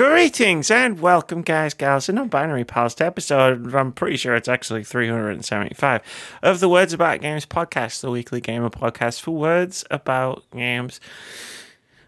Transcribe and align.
Greetings 0.00 0.70
and 0.70 0.98
welcome, 0.98 1.42
guys, 1.42 1.74
gals, 1.74 2.08
and 2.08 2.16
non-binary 2.16 2.64
pals 2.64 2.94
to 2.94 3.04
episode. 3.04 3.74
I'm 3.74 3.92
pretty 3.92 4.16
sure 4.16 4.34
it's 4.34 4.48
actually 4.48 4.82
375 4.82 6.00
of 6.42 6.58
the 6.58 6.70
Words 6.70 6.94
About 6.94 7.20
Games 7.20 7.44
podcast, 7.44 8.00
the 8.00 8.10
weekly 8.10 8.40
gamer 8.40 8.70
podcast 8.70 9.20
for 9.20 9.32
words 9.32 9.84
about 9.90 10.42
games. 10.52 11.00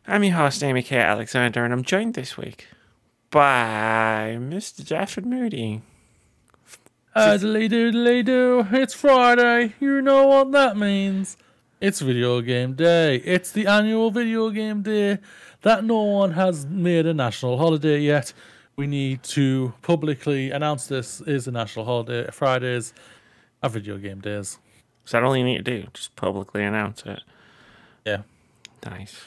I'm 0.07 0.25
your 0.25 0.37
host, 0.37 0.65
Amy 0.65 0.83
K. 0.83 0.97
Alexander, 1.01 1.65
and 1.67 1.73
I'm 1.75 1.85
joined 1.85 2.15
this 2.15 2.39
week 2.39 2.67
by 3.31 4.39
Mr. 4.41 4.81
Dafydd 4.81 5.27
Moody. 5.27 5.83
Diddly 7.15 7.69
doodly 7.69 8.25
doo, 8.25 8.69
it's 8.73 8.95
Friday. 8.95 9.75
You 9.81 10.01
know 10.01 10.29
what 10.29 10.51
that 10.53 10.79
means. 10.79 11.37
It's 11.79 12.01
video 12.01 12.41
game 12.41 12.73
day. 12.73 13.17
It's 13.17 13.53
the 13.53 13.67
annual 13.67 14.11
video 14.11 14.49
game 14.49 14.81
day 14.81 15.19
that 15.63 15.85
no 15.85 16.03
one 16.03 16.33
has 16.33 16.67
made 16.67 17.07
a 17.07 17.15
national 17.15 17.57
holiday 17.59 18.01
yet. 18.01 18.33
We 18.77 18.87
need 18.87 19.23
to 19.25 19.75
publicly 19.83 20.51
announce 20.51 20.87
this 20.87 21.21
is 21.23 21.47
a 21.47 21.51
national 21.53 21.85
holiday. 21.85 22.31
Fridays 22.31 22.93
are 23.63 23.71
video 23.71 23.99
game 23.99 24.21
days. 24.21 24.59
Is 25.05 25.13
that 25.13 25.23
all 25.23 25.37
you 25.37 25.45
need 25.45 25.59
to 25.59 25.63
do? 25.83 25.87
Just 25.93 26.17
publicly 26.17 26.63
announce 26.65 27.03
it. 27.05 27.21
Yeah. 28.05 28.23
Nice. 28.85 29.21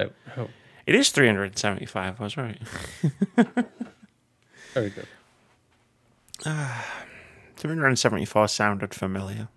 Oh, 0.00 0.10
oh, 0.36 0.48
It 0.86 0.94
is 0.94 1.10
375, 1.10 2.20
I 2.20 2.24
was 2.24 2.36
right. 2.36 2.58
very 4.74 4.90
good. 4.90 5.06
374 7.56 8.48
sounded 8.48 8.92
familiar. 8.92 9.48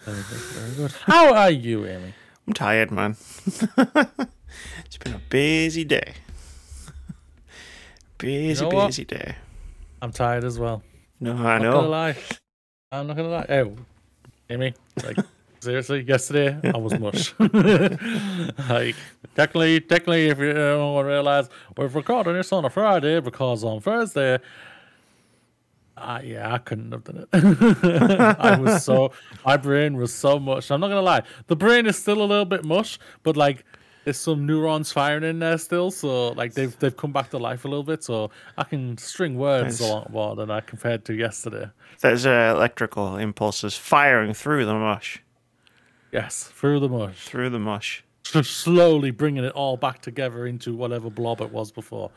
Very 0.00 0.16
good. 0.16 0.24
Very 0.24 0.74
good. 0.74 0.92
How 1.04 1.32
are 1.34 1.50
you, 1.50 1.86
Amy? 1.86 2.14
I'm 2.46 2.52
tired, 2.52 2.90
man. 2.90 3.16
it's 4.84 4.96
been 4.96 5.14
a 5.14 5.20
busy 5.28 5.84
day. 5.84 6.14
Busy, 8.18 8.62
know 8.62 8.70
what? 8.70 8.86
busy 8.86 9.04
day. 9.04 9.34
I'm 10.00 10.12
tired 10.12 10.44
as 10.44 10.58
well. 10.58 10.82
No, 11.20 11.32
I 11.32 11.56
I'm 11.56 11.62
not 11.62 11.72
gonna 11.72 11.82
know. 11.82 11.88
lie. 11.88 12.16
I'm 12.92 13.06
not 13.06 13.16
gonna 13.16 13.28
lie. 13.28 13.46
Oh, 13.48 13.76
Amy, 14.50 14.74
like 15.02 15.16
seriously, 15.60 16.02
yesterday 16.02 16.58
I 16.72 16.76
was 16.76 16.98
mush. 16.98 17.34
like 18.68 18.94
technically, 19.34 19.80
technically, 19.80 20.28
if 20.28 20.38
you 20.38 20.52
don't 20.52 21.04
realize 21.04 21.48
we're 21.76 21.88
recording 21.88 22.34
this 22.34 22.52
on 22.52 22.64
a 22.64 22.70
Friday 22.70 23.20
because 23.20 23.64
on 23.64 23.80
Thursday. 23.80 24.38
Uh, 25.96 26.20
yeah, 26.24 26.52
I 26.52 26.58
couldn't 26.58 26.90
have 26.90 27.04
done 27.04 27.26
it. 27.32 28.36
I 28.40 28.58
was 28.58 28.84
so 28.84 29.12
my 29.46 29.56
brain 29.56 29.96
was 29.96 30.12
so 30.12 30.38
mush. 30.40 30.70
I'm 30.70 30.80
not 30.80 30.88
gonna 30.88 31.02
lie, 31.02 31.22
the 31.46 31.56
brain 31.56 31.86
is 31.86 31.96
still 31.96 32.20
a 32.20 32.26
little 32.26 32.44
bit 32.44 32.64
mush, 32.64 32.98
but 33.22 33.36
like 33.36 33.64
there's 34.04 34.18
some 34.18 34.46
neurons 34.46 34.92
firing 34.92 35.24
in 35.24 35.38
there 35.38 35.58
still. 35.58 35.90
So 35.90 36.28
like 36.28 36.54
they've 36.54 36.78
they've 36.78 36.96
come 36.96 37.12
back 37.12 37.30
to 37.30 37.38
life 37.38 37.64
a 37.64 37.68
little 37.68 37.82
bit. 37.84 38.04
So 38.04 38.30
I 38.56 38.64
can 38.64 38.96
string 38.98 39.36
words 39.36 39.80
a 39.80 39.86
lot 39.86 40.10
more 40.12 40.36
than 40.36 40.50
I 40.50 40.60
compared 40.60 41.04
to 41.06 41.14
yesterday. 41.14 41.70
There's 42.00 42.26
uh, 42.26 42.52
electrical 42.54 43.16
impulses 43.16 43.76
firing 43.76 44.34
through 44.34 44.66
the 44.66 44.74
mush. 44.74 45.22
Yes, 46.12 46.44
through 46.44 46.78
the 46.78 46.88
mush, 46.88 47.24
Through 47.24 47.50
the 47.50 47.58
mush. 47.58 48.04
just 48.22 48.52
slowly 48.58 49.10
bringing 49.10 49.42
it 49.42 49.52
all 49.52 49.76
back 49.76 50.00
together 50.00 50.46
into 50.46 50.72
whatever 50.72 51.10
blob 51.10 51.40
it 51.40 51.50
was 51.50 51.72
before. 51.72 52.10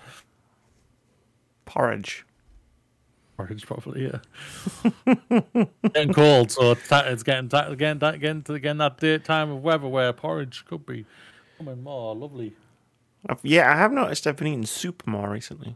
Porridge. 1.66 2.24
Porridge, 3.38 3.66
probably, 3.66 4.12
yeah. 4.12 5.64
getting 5.94 6.14
cold, 6.14 6.52
so 6.52 6.72
it's, 6.72 6.92
it's 6.92 7.24
getting 7.24 7.48
getting 7.48 7.98
getting 8.20 8.44
to 8.44 8.60
getting 8.60 8.78
that 8.78 9.24
time 9.26 9.50
of 9.50 9.64
weather 9.64 9.88
where 9.88 10.14
porridge 10.14 10.64
could 10.66 10.86
be 10.86 11.06
coming 11.58 11.84
more 11.84 12.16
lovely. 12.16 12.54
I've, 13.28 13.40
yeah, 13.44 13.72
I 13.72 13.76
have 13.78 13.92
noticed 13.92 14.28
I've 14.28 14.38
been 14.38 14.48
eating 14.48 14.66
soup 14.66 15.04
more 15.06 15.30
recently. 15.30 15.76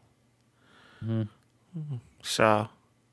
Mhm. 1.03 1.27
So 2.21 2.69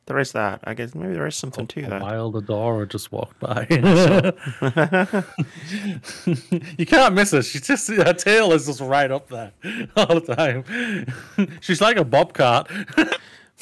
there 0.06 0.18
is 0.18 0.32
that. 0.32 0.60
I 0.64 0.74
guess 0.74 0.94
maybe 0.94 1.14
there 1.14 1.26
is 1.26 1.34
something 1.36 1.66
to 1.66 1.82
A 1.84 1.88
that. 1.90 2.02
wild 2.02 2.34
Adora 2.34 2.88
just 2.88 3.10
walked 3.10 3.40
by. 3.40 3.66
you 6.78 6.86
can't 6.86 7.14
miss 7.14 7.32
her. 7.32 7.42
She's 7.42 7.66
just 7.66 7.88
her 7.88 8.12
tail 8.12 8.52
is 8.52 8.66
just 8.66 8.80
right 8.80 9.10
up 9.10 9.28
there 9.28 9.52
all 9.96 10.20
the 10.20 10.34
time. 10.34 11.54
She's 11.60 11.80
like 11.80 11.96
a 11.96 12.04
bobcat 12.04 12.68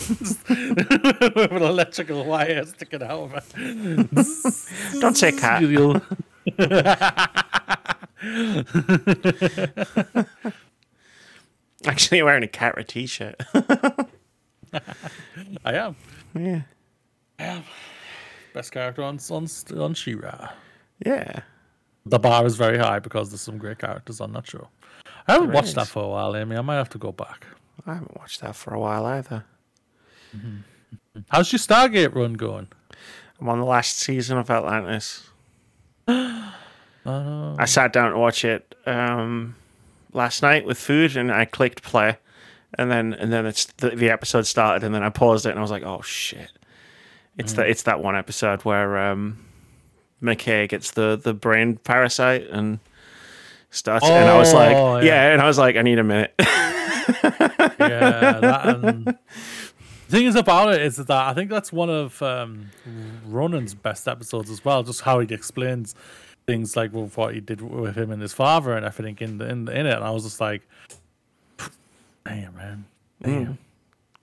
with 0.08 0.44
an 0.50 1.62
electrical 1.62 2.24
wire 2.24 2.64
sticking 2.66 3.02
out 3.02 3.10
of 3.10 3.32
her. 3.32 3.42
Don't 5.00 5.16
say 5.16 5.32
cat. 5.32 5.62
Actually, 11.84 12.22
wearing 12.22 12.44
a 12.44 12.46
Catra 12.46 12.86
t-shirt. 12.86 13.34
I 15.64 15.74
am. 15.74 15.96
yeah. 16.34 16.62
I 17.38 17.44
am. 17.44 17.64
Best 18.54 18.72
character 18.72 19.02
on 19.02 19.18
on 19.30 19.46
on 19.76 19.94
She-Ra. 19.94 20.50
Yeah. 21.04 21.40
The 22.06 22.18
bar 22.18 22.46
is 22.46 22.56
very 22.56 22.78
high 22.78 23.00
because 23.00 23.30
there's 23.30 23.42
some 23.42 23.58
great 23.58 23.78
characters 23.78 24.20
on 24.20 24.32
that 24.32 24.46
show. 24.46 24.68
I 25.28 25.32
haven't 25.32 25.48
There 25.48 25.56
watched 25.56 25.74
that 25.74 25.88
for 25.88 26.02
a 26.04 26.08
while, 26.08 26.34
Amy. 26.36 26.56
I 26.56 26.62
might 26.62 26.76
have 26.76 26.88
to 26.90 26.98
go 26.98 27.12
back. 27.12 27.46
I 27.86 27.94
haven't 27.94 28.16
watched 28.16 28.40
that 28.40 28.56
for 28.56 28.72
a 28.72 28.80
while 28.80 29.04
either. 29.04 29.44
Mm-hmm. 30.34 31.20
How's 31.28 31.52
your 31.52 31.58
Stargate 31.58 32.14
run 32.14 32.34
going? 32.34 32.68
I'm 33.38 33.48
on 33.50 33.58
the 33.58 33.66
last 33.66 33.98
season 33.98 34.38
of 34.38 34.50
Atlantis. 34.50 35.28
Oh, 37.06 37.56
I 37.58 37.64
sat 37.66 37.92
down 37.92 38.12
to 38.12 38.18
watch 38.18 38.44
it 38.44 38.74
um, 38.86 39.54
last 40.12 40.42
night 40.42 40.64
with 40.66 40.78
food, 40.78 41.16
and 41.16 41.30
I 41.32 41.44
clicked 41.44 41.82
play, 41.82 42.18
and 42.78 42.90
then 42.90 43.12
and 43.14 43.32
then 43.32 43.46
it's 43.46 43.66
the, 43.78 43.90
the 43.90 44.10
episode 44.10 44.46
started, 44.46 44.84
and 44.84 44.94
then 44.94 45.02
I 45.02 45.10
paused 45.10 45.46
it, 45.46 45.50
and 45.50 45.58
I 45.58 45.62
was 45.62 45.70
like, 45.70 45.82
"Oh 45.84 46.02
shit!" 46.02 46.50
It's 47.38 47.52
Mm. 47.52 47.56
that 47.56 47.68
it's 47.68 47.82
that 47.84 48.00
one 48.02 48.16
episode 48.16 48.64
where 48.64 48.98
um, 48.98 49.44
McKay 50.22 50.68
gets 50.68 50.92
the 50.92 51.18
the 51.22 51.34
brain 51.34 51.76
parasite 51.76 52.48
and 52.50 52.78
starts, 53.70 54.06
and 54.06 54.28
I 54.28 54.38
was 54.38 54.54
like, 54.54 54.76
Oh, 54.76 54.96
yeah. 54.98 55.04
yeah. 55.28 55.32
and 55.32 55.42
I 55.42 55.46
was 55.46 55.58
like, 55.58 55.76
"I 55.76 55.82
need 55.82 55.98
a 55.98 56.04
minute." 56.04 56.34
yeah, 56.38 58.38
that 58.40 58.66
and 58.66 59.04
the 59.06 59.14
thing 60.08 60.26
is 60.26 60.36
about 60.36 60.74
it 60.74 60.82
is 60.82 60.96
that 60.96 61.10
I 61.10 61.34
think 61.34 61.50
that's 61.50 61.72
one 61.72 61.90
of 61.90 62.20
um, 62.22 62.70
Ronon's 63.26 63.74
best 63.74 64.08
episodes 64.08 64.50
as 64.50 64.64
well. 64.64 64.82
Just 64.82 65.02
how 65.02 65.20
he 65.20 65.32
explains 65.34 65.94
things 66.46 66.76
like 66.76 66.92
with 66.92 67.16
what 67.16 67.34
he 67.34 67.40
did 67.40 67.60
with 67.60 67.96
him 67.96 68.10
and 68.10 68.22
his 68.22 68.32
father 68.32 68.76
and 68.76 68.86
everything 68.86 69.16
in 69.20 69.38
the, 69.38 69.48
in, 69.48 69.64
the, 69.64 69.78
in 69.78 69.86
it. 69.86 69.94
And 69.94 70.04
I 70.04 70.10
was 70.10 70.24
just 70.24 70.40
like, 70.40 70.62
damn, 72.24 72.54
man, 72.54 72.84
damn. 73.22 73.58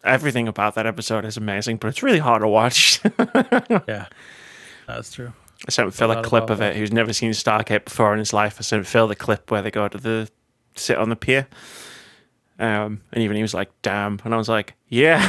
Everything 0.04 0.48
about 0.48 0.76
that 0.76 0.86
episode 0.86 1.24
is 1.26 1.38
amazing, 1.38 1.78
but 1.78 1.88
it's 1.88 2.04
really 2.04 2.20
hard 2.20 2.42
to 2.42 2.48
watch. 2.48 3.02
Yeah, 3.88 4.08
that's 4.88 5.14
true. 5.14 5.32
I 5.66 5.72
sent 5.72 5.94
Phil 5.94 6.12
a 6.12 6.22
clip 6.22 6.50
of 6.50 6.62
it. 6.62 6.76
Who's 6.76 6.92
never 6.92 7.14
seen 7.14 7.32
Stargate 7.32 7.86
before 7.86 8.12
in 8.12 8.20
his 8.20 8.34
life. 8.34 8.58
I 8.60 8.64
sent 8.64 8.86
Phil 8.86 9.08
the 9.08 9.16
clip 9.16 9.50
where 9.50 9.62
they 9.62 9.72
go 9.72 9.88
to 9.88 9.98
the 9.98 10.30
sit 10.76 10.98
on 10.98 11.08
the 11.10 11.16
pier, 11.16 11.48
um, 12.60 13.00
and 13.14 13.24
even 13.24 13.38
he 13.38 13.42
was 13.42 13.54
like, 13.54 13.72
"Damn!" 13.82 14.20
And 14.26 14.34
I 14.34 14.38
was 14.38 14.50
like, 14.50 14.74
"Yeah, 14.90 15.26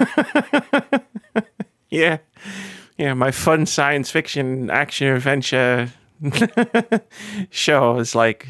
yeah, 1.90 2.18
yeah." 2.98 3.14
My 3.14 3.30
fun 3.30 3.64
science 3.64 4.10
fiction 4.10 4.68
action 4.68 5.06
adventure 5.08 5.90
show 7.50 7.98
is 7.98 8.14
like 8.14 8.46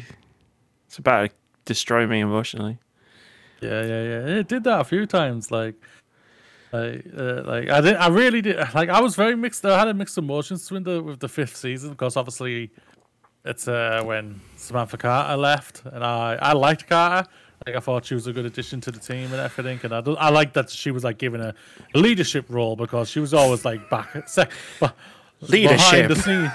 it's 0.87 0.97
about 0.97 1.29
to 1.29 1.35
destroy 1.65 2.05
me 2.05 2.19
emotionally. 2.19 2.79
Yeah, 3.61 3.83
yeah, 3.83 4.03
yeah. 4.03 4.39
It 4.39 4.47
did 4.47 4.63
that 4.65 4.81
a 4.81 4.83
few 4.83 5.05
times. 5.05 5.51
Like, 5.51 5.75
like, 6.73 7.05
uh, 7.17 7.43
like 7.45 7.69
I 7.69 7.81
did. 7.81 7.95
I 7.95 8.07
really 8.07 8.41
did. 8.41 8.57
Like, 8.73 8.89
I 8.89 8.99
was 8.99 9.15
very 9.15 9.35
mixed. 9.35 9.65
I 9.65 9.77
had 9.77 9.87
a 9.87 9.93
mixed 9.93 10.17
emotions 10.17 10.69
with 10.71 10.83
the 10.83 11.01
with 11.01 11.19
the 11.19 11.29
fifth 11.29 11.55
season 11.55 11.91
because 11.91 12.17
obviously, 12.17 12.71
it's 13.45 13.67
uh 13.67 14.01
when 14.03 14.41
Samantha 14.55 14.97
Carter 14.97 15.37
left, 15.37 15.83
and 15.85 16.03
I 16.03 16.37
I 16.41 16.53
liked 16.53 16.87
Carter. 16.87 17.29
Like, 17.67 17.75
I 17.75 17.79
thought 17.79 18.05
she 18.05 18.15
was 18.15 18.25
a 18.25 18.33
good 18.33 18.45
addition 18.47 18.81
to 18.81 18.91
the 18.91 18.99
team 18.99 19.25
and 19.31 19.35
everything, 19.35 19.79
and 19.83 19.93
I 19.93 19.99
I 20.13 20.29
liked 20.29 20.55
that 20.55 20.69
she 20.71 20.89
was 20.89 21.03
like 21.03 21.19
given 21.19 21.39
a 21.39 21.53
leadership 21.93 22.45
role 22.49 22.75
because 22.75 23.07
she 23.09 23.19
was 23.19 23.33
always 23.33 23.63
like 23.63 23.87
back 23.89 24.15
at 24.15 24.29
sec, 24.29 24.51
behind 24.79 24.93
Leadership. 25.47 26.07
the 26.07 26.15
scene. 26.15 26.51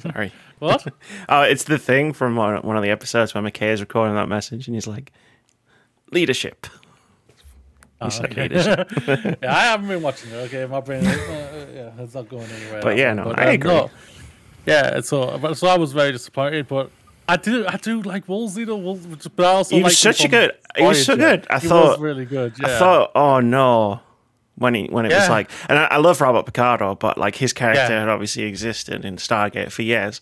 Sorry. 0.00 0.32
What? 0.58 0.92
Oh, 1.28 1.42
it's 1.42 1.62
the 1.64 1.78
thing 1.78 2.12
from 2.12 2.34
one, 2.34 2.56
one 2.62 2.76
of 2.76 2.82
the 2.82 2.90
episodes 2.90 3.32
where 3.32 3.44
McKay 3.44 3.72
is 3.72 3.80
recording 3.80 4.16
that 4.16 4.28
message, 4.28 4.66
and 4.66 4.74
he's 4.74 4.88
like, 4.88 5.12
"Leadership." 6.10 6.66
Said 8.10 8.26
okay. 8.32 8.42
leadership. 8.42 8.90
yeah, 9.42 9.56
I 9.56 9.60
haven't 9.66 9.86
been 9.88 10.02
watching 10.02 10.30
it. 10.30 10.36
Okay, 10.46 10.66
my 10.66 10.80
brain, 10.80 11.04
uh, 11.06 11.66
yeah, 11.74 11.90
it's 12.02 12.14
not 12.14 12.28
going 12.28 12.42
anywhere. 12.48 12.80
But 12.82 12.96
yeah, 12.96 13.12
no, 13.12 13.24
But, 13.24 13.38
I 13.38 13.46
uh, 13.50 13.52
agree. 13.52 13.70
no. 13.70 13.90
yeah, 14.66 15.00
so 15.00 15.38
but 15.38 15.54
so 15.56 15.66
I 15.68 15.76
was 15.78 15.92
very 15.92 16.12
disappointed, 16.12 16.66
but 16.68 16.90
I 17.28 17.36
do 17.36 17.64
I 17.66 17.76
do 17.76 18.02
like 18.02 18.28
Woolsey 18.28 18.64
though. 18.64 18.94
But 19.36 19.46
I 19.46 19.52
also 19.52 19.76
He 19.76 19.82
was 19.82 19.98
such 19.98 20.24
a 20.24 20.28
good- 20.28 20.52
he 20.76 20.82
was 20.84 21.04
so 21.04 21.16
good. 21.16 21.46
I 21.50 21.58
he 21.58 21.68
thought- 21.68 21.90
was 21.90 22.00
really 22.00 22.24
good. 22.24 22.54
Yeah. 22.60 22.66
I 22.74 22.78
thought, 22.78 23.10
oh 23.14 23.40
no, 23.40 24.00
when 24.58 24.74
he 24.74 24.86
when 24.90 25.06
it 25.06 25.12
was 25.12 25.28
like, 25.28 25.50
and 25.68 25.78
I, 25.78 25.84
I 25.84 25.96
love 25.98 26.20
Robert 26.20 26.44
Picardo, 26.46 26.94
but 26.94 27.16
like 27.18 27.36
his 27.36 27.52
character 27.52 27.92
Yeah. 27.92 28.00
had 28.00 28.08
obviously 28.08 28.42
existed 28.44 29.04
in 29.04 29.16
Stargate 29.16 29.70
for 29.72 29.82
years. 29.82 30.20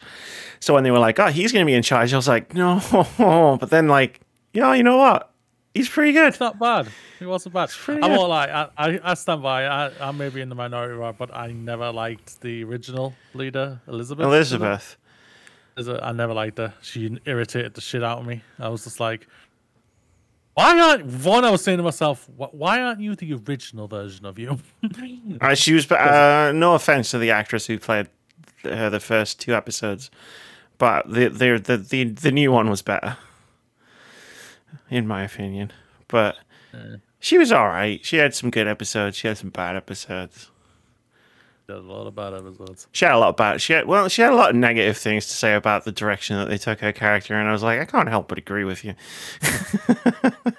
So 0.61 0.75
when 0.75 0.85
they 0.85 0.91
were 0.91 0.99
like, 0.99 1.19
oh, 1.19 1.27
he's 1.29 1.53
going 1.53 1.65
to 1.65 1.71
be 1.71 1.75
in 1.75 1.83
charge, 1.83 2.13
I 2.13 2.17
was 2.17 2.29
like, 2.29 2.55
no. 2.55 2.81
But 3.61 3.71
then 3.71 3.89
like, 3.89 4.21
yeah, 4.53 4.75
you 4.75 4.83
know 4.83 4.97
what? 4.97 5.31
He's 5.75 5.89
pretty 5.89 6.13
good. 6.13 6.29
It's 6.29 6.41
not 6.41 6.59
bad. 6.59 6.89
It 7.21 7.27
wasn't 7.27 7.55
bad. 7.55 7.69
pretty 7.71 8.01
I 8.03 8.09
good. 8.09 8.17
won't 8.17 8.31
lie. 8.31 8.47
I, 8.79 8.87
I, 8.93 9.01
I 9.03 9.15
stand 9.15 9.43
by. 9.43 9.67
I, 9.67 9.91
I 10.01 10.11
may 10.13 10.31
be 10.31 10.41
in 10.41 10.49
the 10.49 10.55
minority, 10.55 10.95
right, 10.95 11.17
but 11.17 11.35
I 11.37 11.49
never 11.53 11.93
liked 11.93 12.41
the 12.41 12.65
original 12.65 13.15
leader, 13.35 13.81
Elizabeth. 13.87 14.25
Elizabeth. 14.25 14.97
I 15.79 16.13
never 16.13 16.33
liked 16.33 16.57
her. 16.57 16.73
She 16.81 17.19
irritated 17.27 17.75
the 17.75 17.83
shit 17.83 18.03
out 18.03 18.21
of 18.21 18.27
me. 18.27 18.43
I 18.59 18.71
was 18.71 18.85
just 18.85 19.01
like, 19.01 19.29
why 20.57 20.81
aren't 20.81 21.05
one? 21.23 21.45
I 21.45 21.51
was 21.51 21.63
saying 21.63 21.77
to 21.77 21.85
myself, 21.85 22.27
why 22.35 22.81
aren't 22.81 23.01
you 23.01 23.15
the 23.15 23.35
original 23.35 23.89
version 23.89 24.25
of 24.25 24.39
you? 24.39 24.59
Uh, 25.41 25.55
she 25.55 25.75
was. 25.75 25.91
Uh, 25.93 26.51
no 26.55 26.75
offense 26.75 27.11
to 27.11 27.19
the 27.19 27.31
actress 27.31 27.67
who 27.67 27.79
played 27.79 28.09
her 28.63 28.89
the 28.89 29.01
first 29.01 29.39
two 29.39 29.55
episodes, 29.55 30.11
but 30.79 31.11
the 31.11 31.29
the 31.29 31.59
the 31.59 31.77
the, 31.77 32.05
the 32.05 32.33
new 32.33 32.51
one 32.51 32.71
was 32.71 32.81
better, 32.81 33.19
in 34.89 35.07
my 35.07 35.25
opinion. 35.25 35.73
But 36.09 36.37
she 37.19 37.37
was 37.37 37.53
all 37.53 37.67
right. 37.67 38.03
She 38.03 38.17
had 38.17 38.35
some 38.35 38.49
good 38.51 38.67
episodes. 38.67 39.17
She 39.19 39.29
had 39.29 39.37
some 39.37 39.51
bad 39.51 39.77
episodes. 39.77 40.51
There's 41.67 41.85
a 41.85 41.89
lot 41.89 42.07
of 42.07 42.15
bad 42.15 42.33
episodes. 42.33 42.87
She 42.93 43.05
had 43.05 43.15
a 43.15 43.19
lot 43.19 43.31
about. 43.31 43.61
She 43.61 43.73
had 43.73 43.87
well. 43.87 44.09
She 44.09 44.23
had 44.23 44.33
a 44.33 44.37
lot 44.37 44.51
of 44.51 44.57
negative 44.57 44.97
things 44.97 45.27
to 45.27 45.33
say 45.33 45.55
about 45.55 45.85
the 45.85 45.91
direction 45.93 46.37
that 46.37 46.49
they 46.49 46.59
took 46.59 46.79
her 46.81 46.93
character, 46.93 47.35
and 47.35 47.49
I 47.49 47.53
was 47.53 47.63
like, 47.65 47.81
I 47.81 47.85
can't 47.85 48.09
help 48.09 48.29
but 48.29 48.39
agree 48.39 48.65
with 48.65 48.85
you. 48.85 48.95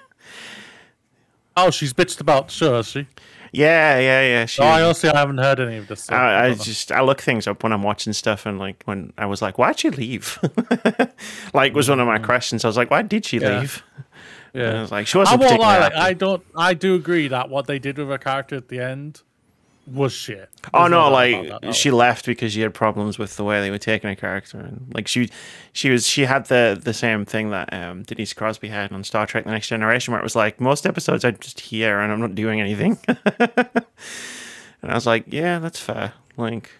Oh, 1.60 1.70
she's 1.72 1.92
bitched 1.92 2.20
about 2.20 2.52
show, 2.52 2.76
has 2.76 2.86
she? 2.88 3.06
Yeah, 3.50 3.98
yeah, 3.98 4.20
yeah. 4.22 4.46
She. 4.46 4.62
Oh, 4.62 4.66
I 4.66 4.82
honestly 4.82 5.10
I 5.10 5.18
haven't 5.18 5.38
heard 5.38 5.58
any 5.58 5.76
of 5.78 5.88
this. 5.88 6.04
so 6.04 6.14
I, 6.14 6.44
I 6.44 6.48
don't 6.50 6.62
just 6.62 6.92
I 6.92 7.00
look 7.00 7.20
things 7.20 7.48
up 7.48 7.64
when 7.64 7.72
I'm 7.72 7.82
watching 7.82 8.12
stuff, 8.12 8.46
and 8.46 8.60
like 8.60 8.82
when 8.84 9.12
I 9.18 9.26
was 9.26 9.42
like, 9.42 9.58
"Why'd 9.58 9.80
she 9.80 9.90
leave?" 9.90 10.38
like 11.54 11.74
was 11.74 11.88
one 11.88 11.98
of 11.98 12.06
my 12.06 12.18
questions. 12.20 12.64
I 12.64 12.68
was 12.68 12.76
like, 12.76 12.92
"Why 12.92 13.02
did 13.02 13.24
she 13.24 13.38
Mm. 13.40 13.42
Yeah. 13.42 13.58
leave?" 13.60 13.82
And 14.54 14.76
I 14.76 14.80
was 14.82 14.92
like, 14.92 15.06
"She 15.08 15.18
wasn't 15.18 15.42
I 15.42 15.46
won't 15.48 15.60
lie. 15.60 15.78
Like. 15.80 15.94
I 15.94 16.12
don't. 16.12 16.44
I 16.56 16.74
do 16.74 16.94
agree 16.94 17.26
that 17.28 17.48
what 17.50 17.66
they 17.66 17.80
did 17.80 17.98
with 17.98 18.08
her 18.08 18.18
character 18.18 18.54
at 18.54 18.68
the 18.68 18.78
end 18.78 19.22
was 19.92 20.12
shit. 20.12 20.48
oh 20.74 20.86
no, 20.86 21.10
like 21.10 21.46
about 21.46 21.62
that 21.62 21.68
at 21.68 21.74
she 21.74 21.90
left 21.90 22.26
because 22.26 22.52
she 22.52 22.60
had 22.60 22.74
problems 22.74 23.18
with 23.18 23.36
the 23.36 23.44
way 23.44 23.60
they 23.60 23.70
were 23.70 23.78
taking 23.78 24.08
her 24.08 24.16
character, 24.16 24.58
and 24.58 24.90
like 24.94 25.08
she, 25.08 25.30
she 25.72 25.90
was 25.90 26.06
she 26.06 26.24
had 26.24 26.46
the 26.46 26.78
the 26.82 26.94
same 26.94 27.24
thing 27.24 27.50
that 27.50 27.72
um, 27.72 28.02
Denise 28.02 28.32
Crosby 28.32 28.68
had 28.68 28.92
on 28.92 29.04
Star 29.04 29.26
Trek: 29.26 29.44
The 29.44 29.50
Next 29.50 29.68
Generation, 29.68 30.12
where 30.12 30.20
it 30.20 30.24
was 30.24 30.36
like 30.36 30.60
most 30.60 30.86
episodes 30.86 31.24
I'm 31.24 31.38
just 31.38 31.60
here 31.60 32.00
and 32.00 32.12
I'm 32.12 32.20
not 32.20 32.34
doing 32.34 32.60
anything. 32.60 32.98
and 33.06 33.70
I 34.82 34.94
was 34.94 35.06
like, 35.06 35.24
yeah, 35.28 35.58
that's 35.58 35.80
fair. 35.80 36.14
Like. 36.36 36.70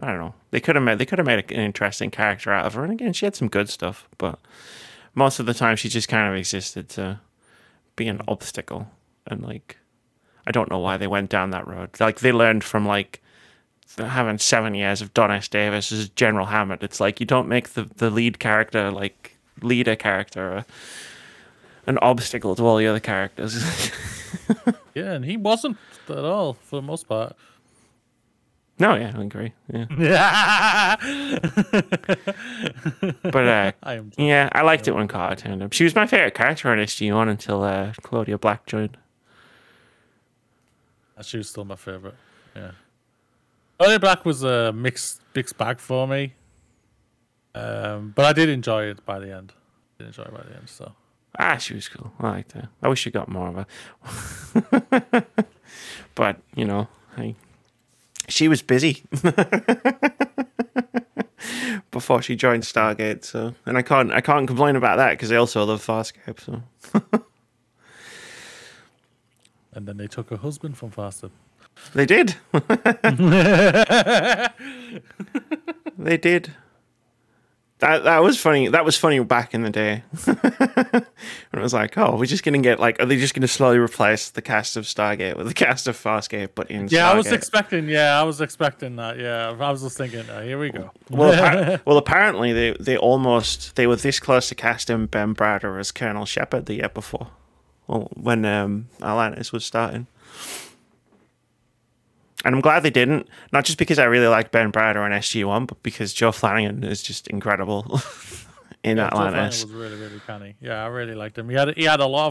I 0.00 0.12
don't 0.12 0.20
know. 0.20 0.34
They 0.52 0.60
could 0.60 0.76
have 0.76 0.84
made 0.84 0.98
they 0.98 1.06
could 1.06 1.18
have 1.18 1.26
made 1.26 1.50
an 1.50 1.60
interesting 1.60 2.12
character 2.12 2.52
out 2.52 2.66
of 2.66 2.74
her, 2.74 2.84
and 2.84 2.92
again, 2.92 3.12
she 3.12 3.26
had 3.26 3.34
some 3.34 3.48
good 3.48 3.68
stuff, 3.68 4.08
but 4.16 4.38
most 5.12 5.40
of 5.40 5.46
the 5.46 5.54
time 5.54 5.74
she 5.74 5.88
just 5.88 6.08
kind 6.08 6.30
of 6.30 6.38
existed 6.38 6.88
to 6.90 7.20
be 7.96 8.06
an 8.06 8.20
obstacle, 8.28 8.88
and 9.26 9.42
like 9.42 9.76
I 10.48 10.50
don't 10.50 10.70
know 10.70 10.78
why 10.78 10.96
they 10.96 11.06
went 11.06 11.30
down 11.30 11.50
that 11.50 11.68
road. 11.68 11.90
Like 12.00 12.20
they 12.20 12.32
learned 12.32 12.64
from 12.64 12.86
like 12.86 13.20
having 13.96 14.38
seven 14.38 14.74
years 14.74 15.02
of 15.02 15.12
Don 15.12 15.30
S. 15.30 15.48
Davis 15.48 15.92
as 15.92 16.08
General 16.08 16.46
Hammond. 16.46 16.82
It's 16.82 17.00
like 17.00 17.20
you 17.20 17.26
don't 17.26 17.48
make 17.48 17.70
the 17.70 17.84
the 17.96 18.10
lead 18.10 18.38
character 18.38 18.90
like 18.90 19.36
leader 19.62 19.94
character. 19.94 20.64
an 21.86 21.98
obstacle 21.98 22.56
to 22.56 22.66
all 22.66 22.76
the 22.78 22.86
other 22.86 23.00
characters. 23.00 23.90
Yeah, 24.94 25.12
and 25.12 25.24
he 25.24 25.36
wasn't 25.36 25.76
at 26.08 26.18
all 26.18 26.54
for 26.54 26.76
the 26.76 26.82
most 26.82 27.08
part. 27.08 27.36
no, 28.78 28.94
yeah, 28.96 29.12
I 29.16 29.22
agree. 29.22 29.52
Yeah, 29.72 29.86
but 33.22 33.48
uh, 33.48 33.72
am. 33.84 34.12
Yeah, 34.18 34.48
I 34.52 34.62
liked 34.62 34.88
it 34.88 34.94
when 34.94 35.08
Carter 35.08 35.36
turned 35.36 35.62
up. 35.62 35.72
She 35.72 35.84
was 35.84 35.94
my 35.94 36.06
favorite 36.06 36.34
character 36.34 36.68
on 36.70 36.78
SG1 36.78 37.28
until 37.28 37.62
uh, 37.62 37.92
Claudia 38.02 38.38
Black 38.38 38.66
joined. 38.66 38.96
She 41.22 41.38
was 41.38 41.48
still 41.48 41.64
my 41.64 41.76
favorite. 41.76 42.14
Yeah. 42.54 42.72
Early 43.80 43.98
Black 43.98 44.24
was 44.24 44.42
a 44.42 44.72
mixed 44.72 45.20
mixed 45.34 45.56
bag 45.58 45.78
for 45.78 46.06
me. 46.06 46.34
Um, 47.54 48.12
but 48.14 48.24
I 48.24 48.32
did 48.32 48.48
enjoy 48.48 48.84
it 48.84 49.04
by 49.04 49.18
the 49.18 49.34
end. 49.34 49.52
did 49.98 50.08
enjoy 50.08 50.22
it 50.24 50.32
by 50.32 50.42
the 50.42 50.56
end, 50.56 50.68
so 50.68 50.92
Ah, 51.38 51.56
she 51.56 51.74
was 51.74 51.88
cool. 51.88 52.12
I 52.18 52.30
liked 52.30 52.52
her. 52.52 52.68
I 52.82 52.88
wish 52.88 53.00
she 53.00 53.10
got 53.10 53.28
more 53.28 53.48
of 53.48 53.66
her. 55.12 55.26
but, 56.14 56.40
you 56.54 56.64
know, 56.64 56.88
I, 57.16 57.34
she 58.28 58.48
was 58.48 58.62
busy 58.62 59.04
before 61.90 62.22
she 62.22 62.34
joined 62.36 62.64
Stargate, 62.64 63.24
so 63.24 63.54
and 63.66 63.78
I 63.78 63.82
can't 63.82 64.12
I 64.12 64.20
can't 64.20 64.46
complain 64.46 64.76
about 64.76 64.96
that 64.96 65.10
because 65.12 65.32
I 65.32 65.36
also 65.36 65.64
love 65.64 65.84
Farscape, 65.84 66.40
so 66.40 66.62
and 69.78 69.86
then 69.86 69.96
they 69.96 70.08
took 70.08 70.28
her 70.30 70.36
husband 70.36 70.76
from 70.76 70.90
Farscape. 70.90 71.30
they 71.94 72.04
did. 72.04 72.34
they 75.96 76.16
did. 76.16 76.52
That 77.78 78.02
that 78.02 78.24
was 78.24 78.40
funny. 78.40 78.66
That 78.66 78.84
was 78.84 78.96
funny 78.96 79.20
back 79.20 79.54
in 79.54 79.62
the 79.62 79.70
day. 79.70 80.02
when 80.24 80.36
it 80.42 81.60
was 81.60 81.72
like, 81.72 81.96
oh, 81.96 82.16
we're 82.16 82.26
just 82.26 82.42
gonna 82.42 82.58
get 82.58 82.80
like, 82.80 83.00
are 83.00 83.06
they 83.06 83.16
just 83.16 83.34
gonna 83.34 83.46
slowly 83.46 83.78
replace 83.78 84.30
the 84.30 84.42
cast 84.42 84.76
of 84.76 84.84
Stargate 84.84 85.36
with 85.36 85.46
the 85.46 85.54
cast 85.54 85.86
of 85.86 85.96
Farscape, 85.96 86.48
but 86.56 86.68
in 86.72 86.88
Yeah, 86.88 87.08
I 87.08 87.14
was 87.14 87.30
expecting. 87.30 87.88
Yeah, 87.88 88.20
I 88.20 88.24
was 88.24 88.40
expecting 88.40 88.96
that. 88.96 89.16
Yeah, 89.16 89.50
I 89.50 89.70
was 89.70 89.82
just 89.82 89.96
thinking. 89.96 90.28
Uh, 90.28 90.42
here 90.42 90.58
we 90.58 90.70
go. 90.70 90.90
well, 91.08 91.32
appa- 91.32 91.80
well, 91.86 91.98
apparently 91.98 92.52
they 92.52 92.72
they 92.80 92.96
almost 92.96 93.76
they 93.76 93.86
were 93.86 93.94
this 93.94 94.18
close 94.18 94.48
to 94.48 94.56
casting 94.56 95.06
Ben 95.06 95.36
Browder 95.36 95.78
as 95.78 95.92
Colonel 95.92 96.24
Sheppard 96.26 96.66
the 96.66 96.74
year 96.74 96.88
before, 96.88 97.28
well, 97.88 98.08
when 98.14 98.44
um, 98.44 98.88
Atlantis 99.02 99.52
was 99.52 99.64
starting. 99.64 100.06
And 102.44 102.54
I'm 102.54 102.60
glad 102.60 102.84
they 102.84 102.90
didn't. 102.90 103.28
Not 103.52 103.64
just 103.64 103.78
because 103.78 103.98
I 103.98 104.04
really 104.04 104.28
like 104.28 104.52
Ben 104.52 104.70
Browder 104.70 105.04
on 105.04 105.10
SG 105.10 105.44
One, 105.44 105.66
but 105.66 105.82
because 105.82 106.12
Joe 106.12 106.30
Flanigan 106.30 106.84
is 106.84 107.02
just 107.02 107.26
incredible 107.26 108.00
in 108.84 108.98
Yeah, 108.98 109.10
Joe 109.10 109.16
Flanigan 109.16 109.26
Atlantis. 109.26 109.64
was 109.64 109.74
really, 109.74 109.96
really 109.96 110.20
canny. 110.24 110.54
Yeah, 110.60 110.84
I 110.84 110.86
really 110.86 111.16
liked 111.16 111.36
him. 111.36 111.48
He 111.48 111.56
had 111.56 111.76
he 111.76 111.82
had 111.84 111.98
a 111.98 112.06
lot 112.06 112.28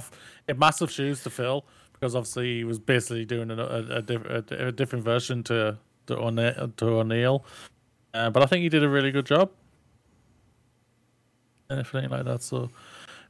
of 0.47 0.57
massive 0.57 0.89
shoes 0.89 1.23
to 1.23 1.29
fill 1.29 1.65
because 1.91 2.15
obviously 2.15 2.57
he 2.59 2.63
was 2.63 2.79
basically 2.79 3.25
doing 3.25 3.51
a, 3.51 3.55
a, 3.55 3.97
a, 3.97 4.01
diff, 4.01 4.23
a, 4.25 4.67
a 4.67 4.71
different 4.71 5.03
version 5.03 5.43
to 5.43 5.77
to 6.05 6.17
O'Neill. 6.17 6.71
To 6.77 6.85
O'Neill. 6.85 7.43
Uh, 8.13 8.29
but 8.29 8.41
I 8.41 8.45
think 8.45 8.63
he 8.63 8.69
did 8.69 8.83
a 8.83 8.89
really 8.89 9.11
good 9.11 9.25
job. 9.25 9.51
And 11.69 11.81
everything 11.81 12.09
like 12.09 12.23
that. 12.23 12.41
So, 12.41 12.69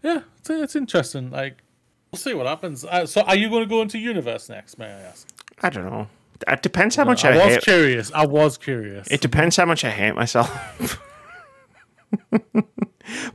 yeah, 0.04 0.22
it's, 0.38 0.50
it's 0.50 0.76
interesting. 0.76 1.32
Like, 1.32 1.64
we'll 2.12 2.19
see 2.19 2.33
what 2.33 2.45
happens. 2.48 2.86
Uh, 2.86 3.06
so, 3.06 3.21
are 3.21 3.35
you 3.35 3.49
going 3.49 3.64
to 3.64 3.69
go 3.69 3.81
into 3.81 3.97
universe 3.97 4.49
next? 4.49 4.78
May 4.78 4.85
I 4.87 4.99
ask? 5.02 5.28
I 5.61 5.69
don't 5.69 5.85
know. 5.85 6.07
It 6.47 6.61
depends 6.61 6.95
how 6.95 7.04
much 7.06 7.26
I, 7.26 7.31
hate 7.33 7.37
myself. 7.40 7.44
I 7.44 7.47
was 7.47 7.56
hate. 7.56 7.64
curious. 7.64 8.11
I 8.14 8.26
was 8.26 8.57
curious. 8.57 9.07
It 9.09 9.21
depends 9.21 9.56
how 9.56 9.66
much 9.66 9.83
I 9.83 9.90
hate 9.90 10.14
myself. 10.16 10.99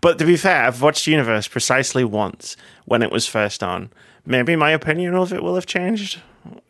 but 0.00 0.18
to 0.18 0.24
be 0.24 0.36
fair, 0.36 0.64
I've 0.64 0.80
watched 0.82 1.06
Universe 1.06 1.48
precisely 1.48 2.04
once 2.04 2.56
when 2.84 3.02
it 3.02 3.10
was 3.10 3.26
first 3.26 3.62
on. 3.62 3.90
Maybe 4.24 4.54
my 4.56 4.70
opinion 4.70 5.14
of 5.14 5.32
it 5.32 5.42
will 5.42 5.56
have 5.56 5.66
changed. 5.66 6.20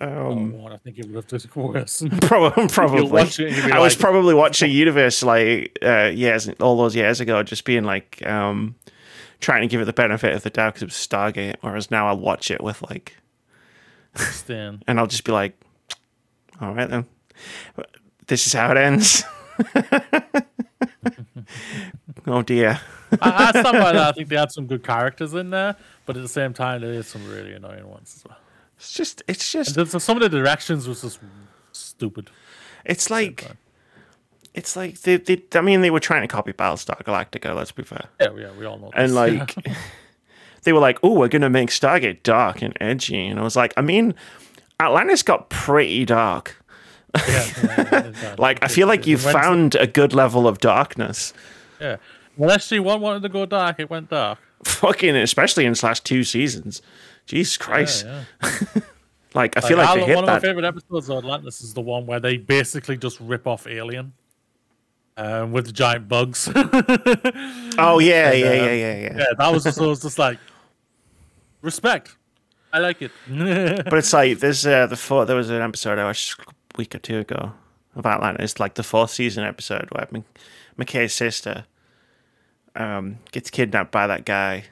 Um, 0.00 0.54
Oh, 0.54 0.68
I 0.72 0.76
think 0.78 0.98
it 0.98 1.06
would 1.06 1.16
have 1.16 1.26
just 1.26 1.54
worse. 1.56 2.02
Probably, 2.22 2.68
probably. 2.68 3.02
watch 3.02 3.38
it 3.40 3.52
and 3.52 3.56
you'll 3.64 3.74
I 3.74 3.78
was 3.78 3.94
probably 3.96 4.34
watching 4.34 4.70
Universe 4.70 5.22
like 5.22 5.78
uh, 5.82 6.04
years, 6.14 6.48
all 6.60 6.76
those 6.78 6.96
years 6.96 7.20
ago, 7.20 7.42
just 7.42 7.64
being 7.64 7.84
like 7.84 8.22
um, 8.26 8.74
trying 9.42 9.60
to 9.62 9.66
give 9.68 9.80
it 9.80 9.84
the 9.84 9.92
benefit 9.92 10.34
of 10.34 10.42
the 10.42 10.50
doubt 10.50 10.74
because 10.74 10.82
it 10.82 10.86
was 10.86 10.94
Stargate. 10.94 11.56
Whereas 11.60 11.90
now 11.90 12.08
I'll 12.08 12.18
watch 12.18 12.50
it 12.50 12.62
with 12.62 12.80
like, 12.82 13.16
Stan. 14.14 14.82
and 14.88 14.98
I'll 14.98 15.06
just 15.06 15.24
be 15.24 15.32
like, 15.32 15.60
all 16.60 16.72
right 16.72 16.88
then, 16.88 17.06
this 18.26 18.46
is 18.46 18.52
how 18.54 18.70
it 18.70 18.78
ends. 18.78 19.24
oh 22.26 22.42
dear. 22.42 22.80
I, 23.20 23.46
I 23.46 23.50
stand 23.60 23.78
by 23.78 23.92
that. 23.92 24.08
I 24.08 24.12
think 24.12 24.28
they 24.28 24.36
had 24.36 24.52
some 24.52 24.66
good 24.66 24.84
characters 24.84 25.34
in 25.34 25.50
there, 25.50 25.76
but 26.06 26.16
at 26.16 26.22
the 26.22 26.28
same 26.28 26.54
time, 26.54 26.80
there 26.80 26.92
is 26.92 27.06
some 27.06 27.28
really 27.28 27.52
annoying 27.52 27.88
ones 27.88 28.14
as 28.16 28.24
well. 28.24 28.38
It's 28.76 28.92
just, 28.92 29.22
it's 29.28 29.52
just, 29.52 29.76
And 29.76 29.88
some 30.02 30.16
of 30.16 30.22
the 30.22 30.28
directions 30.28 30.88
was 30.88 31.02
just 31.02 31.20
stupid. 31.72 32.30
it's 32.84 33.10
like, 33.10 33.46
it's 34.54 34.76
like 34.76 35.00
they, 35.02 35.16
they, 35.16 35.42
I 35.54 35.60
mean, 35.60 35.80
they 35.80 35.90
were 35.90 36.00
trying 36.00 36.22
to 36.22 36.28
copy 36.28 36.52
Battlestar 36.52 37.02
Galactica. 37.04 37.54
Let's 37.54 37.72
be 37.72 37.82
fair. 37.82 38.06
Yeah, 38.20 38.28
yeah, 38.36 38.50
we 38.58 38.66
all 38.66 38.78
know. 38.78 38.90
and 38.94 39.10
this. 39.10 39.16
like 39.16 39.54
they 40.64 40.72
were 40.72 40.80
like, 40.80 40.98
"Oh, 41.02 41.14
we're 41.18 41.28
gonna 41.28 41.50
make 41.50 41.70
Stargate 41.70 42.22
dark 42.22 42.62
and 42.62 42.76
edgy," 42.80 43.26
and 43.26 43.38
I 43.38 43.42
was 43.42 43.56
like, 43.56 43.72
"I 43.76 43.80
mean, 43.82 44.14
Atlantis 44.80 45.22
got 45.22 45.48
pretty 45.50 46.04
dark. 46.04 46.56
yeah, 47.28 47.46
yeah. 47.62 48.34
Like, 48.38 48.62
I 48.64 48.68
feel 48.68 48.88
like 48.88 49.06
you 49.06 49.18
found 49.18 49.74
a 49.74 49.86
good 49.86 50.14
level 50.14 50.48
of 50.48 50.58
darkness, 50.58 51.34
Yeah. 51.80 51.96
Well, 52.38 52.56
SG 52.56 52.80
One 52.80 53.00
wanted 53.02 53.22
to 53.22 53.28
go 53.28 53.44
dark. 53.44 53.78
It 53.78 53.90
went 53.90 54.08
dark. 54.08 54.38
fucking, 54.64 55.14
especially 55.16 55.66
in 55.66 55.74
slash 55.74 56.00
two 56.00 56.24
seasons. 56.24 56.80
Jesus 57.26 57.56
Christ! 57.58 58.06
Yeah, 58.06 58.24
yeah. 58.42 58.82
Like, 59.34 59.56
I 59.56 59.60
feel 59.60 59.76
like, 59.78 59.88
I- 59.88 59.96
they 59.96 60.04
hit 60.06 60.14
one 60.16 60.24
of 60.24 60.28
my 60.28 60.40
favorite 60.40 60.64
episodes 60.64 61.08
of 61.10 61.18
Atlantis 61.18 61.60
is 61.62 61.74
the 61.74 61.80
one 61.82 62.06
where 62.06 62.20
they 62.20 62.36
basically 62.38 62.96
just 62.96 63.20
rip 63.20 63.46
off 63.46 63.66
Alien. 63.66 64.12
Um, 65.16 65.52
with 65.52 65.66
the 65.66 65.72
giant 65.72 66.08
bugs. 66.08 66.48
Oh 67.78 67.98
yeah, 68.00 68.32
yeah, 68.32 68.46
uh, 68.46 68.52
yeah, 68.52 68.72
yeah, 68.72 68.72
yeah. 68.72 69.16
yeah, 69.16 69.24
that 69.38 69.50
was 69.52 69.64
just, 69.64 69.80
was 69.80 70.02
just 70.02 70.18
like, 70.18 70.38
Respect. 71.62 72.16
I 72.72 72.78
like 72.80 73.00
it. 73.02 73.10
But 73.28 73.94
it's 73.94 74.12
like 74.12 74.38
there's 74.40 74.66
uh, 74.66 74.86
the 74.86 74.96
four. 74.96 75.24
There 75.24 75.36
was 75.36 75.48
an 75.50 75.62
episode 75.62 75.98
I 75.98 76.04
watched 76.04 76.38
a 76.40 76.44
week 76.76 76.94
or 76.94 76.98
two 76.98 77.18
ago 77.18 77.52
of 77.94 78.04
Atlantis. 78.06 78.52
It's 78.52 78.60
like 78.60 78.74
the 78.74 78.82
fourth 78.82 79.10
season 79.10 79.44
episode 79.44 79.88
where 79.92 80.06
Mc- 80.10 80.24
McKay's 80.78 81.12
sister 81.14 81.64
um, 82.74 83.18
gets 83.30 83.50
kidnapped 83.50 83.92
by 83.92 84.06
that 84.06 84.24
guy, 84.24 84.64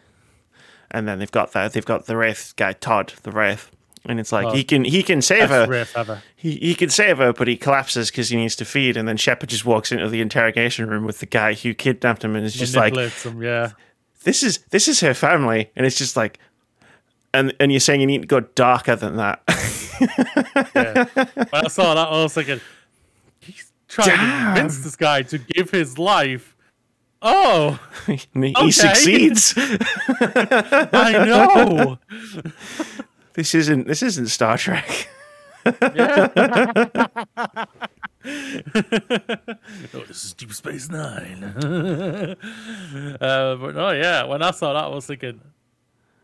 and 0.90 1.06
then 1.06 1.18
they've 1.18 1.30
got 1.30 1.52
that 1.52 1.72
they've 1.72 1.84
got 1.84 2.06
the 2.06 2.16
wraith 2.16 2.54
guy 2.56 2.72
Todd 2.72 3.12
the 3.22 3.30
wraith, 3.30 3.70
and 4.06 4.18
it's 4.20 4.32
like 4.32 4.46
Oh. 4.46 4.52
he 4.52 4.64
can 4.64 4.84
he 4.84 5.02
can 5.02 5.20
save 5.22 5.48
her. 5.50 5.86
He, 6.36 6.52
he 6.56 6.74
can 6.74 6.88
save 6.90 7.18
her, 7.18 7.32
but 7.32 7.48
he 7.48 7.56
collapses 7.56 8.10
because 8.10 8.28
he 8.30 8.36
needs 8.36 8.56
to 8.56 8.64
feed. 8.64 8.96
And 8.96 9.06
then 9.06 9.16
Sheppard 9.16 9.48
just 9.50 9.64
walks 9.64 9.92
into 9.92 10.08
the 10.08 10.20
interrogation 10.20 10.88
room 10.88 11.04
with 11.04 11.20
the 11.20 11.26
guy 11.26 11.54
who 11.54 11.74
kidnapped 11.74 12.24
him, 12.24 12.34
and 12.36 12.44
is 12.46 12.54
just 12.54 12.74
like, 12.76 12.94
them, 12.94 13.42
yeah. 13.42 13.72
"This 14.24 14.42
is 14.42 14.58
this 14.70 14.88
is 14.88 15.00
her 15.00 15.14
family," 15.14 15.70
and 15.76 15.84
it's 15.86 15.98
just 15.98 16.16
like, 16.16 16.38
and 17.34 17.54
and 17.60 17.70
you're 17.72 17.80
saying 17.80 18.00
you 18.00 18.06
need 18.06 18.22
to 18.22 18.26
go 18.28 18.40
darker 18.40 18.96
than 18.96 19.16
that. 19.16 19.42
yeah. 20.74 21.04
When 21.34 21.64
I 21.64 21.68
saw 21.68 21.94
that, 21.94 22.08
I 22.08 22.22
was 22.22 22.32
thinking, 22.34 22.60
he's 23.40 23.70
trying 23.88 24.08
Damn. 24.08 24.18
to 24.18 24.44
convince 24.60 24.78
this 24.84 24.96
guy 24.96 25.22
to 25.22 25.38
give 25.38 25.70
his 25.70 25.98
life. 25.98 26.56
Oh, 27.22 27.78
he 28.06 28.18
Okay. 28.34 28.70
succeeds. 28.70 29.52
I 29.58 31.12
know. 31.26 31.98
This 33.34 33.54
isn't 33.54 33.86
this 33.86 34.02
isn't 34.02 34.26
Star 34.28 34.58
Trek. 34.58 35.08
oh, 35.66 35.76
this 40.08 40.24
is 40.24 40.32
Deep 40.32 40.52
Space 40.52 40.88
Nine. 40.88 41.44
uh, 41.44 42.36
but 43.56 43.76
oh 43.76 43.92
yeah, 43.92 44.24
when 44.24 44.42
I 44.42 44.50
saw 44.50 44.72
that, 44.72 44.84
I 44.84 44.88
was 44.88 45.06
thinking, 45.06 45.40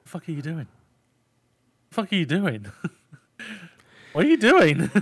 "The 0.04 0.08
fuck 0.08 0.28
are 0.28 0.32
you 0.32 0.42
doing? 0.42 0.66
The 1.90 1.94
fuck 1.94 2.12
are 2.12 2.16
you 2.16 2.26
doing? 2.26 2.66
what 4.12 4.24
are 4.24 4.28
you 4.28 4.36
doing? 4.36 4.90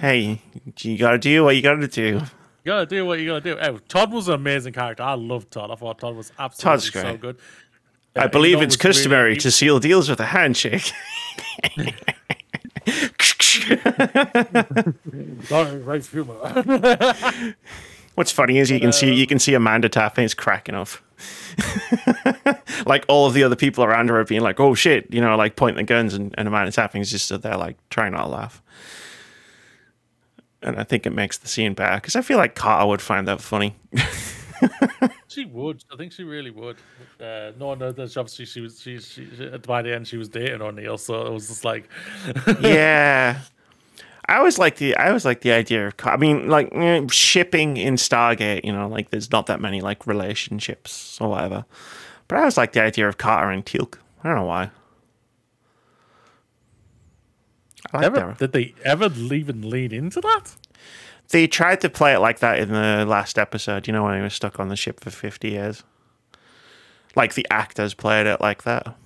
Hey, 0.00 0.40
you 0.80 0.96
gotta 0.96 1.18
do 1.18 1.44
what 1.44 1.54
you 1.54 1.60
gotta 1.60 1.86
do. 1.86 2.02
You 2.02 2.22
gotta 2.64 2.86
do 2.86 3.04
what 3.04 3.20
you 3.20 3.26
gotta 3.26 3.40
do. 3.42 3.58
Oh, 3.60 3.76
Todd 3.88 4.10
was 4.10 4.28
an 4.28 4.34
amazing 4.34 4.72
character. 4.72 5.02
I 5.02 5.12
loved 5.12 5.50
Todd. 5.50 5.70
I 5.70 5.74
thought 5.74 5.98
Todd 5.98 6.16
was 6.16 6.32
absolutely 6.38 7.02
so 7.02 7.16
good. 7.18 7.38
I 8.16 8.26
believe 8.26 8.60
it's 8.60 8.76
was 8.76 8.84
really- 8.84 8.94
customary 8.94 9.36
to 9.38 9.50
seal 9.50 9.78
deals 9.78 10.08
with 10.08 10.20
a 10.20 10.26
handshake. 10.26 10.92
Sorry, 15.44 15.78
right 15.80 16.06
humor. 16.12 16.34
What's 18.14 18.32
funny 18.32 18.58
is 18.58 18.70
you 18.70 18.80
can 18.80 18.92
see 18.92 19.14
you 19.14 19.26
can 19.26 19.38
see 19.38 19.54
Amanda 19.54 19.88
Tapping 19.88 20.24
is 20.24 20.34
cracking 20.34 20.74
up. 20.74 20.88
like 22.86 23.04
all 23.08 23.26
of 23.26 23.34
the 23.34 23.44
other 23.44 23.56
people 23.56 23.84
around 23.84 24.08
her 24.08 24.20
are 24.20 24.24
being 24.24 24.40
like, 24.42 24.58
"Oh 24.60 24.74
shit," 24.74 25.12
you 25.12 25.20
know, 25.20 25.36
like 25.36 25.56
pointing 25.56 25.76
the 25.84 25.84
guns, 25.88 26.14
and, 26.14 26.34
and 26.36 26.48
Amanda 26.48 26.72
Tapping 26.72 27.02
is 27.02 27.10
just 27.10 27.26
stood 27.26 27.42
there 27.42 27.56
like 27.56 27.76
trying 27.90 28.12
not 28.12 28.24
to 28.24 28.28
laugh. 28.28 28.62
And 30.62 30.78
I 30.78 30.84
think 30.84 31.06
it 31.06 31.10
makes 31.12 31.38
the 31.38 31.48
scene 31.48 31.72
better 31.74 31.96
because 31.96 32.16
I 32.16 32.22
feel 32.22 32.36
like 32.36 32.54
Carter 32.54 32.86
would 32.86 33.00
find 33.00 33.26
that 33.28 33.40
funny. 33.40 33.76
she 35.28 35.44
would. 35.46 35.84
I 35.92 35.96
think 35.96 36.12
she 36.12 36.24
really 36.24 36.50
would. 36.50 36.76
Uh, 37.20 37.52
no, 37.58 37.74
no, 37.74 37.92
that's 37.92 38.16
obviously 38.16 38.46
she 38.46 38.60
was. 38.60 38.80
She, 38.80 38.98
she, 38.98 39.28
she, 39.36 39.48
by 39.58 39.82
the 39.82 39.94
end, 39.94 40.08
she 40.08 40.16
was 40.16 40.28
dating 40.28 40.62
O'Neill, 40.62 40.98
so 40.98 41.26
it 41.26 41.32
was 41.32 41.48
just 41.48 41.64
like, 41.64 41.88
yeah. 42.60 43.40
I 44.30 44.36
always 44.36 44.58
like 44.58 44.76
the 44.76 44.96
I 44.96 45.08
always 45.08 45.24
like 45.24 45.40
the 45.40 45.50
idea 45.50 45.88
of 45.88 45.94
I 46.04 46.16
mean 46.16 46.48
like 46.48 46.72
shipping 47.10 47.76
in 47.76 47.96
Stargate 47.96 48.64
you 48.64 48.72
know 48.72 48.86
like 48.86 49.10
there's 49.10 49.32
not 49.32 49.46
that 49.46 49.60
many 49.60 49.80
like 49.80 50.06
relationships 50.06 51.18
or 51.20 51.30
whatever 51.30 51.64
but 52.28 52.36
I 52.36 52.38
always 52.42 52.56
like 52.56 52.70
the 52.70 52.80
idea 52.80 53.08
of 53.08 53.18
Carter 53.18 53.50
and 53.50 53.66
Teal'c 53.66 53.98
I 54.22 54.28
don't 54.28 54.36
know 54.36 54.44
why 54.44 54.70
I 57.92 57.96
like 57.96 58.06
ever, 58.06 58.36
did 58.38 58.52
they 58.52 58.74
ever 58.84 59.06
even 59.06 59.68
lead 59.68 59.92
into 59.92 60.20
that? 60.20 60.54
They 61.30 61.46
tried 61.46 61.80
to 61.82 61.88
play 61.88 62.12
it 62.14 62.18
like 62.18 62.40
that 62.40 62.58
in 62.58 62.68
the 62.72 63.04
last 63.06 63.38
episode 63.38 63.86
you 63.86 63.92
know 63.92 64.04
when 64.04 64.16
he 64.16 64.22
was 64.22 64.34
stuck 64.34 64.58
on 64.60 64.68
the 64.68 64.76
ship 64.76 65.00
for 65.00 65.10
50 65.10 65.48
years 65.48 65.84
like 67.16 67.34
the 67.34 67.46
actors 67.50 67.94
played 67.94 68.26
it 68.26 68.40
like 68.40 68.62
that 68.64 68.96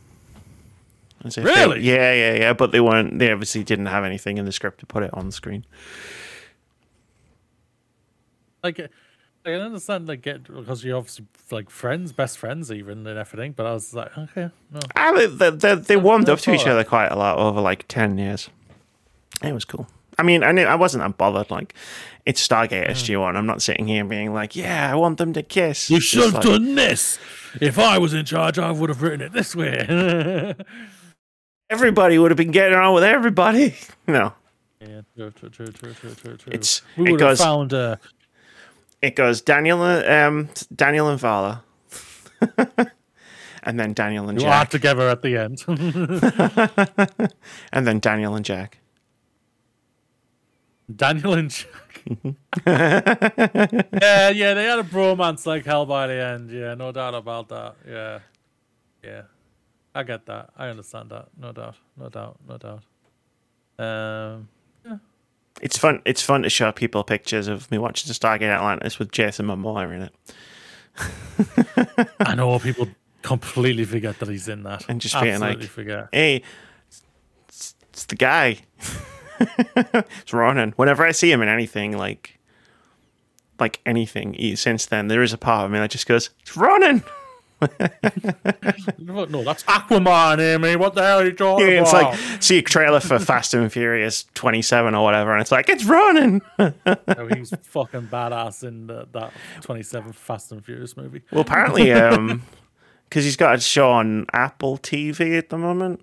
if 1.24 1.34
they- 1.34 1.42
Really? 1.42 1.80
yeah 1.80 2.12
yeah 2.12 2.34
yeah 2.34 2.52
but 2.52 2.70
they 2.72 2.80
weren't 2.80 3.18
they 3.18 3.30
obviously 3.32 3.62
didn't 3.64 3.86
have 3.86 4.04
anything 4.04 4.38
in 4.38 4.44
the 4.44 4.52
script 4.52 4.80
to 4.80 4.86
put 4.86 5.02
it 5.02 5.10
on 5.14 5.30
screen 5.30 5.64
Like, 8.62 8.80
I 8.80 8.88
can 9.50 9.60
understand 9.60 10.08
like 10.08 10.22
get 10.22 10.44
because 10.44 10.82
you're 10.84 10.96
obviously 10.96 11.26
like 11.50 11.68
friends, 11.68 12.12
best 12.12 12.38
friends, 12.38 12.72
even 12.72 13.06
and 13.06 13.18
everything. 13.18 13.52
But 13.52 13.66
I 13.66 13.74
was 13.74 13.92
like, 13.92 14.16
okay, 14.16 14.48
no, 14.72 14.80
I 14.96 15.12
mean, 15.12 15.36
they, 15.36 15.50
they, 15.50 15.74
they 15.74 15.96
warmed 15.98 16.30
up 16.30 16.38
to 16.40 16.54
each 16.54 16.66
other 16.66 16.82
quite 16.82 17.08
a 17.08 17.16
lot 17.16 17.36
over 17.36 17.60
like 17.60 17.84
10 17.88 18.16
years. 18.16 18.48
It 19.42 19.52
was 19.52 19.66
cool. 19.66 19.86
I 20.18 20.22
mean, 20.22 20.42
I 20.44 20.52
knew 20.52 20.64
I 20.64 20.74
wasn't 20.76 21.02
that 21.04 21.16
bothered. 21.18 21.50
Like, 21.50 21.74
it's 22.24 22.46
Stargate 22.46 22.88
SG1. 22.90 23.36
I'm 23.36 23.46
not 23.46 23.62
sitting 23.62 23.86
here 23.88 24.04
being 24.04 24.32
like, 24.32 24.54
yeah, 24.56 24.90
I 24.90 24.94
want 24.94 25.18
them 25.18 25.32
to 25.32 25.42
kiss. 25.42 25.90
you 25.90 26.00
should 26.00 26.22
have 26.24 26.34
like, 26.34 26.42
done 26.44 26.74
this. 26.74 27.18
If 27.60 27.78
I 27.78 27.98
was 27.98 28.14
in 28.14 28.24
charge, 28.24 28.58
I 28.58 28.70
would 28.70 28.88
have 28.90 29.02
written 29.02 29.20
it 29.22 29.32
this 29.32 29.54
way. 29.56 30.54
Everybody 31.70 32.18
would 32.18 32.30
have 32.30 32.36
been 32.38 32.50
getting 32.50 32.76
on 32.78 32.94
with 32.94 33.04
everybody. 33.04 33.74
No, 34.06 34.34
yeah, 34.80 35.00
true, 35.16 35.30
true, 35.30 35.48
true, 35.48 35.66
true, 35.68 35.94
true, 35.94 36.14
true, 36.14 36.36
true. 36.36 36.52
It's- 36.52 36.82
we 36.98 37.08
it 37.08 37.12
would 37.12 37.20
have 37.22 37.30
goes- 37.30 37.40
found 37.40 37.72
uh, 37.72 37.96
it 39.00 39.16
goes 39.16 39.40
Daniel, 39.40 39.80
um, 39.82 40.50
Daniel 40.76 41.08
and 41.08 41.18
Vala, 41.18 41.62
and 43.62 43.80
then 43.80 43.94
Daniel 43.94 44.28
and 44.28 44.40
you 44.40 44.46
are 44.46 44.66
together 44.66 45.08
at 45.08 45.22
the 45.22 45.38
end. 45.38 45.64
and 47.72 47.86
then 47.86 47.98
Daniel 47.98 48.34
and 48.34 48.44
Jack. 48.44 48.78
Daniel 50.94 51.34
and 51.34 51.50
Chuck. 51.50 52.02
yeah, 52.06 52.30
yeah, 54.30 54.54
they 54.54 54.64
had 54.64 54.78
a 54.78 54.82
bromance 54.84 55.46
like 55.46 55.64
hell 55.64 55.86
by 55.86 56.06
the 56.06 56.14
end. 56.22 56.50
Yeah, 56.50 56.74
no 56.74 56.92
doubt 56.92 57.14
about 57.14 57.48
that. 57.48 57.76
Yeah, 57.88 58.18
yeah, 59.02 59.22
I 59.94 60.02
get 60.02 60.26
that. 60.26 60.50
I 60.56 60.68
understand 60.68 61.10
that. 61.10 61.28
No 61.38 61.52
doubt. 61.52 61.76
No 61.96 62.08
doubt. 62.08 62.36
No 62.48 62.58
doubt. 62.58 62.82
Um, 63.78 64.48
It's 65.62 65.78
fun. 65.78 66.02
It's 66.04 66.20
fun 66.22 66.42
to 66.42 66.50
show 66.50 66.72
people 66.72 67.02
pictures 67.04 67.48
of 67.48 67.70
me 67.70 67.78
watching 67.78 68.08
the 68.08 68.14
Stargate 68.14 68.52
Atlantis 68.54 68.98
with 68.98 69.10
Jason 69.12 69.46
Momoa 69.46 69.94
in 69.94 70.02
it, 70.02 70.14
I 72.20 72.34
know 72.34 72.58
people 72.68 72.88
completely 73.22 73.84
forget 73.84 74.18
that 74.18 74.28
he's 74.28 74.48
in 74.48 74.64
that, 74.64 74.84
And 74.88 75.00
just 75.00 75.14
being 75.20 75.34
absolutely 75.34 75.62
like- 75.62 75.70
forget. 75.70 76.08
hey, 76.12 76.42
it's, 77.48 77.74
it's 77.88 78.04
the 78.04 78.16
guy. 78.16 78.58
It's 79.56 80.32
Ronon. 80.32 80.72
Whenever 80.76 81.04
I 81.04 81.12
see 81.12 81.30
him 81.30 81.42
in 81.42 81.48
anything, 81.48 81.96
like, 81.96 82.38
like 83.60 83.80
anything 83.86 84.36
since 84.56 84.86
then, 84.86 85.08
there 85.08 85.22
is 85.22 85.32
a 85.32 85.38
part 85.38 85.66
of 85.66 85.70
me 85.70 85.78
that 85.78 85.90
just 85.90 86.06
goes, 86.06 86.30
"It's 86.42 86.56
Ronon." 86.56 87.02
No, 88.98 89.42
that's 89.42 89.62
Aquaman, 89.64 90.38
Amy. 90.38 90.76
What 90.76 90.94
the 90.94 91.02
hell 91.02 91.20
are 91.20 91.24
you 91.24 91.32
talking 91.32 91.66
Yeah, 91.66 91.80
it's 91.82 91.90
about? 91.90 92.12
like 92.12 92.42
see 92.42 92.58
a 92.58 92.62
trailer 92.62 93.00
for 93.00 93.18
Fast 93.18 93.54
and 93.54 93.72
Furious 93.72 94.26
27 94.34 94.94
or 94.94 95.02
whatever, 95.02 95.32
and 95.32 95.40
it's 95.40 95.52
like 95.52 95.68
it's 95.68 95.84
Ronon. 95.84 96.42
Oh, 97.16 97.26
he's 97.34 97.54
fucking 97.62 98.08
badass 98.08 98.64
in 98.66 98.86
the, 98.88 99.06
that 99.12 99.32
27 99.62 100.12
Fast 100.12 100.52
and 100.52 100.64
Furious 100.64 100.96
movie. 100.96 101.22
well, 101.30 101.40
apparently, 101.40 101.92
um, 101.92 102.42
because 103.08 103.24
he's 103.24 103.36
got 103.36 103.54
a 103.56 103.60
show 103.60 103.90
on 103.90 104.26
Apple 104.32 104.76
TV 104.78 105.38
at 105.38 105.48
the 105.48 105.56
moment. 105.58 106.00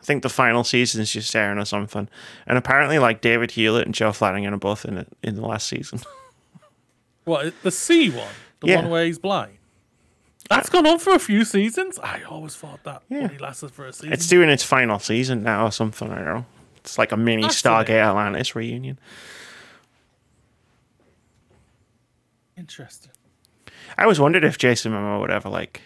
I 0.00 0.04
think 0.04 0.22
the 0.22 0.28
final 0.28 0.62
season 0.62 1.00
is 1.02 1.12
just 1.12 1.34
airing 1.34 1.58
or 1.58 1.64
something, 1.64 2.08
and 2.46 2.58
apparently, 2.58 2.98
like 2.98 3.20
David 3.20 3.50
Hewlett 3.52 3.86
and 3.86 3.94
Joe 3.94 4.10
Flanigan 4.10 4.52
are 4.52 4.56
both 4.58 4.84
in 4.84 4.98
it 4.98 5.08
in 5.22 5.34
the 5.36 5.46
last 5.46 5.66
season. 5.66 6.00
What 7.24 7.60
the 7.64 7.72
See 7.72 8.08
one, 8.10 8.28
the 8.60 8.68
Yeah. 8.68 8.76
one 8.82 8.90
where 8.90 9.04
he's 9.04 9.18
blind. 9.18 9.58
That's 10.48 10.68
gone 10.68 10.86
on 10.86 11.00
for 11.00 11.12
a 11.12 11.18
few 11.18 11.44
seasons. 11.44 11.98
I 11.98 12.22
always 12.22 12.54
thought 12.54 12.84
that 12.84 13.02
Yeah. 13.08 13.22
only 13.22 13.38
lasted 13.38 13.72
for 13.72 13.84
a 13.84 13.92
season. 13.92 14.12
It's 14.12 14.28
doing 14.28 14.48
its 14.48 14.62
final 14.62 15.00
season 15.00 15.42
now 15.42 15.66
or 15.66 15.72
something. 15.72 16.08
I 16.12 16.14
don't 16.14 16.24
know. 16.24 16.46
It's 16.76 16.98
like 16.98 17.10
a 17.10 17.16
mini 17.16 17.42
Fascinating. 17.42 17.96
Stargate 17.96 18.00
Atlantis 18.10 18.54
reunion. 18.54 19.00
Interesting. 22.56 23.10
I 23.98 24.02
always 24.02 24.20
wondered 24.20 24.44
if 24.44 24.56
Jason 24.58 24.92
Momoa 24.92 25.20
would 25.20 25.30
ever 25.30 25.48
like, 25.48 25.82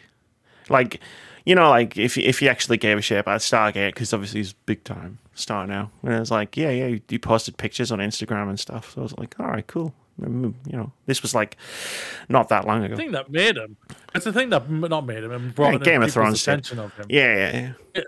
like, 0.68 1.00
you 1.44 1.54
know, 1.54 1.68
like 1.70 1.96
if 1.96 2.16
if 2.18 2.38
he 2.40 2.48
actually 2.48 2.76
gave 2.76 2.98
a 2.98 3.02
shit 3.02 3.18
about 3.18 3.40
Stargate 3.40 3.94
because 3.94 4.12
obviously 4.12 4.40
he's 4.40 4.52
big 4.52 4.84
time 4.84 5.18
star 5.34 5.66
now. 5.66 5.90
And 6.02 6.12
it 6.14 6.20
was 6.20 6.30
like, 6.30 6.56
yeah, 6.56 6.70
yeah, 6.70 6.98
you 7.08 7.18
posted 7.18 7.56
pictures 7.56 7.90
on 7.90 7.98
Instagram 7.98 8.48
and 8.48 8.60
stuff. 8.60 8.92
So 8.94 9.00
I 9.00 9.02
was 9.02 9.16
like, 9.18 9.38
all 9.40 9.46
right, 9.46 9.66
cool. 9.66 9.94
Mm, 10.20 10.52
You 10.66 10.76
know, 10.76 10.92
this 11.06 11.22
was 11.22 11.34
like 11.34 11.56
not 12.28 12.48
that 12.50 12.66
long 12.66 12.84
ago. 12.84 12.94
The 12.94 13.02
thing 13.02 13.12
that 13.12 13.30
made 13.30 13.56
him. 13.56 13.76
It's 14.14 14.24
the 14.26 14.32
thing 14.32 14.50
that 14.50 14.70
not 14.70 15.06
made 15.06 15.24
him 15.24 15.32
and 15.32 15.54
brought 15.54 15.72
Yeah, 15.72 15.78
Game 15.78 16.02
of 16.02 16.12
Thrones 16.12 16.44
did. 16.44 16.50
attention 16.52 16.78
of 16.78 16.92
him. 16.94 17.06
Yeah, 17.08 17.34
yeah, 17.34 17.72
yeah. 17.94 18.02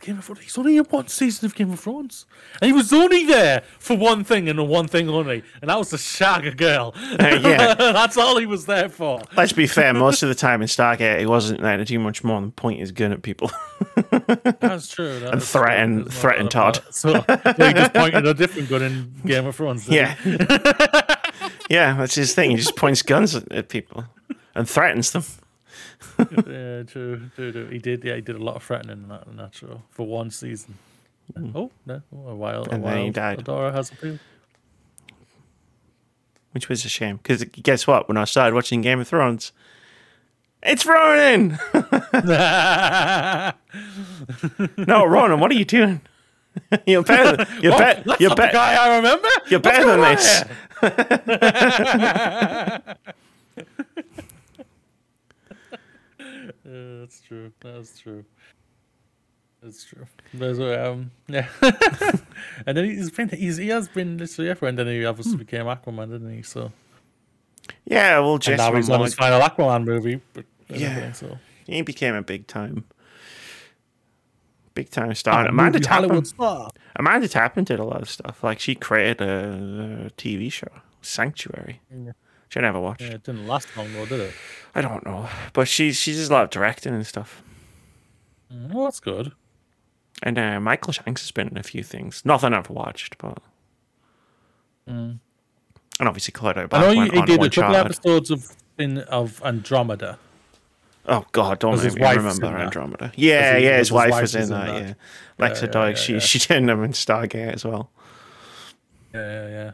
Game 0.00 0.18
of 0.18 0.24
Thrones. 0.24 0.40
He's 0.40 0.56
only 0.58 0.76
in 0.76 0.84
one 0.84 1.08
season 1.08 1.46
of 1.46 1.54
Game 1.54 1.70
of 1.70 1.80
Thrones, 1.80 2.26
and 2.60 2.66
he 2.68 2.72
was 2.72 2.92
only 2.92 3.24
there 3.24 3.62
for 3.78 3.96
one 3.96 4.24
thing 4.24 4.48
and 4.48 4.58
the 4.58 4.64
one 4.64 4.88
thing 4.88 5.08
only, 5.08 5.42
and 5.60 5.68
that 5.70 5.78
was 5.78 5.90
to 5.90 5.98
shag 5.98 6.46
a 6.46 6.50
girl. 6.54 6.94
Uh, 6.96 7.38
yeah. 7.42 7.74
that's 7.78 8.16
all 8.16 8.38
he 8.38 8.46
was 8.46 8.66
there 8.66 8.88
for. 8.88 9.20
Let's 9.36 9.52
be 9.52 9.66
fair. 9.66 9.92
Most 9.98 10.22
of 10.22 10.28
the 10.28 10.34
time 10.34 10.62
in 10.62 10.68
Stargate, 10.68 11.20
he 11.20 11.26
wasn't 11.26 11.60
there 11.62 11.76
to 11.76 11.84
do 11.84 11.98
much 11.98 12.22
more 12.24 12.40
than 12.40 12.52
point 12.52 12.80
his 12.80 12.92
gun 12.92 13.12
at 13.12 13.22
people. 13.22 13.50
That's 14.60 14.88
true. 14.88 15.20
That 15.20 15.34
And 15.34 15.42
threaten- 15.42 16.02
true. 16.02 16.10
Threaten 16.10 16.48
Todd. 16.48 16.80
So, 16.90 17.12
so 17.26 17.36
he 17.66 17.72
just 17.74 17.92
pointed 17.94 18.26
a 18.26 18.34
different 18.34 18.68
gun 18.68 18.82
in 18.82 19.12
Game 19.24 19.46
of 19.46 19.54
Thrones. 19.56 19.88
yeah, 19.88 20.16
yeah, 21.70 21.94
that's 21.96 22.14
his 22.14 22.34
thing. 22.34 22.50
He 22.50 22.56
just 22.56 22.76
points 22.76 23.02
guns 23.02 23.34
at 23.34 23.68
people 23.68 24.04
and 24.54 24.68
threatens 24.68 25.10
them. 25.12 25.24
yeah, 26.18 26.82
true, 26.84 27.30
true, 27.34 27.52
true. 27.52 27.68
He 27.68 27.78
did. 27.78 28.04
Yeah, 28.04 28.16
he 28.16 28.20
did 28.20 28.36
a 28.36 28.42
lot 28.42 28.56
of 28.56 28.62
threatening 28.62 29.10
in 29.28 29.36
that, 29.36 29.54
show 29.54 29.82
for 29.90 30.06
one 30.06 30.30
season. 30.30 30.74
Mm. 31.34 31.52
Oh 31.54 31.70
no, 31.86 32.02
oh, 32.14 32.28
a 32.28 32.34
while. 32.34 32.64
And 32.64 32.84
a 32.84 32.86
then 32.86 32.98
he 32.98 33.02
while 33.04 33.12
died. 33.12 33.44
Adora 33.44 33.72
has 33.72 33.90
appealed. 33.90 34.18
which 36.52 36.68
was 36.68 36.84
a 36.84 36.88
shame. 36.88 37.16
Because 37.16 37.44
guess 37.44 37.86
what? 37.86 38.08
When 38.08 38.16
I 38.16 38.24
started 38.24 38.54
watching 38.54 38.80
Game 38.80 39.00
of 39.00 39.08
Thrones, 39.08 39.52
it's 40.62 40.84
Ronon. 40.84 41.58
no, 44.86 45.04
Ronon, 45.04 45.40
what 45.40 45.50
are 45.50 45.54
you 45.54 45.64
doing? 45.64 46.00
you're 46.86 47.02
better. 47.02 47.44
Than, 47.44 47.62
you're, 47.62 47.78
bet 47.78 48.04
that's 48.04 48.20
you're, 48.20 48.30
the 48.30 48.50
guy 48.52 48.74
I 48.74 48.96
remember. 48.96 49.28
you're 49.48 49.60
better 49.60 49.86
than 49.86 50.00
this. 50.00 50.40
here? 50.40 50.56
Yeah, 56.78 57.00
that's 57.00 57.20
true. 57.20 57.52
That's 57.60 57.98
true. 57.98 58.24
That's 59.62 59.84
true. 59.84 60.06
There's 60.32 60.58
a, 60.60 60.90
um, 60.92 61.10
yeah. 61.26 61.48
and 62.66 62.76
then 62.76 62.84
he's 62.84 63.10
been, 63.10 63.28
he's, 63.30 63.56
he 63.56 63.68
has 63.68 63.88
been 63.88 64.16
literally 64.18 64.50
everywhere. 64.50 64.68
And 64.68 64.78
then 64.78 64.86
he 64.86 65.04
obviously 65.04 65.32
Hmm. 65.32 65.38
became 65.38 65.66
Aquaman, 65.66 66.10
didn't 66.10 66.32
he? 66.36 66.42
So 66.42 66.70
Yeah, 67.84 68.20
well, 68.20 68.34
and 68.34 68.42
Jason 68.42 68.56
now 68.58 68.76
he's 68.76 68.88
on 68.88 69.00
his 69.00 69.14
final 69.14 69.40
Aquaman 69.40 69.84
movie. 69.84 70.20
But 70.32 70.44
Yeah. 70.68 71.10
So 71.12 71.38
he 71.66 71.82
became 71.82 72.14
a 72.14 72.22
big 72.22 72.46
time, 72.46 72.84
big 74.74 74.90
time 74.90 75.14
star. 75.14 75.40
And 75.40 75.48
Amanda 75.48 75.80
Tapping, 75.80 76.24
star. 76.24 76.70
Amanda 76.96 77.26
Tapping 77.26 77.64
did 77.64 77.80
a 77.80 77.84
lot 77.84 78.00
of 78.00 78.08
stuff. 78.08 78.44
Like 78.44 78.60
she 78.60 78.74
created 78.76 79.20
a, 79.22 80.06
a 80.06 80.10
TV 80.10 80.52
show, 80.52 80.68
Sanctuary. 81.02 81.80
Yeah. 81.90 82.12
Which 82.48 82.56
I 82.56 82.60
never 82.62 82.80
watched. 82.80 83.02
Yeah, 83.02 83.08
it 83.10 83.24
didn't 83.24 83.46
last 83.46 83.68
long 83.76 83.92
though, 83.92 84.06
did 84.06 84.20
it? 84.20 84.34
I 84.74 84.80
don't 84.80 85.04
know, 85.04 85.28
but 85.52 85.68
she 85.68 85.92
she 85.92 86.12
does 86.12 86.30
a 86.30 86.32
lot 86.32 86.44
of 86.44 86.50
directing 86.50 86.94
and 86.94 87.06
stuff. 87.06 87.42
Mm, 88.52 88.72
Well, 88.72 88.84
that's 88.84 89.00
good. 89.00 89.32
And 90.22 90.38
uh, 90.38 90.58
Michael 90.58 90.92
Shanks 90.92 91.22
has 91.22 91.30
been 91.30 91.48
in 91.48 91.58
a 91.58 91.62
few 91.62 91.82
things. 91.82 92.24
Nothing 92.24 92.52
I've 92.54 92.70
watched, 92.70 93.18
but 93.18 93.38
and 94.86 95.20
obviously 96.00 96.32
Clodo 96.32 96.66
I 96.72 96.80
know 96.80 96.90
he, 96.90 96.98
went 96.98 97.12
he 97.12 97.18
on 97.18 97.26
did 97.26 97.42
a 97.42 97.50
couple 97.50 97.76
episodes 97.76 98.30
of 98.30 98.46
in 98.78 98.98
of 98.98 99.42
Andromeda. 99.44 100.18
Oh 101.06 101.24
God, 101.32 101.58
don't 101.58 101.82
make 101.82 101.94
me 101.94 102.16
remember? 102.16 102.46
Andromeda. 102.46 103.12
Yeah, 103.16 103.58
he- 103.58 103.64
yeah, 103.64 103.78
his, 103.78 103.90
wife 103.92 104.10
wife 104.10 104.22
was 104.22 104.34
in 104.34 104.42
in 104.44 104.48
that. 104.50 104.66
that? 104.66 104.96
Yeah, 105.38 105.48
Lexa 105.48 105.62
yeah, 105.74 105.88
yeah, 105.88 105.94
she 105.94 106.12
yeah. 106.14 106.18
she 106.20 106.38
did 106.38 106.66
them 106.68 106.82
in 106.84 106.92
Stargate 106.92 107.52
as 107.52 107.64
well. 107.64 107.90
Yeah, 109.14 109.20
yeah, 109.20 109.48
yeah. 109.48 109.70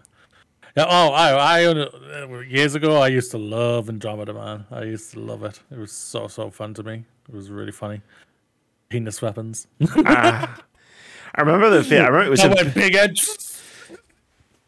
Yeah, 0.76 0.86
oh, 0.88 1.10
I, 1.10 1.60
I, 1.60 1.64
uh, 1.66 2.40
years 2.40 2.74
ago, 2.74 2.96
I 2.96 3.06
used 3.06 3.30
to 3.30 3.38
love 3.38 3.88
Andromeda, 3.88 4.34
man. 4.34 4.66
I 4.72 4.82
used 4.82 5.12
to 5.12 5.20
love 5.20 5.44
it. 5.44 5.60
It 5.70 5.78
was 5.78 5.92
so, 5.92 6.26
so 6.26 6.50
fun 6.50 6.74
to 6.74 6.82
me. 6.82 7.04
It 7.28 7.34
was 7.34 7.48
really 7.48 7.70
funny. 7.70 8.00
Penis 8.88 9.22
weapons. 9.22 9.68
I 9.80 10.48
remember 11.38 11.70
the 11.70 11.84
thing. 11.84 12.00
I 12.00 12.08
remember 12.08 12.26
it 12.26 12.30
was 12.30 12.42
a, 12.42 12.64
big 12.74 12.96
edge. 12.96 13.24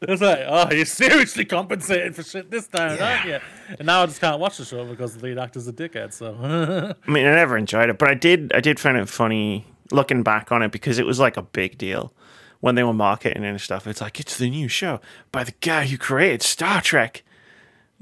It's 0.03 0.23
like, 0.23 0.41
oh, 0.47 0.73
you're 0.73 0.85
seriously 0.85 1.45
compensating 1.45 2.13
for 2.13 2.23
shit 2.23 2.53
this 2.53 2.69
time, 2.69 3.03
aren't 3.03 3.25
you? 3.25 3.41
And 3.77 3.87
now 3.87 4.03
I 4.03 4.07
just 4.07 4.21
can't 4.21 4.39
watch 4.39 4.59
the 4.59 4.65
show 4.65 4.85
because 4.85 5.17
the 5.17 5.25
lead 5.25 5.39
actor's 5.39 5.67
a 5.67 5.73
dickhead. 5.73 6.13
So, 6.13 6.37
I 7.07 7.11
mean, 7.11 7.27
I 7.27 7.35
never 7.35 7.57
enjoyed 7.57 7.91
it, 7.91 7.99
but 7.99 8.09
I 8.09 8.15
did. 8.15 8.53
I 8.55 8.61
did 8.61 8.79
find 8.79 8.97
it 8.97 9.09
funny 9.09 9.67
looking 9.91 10.23
back 10.23 10.53
on 10.53 10.63
it 10.63 10.71
because 10.71 10.99
it 10.99 11.07
was 11.07 11.19
like 11.19 11.37
a 11.37 11.43
big 11.43 11.79
deal 11.79 12.13
when 12.61 12.75
they 12.75 12.83
were 12.83 12.93
marketing 12.93 13.45
and 13.45 13.61
stuff. 13.61 13.87
It's 13.87 14.01
like 14.01 14.21
it's 14.21 14.39
the 14.39 14.51
new 14.51 14.69
show 14.69 15.01
by 15.33 15.45
the 15.45 15.53
guy 15.61 15.87
who 15.87 15.99
created 15.99 16.43
Star 16.43 16.81
Trek. 16.81 17.23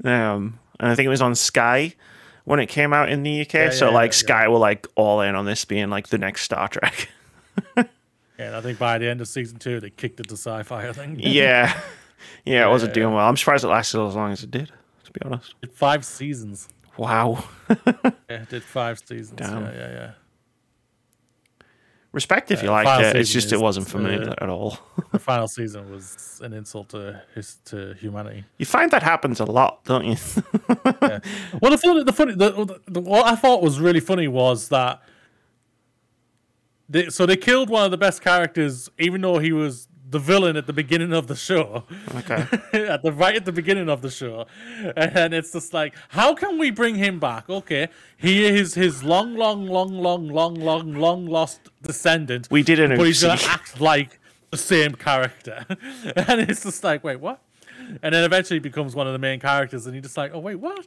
Um, 0.03 0.59
and 0.79 0.91
I 0.91 0.95
think 0.95 1.05
it 1.05 1.09
was 1.09 1.21
on 1.21 1.35
Sky 1.35 1.95
when 2.43 2.59
it 2.59 2.67
came 2.67 2.93
out 2.93 3.09
in 3.09 3.23
the 3.23 3.41
UK. 3.41 3.71
so 3.73 3.87
yeah, 3.87 3.93
like 3.93 4.11
yeah, 4.11 4.17
Sky 4.17 4.47
were 4.47 4.57
like 4.57 4.87
all 4.95 5.21
in 5.21 5.35
on 5.35 5.45
this 5.45 5.65
being 5.65 5.89
like 5.89 6.07
the 6.07 6.17
next 6.17 6.43
Star 6.43 6.67
Trek. 6.67 7.09
yeah, 7.77 7.83
and 8.37 8.55
I 8.55 8.61
think 8.61 8.79
by 8.79 8.97
the 8.97 9.07
end 9.09 9.21
of 9.21 9.27
season 9.27 9.59
two, 9.59 9.79
they 9.79 9.89
kicked 9.89 10.19
it 10.19 10.27
to 10.29 10.35
sci-fi. 10.35 10.87
I 10.87 10.93
think. 10.93 11.19
yeah, 11.21 11.79
yeah, 12.45 12.65
it 12.65 12.69
wasn't 12.69 12.93
doing 12.93 13.13
well. 13.13 13.27
I'm 13.27 13.37
surprised 13.37 13.63
it 13.63 13.67
lasted 13.67 14.05
as 14.05 14.15
long 14.15 14.31
as 14.31 14.43
it 14.43 14.51
did. 14.51 14.71
To 15.05 15.11
be 15.11 15.21
honest. 15.25 15.55
Did 15.61 15.71
five 15.71 16.05
seasons. 16.05 16.69
Wow. 16.97 17.43
Yeah, 18.27 18.41
it 18.41 18.49
did 18.49 18.63
five 18.63 18.99
seasons. 19.05 19.39
Damn. 19.39 19.63
Yeah, 19.65 19.71
yeah, 19.73 19.91
yeah. 19.91 20.11
Respect 22.15 22.49
if 22.49 22.63
you 22.63 22.69
Uh, 22.69 22.83
liked 22.83 23.03
it. 23.03 23.15
It's 23.17 23.29
just 23.29 23.51
it 23.51 23.59
wasn't 23.59 23.89
for 23.89 23.97
me 23.99 24.15
uh, 24.15 24.33
at 24.43 24.49
all. 24.49 24.79
The 25.11 25.19
final 25.19 25.47
season 25.47 25.91
was 25.91 26.39
an 26.43 26.53
insult 26.53 26.89
to 26.89 27.21
his 27.35 27.57
to 27.65 27.93
humanity. 27.95 28.45
You 28.57 28.65
find 28.65 28.89
that 28.91 29.03
happens 29.03 29.39
a 29.41 29.45
lot, 29.45 29.83
don't 29.83 30.05
you? 30.05 30.17
Yeah. 31.01 31.19
Well, 31.61 31.71
the 31.71 31.77
funny, 31.77 32.03
the 32.03 32.13
funny, 32.13 32.33
the, 32.35 32.79
the, 32.87 33.01
what 33.01 33.25
I 33.25 33.35
thought 33.35 33.61
was 33.61 33.79
really 33.79 33.99
funny 33.99 34.27
was 34.27 34.69
that. 34.69 35.01
They, 36.87 37.09
so 37.09 37.25
they 37.25 37.37
killed 37.37 37.69
one 37.69 37.83
of 37.83 37.91
the 37.91 37.97
best 37.97 38.21
characters, 38.21 38.89
even 38.97 39.19
though 39.21 39.39
he 39.39 39.51
was 39.51 39.87
the 40.09 40.19
villain 40.19 40.55
at 40.55 40.67
the 40.67 40.73
beginning 40.73 41.13
of 41.13 41.27
the 41.27 41.35
show. 41.35 41.83
okay. 42.15 42.45
at 42.73 43.01
the 43.01 43.11
right 43.11 43.35
at 43.35 43.45
the 43.45 43.51
beginning 43.51 43.89
of 43.89 44.01
the 44.01 44.09
show, 44.09 44.45
and 44.95 45.33
it's 45.33 45.51
just 45.51 45.73
like, 45.73 45.95
how 46.09 46.33
can 46.33 46.57
we 46.57 46.71
bring 46.71 46.95
him 46.95 47.19
back? 47.19 47.49
Okay, 47.49 47.89
he 48.17 48.45
is 48.45 48.75
his 48.75 49.03
long, 49.03 49.35
long, 49.35 49.65
long, 49.65 49.97
long, 49.97 50.27
long, 50.27 50.55
long, 50.55 50.93
long 50.93 51.25
lost 51.25 51.61
descendant. 51.81 52.47
We 52.51 52.63
did 52.63 52.79
an 52.79 52.95
but 52.97 53.05
he's 53.07 53.21
gonna 53.21 53.41
act 53.45 53.79
like 53.81 54.19
the 54.51 54.57
same 54.57 54.93
character, 54.93 55.65
and 55.69 56.41
it's 56.41 56.63
just 56.63 56.83
like, 56.83 57.03
wait, 57.03 57.19
what? 57.19 57.41
And 58.01 58.15
then 58.15 58.23
eventually 58.23 58.57
he 58.57 58.61
becomes 58.61 58.95
one 58.95 59.07
of 59.07 59.13
the 59.13 59.19
main 59.19 59.39
characters, 59.39 59.85
and 59.85 59.95
you're 59.95 60.03
just 60.03 60.17
like, 60.17 60.31
oh 60.33 60.39
wait, 60.39 60.55
what? 60.55 60.85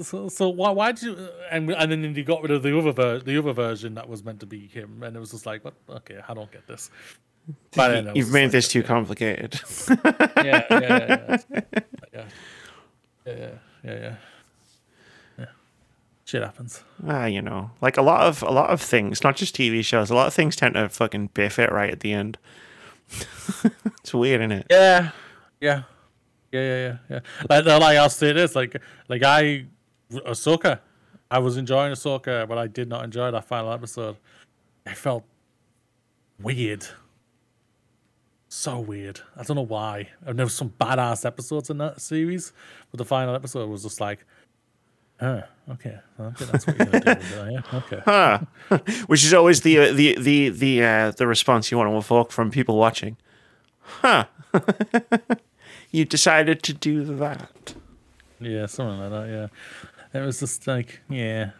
So, 0.00 0.28
so 0.28 0.48
why 0.48 0.70
why 0.70 0.92
did 0.92 1.02
you 1.02 1.28
and 1.50 1.70
and 1.70 1.92
then 1.92 2.14
he 2.14 2.22
got 2.22 2.42
rid 2.42 2.50
of 2.50 2.62
the 2.62 2.76
other 2.76 2.92
ver- 2.92 3.20
the 3.20 3.36
other 3.38 3.52
version 3.52 3.94
that 3.94 4.08
was 4.08 4.24
meant 4.24 4.40
to 4.40 4.46
be 4.46 4.66
him, 4.66 5.02
and 5.02 5.14
it 5.16 5.20
was 5.20 5.30
just 5.30 5.46
like, 5.46 5.64
what? 5.64 5.74
Okay, 5.88 6.18
I 6.26 6.34
don't 6.34 6.50
get 6.50 6.66
this. 6.66 6.90
But 7.74 8.04
know, 8.04 8.12
you've 8.14 8.32
made 8.32 8.44
like, 8.44 8.52
this 8.52 8.68
too 8.68 8.80
yeah. 8.80 8.86
complicated. 8.86 9.60
yeah, 9.88 9.96
yeah, 10.36 10.66
yeah, 10.70 11.38
yeah, 12.12 12.24
yeah, 13.26 13.48
yeah, 13.84 14.14
yeah. 15.38 15.46
Shit 16.24 16.42
happens. 16.42 16.84
Ah, 17.06 17.26
you 17.26 17.42
know, 17.42 17.70
like 17.80 17.96
a 17.96 18.02
lot 18.02 18.22
of 18.22 18.42
a 18.42 18.50
lot 18.50 18.70
of 18.70 18.80
things, 18.80 19.24
not 19.24 19.36
just 19.36 19.56
TV 19.56 19.84
shows. 19.84 20.10
A 20.10 20.14
lot 20.14 20.26
of 20.26 20.34
things 20.34 20.56
tend 20.56 20.74
to 20.74 20.88
fucking 20.88 21.30
biff 21.34 21.58
it 21.58 21.72
right 21.72 21.90
at 21.90 22.00
the 22.00 22.12
end. 22.12 22.38
it's 24.00 24.14
weird, 24.14 24.40
isn't 24.40 24.52
it? 24.52 24.66
Yeah, 24.70 25.10
yeah, 25.60 25.82
yeah, 26.52 26.60
yeah, 26.60 26.96
yeah. 27.08 27.20
Like, 27.48 27.64
like 27.64 27.96
I'll 27.98 28.10
say 28.10 28.32
this, 28.32 28.54
like, 28.54 28.80
like 29.08 29.22
I, 29.22 29.66
Ahsoka, 30.12 30.80
I 31.30 31.38
was 31.38 31.56
enjoying 31.56 31.92
Ahsoka, 31.92 32.46
but 32.46 32.58
I 32.58 32.66
did 32.66 32.88
not 32.88 33.04
enjoy 33.04 33.30
that 33.30 33.44
final 33.46 33.72
episode. 33.72 34.16
I 34.86 34.94
felt 34.94 35.24
weird. 36.40 36.86
So 38.54 38.78
weird. 38.80 39.18
I 39.34 39.44
don't 39.44 39.56
know 39.56 39.62
why. 39.62 40.10
There 40.20 40.44
was 40.44 40.52
some 40.52 40.74
badass 40.78 41.24
episodes 41.24 41.70
in 41.70 41.78
that 41.78 42.02
series, 42.02 42.52
but 42.90 42.98
the 42.98 43.04
final 43.06 43.34
episode 43.34 43.70
was 43.70 43.82
just 43.82 43.98
like, 43.98 44.26
huh, 45.18 45.44
okay, 45.70 45.98
okay, 46.20 46.44
that's 46.44 46.66
what 46.66 46.76
you're 46.76 46.86
gonna 46.86 47.14
do. 47.14 47.50
yeah, 47.50 47.60
okay. 47.72 48.02
Huh. 48.04 48.40
Which 49.06 49.24
is 49.24 49.32
always 49.32 49.62
the 49.62 49.78
uh, 49.78 49.92
the 49.94 50.18
the 50.20 50.50
the 50.50 50.84
uh, 50.84 51.10
the 51.12 51.26
response 51.26 51.70
you 51.70 51.78
want 51.78 51.90
to 51.90 51.96
evoke 51.96 52.30
from 52.30 52.50
people 52.50 52.76
watching. 52.76 53.16
Huh. 53.80 54.26
you 55.90 56.04
decided 56.04 56.62
to 56.64 56.74
do 56.74 57.04
that. 57.16 57.74
Yeah, 58.38 58.66
something 58.66 59.00
like 59.00 59.10
that. 59.12 59.28
Yeah, 60.14 60.20
it 60.20 60.26
was 60.26 60.40
just 60.40 60.66
like, 60.66 61.00
yeah, 61.08 61.52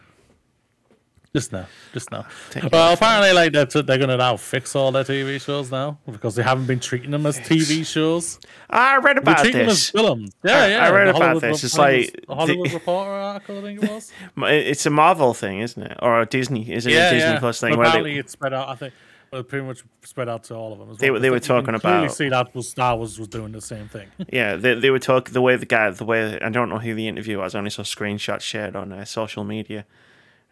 just 1.35 1.53
now, 1.53 1.67
just 1.95 2.11
now. 2.11 2.27
Take 2.51 2.71
Well, 2.71 2.93
apparently, 2.93 3.33
like 3.33 3.53
they're, 3.53 3.83
they're 3.83 3.99
gonna 3.99 4.19
now 4.19 4.37
fix 4.37 4.77
all 4.77 4.93
their 4.93 5.05
TV 5.05 5.41
shows 5.41 5.71
now 5.71 5.99
because 6.11 6.35
they 6.35 6.43
haven't 6.43 6.67
been 6.67 6.81
treating 6.81 7.11
them 7.11 7.25
as 7.25 7.39
TV 7.41 7.87
shows. 7.87 8.39
I 8.69 8.99
read 8.99 9.17
about 9.19 9.39
treating 9.39 9.61
them 9.61 9.69
as 9.71 9.77
this. 9.77 9.91
films. 9.91 10.31
Yeah, 10.45 10.57
I- 10.63 10.69
yeah. 10.69 10.87
I 10.87 10.91
read 10.91 11.09
about 11.09 11.23
Hollywood 11.23 11.43
this. 11.43 11.63
Re- 11.63 11.67
It's 11.67 11.79
like 11.79 12.27
the 12.29 12.35
Hollywood 12.35 12.71
the- 12.71 12.75
Reporter 12.75 13.11
article, 13.11 13.59
I 13.59 13.63
think 13.63 13.83
it 13.83 13.91
was. 13.91 14.13
It's 14.37 14.85
a 14.87 14.91
Marvel 14.91 15.33
thing, 15.35 15.61
isn't 15.61 15.83
it? 15.83 15.97
Or 16.03 16.21
a 16.21 16.27
Disney? 16.27 16.71
Is 16.71 16.85
it 16.87 16.93
yeah, 16.93 17.09
a 17.09 17.13
Disney 17.15 17.31
yeah. 17.33 17.39
Plus 17.39 17.61
thing? 17.61 17.75
Apparently, 17.75 18.15
they, 18.15 18.19
it's 18.21 18.33
spread 18.33 18.53
out. 18.53 18.69
I 18.69 18.75
think. 18.75 18.93
Well, 19.33 19.43
pretty 19.45 19.65
much 19.67 19.83
spread 20.03 20.29
out 20.29 20.45
to 20.45 20.55
all 20.55 20.75
of 20.75 20.79
them. 20.79 20.91
As 20.91 20.99
They 20.99 21.09
well. 21.11 21.15
were- 21.15 21.21
they 21.21 21.31
were 21.31 21.41
talking 21.41 21.79
clearly 21.81 22.05
about- 22.05 22.15
See 22.15 22.29
that 22.29 22.55
was 22.55 22.69
Star 22.69 22.95
Wars 22.99 23.19
was 23.19 23.29
doing 23.29 23.53
the 23.53 23.63
same 23.63 23.89
thing. 23.89 24.09
Yeah, 24.31 24.57
they, 24.57 24.75
they 24.75 24.91
were 24.91 24.99
talking 24.99 25.33
the 25.33 25.41
way 25.41 25.57
the 25.57 25.65
guy, 25.65 25.89
the 25.89 26.05
way 26.05 26.39
I 26.39 26.51
don't 26.51 26.69
know 26.69 26.79
who 26.79 26.93
the 26.95 27.09
interview 27.09 27.39
was. 27.39 27.55
I 27.55 27.59
only 27.59 27.71
saw 27.71 27.83
screenshots 27.83 28.43
shared 28.43 28.77
on 28.77 28.93
uh, 28.93 29.07
social 29.07 29.43
media. 29.45 29.87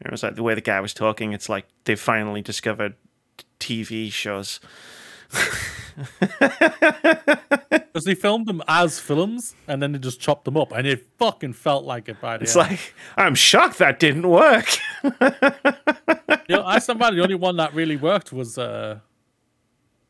It 0.04 0.10
was 0.10 0.22
like 0.22 0.34
the 0.34 0.42
way 0.42 0.54
the 0.54 0.60
guy 0.60 0.80
was 0.80 0.94
talking. 0.94 1.32
It's 1.32 1.48
like 1.48 1.66
they 1.84 1.94
finally 1.94 2.42
discovered 2.42 2.94
TV 3.58 4.10
shows. 4.12 4.60
Because 7.70 8.04
they 8.04 8.14
filmed 8.14 8.46
them 8.46 8.62
as 8.68 9.00
films 9.00 9.54
and 9.66 9.82
then 9.82 9.92
they 9.92 9.98
just 9.98 10.20
chopped 10.20 10.44
them 10.44 10.56
up, 10.56 10.70
and 10.72 10.86
it 10.86 11.06
fucking 11.18 11.52
felt 11.54 11.84
like 11.84 12.08
it 12.08 12.20
by 12.20 12.36
the 12.36 12.42
way. 12.42 12.44
It's 12.44 12.56
end. 12.56 12.70
like 12.70 12.94
I'm 13.16 13.34
shocked 13.34 13.78
that 13.78 13.98
didn't 13.98 14.28
work. 14.28 14.66
you 15.02 15.10
know, 16.48 16.64
I 16.64 16.78
somebody 16.78 17.16
the 17.16 17.22
only 17.22 17.34
one 17.34 17.56
that 17.56 17.74
really 17.74 17.96
worked 17.96 18.32
was 18.32 18.58
uh, 18.58 19.00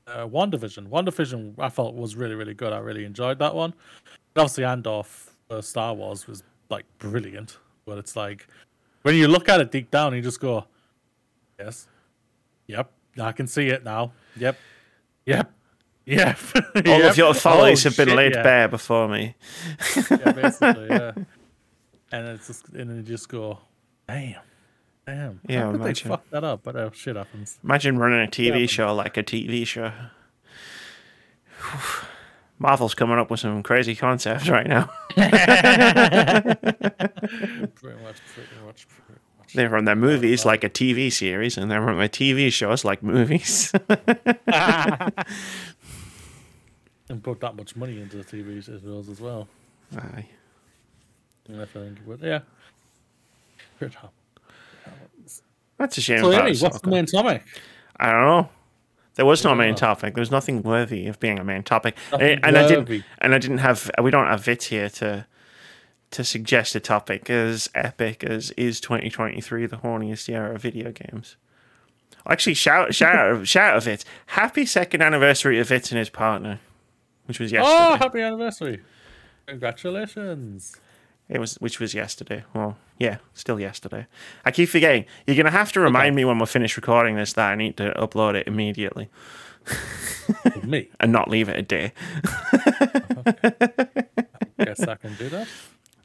uh. 0.06 0.26
WandaVision 0.26 1.54
I 1.58 1.68
felt 1.70 1.94
was 1.94 2.16
really 2.16 2.34
really 2.34 2.54
good. 2.54 2.72
I 2.72 2.78
really 2.78 3.04
enjoyed 3.04 3.38
that 3.38 3.54
one. 3.54 3.72
But 4.34 4.42
obviously, 4.42 4.64
Andor 4.64 5.02
uh, 5.50 5.60
Star 5.62 5.94
Wars 5.94 6.28
was 6.28 6.42
like 6.68 6.84
brilliant, 6.98 7.58
but 7.86 7.96
it's 7.96 8.14
like 8.14 8.46
when 9.02 9.14
you 9.14 9.28
look 9.28 9.48
at 9.48 9.60
it 9.60 9.70
deep 9.70 9.90
down, 9.90 10.14
you 10.14 10.22
just 10.22 10.40
go, 10.40 10.64
"Yes, 11.58 11.86
yep, 12.66 12.90
I 13.18 13.32
can 13.32 13.46
see 13.46 13.68
it 13.68 13.84
now. 13.84 14.12
Yep, 14.36 14.56
yep." 15.26 15.52
Yep. 16.06 16.38
All 16.86 17.02
of 17.04 17.16
your 17.16 17.34
follies 17.34 17.84
Oh, 17.86 17.90
have 17.90 17.96
been 17.96 18.08
shit, 18.08 18.16
laid 18.16 18.34
yeah. 18.34 18.42
bare 18.42 18.68
before 18.68 19.06
me. 19.06 19.36
Yeah, 20.10 20.32
basically, 20.32 20.86
yeah. 20.90 21.12
And 22.10 22.28
it's 22.28 22.48
just, 22.48 22.68
and 22.70 22.90
then 22.90 22.96
you 22.96 23.02
just 23.02 23.28
go, 23.28 23.58
damn, 24.08 24.40
damn. 25.06 25.40
Yeah, 25.46 25.60
How 25.66 25.70
could 25.70 25.80
they 25.80 25.84
imagine. 25.84 26.08
fuck 26.10 26.28
that 26.30 26.42
up? 26.42 26.62
But 26.64 26.74
uh, 26.74 26.90
shit 26.92 27.14
happens. 27.14 27.60
Imagine 27.62 27.96
running 27.98 28.26
a 28.26 28.28
TV 28.28 28.68
show 28.68 28.92
like 28.92 29.16
a 29.18 29.22
TV 29.22 29.64
show. 29.64 29.92
Marvel's 32.60 32.94
coming 32.94 33.18
up 33.18 33.30
with 33.30 33.40
some 33.40 33.62
crazy 33.62 33.96
concepts 33.96 34.50
right 34.50 34.66
now. 34.66 34.90
Pretty 35.16 35.32
much, 38.02 38.16
pretty 38.34 38.56
much, 38.66 38.86
pretty 38.86 39.20
much. 39.38 39.54
They 39.54 39.66
run 39.66 39.86
their 39.86 39.96
movies 39.96 40.44
like 40.44 40.62
a 40.62 40.68
TV 40.68 41.10
series, 41.10 41.56
and 41.56 41.70
they 41.70 41.78
run 41.78 41.96
their 41.98 42.08
TV 42.08 42.52
shows 42.52 42.84
like 42.84 43.02
movies. 43.02 43.72
and 47.08 47.22
put 47.22 47.40
that 47.40 47.56
much 47.56 47.74
money 47.76 47.98
into 47.98 48.18
the 48.18 48.24
TV 48.24 48.62
shows 48.62 49.08
as 49.08 49.20
well. 49.20 49.48
Aye. 49.96 50.26
And 51.48 51.62
I 51.62 51.64
think 51.64 51.98
it 51.98 52.06
would, 52.06 52.20
yeah. 52.20 52.40
Good 53.78 53.92
job. 53.92 54.10
That's 55.78 55.96
a 55.96 56.02
shame 56.02 56.20
So, 56.20 56.28
about 56.30 56.42
anyway, 56.42 56.58
what's 56.60 56.80
the 56.80 56.90
main 56.90 57.06
topic? 57.06 57.42
I 57.96 58.12
don't 58.12 58.20
know. 58.20 58.48
There 59.16 59.26
was 59.26 59.44
no 59.44 59.54
main 59.54 59.74
topic. 59.74 60.14
There 60.14 60.22
was 60.22 60.30
nothing 60.30 60.62
worthy 60.62 61.06
of 61.06 61.18
being 61.20 61.38
a 61.38 61.44
main 61.44 61.62
topic, 61.62 61.96
Nothing 62.12 62.30
and, 62.30 62.44
and 62.44 62.58
I 62.58 62.66
didn't. 62.66 63.04
And 63.18 63.34
I 63.34 63.38
didn't 63.38 63.58
have. 63.58 63.90
We 64.02 64.10
don't 64.10 64.26
have 64.26 64.44
Vits 64.44 64.66
here 64.66 64.88
to 64.90 65.26
to 66.12 66.24
suggest 66.24 66.74
a 66.74 66.80
topic 66.80 67.30
as 67.30 67.68
epic 67.74 68.24
as 68.24 68.50
is 68.52 68.80
2023 68.80 69.66
the 69.66 69.76
horniest 69.76 70.26
year 70.26 70.52
of 70.52 70.60
video 70.60 70.90
games. 70.90 71.36
Actually, 72.28 72.54
shout 72.54 72.94
shout 72.94 73.16
out 73.16 73.46
shout 73.46 73.72
out 73.72 73.76
of 73.78 73.84
Vits. 73.84 74.04
Happy 74.26 74.66
second 74.66 75.02
anniversary 75.02 75.58
of 75.58 75.68
Vits 75.68 75.90
and 75.90 75.98
his 75.98 76.10
partner, 76.10 76.60
which 77.26 77.40
was 77.40 77.52
oh, 77.52 77.56
yesterday. 77.56 77.94
Oh, 77.94 77.96
happy 77.96 78.20
anniversary. 78.20 78.80
Congratulations. 79.46 80.76
It 81.28 81.38
was 81.38 81.56
which 81.56 81.80
was 81.80 81.94
yesterday. 81.94 82.44
Well, 82.54 82.76
yeah, 83.00 83.16
still 83.34 83.58
yesterday. 83.58 84.06
I 84.44 84.52
keep 84.52 84.68
forgetting. 84.68 85.06
You're 85.26 85.36
gonna 85.36 85.50
have 85.50 85.72
to 85.72 85.80
remind 85.80 86.14
me 86.14 86.24
when 86.24 86.38
we're 86.38 86.46
finished 86.46 86.76
recording 86.76 87.16
this 87.16 87.32
that 87.32 87.50
I 87.50 87.56
need 87.56 87.76
to 87.78 87.92
upload 87.94 88.36
it 88.36 88.46
immediately 88.46 89.10
me. 90.62 90.88
and 91.00 91.12
not 91.12 91.28
leave 91.28 91.48
it 91.48 91.58
a 91.58 91.62
day. 91.62 91.92
Guess 94.58 94.80
I 94.86 94.94
can 94.96 95.14
do 95.14 95.28
that. 95.30 95.48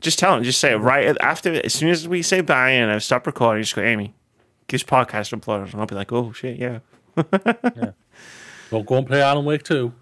Just 0.02 0.20
tell 0.20 0.36
him. 0.36 0.44
Just 0.44 0.60
say 0.60 0.74
it 0.74 0.78
right 0.78 1.16
after. 1.20 1.54
As 1.54 1.74
soon 1.74 1.90
as 1.90 2.08
we 2.08 2.22
say 2.22 2.42
bye 2.42 2.72
and 2.72 2.92
I've 2.92 3.04
stopped 3.04 3.28
recording, 3.28 3.64
just 3.64 3.76
go, 3.76 3.82
Amy, 3.82 4.14
give 4.68 4.80
this 4.80 4.90
podcast 4.90 5.38
uploaded, 5.38 5.72
and 5.72 5.82
I'll 5.82 5.88
be 5.88 5.96
like, 5.96 6.12
oh 6.12 6.32
shit, 6.32 6.58
yeah. 6.58 6.80
Well, 8.72 8.82
go 8.82 8.98
and 8.98 9.06
play 9.06 9.22
Alan 9.22 9.46
Wake 9.46 9.62
2. 9.62 9.94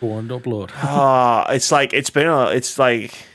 Go 0.00 0.18
and 0.18 0.30
upload. 0.30 0.70
Oh, 0.80 1.44
it's 1.52 1.72
like 1.72 1.92
it's 1.92 2.08
been. 2.08 2.28
A, 2.28 2.50
it's 2.50 2.78
like. 2.78 3.26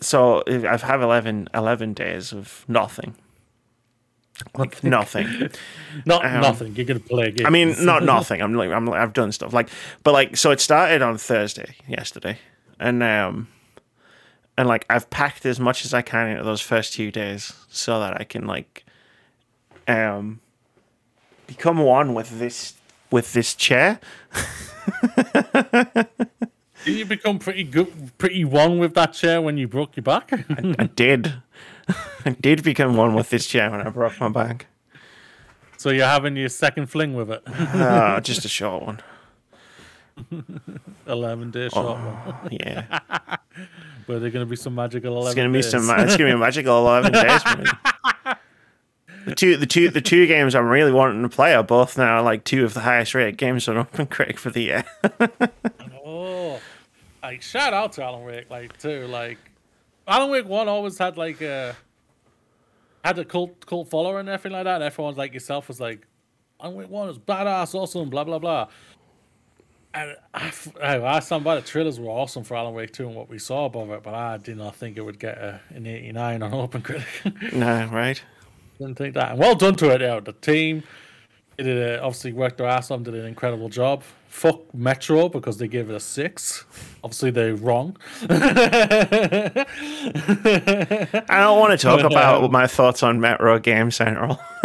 So 0.00 0.42
I've 0.46 0.82
had 0.82 1.00
11, 1.00 1.48
11 1.54 1.92
days 1.94 2.32
of 2.32 2.64
nothing. 2.68 3.14
Like 4.56 4.82
nothing. 4.98 5.50
Not 6.06 6.24
Um, 6.24 6.40
nothing. 6.40 6.74
You're 6.74 6.86
gonna 6.86 7.00
play 7.00 7.28
a 7.28 7.30
game. 7.30 7.46
I 7.46 7.50
mean, 7.50 7.74
not 7.84 8.02
nothing. 8.14 8.40
I'm 8.40 8.54
like, 8.54 8.70
I'm, 8.70 8.86
like, 8.86 9.00
I've 9.00 9.12
done 9.12 9.32
stuff 9.32 9.52
like, 9.52 9.68
but 10.02 10.12
like, 10.12 10.36
so 10.36 10.50
it 10.50 10.60
started 10.60 11.02
on 11.02 11.18
Thursday, 11.18 11.74
yesterday, 11.86 12.38
and 12.78 13.02
um, 13.02 13.48
and 14.56 14.66
like, 14.66 14.86
I've 14.88 15.10
packed 15.10 15.44
as 15.44 15.60
much 15.60 15.84
as 15.84 15.92
I 15.92 16.00
can 16.02 16.28
into 16.28 16.42
those 16.42 16.60
first 16.62 16.94
two 16.94 17.10
days 17.10 17.52
so 17.68 18.00
that 18.00 18.18
I 18.18 18.24
can 18.24 18.46
like, 18.46 18.84
um, 19.86 20.40
become 21.46 21.78
one 21.78 22.14
with 22.14 22.38
this 22.38 22.74
with 23.10 23.32
this 23.34 23.54
chair. 23.54 24.00
Did 26.84 26.96
you 26.98 27.04
become 27.04 27.38
pretty 27.38 27.64
good, 27.64 28.16
pretty 28.18 28.44
one 28.44 28.78
with 28.78 28.94
that 28.94 29.12
chair 29.12 29.40
when 29.42 29.58
you 29.58 29.68
broke 29.68 29.96
your 29.96 30.02
back? 30.02 30.30
I 30.78 30.86
did, 30.94 31.34
I 32.24 32.30
did 32.40 32.62
become 32.62 32.96
one 32.96 33.14
with 33.14 33.30
this 33.30 33.46
chair 33.46 33.70
when 33.70 33.80
I 33.82 33.90
broke 33.90 34.18
my 34.20 34.28
back. 34.30 34.66
so 35.76 35.90
you're 35.90 36.06
having 36.06 36.36
your 36.36 36.48
second 36.48 36.86
fling 36.86 37.14
with 37.14 37.30
it. 37.30 37.42
Uh, 37.46 38.20
just 38.22 38.44
a 38.44 38.48
short 38.48 38.82
one. 38.82 39.00
11 41.06 41.50
day 41.50 41.68
short 41.68 41.98
one. 41.98 42.16
Oh, 42.26 42.48
yeah, 42.50 42.98
Where 44.06 44.18
there 44.18 44.30
going 44.30 44.44
to 44.44 44.50
be 44.50 44.56
some 44.56 44.74
magical 44.74 45.12
11 45.16 45.28
it's 45.28 45.34
gonna 45.34 45.48
be 45.50 45.60
days. 45.62 45.70
some. 45.70 46.00
It's 46.00 46.16
gonna 46.16 46.30
be 46.30 46.34
a 46.34 46.38
magical 46.38 46.78
eleven 46.78 47.12
days. 47.12 47.42
The 49.26 49.34
two, 49.34 49.56
the 49.58 49.66
two, 49.66 49.90
the 49.90 50.00
two 50.00 50.26
games 50.26 50.54
I'm 50.54 50.66
really 50.66 50.92
wanting 50.92 51.22
to 51.22 51.28
play 51.28 51.54
are 51.54 51.62
both 51.62 51.98
now 51.98 52.22
like 52.22 52.42
two 52.44 52.64
of 52.64 52.72
the 52.72 52.80
highest 52.80 53.14
rated 53.14 53.36
games 53.36 53.68
on 53.68 53.76
OpenCritic 53.76 54.38
for 54.38 54.48
the 54.50 54.62
year. 54.62 54.84
Oh, 56.04 56.58
like 57.22 57.42
shout 57.42 57.72
out 57.72 57.92
to 57.94 58.04
Alan 58.04 58.24
Wake, 58.24 58.50
like 58.50 58.76
too, 58.78 59.06
like 59.06 59.38
Alan 60.06 60.30
Wake 60.30 60.46
One 60.46 60.68
always 60.68 60.98
had 60.98 61.16
like 61.16 61.40
a 61.40 61.76
had 63.04 63.18
a 63.18 63.24
cult 63.24 63.66
cult 63.66 63.88
follower 63.88 64.20
and 64.20 64.28
everything 64.28 64.52
like 64.52 64.64
that. 64.64 64.76
And 64.76 64.84
everyone's 64.84 65.16
like 65.16 65.34
yourself 65.34 65.68
was 65.68 65.80
like, 65.80 66.06
Alan 66.60 66.76
Wake 66.76 66.90
One 66.90 67.08
is 67.08 67.18
badass, 67.18 67.74
awesome, 67.74 68.10
blah 68.10 68.24
blah 68.24 68.38
blah. 68.38 68.68
And 69.92 70.14
I 70.32 71.18
stand 71.18 71.42
by 71.42 71.56
the 71.56 71.62
trailers 71.62 71.98
were 71.98 72.10
awesome 72.10 72.44
for 72.44 72.56
Alan 72.56 72.74
Wake 72.74 72.92
Two 72.92 73.06
and 73.08 73.16
what 73.16 73.28
we 73.28 73.38
saw 73.38 73.64
above 73.64 73.90
it, 73.90 74.02
but 74.02 74.14
I 74.14 74.36
did 74.36 74.56
not 74.56 74.76
think 74.76 74.96
it 74.96 75.00
would 75.00 75.18
get 75.18 75.36
a, 75.38 75.60
an 75.70 75.86
89 75.86 76.42
on 76.42 76.50
OpenCritic. 76.68 77.52
no, 77.54 77.86
right? 77.92 78.22
Didn't 78.78 78.96
think 78.96 79.14
that. 79.14 79.32
And 79.32 79.38
well 79.40 79.56
done 79.56 79.74
to 79.76 79.90
it, 79.90 80.00
yeah. 80.00 80.20
The 80.20 80.32
team 80.32 80.84
it 81.60 81.64
did 81.64 82.00
uh, 82.00 82.02
obviously 82.02 82.32
worked 82.32 82.56
their 82.56 82.66
ass 82.66 82.90
off, 82.90 83.02
did 83.02 83.14
an 83.14 83.26
incredible 83.26 83.68
job. 83.68 84.02
Fuck 84.28 84.74
Metro 84.74 85.28
because 85.28 85.58
they 85.58 85.68
gave 85.68 85.90
it 85.90 85.94
a 85.94 86.00
six. 86.00 86.64
Obviously 87.04 87.30
they're 87.30 87.54
wrong. 87.54 87.98
I 88.22 89.66
don't 91.28 91.58
want 91.58 91.72
to 91.72 91.76
talk 91.76 92.00
about 92.10 92.50
my 92.50 92.66
thoughts 92.66 93.02
on 93.02 93.20
Metro 93.20 93.58
Game 93.58 93.90
Central. 93.90 94.40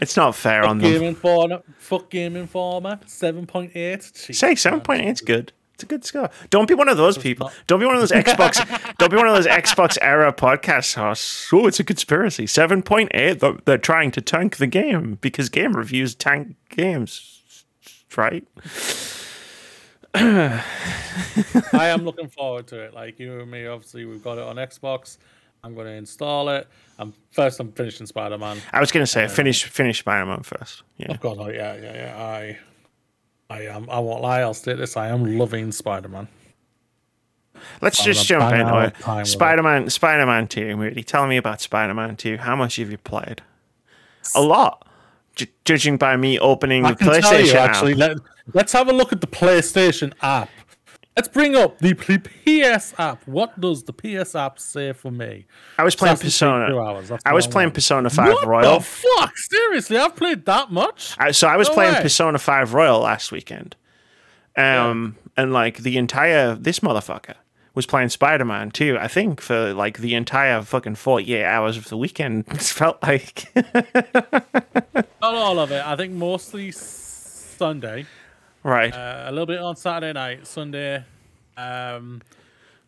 it's 0.00 0.16
not 0.16 0.34
fair 0.34 0.64
on 0.64 0.78
Game 0.78 0.94
them. 0.94 1.02
Informer, 1.02 1.62
fuck 1.78 2.08
Game 2.08 2.34
Informer, 2.36 2.98
seven 3.04 3.46
point 3.46 3.76
eight. 3.76 4.02
Say 4.04 4.54
seven 4.54 4.80
point 4.80 5.02
eight's 5.02 5.20
good. 5.20 5.52
It's 5.76 5.82
a 5.82 5.86
good 5.86 6.06
score. 6.06 6.30
Don't 6.48 6.66
be 6.66 6.72
one 6.72 6.88
of 6.88 6.96
those 6.96 7.18
people. 7.18 7.52
Don't 7.66 7.80
be 7.80 7.84
one 7.84 7.96
of 7.96 8.00
those 8.00 8.10
Xbox. 8.24 8.96
don't 8.96 9.10
be 9.10 9.16
one 9.18 9.28
of 9.28 9.34
those 9.34 9.46
Xbox 9.46 9.98
era 10.00 10.32
podcast 10.32 10.94
hosts. 10.94 11.52
Oh, 11.52 11.66
it's 11.66 11.78
a 11.78 11.84
conspiracy. 11.84 12.46
Seven 12.46 12.82
point 12.82 13.10
eight. 13.12 13.42
They're, 13.66 13.76
trying 13.76 14.10
to 14.12 14.22
tank 14.22 14.56
the 14.56 14.66
game 14.66 15.18
because 15.20 15.50
game 15.50 15.74
reviews 15.76 16.14
tank 16.14 16.56
games, 16.70 17.42
right? 18.16 18.42
I 20.14 20.62
am 21.74 22.06
looking 22.06 22.28
forward 22.28 22.68
to 22.68 22.80
it. 22.80 22.94
Like 22.94 23.18
you 23.18 23.40
and 23.40 23.50
me, 23.50 23.66
obviously 23.66 24.06
we've 24.06 24.24
got 24.24 24.38
it 24.38 24.44
on 24.44 24.56
Xbox. 24.56 25.18
I'm 25.62 25.74
going 25.74 25.88
to 25.88 25.92
install 25.92 26.48
it. 26.48 26.68
I'm 26.98 27.12
first. 27.32 27.60
I'm 27.60 27.70
finishing 27.72 28.06
Spider 28.06 28.38
Man. 28.38 28.56
I 28.72 28.80
was 28.80 28.90
gonna 28.90 29.06
say 29.06 29.28
finish 29.28 29.64
finish 29.64 29.98
Spider 29.98 30.24
Man 30.24 30.42
first. 30.42 30.84
Yeah. 30.96 31.12
Of 31.12 31.20
course, 31.20 31.36
oh, 31.38 31.48
yeah, 31.48 31.76
yeah, 31.76 31.94
yeah. 31.94 32.24
I, 32.24 32.58
I 33.48 33.62
am. 33.62 33.88
I 33.90 33.98
won't 34.00 34.22
lie. 34.22 34.40
I'll 34.40 34.54
state 34.54 34.78
this. 34.78 34.96
I 34.96 35.08
am 35.08 35.38
loving 35.38 35.70
Spider 35.72 36.08
Man. 36.08 36.28
Let's 37.80 37.98
I'm 38.00 38.04
just 38.06 38.26
jump 38.26 38.50
bang 38.50 38.60
into 38.62 38.72
out 38.74 38.88
it. 38.88 38.98
time 39.00 39.16
with 39.18 39.26
it. 39.26 39.30
Spider 39.30 39.62
Man, 39.62 39.90
Spider 39.90 40.26
Man 40.26 40.46
Two. 40.48 40.76
Moody, 40.76 41.02
tell 41.02 41.26
me 41.26 41.36
about 41.36 41.60
Spider 41.60 41.94
Man 41.94 42.16
Two. 42.16 42.36
How 42.38 42.56
much 42.56 42.76
have 42.76 42.90
you 42.90 42.98
played? 42.98 43.42
A 44.34 44.40
lot, 44.42 44.86
J- 45.36 45.48
judging 45.64 45.96
by 45.96 46.16
me 46.16 46.38
opening 46.38 46.84
I 46.84 46.92
the 46.92 47.04
PlayStation 47.04 47.46
you 47.46 47.52
app. 47.52 47.70
actually. 47.70 47.94
Let, 47.94 48.18
let's 48.52 48.72
have 48.72 48.88
a 48.88 48.92
look 48.92 49.12
at 49.12 49.20
the 49.20 49.26
PlayStation 49.26 50.12
app. 50.22 50.50
Let's 51.16 51.28
bring 51.28 51.56
up 51.56 51.78
the 51.78 51.94
PS 51.94 52.92
app. 52.98 53.26
What 53.26 53.58
does 53.58 53.84
the 53.84 53.92
PS 53.94 54.34
app 54.34 54.58
say 54.58 54.92
for 54.92 55.10
me? 55.10 55.46
I 55.78 55.82
was 55.82 55.94
playing 55.96 56.18
Persona. 56.18 56.76
I 57.24 57.32
was 57.32 57.46
playing. 57.46 57.70
Persona 57.70 58.10
Five 58.10 58.34
what 58.34 58.46
Royal. 58.46 58.78
the 58.80 58.84
fuck? 58.84 59.36
Seriously, 59.38 59.96
I've 59.96 60.14
played 60.14 60.44
that 60.44 60.70
much. 60.70 61.14
I- 61.18 61.30
so 61.30 61.48
I 61.48 61.56
was 61.56 61.68
No 61.68 61.74
playing 61.74 61.94
way. 61.94 62.02
Persona 62.02 62.38
Five 62.38 62.74
Royal 62.74 63.00
last 63.00 63.32
weekend, 63.32 63.76
um, 64.56 65.16
and 65.38 65.54
like 65.54 65.78
the 65.78 65.96
entire 65.96 66.54
this 66.54 66.80
motherfucker 66.80 67.36
was 67.74 67.86
playing 67.86 68.10
Spider 68.10 68.44
Man 68.44 68.70
too. 68.70 68.98
I 69.00 69.08
think 69.08 69.40
for 69.40 69.72
like 69.72 69.98
the 70.00 70.14
entire 70.14 70.60
fucking 70.60 70.96
forty 70.96 71.32
eight 71.34 71.44
hours 71.46 71.78
of 71.78 71.88
the 71.88 71.96
weekend. 71.96 72.44
It 72.50 72.60
felt 72.60 73.02
like 73.02 73.46
Not 73.54 75.06
all 75.22 75.58
of 75.58 75.70
it. 75.72 75.82
I 75.84 75.96
think 75.96 76.12
mostly 76.12 76.72
Sunday. 76.72 78.04
Right. 78.66 78.92
Uh, 78.92 79.24
a 79.26 79.30
little 79.30 79.46
bit 79.46 79.60
on 79.60 79.76
Saturday 79.76 80.12
night, 80.12 80.44
Sunday, 80.46 80.96
um, 81.56 82.20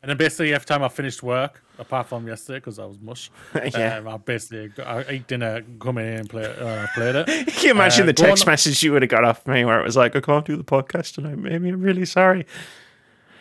and 0.03 0.11
then 0.11 0.17
basically 0.17 0.53
every 0.53 0.67
time 0.67 0.83
I 0.83 0.89
finished 0.89 1.23
work, 1.23 1.63
apart 1.79 2.09
from 2.09 2.27
yesterday 2.27 2.59
because 2.59 2.81
I 2.81 2.85
was 2.85 2.99
mush, 3.01 3.31
Yeah. 3.55 3.99
um, 3.99 4.09
I 4.09 4.17
basically 4.17 4.73
I 4.85 5.05
ate 5.07 5.29
dinner, 5.29 5.63
come 5.79 5.99
in 5.99 6.07
and 6.21 6.29
play, 6.29 6.47
uh, 6.47 6.87
played 6.95 7.15
it. 7.15 7.27
Can 7.55 7.65
you 7.65 7.71
imagine 7.71 8.03
uh, 8.03 8.07
the 8.07 8.13
go 8.13 8.25
on- 8.25 8.29
text 8.31 8.47
message 8.47 8.83
you 8.83 8.91
would 8.93 9.03
have 9.03 9.09
got 9.11 9.23
off 9.23 9.47
me 9.47 9.65
where 9.65 9.79
it 9.79 9.85
was 9.85 9.97
like, 9.97 10.17
I 10.17 10.21
can't 10.21 10.45
do 10.45 10.57
the 10.57 10.65
podcast 10.65 11.15
tonight, 11.15 11.39
maybe 11.39 11.69
I'm 11.69 11.81
really 11.81 12.05
sorry. 12.07 12.45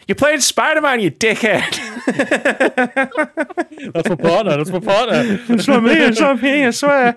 You 0.08 0.14
played 0.16 0.42
Spider 0.44 0.80
Man, 0.82 1.00
you 1.00 1.10
dickhead. 1.12 1.74
That's 3.94 4.10
my 4.10 4.16
partner. 4.16 4.58
That's 4.58 4.70
my 4.70 4.80
partner. 4.80 5.24
It's 5.50 5.68
not 5.68 5.84
me, 5.84 5.92
it's 5.94 6.20
not 6.20 6.42
me, 6.42 6.66
I 6.66 6.70
swear. 6.70 7.16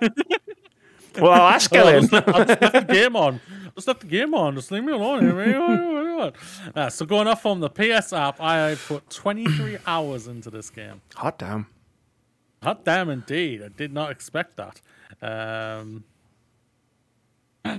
Well, 1.21 1.33
I'll 1.33 1.55
ask 1.55 1.73
I 1.73 1.77
Gillian. 1.77 2.09
just, 2.09 2.29
I 2.29 2.45
just 2.45 2.61
left 2.63 2.87
the 2.87 2.93
game 2.95 3.17
on. 3.17 3.41
Just 3.77 3.87
left 3.87 4.01
the 4.01 4.07
game 4.09 4.35
on. 4.35 4.57
Just 4.57 4.73
leave 4.73 4.83
me 4.83 4.93
alone. 4.93 5.25
Me. 5.37 6.33
Uh, 6.75 6.91
so 6.91 7.07
going 7.07 7.29
off 7.29 7.41
from 7.41 7.61
the 7.61 7.71
PS 7.71 8.13
app, 8.13 8.41
I 8.41 8.75
put 8.75 9.09
23 9.11 9.79
hours 9.87 10.27
into 10.27 10.51
this 10.51 10.71
game. 10.71 11.01
Hot 11.15 11.39
damn. 11.39 11.67
Hot 12.65 12.85
damn, 12.85 13.09
indeed. 13.09 13.63
I 13.63 13.69
did 13.69 13.93
not 13.93 14.11
expect 14.11 14.57
that. 14.59 14.81
Um, 15.23 16.03
I'll 17.65 17.79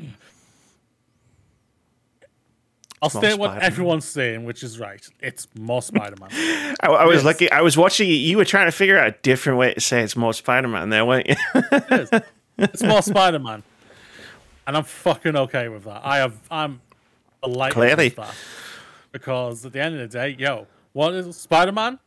More 3.01 3.09
state 3.09 3.37
what 3.37 3.47
Spider-Man. 3.49 3.61
everyone's 3.63 4.05
saying, 4.05 4.45
which 4.45 4.63
is 4.63 4.79
right. 4.79 5.05
It's 5.19 5.47
more 5.59 5.81
Spider-Man. 5.81 6.29
I, 6.81 6.87
I 6.87 7.05
was 7.05 7.25
lucky. 7.25 7.51
I 7.51 7.61
was 7.61 7.75
watching 7.75 8.07
you. 8.07 8.15
You 8.15 8.37
were 8.37 8.45
trying 8.45 8.67
to 8.67 8.71
figure 8.71 8.97
out 8.97 9.07
a 9.07 9.15
different 9.23 9.59
way 9.59 9.73
to 9.73 9.81
say 9.81 10.01
it's 10.03 10.15
more 10.15 10.33
Spider 10.33 10.67
Man 10.67 10.89
there, 10.89 11.05
weren't 11.05 11.27
you? 11.27 11.35
it 12.61 12.75
is. 12.75 12.83
More 12.83 13.01
Spider-Man, 13.01 13.63
and 14.67 14.77
I'm 14.77 14.83
fucking 14.83 15.35
okay 15.35 15.67
with 15.69 15.83
that. 15.85 16.01
I 16.03 16.17
have. 16.17 16.37
I'm 16.49 16.81
delighted 17.43 17.73
Clearly. 17.73 18.05
with 18.05 18.15
that 18.17 18.35
because 19.11 19.65
at 19.65 19.73
the 19.73 19.81
end 19.81 19.99
of 19.99 20.11
the 20.11 20.17
day, 20.17 20.35
yo, 20.37 20.67
what 20.93 21.13
is 21.13 21.35
Spider-Man? 21.35 21.99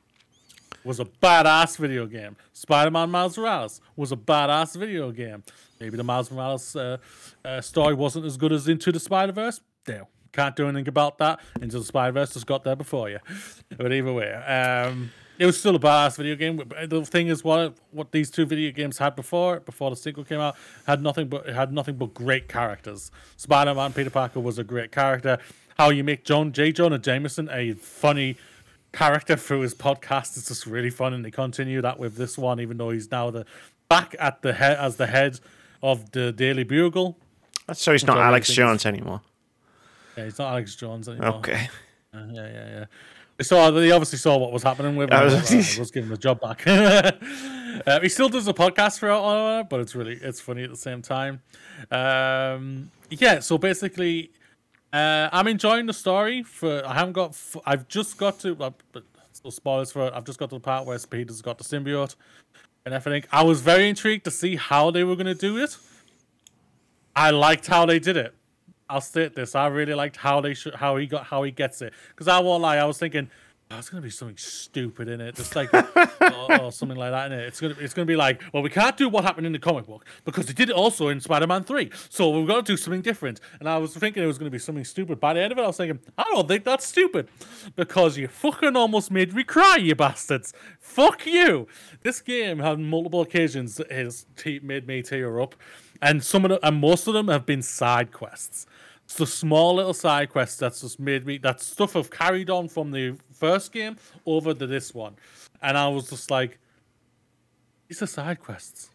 Was 0.84 1.00
a 1.00 1.06
badass 1.06 1.78
video 1.78 2.04
game. 2.06 2.36
Spider-Man 2.52 3.10
Miles 3.10 3.38
Morales 3.38 3.80
was 3.96 4.12
a 4.12 4.16
badass 4.16 4.76
video 4.76 5.10
game. 5.12 5.42
Maybe 5.80 5.96
the 5.96 6.04
Miles 6.04 6.30
Morales 6.30 6.76
uh, 6.76 6.98
uh, 7.42 7.60
story 7.62 7.94
wasn't 7.94 8.26
as 8.26 8.36
good 8.36 8.52
as 8.52 8.68
Into 8.68 8.92
the 8.92 9.00
Spider-Verse. 9.00 9.60
There, 9.86 10.06
can't 10.32 10.54
do 10.54 10.68
anything 10.68 10.88
about 10.88 11.16
that. 11.18 11.40
Into 11.62 11.78
the 11.78 11.84
Spider-Verse 11.84 12.34
just 12.34 12.46
got 12.46 12.64
there 12.64 12.76
before 12.76 13.08
you. 13.08 13.18
But 13.78 13.92
either 13.92 14.12
way, 14.12 14.32
um, 14.32 15.10
it 15.38 15.46
was 15.46 15.58
still 15.58 15.76
a 15.76 15.78
badass 15.78 16.16
video 16.16 16.36
game. 16.36 16.62
The 16.86 17.04
thing 17.04 17.28
is, 17.28 17.42
what 17.42 17.74
what 17.90 18.12
these 18.12 18.30
two 18.30 18.46
video 18.46 18.70
games 18.72 18.98
had 18.98 19.16
before 19.16 19.60
before 19.60 19.90
the 19.90 19.96
sequel 19.96 20.24
came 20.24 20.40
out 20.40 20.56
had 20.86 21.02
nothing 21.02 21.28
but 21.28 21.46
it 21.46 21.54
had 21.54 21.72
nothing 21.72 21.96
but 21.96 22.14
great 22.14 22.48
characters. 22.48 23.10
Spider-Man 23.36 23.92
Peter 23.92 24.10
Parker 24.10 24.40
was 24.40 24.58
a 24.58 24.64
great 24.64 24.92
character. 24.92 25.38
How 25.78 25.90
you 25.90 26.04
make 26.04 26.24
John 26.24 26.52
J. 26.52 26.72
Jonah 26.72 26.98
Jameson 26.98 27.48
a 27.50 27.72
funny 27.72 28.36
character 28.92 29.34
through 29.36 29.60
his 29.60 29.74
podcast 29.74 30.36
is 30.36 30.46
just 30.46 30.66
really 30.66 30.90
fun, 30.90 31.12
and 31.12 31.24
they 31.24 31.30
continue 31.30 31.82
that 31.82 31.98
with 31.98 32.16
this 32.16 32.38
one, 32.38 32.60
even 32.60 32.76
though 32.76 32.90
he's 32.90 33.10
now 33.10 33.30
the 33.30 33.44
back 33.88 34.14
at 34.18 34.42
the 34.42 34.52
head 34.52 34.78
as 34.78 34.96
the 34.96 35.08
head 35.08 35.40
of 35.82 36.12
the 36.12 36.32
Daily 36.32 36.64
Bugle. 36.64 37.18
so 37.72 37.92
he's 37.92 38.06
not 38.06 38.18
Alex 38.18 38.52
Jones 38.52 38.86
anymore. 38.86 39.20
Yeah, 40.16 40.24
he's 40.24 40.38
not 40.38 40.52
Alex 40.52 40.76
Jones 40.76 41.08
anymore. 41.08 41.34
Okay. 41.34 41.68
Uh, 42.14 42.26
yeah, 42.30 42.46
yeah, 42.46 42.68
yeah. 42.68 42.84
They 43.36 43.44
saw. 43.44 43.70
They 43.70 43.90
obviously 43.90 44.18
saw 44.18 44.36
what 44.38 44.52
was 44.52 44.62
happening 44.62 44.96
with 44.96 45.10
him. 45.10 45.18
I 45.18 45.24
was- 45.24 45.52
was, 45.52 45.78
was 45.78 45.90
giving 45.90 46.10
the 46.10 46.16
job 46.16 46.40
back. 46.40 46.62
uh, 46.66 48.00
he 48.00 48.08
still 48.08 48.28
does 48.28 48.46
a 48.48 48.54
podcast 48.54 48.98
for 49.00 49.10
all 49.10 49.28
of 49.28 49.60
it, 49.64 49.68
but 49.68 49.80
it's 49.80 49.94
really 49.94 50.14
it's 50.14 50.40
funny 50.40 50.62
at 50.62 50.70
the 50.70 50.76
same 50.76 51.02
time. 51.02 51.42
Um, 51.90 52.90
yeah. 53.10 53.40
So 53.40 53.58
basically, 53.58 54.30
uh, 54.92 55.28
I'm 55.32 55.48
enjoying 55.48 55.86
the 55.86 55.92
story. 55.92 56.42
For 56.44 56.86
I 56.86 56.94
haven't 56.94 57.14
got. 57.14 57.30
f- 57.30 57.56
I've 57.66 57.88
just 57.88 58.16
got 58.18 58.38
to. 58.40 58.56
Uh, 58.60 58.70
but 58.92 59.02
still 59.32 59.50
spoilers 59.50 59.90
for 59.90 60.06
it. 60.06 60.12
I've 60.14 60.24
just 60.24 60.38
got 60.38 60.50
to 60.50 60.56
the 60.56 60.60
part 60.60 60.86
where 60.86 60.98
Peter's 60.98 61.42
got 61.42 61.58
the 61.58 61.64
symbiote 61.64 62.14
and 62.84 62.94
everything. 62.94 63.24
I 63.32 63.42
was 63.42 63.60
very 63.60 63.88
intrigued 63.88 64.24
to 64.26 64.30
see 64.30 64.54
how 64.56 64.92
they 64.92 65.02
were 65.02 65.16
going 65.16 65.26
to 65.26 65.34
do 65.34 65.56
it. 65.58 65.76
I 67.16 67.30
liked 67.30 67.66
how 67.66 67.84
they 67.86 67.98
did 67.98 68.16
it. 68.16 68.34
I'll 68.88 69.00
state 69.00 69.34
this. 69.34 69.54
I 69.54 69.66
really 69.68 69.94
liked 69.94 70.16
how 70.16 70.40
they 70.40 70.54
sh- 70.54 70.68
how 70.74 70.96
he 70.96 71.06
got 71.06 71.24
how 71.24 71.42
he 71.42 71.50
gets 71.50 71.82
it. 71.82 71.92
Because 72.10 72.28
I 72.28 72.38
won't 72.40 72.62
lie, 72.62 72.76
I 72.76 72.84
was 72.84 72.98
thinking, 72.98 73.30
oh, 73.70 73.78
it's 73.78 73.88
gonna 73.88 74.02
be 74.02 74.10
something 74.10 74.36
stupid 74.36 75.08
in 75.08 75.20
it, 75.20 75.34
just 75.34 75.56
like 75.56 75.72
or, 75.74 76.60
or 76.60 76.72
something 76.72 76.98
like 76.98 77.10
that 77.10 77.32
in 77.32 77.38
it. 77.38 77.46
It's 77.46 77.60
gonna 77.60 77.74
it's 77.80 77.94
gonna 77.94 78.06
be 78.06 78.16
like, 78.16 78.42
well, 78.52 78.62
we 78.62 78.70
can't 78.70 78.96
do 78.96 79.08
what 79.08 79.24
happened 79.24 79.46
in 79.46 79.52
the 79.52 79.58
comic 79.58 79.86
book 79.86 80.04
because 80.24 80.46
they 80.46 80.52
did 80.52 80.70
it 80.70 80.74
also 80.76 81.08
in 81.08 81.20
Spider-Man 81.20 81.64
Three, 81.64 81.90
so 82.08 82.30
we've 82.30 82.46
got 82.46 82.66
to 82.66 82.72
do 82.72 82.76
something 82.76 83.02
different. 83.02 83.40
And 83.58 83.68
I 83.68 83.78
was 83.78 83.94
thinking 83.96 84.22
it 84.22 84.26
was 84.26 84.38
gonna 84.38 84.50
be 84.50 84.58
something 84.58 84.84
stupid. 84.84 85.18
By 85.18 85.34
the 85.34 85.40
end 85.40 85.52
of 85.52 85.58
it, 85.58 85.62
I 85.62 85.66
was 85.66 85.76
thinking, 85.76 85.98
I 86.18 86.24
don't 86.24 86.46
think 86.46 86.64
that's 86.64 86.86
stupid 86.86 87.28
because 87.76 88.18
you 88.18 88.28
fucking 88.28 88.76
almost 88.76 89.10
made 89.10 89.34
me 89.34 89.44
cry, 89.44 89.76
you 89.76 89.94
bastards. 89.94 90.52
Fuck 90.78 91.26
you. 91.26 91.66
This 92.02 92.20
game 92.20 92.58
had 92.58 92.78
multiple 92.78 93.22
occasions 93.22 93.76
that 93.76 93.90
has 93.90 94.26
te- 94.36 94.60
made 94.60 94.86
me 94.86 95.02
tear 95.02 95.40
up, 95.40 95.54
and 96.02 96.22
some 96.22 96.44
of 96.44 96.50
them, 96.50 96.58
and 96.62 96.76
most 96.76 97.06
of 97.06 97.14
them 97.14 97.28
have 97.28 97.46
been 97.46 97.62
side 97.62 98.12
quests. 98.12 98.66
It's 99.04 99.16
the 99.16 99.26
small 99.26 99.74
little 99.74 99.94
side 99.94 100.30
quests 100.30 100.58
that's 100.58 100.80
just 100.80 100.98
made 100.98 101.26
me 101.26 101.38
that 101.38 101.60
stuff 101.60 101.94
I've 101.94 102.10
carried 102.10 102.48
on 102.48 102.68
from 102.68 102.90
the 102.90 103.16
first 103.32 103.72
game 103.72 103.96
over 104.24 104.54
to 104.54 104.66
this 104.66 104.94
one, 104.94 105.16
and 105.62 105.76
I 105.76 105.88
was 105.88 106.10
just 106.10 106.30
like, 106.30 106.58
these 107.88 108.02
are 108.02 108.06
side 108.06 108.40
quests. 108.40 108.90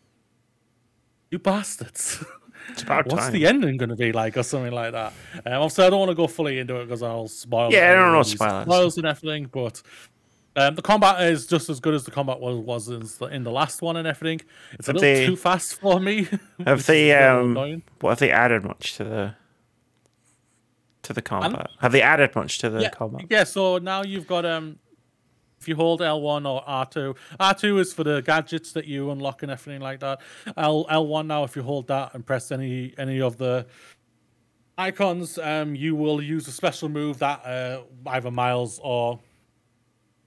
You 1.32 1.40
bastards. 1.40 2.24
What's 2.68 2.84
time. 2.84 3.34
the 3.34 3.48
ending 3.48 3.78
going 3.78 3.90
to 3.90 3.96
be 3.96 4.12
like, 4.12 4.38
or 4.38 4.44
something 4.44 4.72
like 4.72 4.92
that? 4.92 5.14
Um, 5.46 5.54
obviously, 5.54 5.86
I 5.86 5.90
don't 5.90 6.00
want 6.00 6.10
to 6.10 6.16
go 6.16 6.28
fully 6.28 6.60
into 6.60 6.80
it 6.80 6.86
because 6.86 7.02
I'll 7.02 7.28
spoil. 7.28 7.72
Yeah, 7.72 7.92
I 7.92 7.96
don't 7.96 8.12
know 8.12 8.24
spoilers. 8.24 8.64
spoilers 8.64 8.98
and 8.98 9.08
everything. 9.08 9.50
But 9.52 9.82
um, 10.60 10.76
the 10.76 10.82
combat 10.82 11.22
is 11.24 11.48
just 11.48 11.70
as 11.70 11.80
good 11.80 11.94
as 11.94 12.04
the 12.04 12.12
combat 12.12 12.40
was 12.40 12.58
was 12.58 12.88
in 12.90 13.08
the, 13.20 13.26
in 13.34 13.44
the 13.44 13.52
last 13.52 13.82
one 13.82 13.98
and 13.98 14.08
everything. 14.08 14.42
It's 14.74 14.88
a 14.88 14.94
little 14.94 15.02
they- 15.02 15.26
too 15.26 15.36
fast 15.36 15.76
for 15.80 16.00
me. 16.00 16.28
Have 16.66 16.86
they 16.86 17.12
is 17.12 17.16
a 17.16 17.20
little 17.20 17.40
um 17.40 17.52
annoying. 17.52 17.84
what 18.02 18.10
have 18.12 18.20
they 18.20 18.32
added 18.32 18.64
much 18.64 18.96
to 18.98 19.04
the 19.04 19.36
to 21.04 21.14
the 21.14 21.22
combat? 21.22 21.70
Have 21.80 21.92
they 21.92 22.02
added 22.02 22.36
much 22.36 22.60
to 22.60 22.70
the 22.70 22.82
yeah, 22.82 22.90
combat? 22.90 23.26
yeah. 23.30 23.44
So 23.44 23.78
now 23.78 24.04
you've 24.04 24.28
got 24.28 24.46
um, 24.46 24.78
if 25.60 25.68
you 25.68 25.76
hold 25.76 26.02
L 26.02 26.22
one 26.22 26.46
or 26.46 26.64
R 26.66 26.86
two, 26.86 27.16
R 27.40 27.54
two 27.54 27.80
is 27.80 27.94
for 27.94 28.04
the 28.04 28.22
gadgets 28.22 28.72
that 28.74 28.86
you 28.86 29.12
unlock 29.12 29.44
and 29.44 29.52
everything 29.52 29.82
like 29.82 30.00
that. 30.02 30.22
L 30.58 30.86
L 30.90 31.08
one 31.08 31.28
now, 31.28 31.44
if 31.44 31.56
you 31.56 31.64
hold 31.64 31.88
that 31.88 32.14
and 32.14 32.26
press 32.26 32.52
any 32.52 32.94
any 32.98 33.22
of 33.22 33.38
the 33.38 33.66
icons, 34.78 35.38
um, 35.38 35.76
you 35.76 35.96
will 35.96 36.22
use 36.22 36.48
a 36.48 36.52
special 36.52 36.90
move 36.90 37.20
that 37.20 37.46
uh, 37.46 37.82
either 38.08 38.32
Miles 38.32 38.80
or 38.84 39.20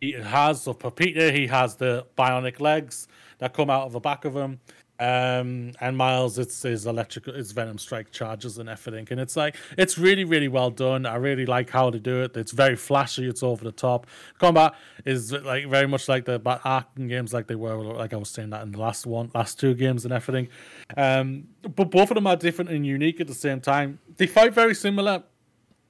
Peter 0.03 0.25
has. 0.25 0.65
For 0.65 0.91
Peter, 0.91 1.31
he 1.31 1.47
has 1.47 1.77
the 1.77 2.05
bionic 2.19 2.59
legs 2.59 3.07
that 3.38 3.55
come 3.55 3.71
out 3.71 3.85
of 3.85 3.93
the 3.93 4.01
back 4.01 4.25
of 4.25 4.35
him. 4.35 4.59
Um, 4.99 5.73
and 5.81 5.97
Miles, 5.97 6.38
it's 6.38 6.62
his 6.62 6.87
electrical, 6.87 7.35
it's 7.35 7.53
Venom 7.53 7.79
Strike 7.79 8.11
charges 8.11 8.59
and 8.59 8.69
everything, 8.69 9.07
and 9.11 9.19
it's 9.19 9.37
like 9.37 9.57
it's 9.79 9.99
really, 9.99 10.25
really 10.25 10.49
well 10.49 10.71
done. 10.71 11.07
I 11.07 11.17
really 11.17 11.47
like 11.47 11.71
how 11.71 11.91
they 11.91 11.99
do 11.99 12.23
it. 12.23 12.37
It's 12.37 12.53
very 12.53 12.77
flashy. 12.77 13.29
It's 13.29 13.43
over 13.43 13.65
the 13.65 13.73
top. 13.73 14.07
Combat 14.38 14.75
is 15.05 15.33
like 15.33 15.69
very 15.69 15.87
much 15.87 16.09
like 16.09 16.25
the 16.25 16.38
Arkham 16.41 17.09
games, 17.09 17.33
like 17.33 17.47
they 17.47 17.57
were, 17.57 17.77
like 17.77 18.12
I 18.12 18.17
was 18.17 18.31
saying 18.31 18.51
that 18.51 18.62
in 18.62 18.73
the 18.73 18.81
last 18.81 19.07
one, 19.07 19.31
last 19.35 19.59
two 19.59 19.75
games 19.75 20.05
and 20.05 20.12
everything. 20.12 20.49
Um, 20.97 21.49
but 21.62 21.91
both 21.91 22.11
of 22.11 22.17
them 22.17 22.27
are 22.27 22.37
different 22.37 22.71
and 22.71 22.85
unique 22.85 23.21
at 23.21 23.29
the 23.29 23.35
same 23.35 23.61
time. 23.61 24.01
They 24.17 24.27
fight 24.27 24.53
very 24.53 24.75
similar 24.75 25.23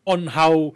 on 0.07 0.27
how 0.29 0.75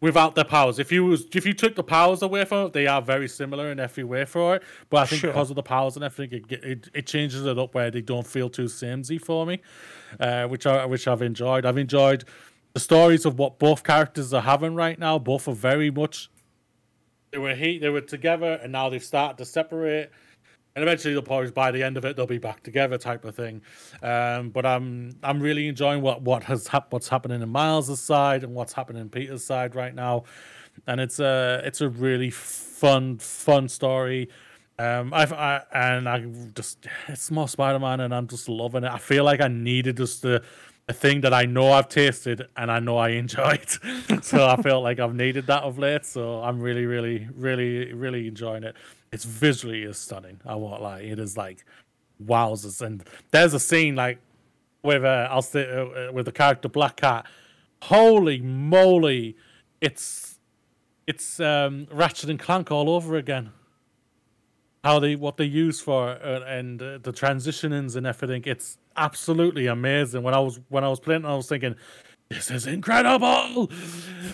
without 0.00 0.34
their 0.34 0.44
powers. 0.44 0.78
If 0.78 0.92
you 0.92 1.04
was 1.04 1.26
if 1.34 1.46
you 1.46 1.52
took 1.52 1.74
the 1.74 1.82
powers 1.82 2.22
away 2.22 2.44
from 2.44 2.66
it, 2.66 2.72
they 2.72 2.86
are 2.86 3.00
very 3.02 3.28
similar 3.28 3.70
in 3.70 3.80
every 3.80 4.04
way 4.04 4.24
for 4.24 4.56
it. 4.56 4.62
But 4.90 4.98
I 4.98 5.06
think 5.06 5.20
Sure. 5.20 5.30
because 5.30 5.50
of 5.50 5.56
the 5.56 5.62
powers 5.62 5.96
and 5.96 6.04
everything, 6.04 6.42
it, 6.50 6.64
it 6.64 6.88
it 6.94 7.06
changes 7.06 7.44
it 7.46 7.58
up 7.58 7.74
where 7.74 7.90
they 7.90 8.02
don't 8.02 8.26
feel 8.26 8.48
too 8.50 8.68
samey 8.68 9.18
for 9.18 9.46
me, 9.46 9.60
uh, 10.20 10.46
which 10.48 10.66
I 10.66 10.84
which 10.86 11.08
I've 11.08 11.22
enjoyed. 11.22 11.64
I've 11.64 11.78
enjoyed 11.78 12.24
the 12.74 12.80
stories 12.80 13.24
of 13.24 13.38
what 13.38 13.58
both 13.58 13.84
characters 13.84 14.34
are 14.34 14.42
having 14.42 14.74
right 14.74 14.98
now. 14.98 15.18
Both 15.18 15.48
are 15.48 15.54
very 15.54 15.90
much 15.90 16.30
they 17.30 17.38
were 17.38 17.54
he 17.54 17.78
they 17.78 17.88
were 17.88 18.00
together 18.02 18.60
and 18.62 18.72
now 18.72 18.88
they've 18.88 19.02
started 19.02 19.38
to 19.38 19.44
separate. 19.44 20.10
And 20.76 20.82
eventually, 20.82 21.14
they'll 21.14 21.22
probably 21.22 21.50
by 21.50 21.72
the 21.72 21.82
end 21.82 21.96
of 21.96 22.04
it, 22.04 22.16
they'll 22.16 22.26
be 22.26 22.36
back 22.36 22.62
together, 22.62 22.98
type 22.98 23.24
of 23.24 23.34
thing. 23.34 23.62
Um, 24.02 24.50
but 24.50 24.66
I'm 24.66 25.16
I'm 25.22 25.40
really 25.40 25.68
enjoying 25.68 26.02
what 26.02 26.20
what 26.20 26.44
has 26.44 26.68
hap- 26.68 26.92
what's 26.92 27.08
happening 27.08 27.40
in 27.40 27.48
Miles' 27.48 27.98
side 27.98 28.44
and 28.44 28.54
what's 28.54 28.74
happening 28.74 29.00
in 29.00 29.08
Peter's 29.08 29.42
side 29.42 29.74
right 29.74 29.94
now, 29.94 30.24
and 30.86 31.00
it's 31.00 31.18
a 31.18 31.62
it's 31.64 31.80
a 31.80 31.88
really 31.88 32.30
fun 32.30 33.16
fun 33.16 33.70
story. 33.70 34.28
Um, 34.78 35.14
I've 35.14 35.32
I, 35.32 35.62
and 35.72 36.06
I 36.06 36.20
just 36.54 36.86
it's 37.08 37.30
more 37.30 37.48
Spider-Man, 37.48 38.00
and 38.00 38.14
I'm 38.14 38.28
just 38.28 38.46
loving 38.46 38.84
it. 38.84 38.92
I 38.92 38.98
feel 38.98 39.24
like 39.24 39.40
I 39.40 39.48
needed 39.48 39.96
just 39.96 40.20
the 40.20 40.42
a 40.88 40.92
thing 40.92 41.20
that 41.22 41.34
I 41.34 41.46
know 41.46 41.72
I've 41.72 41.88
tasted 41.88 42.46
and 42.56 42.70
I 42.70 42.78
know 42.78 42.96
I 42.96 43.08
enjoyed. 43.10 43.66
so 44.22 44.46
I 44.46 44.56
felt 44.62 44.84
like 44.84 45.00
I've 45.00 45.14
needed 45.14 45.46
that 45.48 45.64
of 45.64 45.78
late. 45.78 46.04
So 46.04 46.40
I'm 46.42 46.60
really, 46.60 46.86
really, 46.86 47.26
really, 47.34 47.92
really 47.92 48.28
enjoying 48.28 48.62
it. 48.62 48.76
It's 49.12 49.24
visually 49.24 49.82
is 49.82 49.98
stunning. 49.98 50.40
I 50.44 50.54
won't 50.56 50.82
lie. 50.82 51.00
It 51.00 51.18
is 51.18 51.36
like 51.36 51.64
wowzers. 52.24 52.80
And 52.80 53.04
there's 53.30 53.54
a 53.54 53.60
scene 53.60 53.96
like 53.96 54.18
with 54.82 55.04
uh, 55.04 55.28
I'll 55.30 55.42
say 55.42 55.68
uh, 55.70 56.12
with 56.12 56.26
the 56.26 56.32
character 56.32 56.68
Black 56.68 56.96
Cat. 56.96 57.26
Holy 57.82 58.40
moly, 58.40 59.36
it's 59.80 60.38
it's 61.06 61.38
um, 61.40 61.86
Ratchet 61.92 62.30
and 62.30 62.38
Clank 62.38 62.70
all 62.70 62.90
over 62.90 63.16
again. 63.16 63.50
How 64.82 64.98
they 64.98 65.16
what 65.16 65.36
they 65.36 65.44
use 65.44 65.80
for 65.80 66.10
uh, 66.10 66.40
and 66.46 66.80
uh, 66.80 66.98
the 66.98 67.12
transitionings 67.12 67.96
and 67.96 68.06
everything. 68.06 68.42
It's 68.46 68.78
absolutely 68.96 69.66
amazing. 69.66 70.22
When 70.22 70.34
I 70.34 70.40
was 70.40 70.60
when 70.68 70.84
I 70.84 70.88
was 70.88 71.00
playing, 71.00 71.24
I 71.24 71.34
was 71.34 71.48
thinking, 71.48 71.74
this 72.28 72.50
is 72.50 72.66
incredible. 72.66 73.70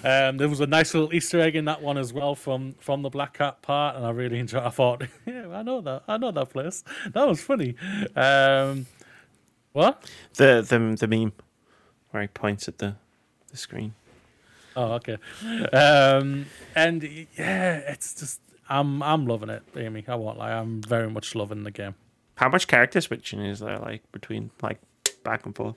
Um, 0.05 0.37
there 0.39 0.49
was 0.49 0.61
a 0.61 0.67
nice 0.67 0.95
little 0.95 1.13
Easter 1.13 1.41
egg 1.41 1.57
in 1.57 1.67
that 1.67 1.83
one 1.83 1.99
as 1.99 2.13
well 2.13 2.35
from 2.35 2.75
from 2.81 3.03
the 3.03 3.11
Black 3.11 3.35
Cat 3.35 3.63
part, 3.63 3.97
and 3.97 4.07
I 4.07 4.11
really 4.11 4.39
enjoyed. 4.39 4.63
I 4.63 4.71
thought, 4.71 5.03
yeah, 5.27 5.49
I 5.49 5.63
know 5.63 5.81
that, 5.83 6.03
I 6.09 6.17
know 6.17 6.31
that 6.31 6.51
place. 6.51 6.85
That 7.13 7.27
was 7.27 7.43
funny. 7.43 7.75
Um, 8.17 8.87
what? 9.73 10.11
The 10.35 10.63
the 10.63 10.97
the 10.99 11.07
meme 11.07 11.33
where 12.11 12.23
he 12.23 12.29
points 12.29 12.69
at 12.69 12.79
the 12.79 12.97
the 13.51 13.57
screen. 13.57 13.95
Oh, 14.75 14.93
okay. 14.95 15.19
Um, 15.73 16.47
and 16.75 17.03
yeah, 17.37 17.77
it's 17.77 18.15
just 18.15 18.41
I'm 18.69 19.03
I'm 19.03 19.27
loving 19.27 19.51
it, 19.51 19.63
Amy. 19.77 20.05
I 20.09 20.15
won't 20.15 20.39
lie. 20.39 20.53
I'm 20.53 20.83
very 20.83 21.11
much 21.11 21.35
loving 21.35 21.65
the 21.65 21.71
game. 21.71 21.95
How 22.37 22.49
much 22.49 22.67
character 22.67 23.01
switching 23.01 23.41
is 23.41 23.61
there 23.61 23.79
like 23.79 24.11
between 24.13 24.51
like 24.63 24.81
back 25.23 25.45
and 25.45 25.55
forth? 25.55 25.77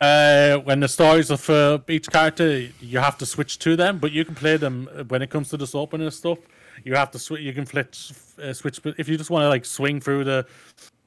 Uh, 0.00 0.58
when 0.58 0.80
the 0.80 0.88
stories 0.88 1.30
are 1.30 1.38
for 1.38 1.82
each 1.88 2.10
character, 2.10 2.68
you 2.80 2.98
have 2.98 3.16
to 3.18 3.26
switch 3.26 3.58
to 3.60 3.76
them, 3.76 3.98
but 3.98 4.12
you 4.12 4.24
can 4.24 4.34
play 4.34 4.56
them 4.56 4.88
when 5.08 5.22
it 5.22 5.30
comes 5.30 5.48
to 5.48 5.56
this 5.56 5.74
opening 5.74 6.10
stuff. 6.10 6.38
You 6.84 6.94
have 6.94 7.10
to 7.12 7.18
switch. 7.18 7.40
You 7.40 7.54
can 7.54 7.64
flip, 7.64 7.94
uh, 8.42 8.52
switch. 8.52 8.82
But 8.82 8.96
if 8.98 9.08
you 9.08 9.16
just 9.16 9.30
want 9.30 9.44
to 9.44 9.48
like 9.48 9.64
swing 9.64 9.98
through 9.98 10.24
the, 10.24 10.46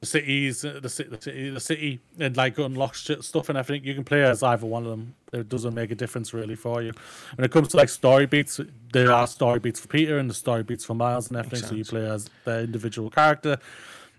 the 0.00 0.06
cities, 0.06 0.64
uh, 0.64 0.80
the 0.82 0.88
city, 0.88 1.10
the 1.10 1.20
city, 1.20 1.50
the 1.50 1.60
city, 1.60 2.00
and 2.18 2.36
like 2.36 2.58
unlock 2.58 2.94
shit, 2.94 3.22
stuff 3.22 3.48
and 3.48 3.56
everything, 3.56 3.86
you 3.86 3.94
can 3.94 4.02
play 4.02 4.24
as 4.24 4.42
either 4.42 4.66
one 4.66 4.82
of 4.82 4.90
them. 4.90 5.14
It 5.32 5.48
doesn't 5.48 5.72
make 5.72 5.92
a 5.92 5.94
difference 5.94 6.34
really 6.34 6.56
for 6.56 6.82
you. 6.82 6.92
When 7.36 7.44
it 7.44 7.52
comes 7.52 7.68
to 7.68 7.76
like 7.76 7.88
story 7.88 8.26
beats, 8.26 8.60
there 8.92 9.12
are 9.12 9.28
story 9.28 9.60
beats 9.60 9.78
for 9.78 9.86
Peter 9.86 10.18
and 10.18 10.28
the 10.28 10.34
story 10.34 10.64
beats 10.64 10.84
for 10.84 10.94
Miles 10.94 11.28
and 11.28 11.36
everything. 11.36 11.68
So 11.68 11.76
you 11.76 11.84
play 11.84 12.10
as 12.10 12.28
the 12.44 12.62
individual 12.62 13.08
character. 13.08 13.58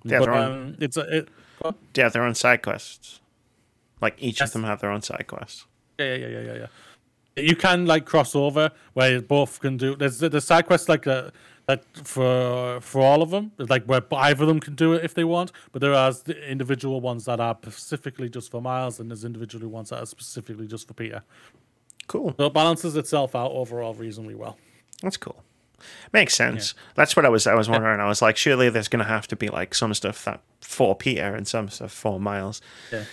Yeah, 0.06 0.20
but 0.20 0.30
um, 0.30 0.78
it's 0.80 0.96
a, 0.96 1.18
it. 1.18 1.30
They 1.94 2.02
have 2.02 2.14
their 2.14 2.24
own 2.24 2.36
side 2.36 2.62
quests. 2.62 3.20
Like 4.02 4.16
each 4.20 4.40
Yes. 4.40 4.50
of 4.50 4.54
them 4.54 4.64
have 4.64 4.82
their 4.82 4.92
own 4.92 5.02
side 5.02 5.26
quests. 5.28 5.66
Yeah, 6.00 6.16
yeah, 6.16 6.16
yeah, 6.16 6.28
yeah, 6.28 6.40
yeah, 6.42 6.54
yeah. 7.36 7.44
You 7.44 7.56
can 7.56 7.86
like 7.86 8.06
cross 8.06 8.36
over 8.36 8.72
where 8.94 9.22
both 9.22 9.60
can 9.60 9.78
do. 9.78 9.96
There's 9.96 10.20
the 10.20 10.42
side 10.42 10.66
quests 10.66 10.90
like 10.90 11.04
that 11.04 11.32
for 12.04 12.80
for 12.82 13.02
all 13.02 13.22
of 13.22 13.30
them, 13.30 13.52
like 13.58 13.86
where 13.86 14.02
either 14.12 14.44
of 14.44 14.48
them 14.48 14.60
can 14.60 14.76
do 14.76 14.94
it 14.94 15.06
if 15.06 15.14
they 15.14 15.24
want. 15.24 15.52
But 15.72 15.82
there 15.82 15.94
are 15.94 16.12
the 16.12 16.50
individual 16.50 17.00
ones 17.00 17.26
that 17.26 17.40
are 17.40 17.56
specifically 17.62 18.28
just 18.30 18.52
for 18.52 18.62
Miles, 18.62 19.00
and 19.00 19.10
there's 19.10 19.24
individually 19.24 19.68
ones 19.68 19.90
that 19.90 20.02
are 20.02 20.06
specifically 20.06 20.68
just 20.68 20.88
for 20.88 20.94
Peter. 20.94 21.24
Cool. 22.08 22.34
So 22.38 22.48
it 22.48 22.54
balances 22.54 22.98
itself 22.98 23.36
out 23.36 23.52
overall 23.52 23.94
reasonably 23.94 24.36
well. 24.36 24.58
That's 25.02 25.18
cool. 25.18 25.44
Makes 26.12 26.36
sense. 26.36 26.74
That's 26.96 27.16
what 27.16 27.26
I 27.26 27.30
was 27.30 27.48
I 27.48 27.56
was 27.56 27.70
wondering. 27.70 28.00
I 28.02 28.08
was 28.08 28.22
like, 28.22 28.36
surely 28.38 28.70
there's 28.70 28.88
gonna 28.90 29.06
have 29.06 29.28
to 29.30 29.36
be 29.38 29.48
like 29.48 29.74
some 29.74 29.94
stuff 29.94 30.26
that 30.26 30.42
for 30.60 30.96
Peter 30.96 31.34
and 31.34 31.48
some 31.48 31.70
stuff 31.70 31.92
for 31.94 32.20
Miles. 32.20 32.62
Yeah. 32.92 33.06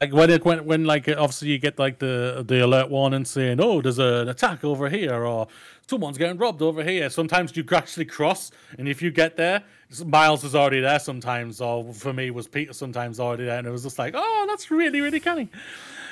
Like 0.00 0.12
when 0.12 0.28
it 0.30 0.44
when 0.44 0.64
when 0.64 0.84
like 0.84 1.08
obviously 1.08 1.48
you 1.48 1.58
get 1.58 1.78
like 1.78 1.98
the 1.98 2.44
the 2.46 2.64
alert 2.64 2.90
warning 2.90 3.24
saying 3.24 3.60
oh 3.60 3.80
there's 3.80 3.98
an 3.98 4.28
attack 4.28 4.64
over 4.64 4.88
here 4.88 5.24
or 5.24 5.46
someone's 5.86 6.18
getting 6.18 6.36
robbed 6.36 6.62
over 6.62 6.82
here. 6.82 7.08
Sometimes 7.10 7.56
you 7.56 7.64
actually 7.72 8.04
cross, 8.04 8.50
and 8.78 8.88
if 8.88 9.00
you 9.00 9.10
get 9.10 9.36
there, 9.36 9.62
Miles 10.04 10.44
is 10.44 10.54
already 10.54 10.80
there. 10.80 10.98
Sometimes, 10.98 11.60
or 11.60 11.92
for 11.92 12.12
me 12.12 12.30
was 12.30 12.48
Peter 12.48 12.72
sometimes 12.72 13.20
already 13.20 13.44
there, 13.44 13.58
and 13.58 13.66
it 13.66 13.70
was 13.70 13.82
just 13.82 13.98
like 13.98 14.14
oh 14.16 14.44
that's 14.48 14.70
really 14.70 15.00
really 15.00 15.20
cunning. 15.20 15.48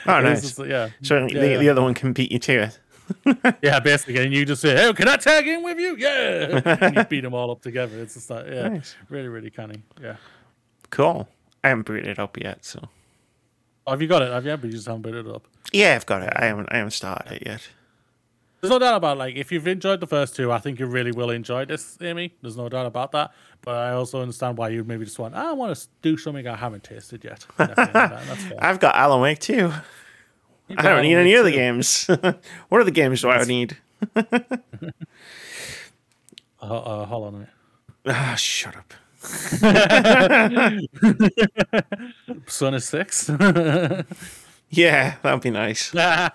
Oh 0.07 0.21
nice. 0.21 0.43
just, 0.43 0.59
yeah. 0.59 0.91
So 1.03 1.27
yeah, 1.27 1.41
the, 1.41 1.49
yeah. 1.51 1.59
the 1.59 1.69
other 1.69 1.83
one 1.83 1.95
can 1.95 2.13
beat 2.13 2.33
you 2.33 2.39
to 2.39 2.53
it. 2.63 2.79
yeah, 3.63 3.81
basically, 3.81 4.25
and 4.25 4.33
you 4.33 4.45
just 4.45 4.63
say, 4.63 4.75
"Hey, 4.77 4.93
can 4.93 5.09
I 5.09 5.17
tag 5.17 5.47
in 5.47 5.63
with 5.63 5.79
you?" 5.79 5.97
Yeah, 5.97 6.61
and 6.81 6.97
you 6.97 7.05
beat 7.11 7.23
them 7.23 7.35
all 7.35 7.51
up 7.51 7.61
together. 7.61 8.01
It's 8.01 8.15
just 8.15 8.31
like, 8.31 8.47
yeah, 8.47 8.69
Nice. 8.69 8.97
really, 9.11 9.29
really 9.29 9.51
cunning. 9.51 9.83
Yeah. 10.01 10.17
Cool. 10.91 11.29
I 11.65 11.69
haven't 11.69 11.87
booted 11.87 12.07
it 12.07 12.19
up 12.19 12.39
yet, 12.39 12.65
so 12.65 12.89
Oh, 13.87 13.91
have 13.93 14.03
you 14.03 14.09
got 14.09 14.23
it? 14.23 14.31
Have 14.33 14.45
you? 14.47 14.57
But 14.57 14.67
you 14.71 14.73
just 14.77 14.87
haven't 14.87 15.03
put 15.03 15.15
it 15.15 15.27
up. 15.27 15.47
yeah, 15.73 15.95
I've 15.95 16.07
got 16.07 16.23
it. 16.23 16.33
I 16.37 16.47
haven't 16.47 16.69
I 16.71 16.77
haven't 16.77 16.93
started 16.93 17.33
it 17.33 17.43
yet. 17.47 17.69
There's 18.61 18.71
no 18.71 18.79
doubt 18.79 18.95
about 18.95 19.19
like 19.19 19.35
if 19.35 19.51
you've 19.51 19.67
enjoyed 19.67 19.99
the 19.99 20.07
first 20.07 20.37
two, 20.37 20.53
I 20.53 20.59
think 20.59 20.79
you 20.79 20.87
really 20.87 21.11
will 21.11 21.31
enjoy 21.31 21.65
this, 21.65 21.99
Amy. 22.01 22.35
There's 22.43 22.57
no 22.57 22.69
doubt 22.69 22.87
about 22.87 23.11
that. 23.13 23.33
But 23.61 23.75
I 23.75 23.93
also 23.93 24.21
understand 24.23 24.57
why 24.57 24.69
you 24.69 24.85
maybe 24.85 25.05
just 25.05 25.19
want. 25.19 25.35
I 25.35 25.53
want 25.53 25.77
to 25.77 25.87
do 26.01 26.17
something 26.17 26.47
I 26.47 26.55
haven't 26.57 26.85
tasted 26.85 27.25
yet. 27.25 27.45
Definitely 27.59 27.85
understand. 27.85 28.29
That's 28.29 28.45
fair. 28.45 28.59
I've 28.65 28.79
got 28.79 28.95
Alan 28.95 29.21
Wake 29.21 29.41
too. 29.41 29.73
I 30.71 30.83
don't 30.83 31.03
need 31.03 31.15
Alan 31.15 31.27
any 31.27 31.31
Wake 31.33 31.41
other 31.41 31.51
too. 31.51 31.57
games. 31.57 32.07
what 32.69 32.81
other 32.81 32.91
games 32.93 33.21
do 33.23 33.31
I 33.31 33.43
need? 33.45 33.77
Uh, 36.61 36.77
uh, 36.79 37.07
hold 37.07 37.27
on 37.27 37.29
a 37.35 37.37
minute. 37.39 37.49
Ah, 38.07 38.35
shut 38.37 38.77
up. 38.77 38.95
Persona 42.47 42.81
Six. 42.81 43.31
Yeah, 44.75 45.17
that 45.23 45.33
would 45.35 45.43
be 45.43 45.51
nice. 45.51 45.91
that 45.91 46.35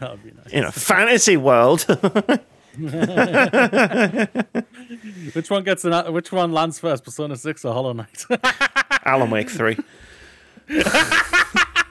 would 0.00 0.24
be 0.24 0.32
nice. 0.32 0.52
In 0.52 0.64
a 0.64 0.72
fantasy 0.72 1.36
world. 1.36 1.82
Which 5.32 5.48
one 5.48 5.62
gets 5.62 5.84
an? 5.84 6.12
Which 6.12 6.32
one 6.32 6.50
lands 6.50 6.80
first? 6.80 7.04
Persona 7.04 7.36
Six 7.36 7.64
or 7.64 7.72
Hollow 7.72 7.92
Knight? 7.92 8.24
Alan 9.04 9.30
Wake 9.30 9.48
3. 9.48 9.76
that 10.66 11.84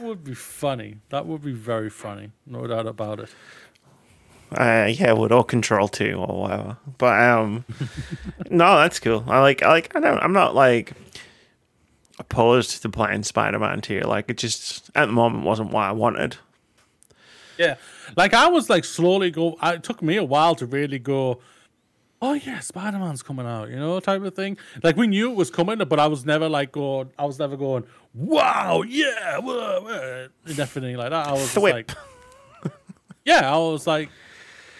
would 0.00 0.24
be 0.24 0.32
funny. 0.32 0.96
That 1.10 1.26
would 1.26 1.42
be 1.42 1.52
very 1.52 1.90
funny. 1.90 2.30
No 2.46 2.66
doubt 2.66 2.86
about 2.86 3.20
it. 3.20 3.28
Uh, 4.56 4.86
yeah, 4.90 5.12
with 5.12 5.32
all 5.32 5.44
control 5.44 5.88
too, 5.88 6.14
or 6.14 6.42
whatever. 6.42 6.76
But 6.98 7.20
um, 7.22 7.64
no, 8.50 8.76
that's 8.78 9.00
cool. 9.00 9.24
I 9.26 9.40
like, 9.40 9.62
I 9.62 9.68
like, 9.68 9.94
I 9.96 10.00
don't, 10.00 10.18
I'm 10.18 10.32
not 10.32 10.54
like 10.54 10.92
opposed 12.18 12.82
to 12.82 12.88
playing 12.88 13.22
Spider-Man 13.22 13.80
two. 13.80 14.00
Like, 14.00 14.28
it 14.28 14.38
just 14.38 14.90
at 14.94 15.06
the 15.06 15.12
moment 15.12 15.44
wasn't 15.44 15.70
what 15.72 15.84
I 15.84 15.92
wanted. 15.92 16.36
Yeah, 17.58 17.76
like 18.16 18.32
I 18.34 18.48
was 18.48 18.68
like 18.70 18.84
slowly 18.84 19.30
go. 19.30 19.56
I- 19.60 19.74
It 19.74 19.82
took 19.84 20.02
me 20.02 20.16
a 20.16 20.24
while 20.24 20.54
to 20.56 20.66
really 20.66 20.98
go. 20.98 21.40
Oh 22.20 22.34
yeah, 22.34 22.60
Spider 22.60 22.98
Man's 22.98 23.22
coming 23.22 23.46
out, 23.46 23.68
you 23.68 23.76
know, 23.76 23.98
type 24.00 24.22
of 24.22 24.34
thing. 24.34 24.56
Like 24.82 24.96
we 24.96 25.06
knew 25.06 25.30
it 25.30 25.36
was 25.36 25.50
coming, 25.50 25.78
but 25.78 25.98
I 26.00 26.06
was 26.06 26.24
never 26.24 26.48
like 26.48 26.72
going. 26.72 27.10
I 27.18 27.24
was 27.26 27.38
never 27.38 27.56
going. 27.56 27.84
Wow, 28.14 28.82
yeah, 28.82 29.38
whoa, 29.38 29.80
whoa," 29.82 30.28
and 30.46 30.58
everything 30.58 30.96
like 30.96 31.10
that. 31.10 31.26
I 31.26 31.32
was 31.32 31.52
just 31.52 31.56
like, 31.58 31.90
yeah, 33.24 33.52
I 33.52 33.58
was 33.58 33.86
like, 33.86 34.08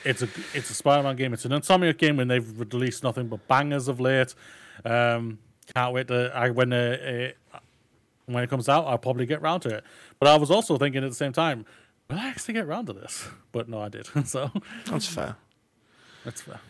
it's 0.05 0.23
a 0.23 0.29
it's 0.55 0.71
a 0.71 0.75
Spider 0.75 1.03
Man 1.03 1.17
game. 1.17 1.33
It's 1.33 1.45
an 1.45 1.53
Insomniac 1.53 1.99
game, 1.99 2.19
and 2.21 2.31
they've 2.31 2.59
released 2.61 3.03
nothing 3.03 3.29
but 3.29 3.47
bangers 3.49 3.89
of 3.89 4.01
late. 4.01 4.35
Um, 4.85 5.39
can't 5.75 5.93
wait 5.95 6.09
to 6.09 6.31
I 6.35 6.51
when 6.51 6.73
uh, 6.73 7.33
uh, 7.55 7.59
when 8.27 8.45
it 8.45 8.51
comes 8.51 8.69
out, 8.69 8.87
I'll 8.87 8.99
probably 8.99 9.27
get 9.27 9.41
round 9.43 9.63
to 9.63 9.69
it. 9.71 9.85
But 10.19 10.29
I 10.29 10.37
was 10.37 10.51
also 10.51 10.79
thinking 10.79 11.03
at 11.05 11.11
the 11.11 11.17
same 11.17 11.33
time, 11.33 11.65
will 12.09 12.19
I 12.19 12.29
actually 12.29 12.55
get 12.55 12.67
round 12.67 12.87
to 12.89 12.93
this? 12.93 13.29
But 13.53 13.69
no, 13.69 13.81
I 13.81 13.89
did. 13.89 14.07
so 14.27 14.51
That's 14.87 15.07
fair. 15.07 15.37
that's 16.25 16.41
fair. 16.43 16.61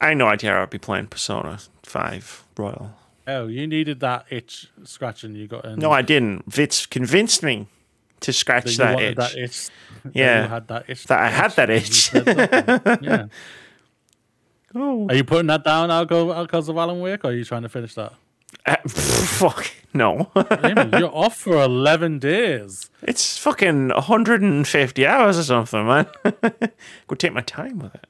I 0.00 0.08
had 0.08 0.18
no 0.18 0.26
idea 0.26 0.60
I'd 0.60 0.70
be 0.70 0.78
playing 0.78 1.06
Persona 1.08 1.58
Five 1.84 2.44
Royal. 2.56 2.96
Oh, 3.26 3.46
you 3.46 3.68
needed 3.68 4.00
that 4.00 4.26
itch 4.30 4.68
scratching 4.82 5.36
you 5.36 5.46
got 5.46 5.64
in. 5.64 5.78
No, 5.78 5.92
I 5.92 6.02
didn't. 6.02 6.50
Vitz 6.50 6.90
convinced 6.90 7.42
me 7.44 7.68
to 8.22 8.32
scratch 8.32 8.76
that 8.76 8.98
that 8.98 9.02
itch. 9.02 9.16
that 9.16 9.36
itch. 9.36 9.68
Yeah. 10.12 10.42
you 10.42 10.48
had 10.48 10.68
that 10.68 10.84
itch. 10.88 11.04
That 11.04 11.20
I 11.20 11.28
had 11.28 11.50
that 11.52 11.70
itch. 11.70 12.10
that. 12.10 12.98
yeah. 13.02 13.26
Oh, 14.74 15.06
Are 15.08 15.14
you 15.14 15.24
putting 15.24 15.48
that 15.48 15.64
down 15.64 15.88
now 15.88 16.04
because 16.04 16.68
of 16.68 16.76
Alan 16.76 17.00
Wake, 17.00 17.24
or 17.24 17.28
are 17.28 17.34
you 17.34 17.44
trying 17.44 17.62
to 17.62 17.68
finish 17.68 17.94
that? 17.94 18.14
Uh, 18.64 18.76
fuck 18.88 19.70
no. 19.92 20.30
You're 20.34 21.14
off 21.14 21.36
for 21.36 21.62
11 21.62 22.18
days. 22.18 22.90
it's 23.02 23.36
fucking 23.38 23.88
150 23.88 25.06
hours 25.06 25.38
or 25.38 25.42
something, 25.42 25.86
man. 25.86 26.06
Go 27.06 27.14
take 27.16 27.32
my 27.32 27.40
time 27.42 27.78
with 27.80 27.94
it. 27.94 28.06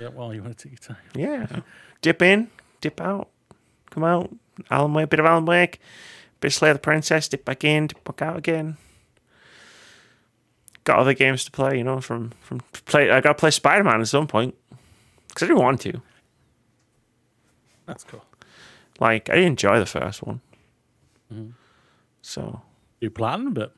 Yeah, 0.00 0.08
well, 0.08 0.32
you 0.32 0.42
want 0.42 0.56
to 0.56 0.68
take 0.68 0.80
your 0.80 0.96
time. 0.96 1.04
Yeah. 1.14 1.60
dip 2.02 2.22
in, 2.22 2.48
dip 2.80 3.00
out, 3.00 3.28
come 3.90 4.04
out. 4.04 4.30
Alan 4.70 4.92
Wake, 4.94 5.10
bit 5.10 5.20
of 5.20 5.26
Alan 5.26 5.44
Wake, 5.44 5.80
bit 6.40 6.48
of 6.48 6.54
Slay 6.54 6.72
the 6.72 6.78
Princess, 6.78 7.28
dip 7.28 7.44
back 7.44 7.64
in, 7.64 7.88
dip 7.88 8.02
back 8.04 8.22
out 8.22 8.36
again. 8.36 8.76
Got 10.88 11.00
other 11.00 11.12
games 11.12 11.44
to 11.44 11.50
play, 11.50 11.76
you 11.76 11.84
know. 11.84 12.00
From 12.00 12.30
from 12.40 12.60
play, 12.86 13.10
I 13.10 13.20
got 13.20 13.36
to 13.36 13.38
play 13.38 13.50
Spider 13.50 13.84
Man 13.84 14.00
at 14.00 14.08
some 14.08 14.26
point 14.26 14.54
because 15.28 15.42
I 15.42 15.46
didn't 15.48 15.62
want 15.62 15.82
to. 15.82 16.00
That's 17.84 18.04
cool. 18.04 18.24
Like 18.98 19.28
I 19.28 19.34
enjoy 19.36 19.80
the 19.80 19.84
first 19.84 20.22
one, 20.22 20.40
so 22.22 22.62
You 23.00 23.10
planned 23.10 23.48
a 23.48 23.50
bit? 23.50 23.72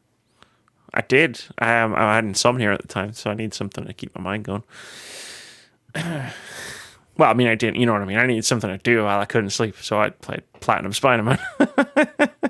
I 0.95 1.01
did. 1.01 1.43
Um, 1.59 1.97
I 1.97 2.15
had 2.15 2.25
insomnia 2.25 2.73
at 2.75 2.83
the 2.83 2.87
time, 2.87 3.13
so 3.13 3.29
I 3.33 3.35
need 3.35 3.55
something 3.55 3.85
to 3.85 3.93
keep 3.93 4.15
my 4.15 4.23
mind 4.23 4.45
going. 4.45 4.63
Well, 7.17 7.29
I 7.29 7.35
mean, 7.35 7.49
I 7.49 7.55
didn't. 7.55 7.77
You 7.79 7.85
know 7.85 7.93
what 7.93 8.01
I 8.01 8.07
mean? 8.07 8.17
I 8.17 8.25
needed 8.25 8.47
something 8.47 8.71
to 8.71 8.79
do 8.79 9.03
while 9.03 9.21
I 9.21 9.27
couldn't 9.27 9.51
sleep, 9.51 9.75
so 9.83 10.01
I 10.01 10.09
played 10.09 10.43
Platinum 10.61 10.95
Spider 10.95 11.23
Man. 11.23 11.39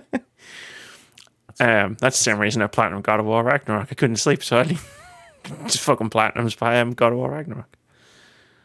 um, 1.60 1.96
that's 2.00 2.18
the 2.18 2.24
same 2.24 2.38
reason 2.38 2.62
I 2.62 2.66
Platinum 2.66 3.02
God 3.02 3.20
of 3.20 3.26
War 3.26 3.42
Ragnarok. 3.44 3.88
I 3.90 3.94
couldn't 3.94 4.16
sleep, 4.16 4.42
so 4.42 4.58
I 4.60 4.64
just 5.64 5.80
fucking 5.80 6.10
Platinum 6.10 6.48
Spider 6.50 6.80
um, 6.80 6.92
God 6.94 7.12
of 7.12 7.18
War 7.18 7.30
Ragnarok. 7.30 7.76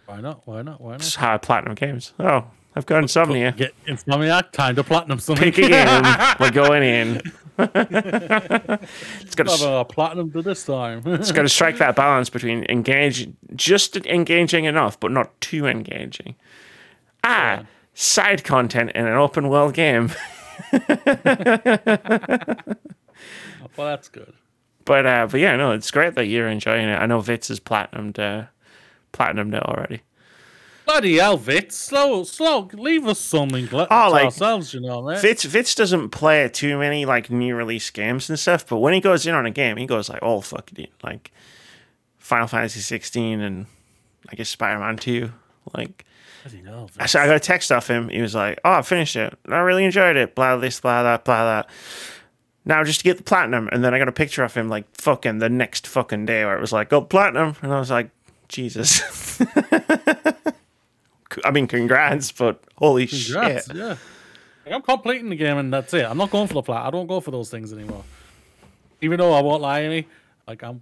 Why 0.05 0.21
not? 0.21 0.41
Why 0.45 0.61
not? 0.61 0.81
Why 0.81 0.91
not? 0.91 0.99
That's 0.99 1.15
how 1.15 1.33
I 1.33 1.37
Platinum 1.37 1.75
games. 1.75 2.13
Oh, 2.19 2.45
I've 2.75 2.85
got 2.85 3.01
insomnia. 3.03 3.53
Get 3.53 3.73
Insomniac, 3.87 4.51
time 4.51 4.75
to 4.75 4.83
platinum 4.83 5.19
something. 5.19 5.51
Pick 5.51 5.57
a 5.65 5.69
game. 5.69 6.35
We're 6.39 6.51
going 6.51 6.83
in. 6.83 7.21
it's 7.57 9.35
got 9.35 9.47
Have 9.49 9.59
to. 9.59 9.69
a 9.77 9.85
platinum 9.85 10.29
to 10.33 10.41
this 10.41 10.65
time. 10.65 11.01
It's 11.05 11.31
got 11.31 11.43
to 11.43 11.49
strike 11.49 11.77
that 11.77 11.95
balance 11.95 12.29
between 12.29 12.65
engaging, 12.67 13.37
just 13.55 13.95
engaging 13.95 14.65
enough, 14.65 14.99
but 14.99 15.11
not 15.11 15.39
too 15.39 15.65
engaging. 15.65 16.35
Ah, 17.23 17.63
side 17.93 18.43
content 18.43 18.91
in 18.93 19.07
an 19.07 19.15
open 19.15 19.47
world 19.47 19.73
game. 19.73 20.11
well, 23.77 23.87
that's 23.87 24.09
good. 24.09 24.33
But 24.85 25.05
uh, 25.05 25.27
but 25.29 25.39
yeah, 25.39 25.55
no, 25.55 25.71
it's 25.71 25.89
great 25.91 26.15
that 26.15 26.25
you're 26.25 26.47
enjoying 26.47 26.87
it. 26.87 26.95
I 26.95 27.05
know 27.05 27.19
Vitz 27.19 27.47
has 27.47 27.59
platinumed 27.59 28.19
uh, 28.19 28.45
platinumed 29.13 29.55
it 29.55 29.63
already. 29.63 30.01
Bloody 30.85 31.17
hell, 31.17 31.39
Vitz. 31.39 31.71
Slow, 31.71 32.23
slow. 32.23 32.69
Leave 32.73 33.07
us 33.07 33.19
something 33.19 33.67
Oh, 33.73 34.09
like- 34.11 34.25
ourselves, 34.25 34.71
you 34.75 34.81
know, 34.81 35.01
man. 35.01 35.17
Vitz 35.17 35.43
Vitz 35.47 35.75
doesn't 35.75 36.09
play 36.09 36.47
too 36.49 36.77
many 36.77 37.05
like 37.05 37.31
new 37.31 37.55
release 37.55 37.89
games 37.89 38.29
and 38.29 38.37
stuff, 38.37 38.67
but 38.67 38.77
when 38.77 38.93
he 38.93 39.01
goes 39.01 39.25
in 39.25 39.33
on 39.33 39.47
a 39.47 39.51
game, 39.51 39.77
he 39.77 39.87
goes 39.87 40.09
like 40.09 40.19
"Oh 40.21 40.41
fucking 40.41 40.77
in, 40.85 40.91
like 41.03 41.31
Final 42.19 42.47
Fantasy 42.47 42.81
16 42.81 43.41
and 43.41 43.65
I 44.29 44.35
guess 44.35 44.49
Spider 44.49 44.79
Man 44.79 44.97
2. 44.97 45.31
Like, 45.75 46.05
Bloody 46.45 46.63
hell, 46.63 46.89
I 46.99 47.07
so 47.07 47.19
I 47.19 47.25
got 47.25 47.35
a 47.35 47.39
text 47.39 47.71
off 47.71 47.87
him. 47.89 48.09
He 48.09 48.21
was 48.21 48.35
like, 48.35 48.59
"Oh, 48.63 48.73
I 48.73 48.81
finished 48.83 49.15
it. 49.15 49.37
I 49.49 49.57
really 49.57 49.83
enjoyed 49.83 50.15
it. 50.15 50.35
Blah 50.35 50.57
this, 50.57 50.79
blah 50.79 51.01
that, 51.03 51.25
blah 51.25 51.43
that." 51.45 51.69
Now 52.65 52.83
just 52.83 52.99
to 52.99 53.03
get 53.03 53.17
the 53.17 53.23
platinum, 53.23 53.67
and 53.71 53.83
then 53.83 53.93
I 53.93 53.99
got 53.99 54.07
a 54.07 54.11
picture 54.11 54.43
of 54.43 54.53
him 54.53 54.69
like 54.69 54.85
fucking 54.95 55.39
the 55.39 55.49
next 55.49 55.87
fucking 55.87 56.25
day 56.27 56.45
where 56.45 56.55
it 56.55 56.61
was 56.61 56.71
like, 56.71 56.93
"Oh, 56.93 57.01
platinum," 57.01 57.55
and 57.63 57.73
I 57.73 57.79
was 57.79 57.89
like, 57.89 58.09
"Jesus." 58.47 59.39
I 61.43 61.51
mean, 61.51 61.67
congrats, 61.67 62.31
but 62.31 62.63
holy 62.77 63.07
Congrats, 63.07 63.67
shit! 63.67 63.75
yeah. 63.75 63.95
Like, 64.65 64.73
I'm 64.75 64.81
completing 64.81 65.29
the 65.29 65.35
game 65.35 65.57
and 65.57 65.73
that's 65.73 65.93
it. 65.93 66.05
I'm 66.05 66.17
not 66.17 66.31
going 66.31 66.47
for 66.47 66.53
the 66.55 66.63
flat. 66.63 66.85
I 66.85 66.89
don't 66.91 67.07
go 67.07 67.19
for 67.19 67.31
those 67.31 67.49
things 67.49 67.73
anymore. 67.73 68.03
Even 69.01 69.19
though 69.19 69.33
I 69.33 69.41
won't 69.41 69.61
lie 69.61 69.81
to 69.81 69.89
me, 69.89 70.07
like 70.47 70.63
I'm. 70.63 70.81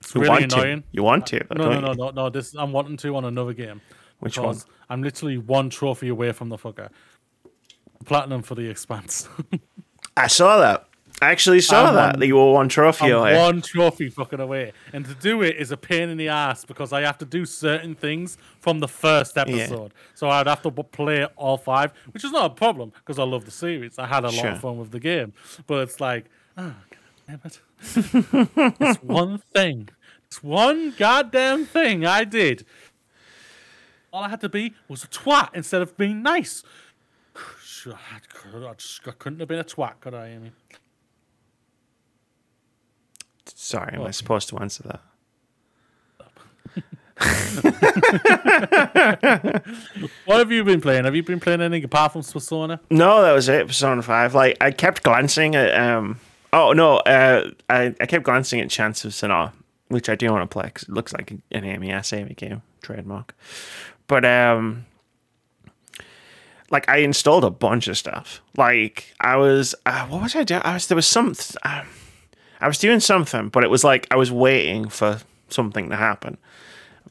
It's 0.00 0.14
You 0.14 0.20
really 0.22 0.30
want 0.30 0.52
annoying. 0.52 0.82
to? 0.82 0.88
You 0.92 1.02
want 1.02 1.26
to? 1.28 1.46
No, 1.54 1.68
no, 1.70 1.80
no, 1.80 1.92
no, 1.92 2.10
no. 2.10 2.30
This 2.30 2.54
I'm 2.54 2.72
wanting 2.72 2.96
to 2.98 3.16
on 3.16 3.24
another 3.24 3.52
game. 3.52 3.80
Which 4.22 4.38
one? 4.38 4.56
I'm 4.88 5.02
literally 5.02 5.36
one 5.38 5.68
trophy 5.70 6.08
away 6.08 6.32
from 6.32 6.48
the 6.48 6.56
fucker. 6.56 6.88
Platinum 8.04 8.42
for 8.42 8.54
the 8.54 8.68
Expanse. 8.68 9.28
I 10.16 10.26
saw 10.26 10.58
that. 10.58 10.86
I 11.20 11.30
actually 11.30 11.60
saw 11.60 11.86
I'm 11.86 11.94
that. 11.94 12.14
on- 12.14 12.20
that 12.20 12.26
you 12.26 12.34
were 12.36 12.52
one 12.52 12.68
trophy 12.68 13.06
I'm 13.06 13.12
away. 13.18 13.36
one 13.38 13.62
trophy 13.62 14.10
fucking 14.10 14.40
away. 14.40 14.72
And 14.92 15.04
to 15.06 15.14
do 15.14 15.42
it 15.42 15.56
is 15.56 15.70
a 15.70 15.76
pain 15.76 16.08
in 16.08 16.18
the 16.18 16.28
ass 16.28 16.64
because 16.64 16.92
I 16.92 17.02
have 17.02 17.18
to 17.18 17.24
do 17.24 17.44
certain 17.46 17.94
things 17.94 18.38
from 18.58 18.80
the 18.80 18.88
first 18.88 19.38
episode. 19.38 19.92
So 20.14 20.28
I'd 20.28 20.48
have 20.48 20.62
to 20.62 20.70
play 20.70 21.24
all 21.36 21.56
five, 21.58 21.92
which 22.12 22.24
is 22.24 22.32
not 22.32 22.46
a 22.50 22.54
problem 22.54 22.90
because 22.96 23.18
I 23.20 23.24
love 23.24 23.44
the 23.44 23.50
series. 23.52 23.98
I 23.98 24.06
had 24.06 24.24
a 24.24 24.30
lot 24.30 24.46
of 24.46 24.60
fun 24.60 24.78
with 24.78 24.90
the 24.90 24.98
game. 25.00 25.32
But 25.68 25.82
it's 25.88 26.00
like, 26.00 26.24
oh, 26.58 26.74
God 26.90 26.96
damn 27.28 27.40
it. 27.44 27.60
it's 28.80 29.02
one 29.02 29.38
thing. 29.54 29.90
It's 30.26 30.42
one 30.42 30.94
goddamn 30.98 31.66
thing 31.66 32.04
I 32.06 32.24
did. 32.24 32.64
All 34.12 34.22
I 34.24 34.28
had 34.28 34.40
to 34.42 34.48
be 34.48 34.74
was 34.88 35.04
a 35.04 35.08
twat 35.08 35.50
instead 35.54 35.82
of 35.82 35.96
being 35.96 36.22
nice. 36.22 36.62
I 37.86 38.20
just- 38.76 39.08
I 39.08 39.12
couldn't 39.12 39.40
have 39.40 39.48
been 39.48 39.58
a 39.58 39.64
twat, 39.64 40.00
could 40.00 40.14
I, 40.14 40.28
Amy? 40.28 40.52
Sorry, 43.46 43.94
am 43.94 44.02
I 44.02 44.10
supposed 44.10 44.48
to 44.50 44.58
answer 44.58 44.82
that? 44.84 45.00
What 50.24 50.38
have 50.38 50.50
you 50.50 50.64
been 50.64 50.80
playing? 50.80 51.04
Have 51.04 51.14
you 51.14 51.22
been 51.22 51.38
playing 51.40 51.60
anything 51.60 51.84
apart 51.84 52.12
from 52.12 52.22
Persona? 52.22 52.80
No, 52.90 53.22
that 53.22 53.32
was 53.32 53.48
it. 53.48 53.66
Persona 53.66 54.02
Five. 54.02 54.34
Like 54.34 54.56
I 54.60 54.70
kept 54.72 55.02
glancing 55.02 55.54
at. 55.54 55.74
um 55.74 56.18
Oh 56.52 56.72
no, 56.72 56.96
uh, 56.98 57.50
I 57.70 57.94
I 58.00 58.06
kept 58.06 58.24
glancing 58.24 58.60
at 58.60 58.70
Chants 58.70 59.04
of 59.04 59.12
Sennaar, 59.12 59.52
which 59.88 60.08
I 60.08 60.14
do 60.16 60.30
want 60.32 60.48
to 60.50 60.52
play 60.52 60.64
because 60.64 60.82
it 60.84 60.90
looks 60.90 61.12
like 61.12 61.30
an 61.30 61.42
Amy 61.52 61.90
ass 61.92 62.12
Amy 62.12 62.34
game 62.34 62.62
trademark. 62.82 63.34
But 64.06 64.24
um, 64.24 64.86
like 66.70 66.88
I 66.88 66.98
installed 66.98 67.44
a 67.44 67.50
bunch 67.50 67.88
of 67.88 67.96
stuff. 67.96 68.42
Like 68.56 69.14
I 69.20 69.36
was, 69.36 69.74
uh, 69.86 70.06
what 70.06 70.22
was 70.22 70.34
I 70.34 70.44
doing? 70.44 70.62
I 70.64 70.74
was 70.74 70.86
there 70.86 70.96
was 70.96 71.06
some. 71.06 71.34
Um, 71.64 71.86
I 72.60 72.68
was 72.68 72.78
doing 72.78 73.00
something, 73.00 73.48
but 73.48 73.64
it 73.64 73.70
was 73.70 73.82
like 73.82 74.06
I 74.10 74.16
was 74.16 74.30
waiting 74.30 74.88
for 74.88 75.18
something 75.48 75.90
to 75.90 75.96
happen. 75.96 76.38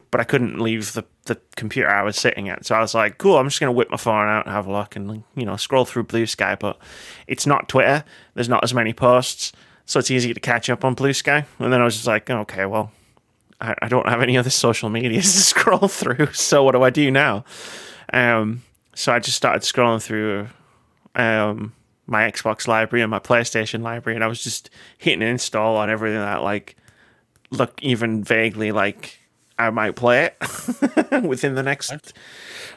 But 0.09 0.19
I 0.19 0.23
couldn't 0.25 0.59
leave 0.59 0.93
the, 0.93 1.05
the 1.25 1.39
computer 1.55 1.89
I 1.89 2.03
was 2.03 2.17
sitting 2.17 2.49
at. 2.49 2.65
So 2.65 2.75
I 2.75 2.81
was 2.81 2.93
like, 2.93 3.17
cool, 3.17 3.37
I'm 3.37 3.47
just 3.47 3.59
going 3.59 3.69
to 3.69 3.75
whip 3.75 3.89
my 3.89 3.97
phone 3.97 4.27
out 4.27 4.45
and 4.45 4.53
have 4.53 4.67
a 4.67 4.71
look 4.71 4.97
and, 4.97 5.23
you 5.35 5.45
know, 5.45 5.55
scroll 5.55 5.85
through 5.85 6.03
Bluesky. 6.03 6.59
But 6.59 6.77
it's 7.27 7.47
not 7.47 7.69
Twitter. 7.69 8.03
There's 8.33 8.49
not 8.49 8.63
as 8.63 8.73
many 8.73 8.91
posts. 8.91 9.53
So 9.85 9.99
it's 9.99 10.11
easy 10.11 10.33
to 10.33 10.39
catch 10.39 10.69
up 10.69 10.83
on 10.83 10.95
Bluesky. 10.95 11.45
And 11.59 11.71
then 11.71 11.81
I 11.81 11.85
was 11.85 11.95
just 11.95 12.07
like, 12.07 12.29
okay, 12.29 12.65
well, 12.65 12.91
I, 13.61 13.75
I 13.83 13.87
don't 13.87 14.09
have 14.09 14.21
any 14.21 14.37
other 14.37 14.49
social 14.49 14.89
media 14.89 15.21
to 15.21 15.27
scroll 15.27 15.87
through. 15.87 16.33
So 16.33 16.63
what 16.63 16.73
do 16.73 16.83
I 16.83 16.89
do 16.89 17.11
now? 17.11 17.45
Um, 18.11 18.63
so 18.95 19.13
I 19.13 19.19
just 19.19 19.37
started 19.37 19.61
scrolling 19.61 20.01
through 20.01 20.47
um, 21.15 21.73
my 22.07 22.29
Xbox 22.29 22.67
library 22.67 23.01
and 23.01 23.11
my 23.11 23.19
PlayStation 23.19 23.81
library, 23.81 24.15
and 24.15 24.23
I 24.23 24.27
was 24.27 24.43
just 24.43 24.69
hitting 24.97 25.21
install 25.21 25.77
on 25.77 25.89
everything 25.89 26.19
that 26.19 26.43
like 26.43 26.75
look 27.51 27.81
even 27.81 28.23
vaguely 28.23 28.71
like 28.71 29.19
I 29.57 29.69
might 29.69 29.95
play 29.95 30.25
it 30.25 31.23
within 31.23 31.55
the 31.55 31.63
next 31.63 32.13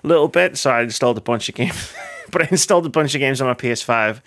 little 0.03 0.29
bit. 0.29 0.57
So 0.59 0.71
I 0.71 0.83
installed 0.83 1.17
a 1.19 1.23
bunch 1.23 1.49
of 1.49 1.55
games, 1.55 1.93
but 2.31 2.43
I 2.43 2.49
installed 2.51 2.87
a 2.87 2.91
bunch 2.91 3.15
of 3.15 3.21
games 3.21 3.41
on 3.41 3.49
my 3.49 3.55
PS5. 3.55 4.21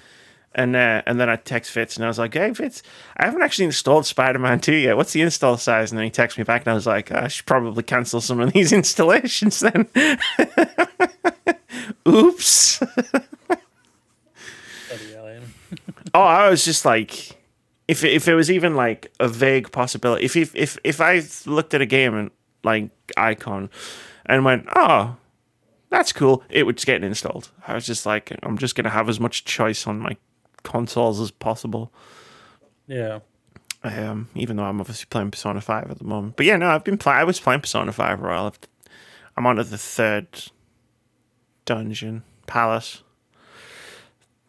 And 0.55 0.75
uh, 0.75 1.03
and 1.05 1.19
then 1.19 1.29
I 1.29 1.35
text 1.35 1.71
Fitz 1.71 1.97
and 1.97 2.05
I 2.05 2.07
was 2.07 2.17
like, 2.17 2.33
"Hey 2.33 2.53
Fitz, 2.53 2.81
I 3.17 3.25
haven't 3.25 3.43
actually 3.43 3.65
installed 3.65 4.05
Spider 4.05 4.39
Man 4.39 4.59
Two 4.59 4.73
yet. 4.73 4.97
What's 4.97 5.13
the 5.13 5.21
install 5.21 5.57
size?" 5.57 5.91
And 5.91 5.99
then 5.99 6.05
he 6.05 6.11
texted 6.11 6.39
me 6.39 6.45
back 6.45 6.61
and 6.65 6.71
I 6.71 6.73
was 6.73 6.87
like, 6.87 7.11
"I 7.11 7.27
should 7.27 7.45
probably 7.45 7.83
cancel 7.83 8.21
some 8.21 8.39
of 8.39 8.53
these 8.53 8.73
installations 8.73 9.59
then." 9.59 9.87
Oops. 12.07 12.79
Bloody 12.79 13.25
hell, 15.13 15.27
Amy. 15.27 15.45
Oh, 16.13 16.21
I 16.21 16.49
was 16.49 16.65
just 16.65 16.85
like, 16.85 17.37
if 17.87 18.03
it, 18.03 18.13
if 18.13 18.27
it 18.27 18.33
was 18.33 18.49
even 18.49 18.75
like 18.75 19.11
a 19.19 19.27
vague 19.27 19.71
possibility, 19.71 20.25
if 20.25 20.35
if 20.35 20.55
if 20.55 20.77
if 20.83 21.01
I 21.01 21.21
looked 21.45 21.73
at 21.73 21.81
a 21.81 21.85
game 21.85 22.15
and 22.15 22.31
like 22.63 22.89
icon 23.15 23.69
and 24.25 24.43
went, 24.43 24.67
oh, 24.75 25.17
that's 25.89 26.13
cool, 26.13 26.43
it 26.49 26.65
would 26.65 26.83
get 26.83 27.03
installed. 27.03 27.51
I 27.67 27.75
was 27.75 27.85
just 27.85 28.05
like, 28.05 28.35
I'm 28.41 28.57
just 28.57 28.75
gonna 28.75 28.89
have 28.89 29.09
as 29.09 29.19
much 29.19 29.45
choice 29.45 29.85
on 29.85 29.99
my 29.99 30.17
consoles 30.63 31.19
as 31.19 31.31
possible. 31.31 31.91
Yeah. 32.87 33.19
Um, 33.83 34.29
even 34.35 34.57
though 34.57 34.63
I'm 34.63 34.79
obviously 34.79 35.05
playing 35.09 35.31
Persona 35.31 35.61
Five 35.61 35.89
at 35.91 35.99
the 35.99 36.03
moment. 36.03 36.35
But 36.35 36.45
yeah, 36.45 36.57
no, 36.57 36.69
I've 36.69 36.83
been 36.83 36.97
playing. 36.97 37.19
I 37.19 37.23
was 37.23 37.39
playing 37.39 37.61
Persona 37.61 37.91
Five 37.91 38.19
for 38.19 38.29
a 38.29 38.33
while. 38.33 38.55
I'm 39.35 39.45
on 39.45 39.57
to 39.57 39.63
the 39.63 39.77
third 39.77 40.27
dungeon 41.65 42.23
palace. 42.47 43.03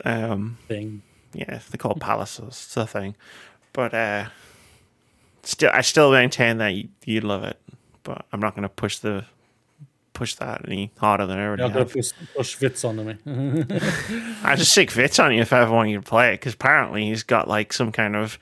Um, 0.04 0.58
Thing. 0.68 1.02
yeah, 1.34 1.60
they 1.70 1.76
call 1.76 1.94
palaces. 1.96 2.46
It's 2.46 2.76
a 2.76 2.86
thing, 2.86 3.16
but 3.72 3.92
uh, 3.92 4.26
still, 5.42 5.70
I 5.74 5.80
still 5.80 6.12
maintain 6.12 6.58
that 6.58 6.68
you, 6.68 6.88
you 7.04 7.20
love 7.20 7.44
it. 7.44 7.60
But 8.04 8.24
I'm 8.32 8.40
not 8.40 8.54
going 8.54 8.62
to 8.62 8.68
push 8.68 8.98
the 8.98 9.24
push 10.18 10.34
that 10.34 10.62
any 10.66 10.90
harder 10.98 11.26
than 11.26 11.38
I 11.38 11.46
already 11.46 11.62
going 11.62 11.74
have. 11.74 11.92
push, 11.92 12.10
push 12.34 12.56
Vitz 12.56 12.84
onto 12.84 13.04
me. 13.04 13.14
I 14.42 14.56
just 14.56 14.72
sick 14.72 14.90
Vitz 14.90 15.22
on 15.22 15.32
you 15.32 15.42
if 15.42 15.52
I 15.52 15.60
ever 15.60 15.72
want 15.72 15.90
you 15.90 15.96
to 15.96 16.02
play 16.02 16.30
it 16.30 16.40
because 16.40 16.54
apparently 16.54 17.04
he's 17.04 17.22
got 17.22 17.46
like 17.46 17.72
some 17.72 17.92
kind 17.92 18.16
of 18.16 18.36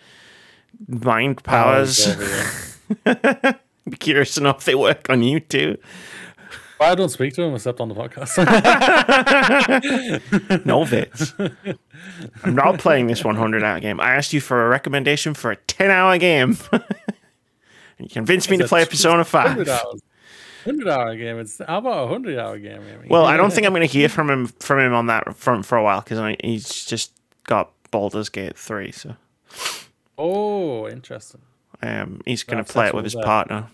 mind 0.89 1.41
oh, 1.41 1.43
powers. 1.43 2.09
over 2.09 2.25
here. 2.25 3.61
Be 3.91 3.97
curious 3.99 4.33
to 4.35 4.41
know 4.41 4.51
if 4.51 4.65
they 4.65 4.75
work 4.75 5.11
on 5.11 5.23
you 5.23 5.39
too. 5.39 5.77
I 6.81 6.95
don't 6.95 7.11
speak 7.11 7.35
to 7.35 7.43
him 7.43 7.55
except 7.55 7.79
on 7.79 7.91
the 7.91 7.95
podcast. 7.95 8.37
No 10.65 10.81
Vitz. 10.81 11.77
I'm 12.43 12.55
not 12.55 12.79
playing 12.79 13.09
this 13.09 13.23
100 13.23 13.63
hour 13.63 13.81
game. 13.81 14.01
I 14.01 14.15
asked 14.15 14.33
you 14.33 14.41
for 14.41 14.65
a 14.65 14.69
recommendation 14.71 15.35
for 15.35 15.51
a 15.51 15.57
10 15.57 15.91
hour 15.91 16.17
game. 16.17 16.57
and 16.73 16.83
you 17.99 18.09
convinced 18.09 18.51
me 18.51 18.57
to 18.57 18.67
play 18.67 18.87
Persona 18.87 19.25
5. 19.25 19.69
hours. 19.69 20.03
100 20.67 20.89
hour 20.89 21.17
game. 21.17 21.39
It's 21.39 21.59
how 21.67 21.79
about 21.79 21.99
a 22.05 22.07
100 22.07 22.39
hour 22.39 22.59
game, 22.59 22.83
Amy? 22.83 23.09
Well, 23.09 23.25
I 23.25 23.37
don't 23.37 23.51
think 23.55 23.67
I'm 23.67 23.73
going 23.73 23.87
to 23.87 23.93
hear 23.93 24.09
from 24.09 24.29
him 24.31 24.47
from 24.47 24.81
him 24.81 24.95
on 24.95 25.07
that 25.07 25.37
front 25.37 25.65
for 25.67 25.79
a 25.79 25.83
while 25.83 26.01
because 26.01 26.37
he's 26.43 26.85
just 26.85 27.13
got 27.45 27.71
Baldur's 27.91 28.29
Gate 28.29 28.59
3. 28.59 28.93
So 28.93 29.17
Oh, 30.19 30.89
interesting. 30.89 31.41
um, 31.83 32.21
he's 32.27 32.43
going 32.43 32.63
to 32.65 32.73
play 32.73 32.89
it 32.89 32.95
with 32.95 33.05
his 33.05 33.15
there. 33.15 33.23
partner. 33.23 33.69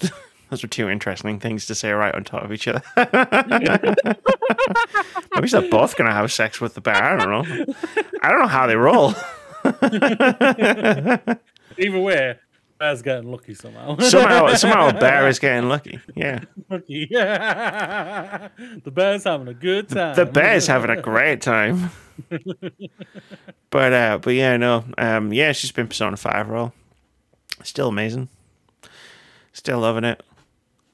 Those 0.50 0.64
are 0.64 0.68
two 0.68 0.88
interesting 0.88 1.38
things 1.40 1.66
to 1.66 1.74
say 1.74 1.90
right 1.92 2.14
on 2.14 2.24
top 2.24 2.42
of 2.44 2.52
each 2.52 2.66
other. 2.68 2.80
Maybe 5.34 5.48
they're 5.48 5.70
both 5.70 5.94
gonna 5.96 6.12
have 6.14 6.32
sex 6.32 6.58
with 6.58 6.72
the 6.74 6.80
bear. 6.80 6.94
I 7.02 7.16
don't 7.16 7.30
know. 7.30 7.44
I 8.22 8.30
don't 8.30 8.40
know 8.40 8.46
how 8.46 8.66
they 8.66 8.76
roll. 8.76 9.12
Either 11.78 12.00
way, 12.00 12.38
bear's 12.78 13.02
getting 13.02 13.30
lucky 13.30 13.54
somehow. 13.54 13.96
somehow, 13.98 14.54
somehow, 14.54 14.88
a 14.88 14.92
bear 15.00 15.28
is 15.28 15.38
getting 15.38 15.68
lucky. 15.68 15.98
Yeah, 16.14 16.40
lucky. 16.70 17.08
Yeah. 17.10 18.48
the 18.84 18.90
bear's 18.90 19.24
having 19.24 19.48
a 19.48 19.54
good 19.54 19.88
time. 19.88 20.14
the 20.16 20.26
bear's 20.26 20.66
having 20.66 20.90
a 20.90 21.00
great 21.00 21.40
time. 21.42 21.90
but 23.70 23.92
uh, 23.92 24.18
but 24.18 24.34
yeah, 24.34 24.56
no, 24.56 24.84
um, 24.96 25.32
yeah, 25.32 25.52
she's 25.52 25.72
been 25.72 25.88
Persona 25.88 26.16
Five 26.16 26.48
Royal. 26.48 26.72
Still 27.62 27.88
amazing. 27.88 28.28
Still 29.52 29.80
loving 29.80 30.04
it. 30.04 30.22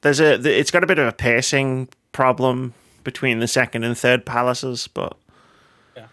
There's 0.00 0.20
a, 0.20 0.34
it's 0.34 0.70
got 0.70 0.84
a 0.84 0.86
bit 0.86 0.98
of 0.98 1.06
a 1.06 1.12
pacing 1.12 1.88
problem 2.12 2.74
between 3.04 3.38
the 3.38 3.48
second 3.48 3.84
and 3.84 3.96
third 3.96 4.24
palaces, 4.24 4.88
but 4.88 5.16
Yeah. 5.96 6.06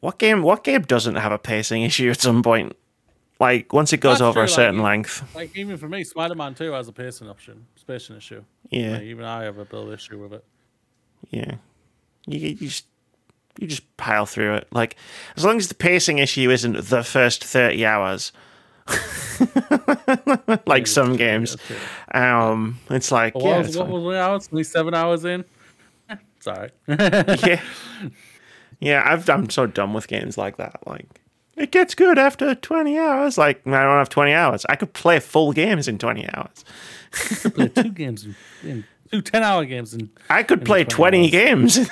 what 0.00 0.18
game? 0.18 0.42
What 0.42 0.64
game 0.64 0.82
doesn't 0.82 1.14
have 1.16 1.32
a 1.32 1.38
pacing 1.38 1.82
issue 1.82 2.10
at 2.10 2.20
some 2.20 2.42
point? 2.42 2.76
Like 3.40 3.72
once 3.72 3.92
it 3.92 3.98
goes 3.98 4.14
That's 4.18 4.22
over 4.22 4.40
true, 4.40 4.44
a 4.44 4.48
certain 4.48 4.78
like- 4.78 4.90
length. 4.90 5.34
Like 5.34 5.56
even 5.56 5.76
for 5.76 5.88
me, 5.88 6.02
Spider-Man 6.04 6.54
Two 6.54 6.72
has 6.72 6.88
a 6.88 6.92
pacing 6.92 7.28
option, 7.28 7.66
pacing 7.86 8.16
issue. 8.16 8.42
Yeah, 8.70 8.92
Like, 8.94 9.02
even 9.02 9.24
I 9.24 9.44
have 9.44 9.58
a 9.58 9.64
build 9.64 9.92
issue 9.92 10.18
with 10.18 10.32
it. 10.32 10.44
yeah. 11.30 11.54
You, 12.26 12.40
you 12.48 12.54
just 12.56 12.84
you 13.58 13.66
just 13.66 13.96
pile 13.96 14.26
through 14.26 14.54
it. 14.56 14.68
Like 14.72 14.96
as 15.36 15.44
long 15.44 15.56
as 15.56 15.68
the 15.68 15.74
pacing 15.74 16.18
issue 16.18 16.50
isn't 16.50 16.88
the 16.88 17.02
first 17.04 17.42
thirty 17.44 17.86
hours, 17.86 18.32
like 20.66 20.86
some 20.86 21.16
games. 21.16 21.56
Um, 22.12 22.78
it's 22.90 23.10
like 23.12 23.34
What 23.34 23.44
yeah, 23.44 23.58
was, 23.58 23.66
it's 23.68 23.76
what 23.76 23.88
was 23.88 24.02
the 24.04 24.20
hours? 24.20 24.48
Only 24.52 24.64
seven 24.64 24.94
hours 24.94 25.24
in. 25.24 25.44
Eh, 26.10 26.16
Sorry. 26.40 26.70
yeah, 26.88 27.60
yeah. 28.80 29.02
I've 29.04 29.28
I'm 29.30 29.48
so 29.50 29.66
done 29.66 29.92
with 29.94 30.08
games 30.08 30.36
like 30.38 30.56
that. 30.58 30.80
Like 30.86 31.06
it 31.58 31.70
gets 31.70 31.94
good 31.94 32.18
after 32.18 32.54
twenty 32.54 32.98
hours. 32.98 33.38
Like 33.38 33.66
I 33.66 33.70
don't 33.70 33.98
have 33.98 34.08
twenty 34.08 34.32
hours. 34.32 34.64
I 34.68 34.76
could 34.76 34.92
play 34.92 35.20
full 35.20 35.52
games 35.52 35.88
in 35.88 35.98
twenty 35.98 36.28
hours. 36.34 36.64
Play 37.54 37.68
two 37.68 37.92
games 37.92 38.24
in, 38.24 38.36
in 38.62 38.84
two 39.10 39.22
10 39.22 39.42
hour 39.42 39.64
games 39.64 39.94
in 39.94 40.10
I 40.28 40.42
could 40.42 40.64
play 40.64 40.84
20 40.84 40.94
twenty 40.94 41.30
games 41.30 41.78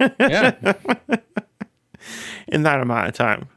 yeah. 0.00 0.74
in 2.48 2.62
that 2.64 2.80
amount 2.80 3.08
of 3.08 3.14
time. 3.14 3.48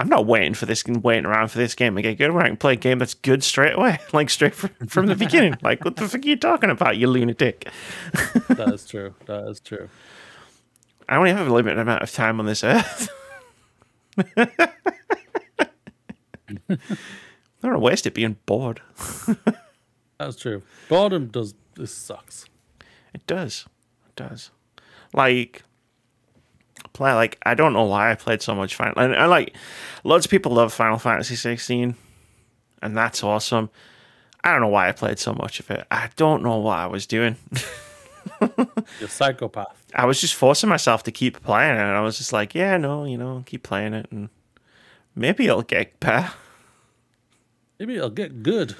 I'm 0.00 0.08
not 0.08 0.26
waiting 0.26 0.54
for 0.54 0.64
this, 0.64 0.84
waiting 0.86 1.26
around 1.26 1.48
for 1.48 1.58
this 1.58 1.74
game 1.74 1.96
to 1.96 2.02
get 2.02 2.18
good. 2.18 2.30
When 2.30 2.44
I 2.44 2.48
can 2.48 2.56
play 2.56 2.74
a 2.74 2.76
game 2.76 3.00
that's 3.00 3.14
good 3.14 3.42
straight 3.42 3.74
away, 3.74 3.98
like 4.12 4.30
straight 4.30 4.54
from, 4.54 4.70
from 4.86 5.06
the 5.06 5.16
beginning. 5.16 5.56
Like, 5.62 5.84
what 5.84 5.96
the 5.96 6.06
fuck 6.06 6.24
are 6.24 6.28
you 6.28 6.36
talking 6.36 6.70
about, 6.70 6.96
you 6.98 7.08
lunatic? 7.08 7.68
that 8.48 8.70
is 8.72 8.86
true. 8.86 9.14
That 9.26 9.48
is 9.48 9.58
true. 9.60 9.88
I 11.08 11.16
only 11.16 11.32
have 11.32 11.48
a 11.48 11.52
limited 11.52 11.78
amount 11.78 12.02
of 12.02 12.12
time 12.12 12.38
on 12.38 12.46
this 12.46 12.62
earth. 12.62 13.08
I 14.18 14.68
don't 17.62 17.80
waste 17.80 18.06
it 18.06 18.14
being 18.14 18.36
bored. 18.46 18.80
That's 20.18 20.36
true. 20.36 20.62
Boredom 20.88 21.28
does 21.28 21.54
this 21.74 21.94
sucks. 21.94 22.46
It 23.14 23.26
does. 23.26 23.66
It 24.08 24.16
does. 24.16 24.50
Like 25.14 25.62
play 26.92 27.12
like 27.14 27.38
I 27.44 27.54
don't 27.54 27.72
know 27.72 27.84
why 27.84 28.10
I 28.10 28.14
played 28.14 28.42
so 28.42 28.54
much 28.54 28.74
Final 28.74 29.00
and 29.00 29.14
I 29.14 29.26
like 29.26 29.54
lots 30.04 30.26
of 30.26 30.30
people 30.30 30.52
love 30.52 30.72
Final 30.72 30.98
Fantasy 30.98 31.36
16 31.36 31.94
and 32.82 32.96
that's 32.96 33.22
awesome. 33.22 33.70
I 34.42 34.52
don't 34.52 34.60
know 34.60 34.68
why 34.68 34.88
I 34.88 34.92
played 34.92 35.18
so 35.18 35.32
much 35.32 35.60
of 35.60 35.70
it. 35.70 35.86
I 35.90 36.10
don't 36.16 36.42
know 36.42 36.58
what 36.58 36.78
I 36.78 36.86
was 36.86 37.06
doing. 37.06 37.36
You're 38.40 38.66
a 39.02 39.08
psychopath. 39.08 39.82
I 39.94 40.06
was 40.06 40.20
just 40.20 40.34
forcing 40.34 40.68
myself 40.68 41.02
to 41.04 41.12
keep 41.12 41.42
playing 41.42 41.74
it 41.76 41.80
and 41.80 41.96
I 41.96 42.00
was 42.00 42.18
just 42.18 42.32
like, 42.32 42.54
yeah, 42.54 42.76
no, 42.76 43.04
you 43.04 43.16
know, 43.18 43.42
keep 43.46 43.62
playing 43.62 43.94
it 43.94 44.06
and 44.10 44.28
maybe 45.14 45.46
it'll 45.46 45.62
get 45.62 45.98
better. 46.00 46.30
Maybe 47.78 47.96
it'll 47.96 48.10
get 48.10 48.42
good. 48.42 48.74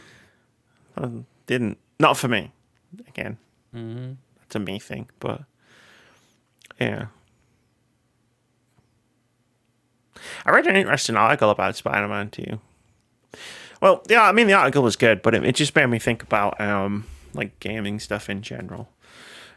Um, 0.96 1.26
didn't 1.46 1.78
not 2.00 2.16
for 2.16 2.28
me. 2.28 2.52
Again, 3.08 3.38
Mm-hmm. 3.74 4.12
that's 4.40 4.56
a 4.56 4.58
me 4.58 4.78
thing, 4.78 5.08
but 5.20 5.42
yeah. 6.80 7.06
I 10.44 10.50
read 10.50 10.66
an 10.66 10.76
interesting 10.76 11.16
article 11.16 11.50
about 11.50 11.76
Spider-Man 11.76 12.30
too. 12.30 12.60
Well, 13.80 14.02
yeah, 14.08 14.22
I 14.22 14.32
mean 14.32 14.46
the 14.46 14.54
article 14.54 14.82
was 14.82 14.96
good, 14.96 15.22
but 15.22 15.34
it, 15.34 15.44
it 15.44 15.54
just 15.54 15.76
made 15.76 15.86
me 15.86 15.98
think 15.98 16.22
about 16.22 16.60
um 16.60 17.06
like 17.34 17.60
gaming 17.60 18.00
stuff 18.00 18.28
in 18.28 18.42
general. 18.42 18.88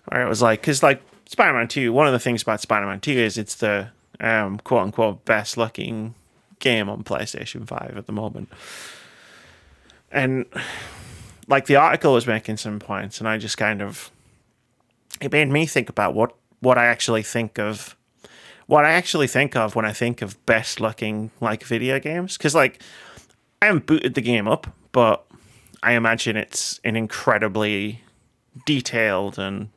Where 0.06 0.22
it 0.22 0.30
was 0.30 0.42
like, 0.42 0.62
because 0.62 0.82
like 0.84 1.02
Spider-Man 1.28 1.68
Two, 1.68 1.94
one 1.94 2.08
of 2.08 2.14
the 2.14 2.20
things 2.20 2.42
about 2.42 2.62
Spider-Man 2.62 3.00
Two 3.00 3.12
is 3.12 3.38
it's 3.38 3.56
the 3.56 3.90
um 4.20 4.60
quote 4.60 4.84
unquote 4.84 5.26
best 5.26 5.58
looking 5.58 6.16
game 6.60 6.90
on 6.90 7.04
PlayStation 7.04 7.68
Five 7.68 7.96
at 7.98 8.06
the 8.06 8.12
moment, 8.12 8.50
and 10.12 10.46
like 11.48 11.66
the 11.66 11.76
article 11.76 12.14
was 12.14 12.28
making 12.28 12.58
some 12.58 12.80
points, 12.80 13.20
and 13.20 13.28
I 13.28 13.38
just 13.38 13.58
kind 13.58 13.82
of 13.82 14.12
it 15.20 15.32
made 15.32 15.50
me 15.50 15.66
think 15.66 15.90
about 15.90 16.14
what 16.14 16.36
what 16.60 16.78
I 16.78 16.86
actually 16.86 17.24
think 17.24 17.60
of 17.60 17.96
what 18.68 18.86
I 18.86 18.92
actually 18.92 19.28
think 19.28 19.56
of 19.56 19.76
when 19.76 19.86
I 19.86 19.92
think 19.92 20.22
of 20.22 20.44
best 20.46 20.80
looking 20.80 21.32
like 21.40 21.64
video 21.64 22.00
games. 22.00 22.38
Because 22.38 22.56
like 22.56 22.82
I 23.62 23.66
haven't 23.66 23.86
booted 23.86 24.14
the 24.14 24.22
game 24.22 24.48
up, 24.48 24.68
but 24.92 25.26
I 25.84 25.94
imagine 25.94 26.38
it's 26.38 26.80
an 26.84 26.96
incredibly 26.96 28.02
detailed 28.66 29.38
and 29.38 29.70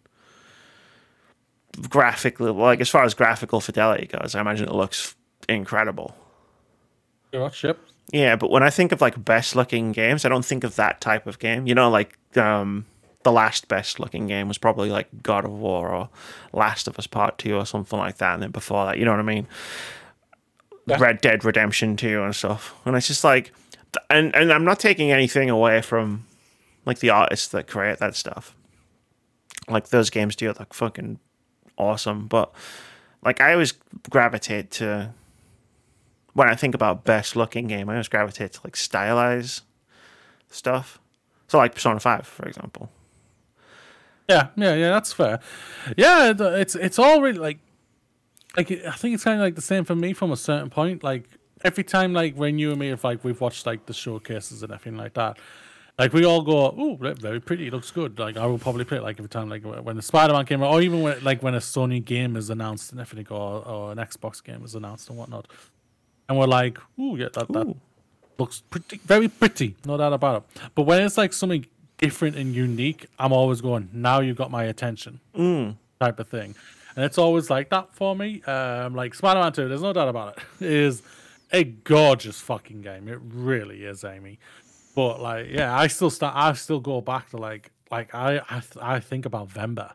graphically 1.89 2.51
like 2.51 2.81
as 2.81 2.89
far 2.89 3.05
as 3.05 3.15
graphical 3.15 3.61
fidelity 3.61 4.07
goes, 4.07 4.35
I 4.35 4.41
imagine 4.41 4.69
it 4.69 4.75
looks 4.75 5.15
incredible. 5.49 6.17
Yeah, 8.13 8.37
but 8.37 8.51
when 8.51 8.63
I 8.63 8.71
think 8.71 8.93
of 8.93 9.01
like 9.01 9.23
best 9.25 9.57
looking 9.57 9.93
games, 9.93 10.25
I 10.25 10.29
don't 10.29 10.45
think 10.45 10.63
of 10.65 10.77
that 10.77 11.01
type 11.01 11.27
of 11.27 11.39
game. 11.39 11.67
You 11.67 11.75
know, 11.75 11.91
like 11.91 12.17
um 12.37 12.87
the 13.25 13.33
last 13.33 13.69
best 13.69 13.99
looking 13.99 14.27
game 14.27 14.49
was 14.49 14.59
probably 14.59 14.91
like 14.91 15.09
God 15.23 15.45
of 15.45 15.51
War 15.51 15.91
or 15.91 16.11
Last 16.53 16.87
of 16.87 16.99
Us 16.99 17.07
Part 17.07 17.39
Two 17.39 17.57
or 17.57 17.67
something 17.67 17.99
like 17.99 18.19
that, 18.19 18.35
and 18.35 18.43
then 18.43 18.51
before 18.51 18.85
that, 18.87 18.99
you 18.99 19.05
know 19.05 19.11
what 19.11 19.21
I 19.21 19.25
mean? 19.25 19.49
Yeah. 20.87 20.99
Red 21.01 21.21
Dead 21.21 21.45
Redemption 21.45 21.97
Two 21.97 22.23
and 22.23 22.37
stuff. 22.37 22.75
And 22.85 22.95
it's 22.95 23.09
just 23.09 23.25
like, 23.25 23.53
and 24.11 24.35
and 24.37 24.53
I'm 24.53 24.65
not 24.65 24.79
taking 24.79 25.11
anything 25.11 25.51
away 25.51 25.81
from 25.81 26.27
like 26.85 26.99
the 26.99 27.11
artists 27.11 27.49
that 27.49 27.67
create 27.67 27.99
that 27.99 28.15
stuff. 28.15 28.55
Like 29.69 29.89
those 29.89 30.11
games 30.11 30.37
do 30.37 30.47
look 30.49 30.75
fucking 30.75 31.19
awesome, 31.77 32.27
but 32.27 32.53
like 33.25 33.41
I 33.41 33.53
always 33.53 33.73
gravitate 34.11 34.71
to 34.73 35.13
when 36.35 36.49
I 36.49 36.55
think 36.55 36.75
about 36.75 37.05
best 37.05 37.37
looking 37.37 37.67
game, 37.67 37.89
I 37.89 37.95
always 37.95 38.09
gravitate 38.09 38.53
to 38.55 38.61
like 38.65 38.77
stylized 38.77 39.63
stuff. 40.51 40.99
So 41.49 41.59
like 41.59 41.75
Persona 41.75 42.01
Five, 42.01 42.27
for 42.27 42.47
example. 42.47 42.91
Yeah, 44.29 44.49
yeah, 44.57 44.75
yeah. 44.75 44.91
That's 44.91 45.13
fair. 45.13 45.41
Yeah, 45.97 46.33
it's 46.39 46.75
it's 46.75 46.99
all 46.99 47.21
really 47.21 47.39
like, 47.39 47.59
like 48.57 48.71
I 48.71 48.93
think 48.93 49.15
it's 49.15 49.25
kind 49.25 49.39
of 49.39 49.45
like 49.45 49.55
the 49.55 49.63
same 49.63 49.85
for 49.85 49.95
me 49.95 50.13
from 50.13 50.33
a 50.33 50.37
certain 50.37 50.71
point. 50.71 51.05
Like 51.05 51.29
every 51.63 51.85
time, 51.85 52.13
like 52.13 52.35
when 52.35 52.59
you 52.59 52.71
and 52.71 52.79
me 52.81 52.89
have 52.89 53.05
like 53.05 53.23
we've 53.25 53.41
watched 53.41 53.67
like 53.67 53.87
the 53.87 53.95
showcases 53.95 54.63
and 54.63 54.73
everything 54.73 54.99
like 54.99 55.15
that. 55.15 55.39
Like 55.99 56.13
we 56.13 56.25
all 56.25 56.43
go, 56.43 56.75
oh, 56.77 56.97
very 57.21 57.41
pretty, 57.41 57.71
looks 57.71 57.93
good. 57.93 58.19
Like 58.19 58.37
I 58.37 58.47
will 58.47 58.59
probably 58.59 58.85
play 58.85 58.99
it 58.99 59.03
like 59.05 59.17
every 59.19 59.29
time, 59.29 59.49
like 59.49 59.63
when 59.63 59.95
the 59.95 60.03
Spider 60.03 60.33
Man 60.33 60.45
came 60.45 60.61
out, 60.63 60.73
or 60.73 60.83
even 60.83 61.03
when 61.03 61.23
like 61.23 61.43
when 61.43 61.55
a 61.55 61.59
Sony 61.59 62.05
game 62.05 62.35
is 62.37 62.51
announced 62.51 62.91
and 62.91 63.01
everything, 63.01 63.29
or, 63.33 63.65
or 63.67 63.93
an 63.93 63.99
Xbox 63.99 64.43
game 64.43 64.65
is 64.65 64.75
announced 64.75 65.09
and 65.09 65.17
whatnot, 65.17 65.47
and 66.29 66.37
we're 66.37 66.47
like, 66.47 66.79
oh 66.99 67.15
yeah, 67.15 67.29
that 67.35 67.47
that 67.49 67.67
Ooh. 67.69 67.77
looks 68.39 68.63
pretty, 68.71 68.99
very 69.05 69.29
pretty, 69.29 69.77
no 69.85 69.97
doubt 69.97 70.13
about 70.13 70.43
it. 70.43 70.63
But 70.75 70.83
when 70.83 71.01
it's 71.01 71.17
like 71.17 71.33
something 71.33 71.65
different 71.99 72.35
and 72.37 72.53
unique, 72.57 73.07
I'm 73.21 73.33
always 73.33 73.61
going, 73.61 73.89
now 73.93 74.19
you 74.19 74.35
got 74.35 74.51
my 74.51 74.65
attention, 74.65 75.21
Mm. 75.37 75.77
type 76.01 76.19
of 76.19 76.29
thing. 76.29 76.57
And 76.97 77.05
it's 77.05 77.19
always 77.19 77.51
like 77.51 77.71
that 77.71 77.95
for 77.95 78.15
me. 78.17 78.43
Um, 78.43 78.95
like 78.97 79.15
Spider 79.15 79.41
Man 79.41 79.53
2, 79.53 79.69
there's 79.69 79.83
no 79.83 79.93
doubt 79.93 80.09
about 80.09 80.37
it, 80.39 80.65
it 80.65 80.73
is 80.89 81.03
a 81.53 81.63
gorgeous 81.63 82.41
fucking 82.41 82.83
game. 82.83 83.07
It 83.09 83.21
really 83.23 83.85
is, 83.85 84.03
Amy. 84.03 84.41
But 84.95 85.21
like, 85.21 85.49
yeah, 85.51 85.77
I 85.77 85.87
still 85.89 86.11
start, 86.11 86.35
I 86.37 86.53
still 86.55 86.81
go 86.81 87.01
back 87.01 87.31
to 87.31 87.37
like, 87.37 87.71
like 87.91 88.15
I, 88.15 88.39
I, 88.49 88.61
th- 88.61 88.77
I 88.81 89.01
think 89.01 89.27
about 89.27 89.49
Venba. 89.49 89.93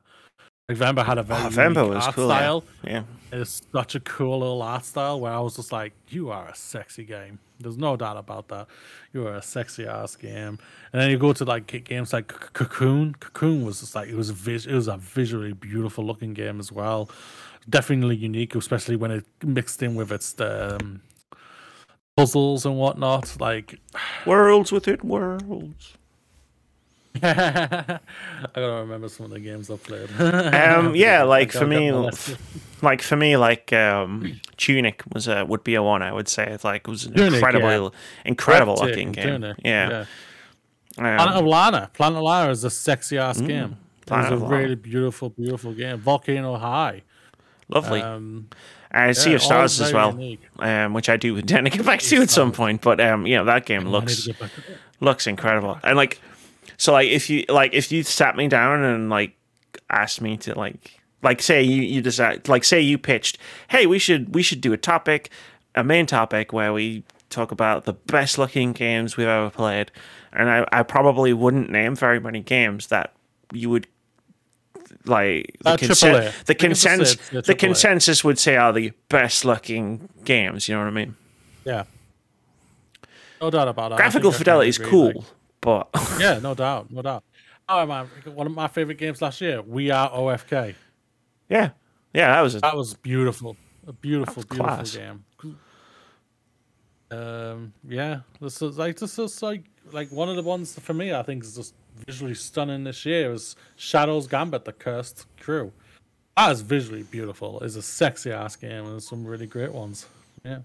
Like 0.68 0.78
Venba 0.78 1.06
had 1.06 1.18
a 1.18 1.24
very 1.24 1.40
Oh, 1.40 1.44
unique 1.46 1.58
Venba 1.58 1.90
was 1.90 2.06
art 2.06 2.16
cool. 2.16 2.28
yeah. 2.30 2.38
style. 2.38 2.64
Yeah. 2.84 3.04
It's 3.32 3.62
such 3.72 3.96
a 3.96 4.00
cool 4.02 4.40
little 4.40 4.62
art 4.62 4.86
style 4.86 5.20
where 5.20 5.32
I 5.32 5.40
was 5.40 5.56
just 5.56 5.72
like, 5.72 5.94
you 6.10 6.30
are 6.32 6.48
a 6.50 6.56
sexy 6.56 7.04
game. 7.06 7.40
There's 7.60 7.78
no 7.78 7.96
doubt 7.98 8.18
about 8.18 8.48
that. 8.50 8.68
You 9.14 9.28
are 9.28 9.36
a 9.36 9.42
sexy 9.42 9.86
ass 9.86 10.16
game. 10.16 10.60
And 10.94 11.02
then 11.02 11.10
you 11.10 11.18
go 11.18 11.34
to 11.34 11.44
like 11.46 11.68
games 11.86 12.14
like 12.14 12.28
Cocoon. 12.28 13.16
Cocoon 13.20 13.66
was 13.66 13.80
just 13.82 13.96
like 13.96 14.10
it 14.10 14.16
was 14.16 14.30
a 14.30 14.34
vis- 14.34 14.66
it 14.66 14.74
was 14.74 14.88
a 14.88 14.98
visually 14.98 15.54
beautiful 15.54 16.06
looking 16.06 16.34
game 16.34 16.60
as 16.60 16.72
well. 16.72 17.10
Definitely 17.68 18.16
unique, 18.16 18.56
especially 18.56 18.96
when 18.96 19.12
it 19.12 19.26
mixed 19.44 19.84
in 19.84 19.96
with 19.96 20.12
its 20.12 20.40
um, 20.40 21.02
puzzles 22.20 22.66
and 22.66 22.78
whatnot. 22.78 23.36
Like 23.40 23.80
Worlds 24.26 24.72
within 24.72 25.00
worlds. 25.04 25.94
I 27.24 28.00
gotta 28.56 28.72
remember 28.82 29.10
some 29.10 29.26
of 29.26 29.32
the 29.32 29.40
games 29.40 29.70
I 29.70 29.78
played. 29.78 30.10
Um, 30.20 30.96
yeah, 30.96 31.24
like 31.24 31.52
for 31.52 31.66
me, 31.66 31.92
like 32.82 33.02
for 33.02 33.16
me, 33.16 33.36
like 33.36 33.74
um, 33.74 34.40
Tunic 34.58 35.04
was 35.14 35.28
a 35.28 35.44
would 35.46 35.64
be 35.64 35.76
a 35.76 35.84
one. 35.84 36.02
I 36.02 36.14
would 36.14 36.28
say 36.28 36.48
it's 36.48 36.64
like 36.64 36.88
it 36.88 36.92
was 36.92 37.06
an 37.06 37.14
Tunic, 37.16 37.34
incredible, 37.34 37.94
incredible 38.26 38.76
Breathtaking, 38.76 39.08
looking 39.10 39.24
game. 39.24 39.42
Tunic, 39.42 39.58
Yeah, 39.66 40.06
Planet 40.96 41.20
Um, 41.22 41.38
of 41.38 41.46
Lana. 41.46 41.90
Planet 41.94 42.18
of 42.20 42.24
Lana 42.24 42.52
is 42.52 42.64
a 42.64 42.70
sexy 42.70 43.18
ass 43.18 43.42
game. 43.42 43.78
It 44.06 44.12
was 44.12 44.28
a 44.28 44.36
Lana. 44.36 44.48
really 44.58 44.76
beautiful, 44.76 45.30
beautiful 45.30 45.74
game. 45.74 45.98
Volcano 45.98 46.58
High. 46.58 47.02
lovely. 47.68 48.02
Um, 48.02 48.50
uh, 48.94 49.14
Sea 49.14 49.34
of 49.36 49.42
Stars 49.42 49.80
as 49.82 49.94
well, 49.94 50.20
um, 50.60 50.94
which 50.94 51.10
I 51.10 51.18
do 51.18 51.36
intend 51.38 51.66
to 51.66 51.72
get 51.78 51.86
back 51.86 52.00
to 52.00 52.22
at 52.22 52.30
some 52.30 52.52
point. 52.52 52.82
But 52.82 53.00
um, 53.00 53.26
you 53.28 53.36
know 53.36 53.46
that 53.46 53.66
game 53.66 53.88
looks 53.88 54.24
to 54.24 54.32
get 54.34 54.40
back 54.40 54.54
to 54.56 54.62
that. 54.62 54.78
looks 55.00 55.28
incredible 55.28 55.80
and 55.84 55.96
like 55.96 56.20
so 56.78 56.94
like 56.94 57.10
if 57.10 57.30
you 57.30 57.46
like 57.50 57.74
if 57.74 57.92
you 57.92 58.04
sat 58.04 58.36
me 58.36 58.48
down 58.48 58.84
and 58.84 59.10
like 59.10 59.36
asked 59.90 60.22
me 60.22 60.38
to 60.38 60.58
like 60.58 61.00
like 61.22 61.42
say 61.42 61.62
you 61.62 61.82
you 61.82 62.02
decide 62.02 62.48
like 62.48 62.64
say 62.64 62.80
you 62.82 62.98
pitched 62.98 63.38
hey 63.70 63.86
we 63.86 64.00
should 64.00 64.34
we 64.34 64.42
should 64.42 64.62
do 64.62 64.74
a 64.74 64.78
topic 64.78 65.30
a 65.76 65.84
main 65.84 66.06
topic 66.06 66.52
where 66.54 66.74
we 66.74 67.04
talk 67.30 67.52
about 67.52 67.86
the 67.86 67.94
best 67.94 68.38
looking 68.38 68.74
games 68.74 69.16
we've 69.18 69.28
ever 69.28 69.50
played 69.50 69.92
and 70.34 70.50
i, 70.50 70.66
I 70.72 70.84
probably 70.84 71.32
wouldn't 71.34 71.70
name 71.70 71.96
very 71.96 72.20
many 72.20 72.40
games 72.42 72.88
that 72.88 73.14
you 73.54 73.70
would 73.70 73.88
like 75.10 75.58
the, 75.64 75.70
Uh, 75.72 75.78
consen- 75.78 76.46
the 76.46 76.54
We 76.54 76.56
can 76.56 76.70
just 76.72 76.82
say 76.82 76.90
consensus 76.90 77.14
it's- 77.14 77.34
it's 77.34 77.48
the 77.48 77.54
AAA. 77.56 77.60
consensus 77.60 78.24
would 78.24 78.40
say 78.40 78.56
are 78.56 78.72
the 78.74 78.92
best 79.10 79.44
looking 79.46 80.08
games 80.24 80.68
you 80.68 80.76
know 80.76 80.82
what 80.82 80.88
i 80.88 80.92
mean 80.92 81.16
Yeah. 81.66 81.84
No 83.42 83.50
doubt 83.50 83.68
about 83.70 83.90
that. 83.92 83.98
Graphical 83.98 84.32
think 84.32 84.36
I 84.36 84.38
can 84.38 84.44
fidelity 84.46 84.70
is 84.70 84.78
cool 84.78 85.14
like- 85.14 85.26
but 85.62 85.88
yeah, 86.20 86.40
no 86.40 86.54
doubt, 86.56 86.92
no 86.92 87.02
doubt. 87.02 87.24
Oh 87.68 87.86
man, 87.86 88.08
one 88.26 88.48
of 88.48 88.54
my 88.54 88.68
favorite 88.68 88.98
games 88.98 89.22
last 89.22 89.40
year. 89.42 89.62
We 89.62 89.92
are 89.92 90.10
OFK. 90.12 90.76
yeah 91.50 91.70
yeah 92.14 92.28
that 92.34 92.42
was 92.42 92.56
a 92.56 92.60
That 92.60 92.76
was 92.76 92.94
beautiful. 92.96 93.56
A 93.88 93.94
beautiful, 93.94 94.44
beautiful 94.44 94.66
class. 94.66 94.96
game. 94.96 95.24
Um, 97.12 97.74
yeah, 97.88 98.20
this 98.40 98.62
is 98.62 98.78
like 98.78 98.98
this 99.00 99.18
is 99.18 99.42
like 99.42 99.64
like 99.92 100.12
one 100.12 100.30
of 100.30 100.36
the 100.36 100.44
ones 100.44 100.78
for 100.80 100.94
me. 100.94 101.12
I 101.14 101.24
think 101.24 101.44
is 101.44 101.56
just 101.56 101.74
visually 102.06 102.34
stunning 102.36 102.84
this 102.84 103.06
year 103.06 103.32
is 103.34 103.56
Shadow's 103.76 104.28
Gambit: 104.28 104.66
The 104.66 104.74
Cursed 104.74 105.26
Crew. 105.40 105.72
That 106.38 106.52
is 106.52 106.62
visually 106.62 107.04
beautiful. 107.04 107.60
It's 107.62 107.76
a 107.76 107.82
sexy 107.82 108.32
ass 108.32 108.56
game, 108.56 108.84
and 108.86 108.88
there's 108.94 109.08
some 109.08 109.26
really 109.26 109.48
great 109.48 109.74
ones. 109.74 110.08
Yeah. 110.46 110.60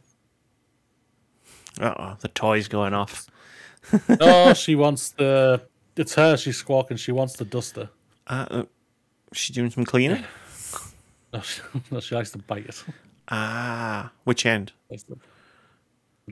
Uh-oh, 1.81 2.17
the 2.21 2.29
toy's 2.29 2.69
going 2.69 2.95
off. 2.95 3.27
Oh, 4.21 4.55
she 4.55 4.75
wants 4.77 5.11
the. 5.11 5.61
It's 5.97 6.15
her. 6.15 6.39
She's 6.39 6.57
squawking. 6.57 6.97
She 6.97 7.13
wants 7.13 7.35
the 7.37 7.45
duster. 7.45 7.91
Uh, 8.27 8.47
uh, 8.51 8.63
she's 9.35 9.55
doing 9.55 9.71
some 9.71 9.85
cleaning. 9.85 10.25
No, 11.35 11.41
she, 11.41 11.61
no, 11.91 11.99
she 11.99 12.15
likes 12.15 12.31
to 12.31 12.39
bite 12.39 12.65
it. 12.67 12.85
Ah, 13.29 14.13
which 14.23 14.47
end? 14.47 14.71
The, 14.89 15.17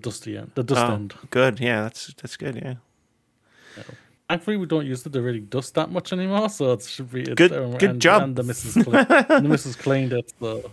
dusty 0.01 0.37
end. 0.39 0.53
The 0.55 0.63
dust 0.63 0.81
Oh, 0.81 0.95
end. 0.95 1.15
good. 1.31 1.59
Yeah, 1.59 1.83
that's 1.83 2.15
that's 2.23 2.37
good. 2.37 2.55
Yeah, 2.55 3.83
Thankfully, 4.29 4.57
we 4.57 4.67
don't 4.67 4.87
use 4.87 5.05
it 5.05 5.13
to 5.13 5.21
really 5.21 5.41
dust 5.41 5.75
that 5.75 5.91
much 5.91 6.13
anymore, 6.13 6.49
so 6.49 6.73
it 6.73 6.83
should 6.83 7.11
be 7.13 7.23
it's, 7.23 7.35
Good- 7.35 7.53
um, 7.53 7.73
good 7.73 7.91
and, 7.91 8.01
job. 8.01 8.23
And 8.23 8.37
the 8.37 8.43
missus, 8.43 8.83
cle- 8.83 8.93
the 9.05 9.45
missus 9.47 9.77
cleaned 9.77 10.13
it. 10.15 10.33
So 10.41 10.71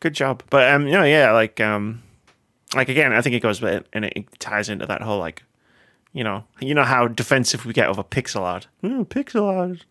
good 0.00 0.14
job. 0.14 0.42
But 0.50 0.72
um, 0.72 0.86
you 0.86 0.92
know, 0.94 1.04
yeah, 1.04 1.32
like 1.32 1.60
um, 1.60 2.02
like 2.74 2.88
again, 2.88 3.12
I 3.12 3.20
think 3.20 3.34
it 3.34 3.40
goes 3.40 3.60
with 3.60 3.84
and 3.92 4.04
it 4.06 4.26
ties 4.38 4.68
into 4.70 4.86
that 4.86 5.02
whole 5.02 5.18
like, 5.18 5.42
you 6.12 6.24
know, 6.24 6.44
you 6.60 6.74
know 6.74 6.84
how 6.84 7.08
defensive 7.08 7.66
we 7.66 7.72
get 7.74 7.88
over 7.88 8.02
pixel 8.02 8.40
art. 8.40 8.68
Ooh, 8.84 9.04
pixel 9.04 9.44
art. 9.48 9.84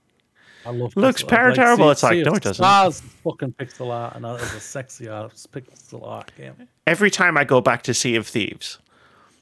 I 0.66 0.70
love. 0.72 0.96
Looks 0.96 1.24
art. 1.24 1.56
terrible. 1.56 1.86
Sea- 1.86 1.92
It's 1.92 2.04
like, 2.04 2.26
no, 2.26 2.34
it 2.34 2.44
doesn't. 2.44 2.56
Stars 2.64 3.02
fucking 3.24 3.54
pixel 3.54 3.92
art, 3.92 4.16
and 4.16 4.26
that 4.26 4.42
is 4.42 4.54
a 4.54 4.60
sexy 4.60 5.08
art 5.08 5.34
pixel 5.52 6.08
art 6.08 6.32
game. 6.38 6.68
Every 6.88 7.12
time 7.12 7.38
I 7.38 7.44
go 7.44 7.62
back 7.62 7.84
to 7.84 7.94
Sea 7.94 8.16
of 8.16 8.28
Thieves, 8.28 8.80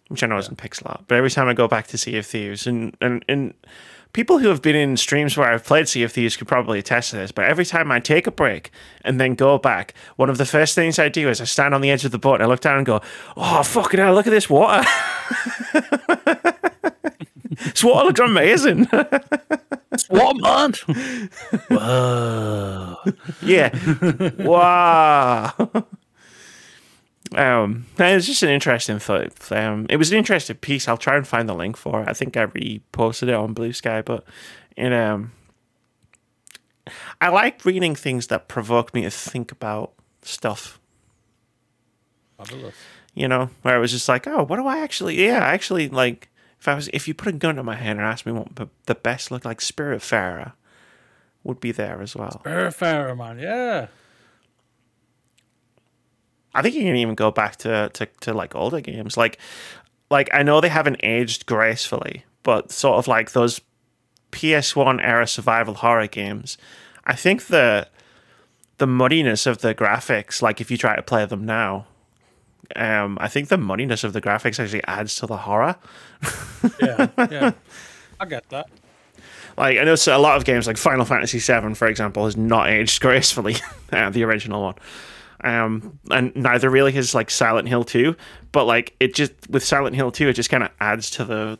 which 0.10 0.24
I 0.24 0.28
know 0.28 0.38
isn't 0.38 0.57
pixel 0.57 0.89
art, 0.89 1.05
but 1.07 1.18
every 1.18 1.30
time 1.30 1.47
I 1.47 1.53
go 1.53 1.68
back 1.68 1.88
to 1.88 1.97
Sea 1.97 2.18
of 2.18 2.26
Thieves, 2.26 2.68
and 2.68 2.95
and 2.99 3.24
and 3.30 3.53
people 4.14 4.39
who 4.39 4.49
have 4.49 4.62
been 4.62 4.76
in 4.76 4.97
streams 4.97 5.38
where 5.38 5.49
I've 5.51 5.64
played 5.64 5.88
Sea 5.88 6.03
of 6.03 6.12
Thieves 6.12 6.36
could 6.36 6.47
probably 6.47 6.80
attest 6.80 7.12
to 7.12 7.16
this, 7.16 7.32
but 7.32 7.45
every 7.45 7.66
time 7.66 7.91
I 7.91 7.99
take 7.99 8.28
a 8.28 8.32
break 8.32 8.72
and 9.05 9.20
then 9.20 9.36
go 9.36 9.57
back, 9.57 9.93
one 10.18 10.30
of 10.30 10.38
the 10.38 10.45
first 10.45 10.76
things 10.76 10.99
I 10.99 11.10
do 11.10 11.30
is 11.30 11.39
I 11.39 11.45
stand 11.45 11.74
on 11.74 11.82
the 11.82 11.91
edge 11.91 12.05
of 12.05 12.12
the 12.12 12.20
boat 12.20 12.36
and 12.36 12.43
I 12.43 12.47
look 12.47 12.60
down 12.62 12.78
and 12.78 12.86
go, 12.86 13.01
"Oh 13.38 13.64
fucking 13.64 13.99
hell! 13.99 14.14
Look 14.14 14.28
at 14.28 14.32
this 14.32 14.49
water! 14.49 14.88
this 17.64 17.84
water 17.84 18.07
looks 18.07 18.20
amazing." 18.20 18.88
What 20.07 20.38
man? 20.38 20.74
Whoa! 21.70 22.97
yeah, 23.41 23.70
wow. 24.39 25.53
Um, 27.36 27.86
it's 27.97 28.25
just 28.25 28.43
an 28.43 28.49
interesting 28.49 28.99
thought. 28.99 29.51
Um, 29.51 29.86
it 29.89 29.97
was 29.97 30.11
an 30.11 30.17
interesting 30.17 30.55
piece. 30.55 30.88
I'll 30.88 30.97
try 30.97 31.15
and 31.15 31.27
find 31.27 31.47
the 31.47 31.53
link 31.53 31.77
for 31.77 32.01
it. 32.01 32.07
I 32.07 32.13
think 32.13 32.36
I 32.36 32.47
reposted 32.47 33.27
it 33.27 33.36
on 33.36 33.53
Bluesky, 33.53 34.03
but 34.03 34.23
it 34.75 34.91
um, 34.91 35.32
I 37.21 37.30
like 37.30 37.63
reading 37.65 37.95
things 37.95 38.27
that 38.27 38.47
provoke 38.47 38.93
me 38.93 39.03
to 39.03 39.11
think 39.11 39.51
about 39.51 39.93
stuff. 40.21 40.80
Fabulous. 42.38 42.75
You 43.13 43.27
know, 43.27 43.49
where 43.61 43.75
it 43.75 43.80
was 43.80 43.91
just 43.91 44.07
like, 44.07 44.27
oh, 44.27 44.43
what 44.43 44.57
do 44.57 44.65
I 44.65 44.80
actually? 44.80 45.23
Yeah, 45.23 45.39
I 45.45 45.53
actually 45.53 45.89
like. 45.89 46.30
If 46.59 46.67
I 46.67 46.75
was, 46.75 46.89
if 46.91 47.07
you 47.07 47.13
put 47.13 47.30
a 47.30 47.38
gun 47.38 47.55
to 47.55 47.63
my 47.63 47.75
head 47.75 47.95
and 47.95 48.01
asked 48.01 48.25
me 48.25 48.34
what 48.34 48.55
the- 48.55 48.95
best 48.95 49.32
look 49.32 49.45
like, 49.45 49.59
Spiritfarer 49.59 50.53
would 51.43 51.61
be 51.61 51.71
there 51.71 52.01
as 52.01 52.17
well. 52.17 52.41
Fair 52.43 53.15
man, 53.15 53.39
yeah. 53.39 53.88
I 56.54 56.62
think 56.62 56.76
you 56.76 56.84
can 56.84 56.95
even 56.95 57.16
go 57.16 57.32
back 57.32 57.58
to, 57.58 57.89
to, 57.93 58.08
to 58.22 58.34
like 58.34 58.56
older 58.56 58.82
games. 58.82 59.18
Like 59.18 59.38
like 60.10 60.30
I 60.34 60.43
know 60.43 60.62
they 60.62 60.70
haven't 60.70 61.00
aged 61.04 61.45
gracefully, 61.45 62.26
but 62.43 62.72
sort 62.72 62.97
of 62.97 63.08
like 63.08 63.32
those 63.32 63.62
PS1 64.32 65.04
era 65.04 65.28
survival 65.28 65.76
horror 65.76 66.08
games. 66.08 66.58
I 67.06 67.16
think 67.16 67.47
the 67.47 67.88
the 68.78 68.88
muddiness 68.88 69.45
of 69.45 69.60
the 69.60 69.76
graphics, 69.76 70.41
like 70.41 70.62
if 70.62 70.72
you 70.72 70.78
try 70.78 70.95
to 70.95 71.02
play 71.02 71.26
them 71.26 71.45
now, 71.45 71.86
um, 72.76 73.18
I 73.20 73.28
think 73.28 73.50
the 73.50 73.58
muddiness 73.58 74.04
of 74.04 74.14
the 74.14 74.22
graphics 74.22 74.60
actually 74.60 74.84
adds 74.86 75.16
to 75.18 75.28
the 75.28 75.38
horror. 75.38 75.76
Yeah, 76.82 77.08
yeah. 77.30 77.52
I 78.20 78.26
get 78.26 78.47
that. 78.50 78.70
Like 79.58 79.78
I 79.78 79.84
know 79.84 79.95
so 79.95 80.16
a 80.16 80.20
lot 80.20 80.38
of 80.38 80.45
games 80.45 80.68
like 80.68 80.78
Final 80.78 81.06
Fantasy 81.06 81.39
VII, 81.39 81.74
for 81.74 81.88
example, 81.88 82.26
has 82.26 82.38
not 82.38 82.70
aged 82.70 83.02
gracefully, 83.02 83.58
uh, 83.91 84.10
the 84.10 84.24
original 84.24 84.62
one. 84.62 84.76
Um, 85.44 86.00
and 86.12 86.36
neither 86.36 86.70
really 86.70 86.92
has 86.94 87.16
like 87.16 87.30
Silent 87.32 87.68
Hill 87.68 87.84
2, 87.84 88.16
but 88.52 88.66
like 88.66 88.96
it 89.00 89.14
just 89.14 89.34
with 89.50 89.64
Silent 89.64 89.96
Hill 89.96 90.12
2, 90.12 90.30
it 90.30 90.34
just 90.34 90.50
kind 90.50 90.64
of 90.64 90.70
adds 90.80 91.10
to 91.12 91.26
the 91.26 91.60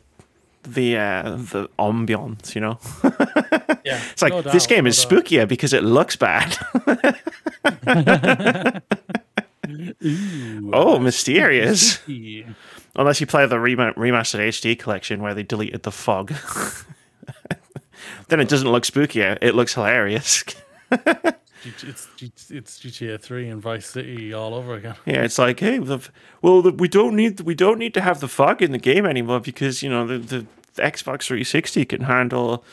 the 0.64 0.98
uh, 0.98 1.22
the 1.36 1.68
ambiance, 1.78 2.54
you 2.54 2.60
know. 2.60 2.78
Yeah. 3.82 3.98
It's 4.12 4.20
like 4.20 4.34
no 4.34 4.42
this 4.42 4.66
game 4.66 4.84
no 4.84 4.88
is 4.90 5.02
doubt. 5.02 5.24
spookier 5.24 5.48
because 5.48 5.72
it 5.72 5.82
looks 5.82 6.14
bad. 6.14 6.54
oh, 10.72 10.98
mysterious. 10.98 12.06
Yeah. 12.06 12.44
Unless 12.96 13.20
you 13.20 13.26
play 13.26 13.46
the 13.46 13.58
rema- 13.58 13.94
remastered 13.94 14.40
HD 14.48 14.78
collection 14.78 15.22
where 15.22 15.34
they 15.34 15.42
deleted 15.42 15.84
the 15.84 15.92
fog. 15.92 16.28
then 18.28 18.40
it 18.40 18.48
doesn't 18.48 18.70
look 18.70 18.84
spookier. 18.84 19.38
It 19.40 19.54
looks 19.54 19.74
hilarious. 19.74 20.44
It's 21.64 22.08
it's 22.50 22.78
GTA 22.80 23.20
Three 23.20 23.48
and 23.48 23.60
Vice 23.60 23.86
City 23.86 24.32
all 24.32 24.54
over 24.54 24.74
again. 24.74 24.94
Yeah, 25.04 25.22
it's 25.24 25.38
like, 25.38 25.60
hey, 25.60 25.78
the, 25.78 26.08
well, 26.40 26.62
we 26.62 26.88
don't 26.88 27.14
need 27.14 27.40
we 27.40 27.54
don't 27.54 27.78
need 27.78 27.92
to 27.94 28.00
have 28.00 28.20
the 28.20 28.28
fog 28.28 28.62
in 28.62 28.72
the 28.72 28.78
game 28.78 29.04
anymore 29.04 29.40
because 29.40 29.82
you 29.82 29.90
know 29.90 30.06
the, 30.06 30.18
the, 30.18 30.46
the 30.74 30.82
Xbox 30.82 31.24
360 31.24 31.84
can 31.84 32.02
handle 32.02 32.64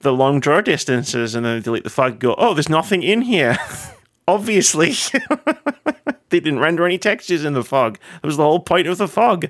the 0.00 0.12
long 0.12 0.38
draw 0.38 0.60
distances, 0.60 1.34
and 1.34 1.44
then 1.44 1.62
delete 1.62 1.84
the 1.84 1.90
fog. 1.90 2.12
and 2.12 2.20
Go, 2.20 2.34
oh, 2.38 2.54
there's 2.54 2.68
nothing 2.68 3.02
in 3.02 3.22
here. 3.22 3.58
Obviously, 4.28 4.92
they 6.28 6.38
didn't 6.38 6.60
render 6.60 6.84
any 6.84 6.98
textures 6.98 7.44
in 7.44 7.54
the 7.54 7.64
fog. 7.64 7.98
That 8.20 8.26
was 8.26 8.36
the 8.36 8.44
whole 8.44 8.60
point 8.60 8.86
of 8.86 8.98
the 8.98 9.08
fog. 9.08 9.48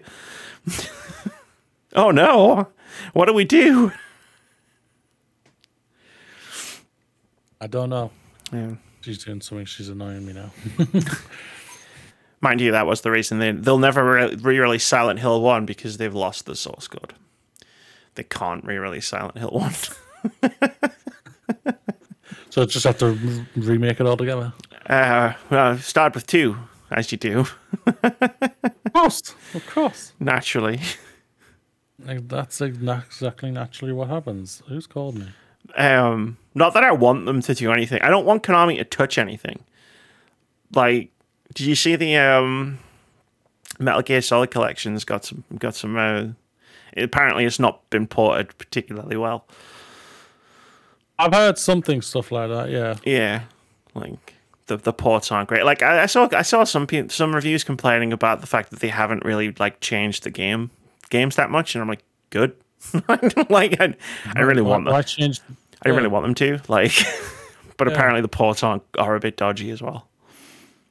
oh 1.95 2.11
no, 2.11 2.69
what 3.13 3.27
do 3.27 3.35
we 3.35 3.45
do? 3.45 3.93
I 7.61 7.67
don't 7.67 7.91
know. 7.91 8.13
Yeah. 8.53 8.75
She's 9.01 9.23
doing 9.25 9.41
something. 9.41 9.67
She's 9.67 9.89
annoying 9.89 10.27
me 10.27 10.33
now. 10.33 10.51
Mind 12.41 12.61
you, 12.61 12.73
that 12.73 12.87
was 12.87 13.01
the 13.01 13.11
reason 13.11 13.39
they 13.39 13.53
they'll 13.53 13.79
never 13.79 14.05
re- 14.13 14.35
re-release 14.37 14.85
Silent 14.85 15.19
Hill 15.21 15.41
One 15.41 15.67
because 15.67 15.97
they've 15.97 16.15
lost 16.15 16.47
the 16.47 16.55
source 16.57 16.87
code. 16.89 17.15
They 18.15 18.23
can't 18.25 18.65
re-release 18.65 19.07
Silent 19.09 19.39
Hill 19.39 19.51
One. 19.51 19.75
so 22.51 22.65
just 22.67 22.85
have 22.85 22.99
to 22.99 23.11
re- 23.13 23.47
remake 23.57 24.01
it 24.01 24.07
all 24.07 24.17
together. 24.17 24.53
Uh, 24.87 25.33
well, 25.51 25.77
start 25.79 26.15
with 26.15 26.27
two, 26.27 26.57
as 26.91 27.13
you 27.13 27.19
do, 27.19 27.45
Of 27.87 28.93
course, 28.93 29.35
of 29.55 29.67
course. 29.69 30.13
naturally. 30.19 30.81
That's 31.99 32.61
exactly 32.61 33.51
naturally 33.51 33.93
what 33.93 34.09
happens. 34.09 34.63
Who's 34.69 34.87
called 34.87 35.17
me? 35.19 35.27
Um, 35.79 36.37
not 36.55 36.75
that 36.75 36.85
I 36.85 36.93
want 36.93 37.25
them 37.25 37.41
to 37.41 37.55
do 37.55 37.73
anything. 37.73 38.03
I 38.03 38.11
don't 38.11 38.27
want 38.27 38.43
Konami 38.43 38.77
to 38.79 38.85
touch 38.85 39.17
anything. 39.17 39.61
Like, 40.75 41.11
did 41.55 41.67
you 41.67 41.75
see 41.75 41.97
the 41.97 42.17
um, 42.17 42.79
Metal 43.79 44.03
Gear 44.03 44.21
Solid 44.21 44.51
collection's 44.51 45.05
got 45.05 45.25
some 45.25 45.45
got 45.59 45.75
some. 45.75 45.97
Uh, 45.97 46.25
apparently, 46.97 47.45
it's 47.45 47.59
not 47.59 47.89
been 47.91 48.07
ported 48.07 48.57
particularly 48.59 49.17
well. 49.17 49.47
I've 51.19 51.33
heard 51.33 51.59
something 51.59 52.03
stuff 52.03 52.31
like 52.31 52.49
that. 52.51 52.71
Yeah. 52.71 52.97
Yeah, 53.05 53.43
like 53.95 54.35
the 54.67 54.77
the 54.77 54.93
ports 54.93 55.33
aren't 55.33 55.49
great. 55.49 55.65
Like 55.65 55.83
I, 55.83 56.03
I 56.03 56.07
saw 56.07 56.29
I 56.33 56.43
saw 56.43 56.65
some 56.65 56.87
some 57.09 57.35
reviews 57.35 57.65
complaining 57.65 58.13
about 58.13 58.41
the 58.41 58.47
fact 58.47 58.71
that 58.71 58.81
they 58.81 58.89
haven't 58.89 59.25
really 59.25 59.53
like 59.59 59.81
changed 59.81 60.25
the 60.25 60.31
game 60.31 60.71
games 61.11 61.37
that 61.37 61.51
much, 61.51 61.75
and 61.75 61.83
I'm 61.83 61.89
like, 61.89 62.05
good. 62.31 62.55
like 63.49 63.81
I, 63.81 63.95
I 64.37 64.41
really 64.41 64.63
Why, 64.63 64.71
want 64.71 64.85
them. 64.85 64.93
why 64.93 65.03
change? 65.03 65.41
I 65.83 65.89
didn't 65.89 65.95
yeah. 65.95 65.97
really 65.99 66.09
want 66.13 66.25
them 66.27 66.35
to 66.35 66.61
like, 66.73 66.93
but 67.77 67.87
Yeah. 67.89 67.95
apparently 67.95 68.21
the 68.21 68.29
ports 68.29 68.63
aren't 68.63 68.83
are 68.99 69.15
a 69.15 69.21
bit 69.21 69.37
dodgy 69.37 69.71
as 69.71 69.81
well, 69.81 70.09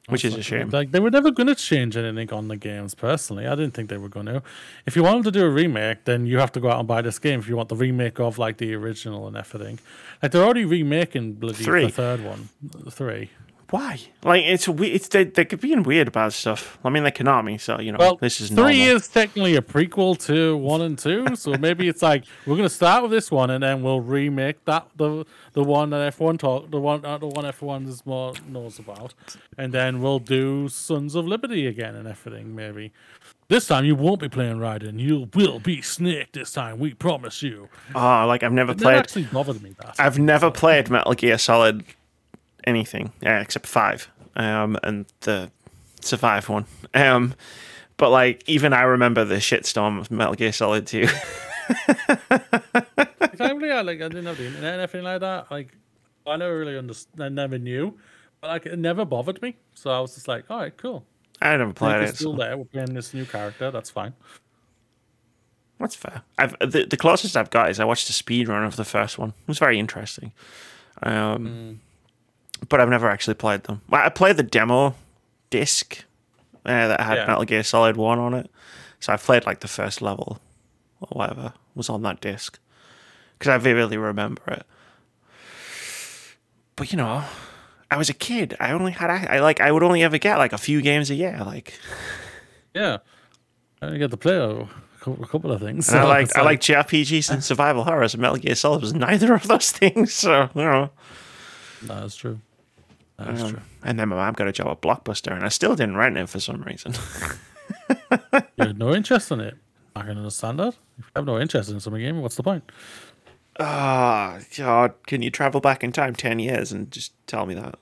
which 0.07 0.23
is 0.23 0.33
a 0.35 0.41
shame. 0.41 0.69
Like 0.69 0.91
they 0.91 0.99
were 1.01 1.11
never 1.11 1.29
going 1.31 1.47
to 1.47 1.55
change 1.55 1.97
anything 1.97 2.31
on 2.31 2.47
the 2.47 2.55
games. 2.57 2.95
Personally, 2.95 3.45
I 3.47 3.55
didn't 3.55 3.73
think 3.73 3.89
they 3.89 3.97
were 3.97 4.07
going 4.09 4.27
to. 4.27 4.41
If 4.85 4.95
you 4.95 5.03
want 5.03 5.15
them 5.23 5.33
to 5.33 5.39
do 5.39 5.45
a 5.45 5.49
remake, 5.49 6.05
then 6.05 6.25
you 6.25 6.37
have 6.39 6.51
to 6.53 6.59
go 6.61 6.69
out 6.71 6.79
and 6.79 6.87
buy 6.87 7.01
this 7.01 7.19
game. 7.19 7.39
If 7.41 7.49
you 7.49 7.57
want 7.57 7.67
the 7.69 7.75
remake 7.75 8.19
of 8.19 8.37
like 8.37 8.57
the 8.57 8.73
original 8.75 9.27
and 9.27 9.35
everything, 9.35 9.79
like 10.23 10.31
they're 10.31 10.43
already 10.43 10.63
remaking 10.65 11.33
bloody 11.33 11.63
Three. 11.63 11.85
the 11.85 11.91
third 11.91 12.23
one, 12.23 12.49
three. 12.89 13.29
Why? 13.69 13.99
Like 14.23 14.43
it's 14.45 14.65
a 14.67 14.71
we- 14.71 14.91
it's 14.91 15.09
they 15.09 15.25
they 15.25 15.43
could 15.43 15.59
being 15.59 15.83
weird 15.83 16.07
about 16.07 16.31
stuff. 16.31 16.77
I 16.85 16.89
mean, 16.89 17.03
they're 17.03 17.11
Konami, 17.11 17.59
so 17.59 17.79
you 17.81 17.91
know 17.91 17.97
Well, 17.99 18.15
this 18.15 18.39
is 18.39 18.47
three 18.49 18.77
normal. 18.79 18.95
is 18.95 19.07
technically 19.09 19.55
a 19.57 19.61
prequel 19.61 20.17
to 20.27 20.55
one 20.55 20.81
and 20.81 20.97
two, 20.97 21.35
so 21.35 21.57
maybe 21.57 21.89
it's 21.89 22.01
like 22.01 22.23
we're 22.45 22.55
gonna 22.55 22.69
start 22.69 23.01
with 23.03 23.11
this 23.11 23.29
one 23.29 23.49
and 23.49 23.61
then 23.61 23.83
we'll 23.83 23.99
remake 23.99 24.63
that 24.65 24.87
the 24.95 25.25
the 25.51 25.63
one 25.63 25.89
that 25.89 26.01
everyone 26.01 26.37
talk 26.37 26.71
the 26.71 26.79
one 26.79 27.03
uh, 27.03 27.17
the 27.17 27.27
one 27.27 27.45
everyone 27.45 27.85
is 27.87 28.05
more 28.05 28.33
knows 28.47 28.79
about, 28.79 29.13
and 29.57 29.73
then 29.73 30.01
we'll 30.01 30.19
do 30.19 30.69
Sons 30.69 31.13
of 31.15 31.27
Liberty 31.27 31.67
again 31.67 31.93
and 31.93 32.07
everything. 32.07 32.55
Maybe 32.55 32.93
this 33.49 33.67
time 33.67 33.83
you 33.83 33.95
won't 33.95 34.21
be 34.21 34.29
playing 34.29 34.57
Raiden, 34.57 34.97
you 34.99 35.29
will 35.35 35.59
be 35.59 35.81
Snake 35.81 36.31
this 36.31 36.53
time. 36.53 36.79
We 36.79 36.93
promise 36.93 37.41
you. 37.43 37.67
Oh, 37.93 38.25
like 38.27 38.43
I've 38.43 38.53
never 38.53 38.71
It 38.71 38.77
never 38.79 38.83
played. 38.91 38.97
actually 38.99 39.23
bothered 39.25 39.61
me 39.61 39.75
that. 39.81 39.95
I've 39.99 40.19
never 40.19 40.51
played 40.51 40.89
Metal 40.89 41.13
Gear 41.13 41.37
Solid 41.37 41.83
anything 42.67 43.11
yeah, 43.21 43.39
except 43.39 43.65
five, 43.65 44.11
um, 44.35 44.77
and 44.83 45.05
the 45.21 45.49
Survive 46.01 46.47
one. 46.47 46.65
Um, 46.93 47.33
but 47.97 48.11
like 48.11 48.43
even 48.47 48.73
I 48.73 48.83
remember 48.83 49.25
the 49.25 49.35
shitstorm 49.35 49.99
of 49.99 50.11
Metal 50.11 50.35
Gear 50.35 50.53
Solid 50.53 50.85
Two. 50.85 51.07
I 53.39 53.81
like 53.81 54.01
I 54.01 54.07
didn't 54.07 54.25
have 54.25 54.37
the 54.37 54.45
internet 54.45 54.73
and 54.73 54.81
everything 54.81 55.03
like 55.03 55.21
that. 55.21 55.51
Like 55.51 55.75
I 56.25 56.35
never 56.37 56.57
really 56.57 56.77
understood. 56.77 57.19
I 57.19 57.29
never 57.29 57.57
knew, 57.57 57.97
but 58.41 58.47
like 58.47 58.65
it 58.65 58.77
never 58.77 59.05
bothered 59.05 59.41
me. 59.41 59.55
So 59.73 59.89
I 59.89 59.99
was 59.99 60.15
just 60.15 60.27
like, 60.27 60.49
all 60.49 60.59
right, 60.59 60.75
cool. 60.77 61.05
I 61.41 61.55
never 61.57 61.73
played 61.73 62.01
it. 62.01 62.15
still 62.15 62.33
so 62.33 62.37
there. 62.37 62.57
We're 62.57 62.65
playing 62.65 62.93
this 62.93 63.13
new 63.13 63.25
character. 63.25 63.69
That's 63.71 63.89
fine. 63.89 64.13
that's 65.79 65.95
fair. 65.95 66.23
I've 66.37 66.57
the, 66.59 66.85
the 66.89 66.97
closest 66.97 67.35
I've 67.37 67.49
got 67.49 67.69
is 67.69 67.79
I 67.79 67.85
watched 67.85 68.09
a 68.09 68.13
speed 68.13 68.47
run 68.47 68.63
of 68.63 68.75
the 68.75 68.85
first 68.85 69.17
one. 69.17 69.29
It 69.29 69.47
was 69.47 69.59
very 69.59 69.79
interesting. 69.79 70.31
Um, 71.03 71.81
but 72.69 72.79
I've 72.81 72.89
never 72.89 73.09
actually 73.09 73.35
played 73.35 73.63
them. 73.63 73.81
I 73.91 74.09
played 74.09 74.37
the 74.37 74.43
demo 74.43 74.95
disc 75.49 76.03
uh, 76.65 76.87
that 76.89 76.99
had 77.01 77.17
Yeah. 77.17 77.25
Metal 77.27 77.43
Gear 77.45 77.63
Solid 77.63 77.95
One 77.97 78.19
on 78.19 78.33
it. 78.33 78.49
So 78.99 79.13
I've 79.13 79.23
played 79.23 79.45
like 79.45 79.59
the 79.59 79.67
first 79.67 80.01
level 80.01 80.39
or 81.01 81.07
whatever 81.17 81.53
was 81.75 81.89
on 81.89 82.01
that 82.03 82.19
disc 82.21 82.59
because 83.37 83.49
I 83.53 83.57
vividly 83.57 83.97
remember 83.97 84.41
it. 84.47 84.65
But 86.75 86.91
you 86.91 86.97
know, 86.97 87.23
I 87.89 87.97
was 87.97 88.09
a 88.09 88.13
kid. 88.13 88.55
I 88.59 88.71
only 88.71 88.91
had 88.91 89.09
I 89.09 89.39
like 89.39 89.61
I 89.61 89.71
would 89.71 89.83
only 89.83 90.03
ever 90.03 90.17
get 90.17 90.37
like 90.37 90.53
a 90.53 90.57
few 90.57 90.81
games 90.81 91.09
a 91.09 91.15
year. 91.15 91.37
Like, 91.45 91.73
Yeah, 92.73 92.97
I 93.81 93.85
only 93.87 93.99
get 93.99 94.11
to 94.11 94.17
play 94.17 94.35
a 94.35 94.67
couple, 94.99 95.23
a 95.23 95.27
couple 95.27 95.51
of 95.51 95.61
things. 95.61 95.89
and 95.89 95.99
I 95.99 96.01
so 96.03 96.07
like 96.09 96.35
I 96.37 96.41
like 96.41 96.59
JRPGs 96.61 97.29
and 97.31 97.43
survival 97.43 97.83
horrors. 97.83 98.13
And 98.13 98.21
Metal 98.21 98.37
Gear 98.37 98.55
Solid 98.55 98.81
was 98.81 98.93
neither 98.93 99.33
of 99.33 99.47
those 99.47 99.71
things. 99.79 100.13
So 100.13 100.49
you 100.53 100.61
know. 100.61 100.89
No, 101.87 102.01
that's 102.01 102.15
true. 102.15 102.39
That's 103.17 103.41
Um, 103.41 103.49
true. 103.51 103.61
and 103.83 103.99
then 103.99 104.09
my 104.09 104.15
mom 104.15 104.33
got 104.33 104.47
a 104.47 104.51
job 104.51 104.67
at 104.67 104.81
Blockbuster, 104.81 105.31
and 105.33 105.43
I 105.43 105.49
still 105.49 105.75
didn't 105.75 105.97
rent 105.97 106.17
it 106.17 106.29
for 106.29 106.39
some 106.39 106.61
reason. 106.61 106.93
You 107.99 108.37
had 108.59 108.77
no 108.77 108.93
interest 108.93 109.31
in 109.31 109.39
it. 109.39 109.55
I 109.95 110.01
can 110.01 110.17
understand 110.17 110.59
that. 110.59 110.75
If 110.99 111.05
you 111.05 111.11
have 111.15 111.25
no 111.25 111.39
interest 111.39 111.69
in 111.71 111.79
some 111.79 111.97
game, 111.97 112.21
what's 112.21 112.35
the 112.35 112.43
point? 112.43 112.63
Ah, 113.59 114.37
God, 114.55 114.93
can 115.07 115.23
you 115.23 115.31
travel 115.31 115.59
back 115.61 115.83
in 115.83 115.91
time 115.91 116.13
10 116.15 116.37
years 116.37 116.71
and 116.71 116.91
just 116.91 117.11
tell 117.25 117.47
me 117.47 117.55
that? 117.55 117.79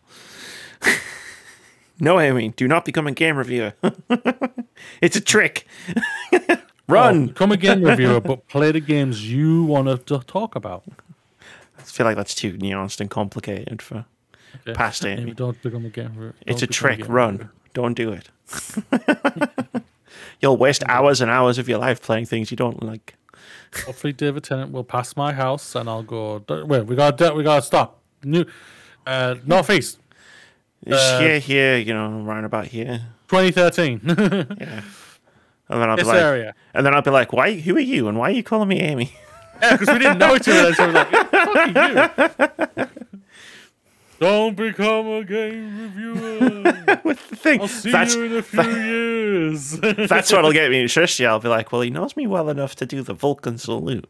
no, 1.99 2.19
Amy, 2.19 2.49
do 2.49 2.67
not 2.67 2.85
become 2.85 3.07
a 3.07 3.11
game 3.11 3.35
reviewer. 3.35 3.73
it's 5.01 5.17
a 5.17 5.21
trick. 5.21 5.67
Run. 6.87 7.23
Oh, 7.23 7.27
become 7.27 7.51
a 7.51 7.57
game 7.57 7.81
reviewer, 7.83 8.21
but 8.21 8.47
play 8.47 8.71
the 8.71 8.79
games 8.79 9.29
you 9.29 9.63
want 9.65 10.07
to 10.07 10.19
talk 10.19 10.55
about. 10.55 10.83
I 11.77 11.81
feel 11.81 12.05
like 12.05 12.15
that's 12.15 12.35
too 12.35 12.53
nuanced 12.53 13.01
and 13.01 13.09
complicated 13.09 13.81
for 13.81 14.05
Okay? 14.61 14.73
past 14.73 15.03
Maybe 15.03 15.21
Amy. 15.21 15.33
don't 15.33 15.61
become 15.61 15.85
a 15.85 15.89
game 15.89 16.09
reviewer. 16.15 16.33
It's 16.45 16.61
a 16.61 16.67
trick. 16.67 16.99
game 16.99 17.07
Run. 17.07 17.49
Don't 17.73 17.93
do 17.93 18.11
it. 18.11 18.29
You'll 20.41 20.57
waste 20.57 20.83
hours 20.87 21.21
and 21.21 21.29
hours 21.31 21.57
of 21.57 21.67
your 21.69 21.77
life 21.79 22.01
playing 22.01 22.25
things 22.25 22.51
you 22.51 22.57
don't 22.57 22.81
like. 22.83 23.15
Hopefully, 23.85 24.13
David 24.13 24.43
Tennant 24.43 24.71
will 24.71 24.83
pass 24.83 25.15
my 25.17 25.33
house, 25.33 25.75
and 25.75 25.89
I'll 25.89 26.03
go. 26.03 26.43
Wait, 26.47 26.85
we 26.85 26.95
got 26.95 27.17
to 27.17 27.33
we 27.33 27.43
got 27.43 27.55
to 27.57 27.61
stop. 27.61 27.99
New, 28.23 28.45
uh, 29.05 29.35
northeast, 29.45 29.99
It's 30.85 30.95
Uh, 31.01 31.19
here, 31.19 31.39
here, 31.39 31.77
you 31.77 31.93
know, 31.93 32.23
around 32.25 32.45
about 32.45 32.67
here. 32.67 33.01
2013. 33.27 34.01
Yeah. 34.59 34.81
And 35.67 35.81
then 35.81 35.89
I'll 35.89 35.95
be 35.95 36.03
this 36.03 36.07
like, 36.09 36.21
area. 36.21 36.53
and 36.75 36.85
then 36.85 36.93
I'll 36.93 37.01
be 37.01 37.09
like, 37.09 37.33
why? 37.33 37.55
Who 37.59 37.75
are 37.75 37.79
you? 37.79 38.07
And 38.07 38.19
why 38.19 38.29
are 38.29 38.33
you 38.33 38.43
calling 38.43 38.67
me 38.67 38.79
Amy? 38.81 39.11
Yeah, 39.61 39.77
because 39.77 39.87
we 39.93 39.97
didn't 39.99 40.19
know 40.19 40.35
each 40.35 40.47
other. 40.47 40.73
So 40.75 40.85
we're 40.85 40.93
like, 40.93 41.09
fuck 41.31 42.77
you. 42.77 42.85
Don't 44.19 44.55
become 44.55 45.07
a 45.07 45.23
game 45.25 45.81
reviewer. 45.81 46.99
What's 47.03 47.27
the 47.27 47.35
thing? 47.35 47.61
I'll 47.61 47.67
see 47.67 47.91
That's 47.91 48.15
you 48.15 48.23
in 48.23 48.37
a 48.37 48.41
few 48.43 48.61
years. 48.63 49.71
that's 49.79 50.31
what'll 50.31 50.53
get 50.53 50.71
me 50.71 50.81
interested. 50.81 51.25
I'll 51.25 51.39
be 51.39 51.49
like, 51.49 51.71
well, 51.71 51.81
he 51.81 51.89
knows 51.89 52.15
me 52.15 52.25
well 52.27 52.49
enough 52.49 52.75
to 52.77 52.85
do 52.85 53.01
the 53.01 53.13
Vulcan 53.13 53.57
salute. 53.57 54.07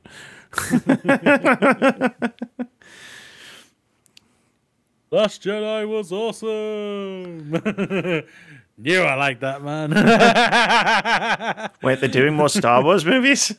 Last 5.12 5.44
Jedi 5.44 5.88
was 5.88 6.12
awesome. 6.12 7.52
Knew 8.78 9.02
I 9.02 9.16
like 9.16 9.40
that 9.40 9.64
man. 9.64 9.92
Wait, 11.82 12.00
they're 12.00 12.10
doing 12.10 12.34
more 12.34 12.50
Star 12.50 12.84
Wars 12.84 13.06
movies? 13.06 13.56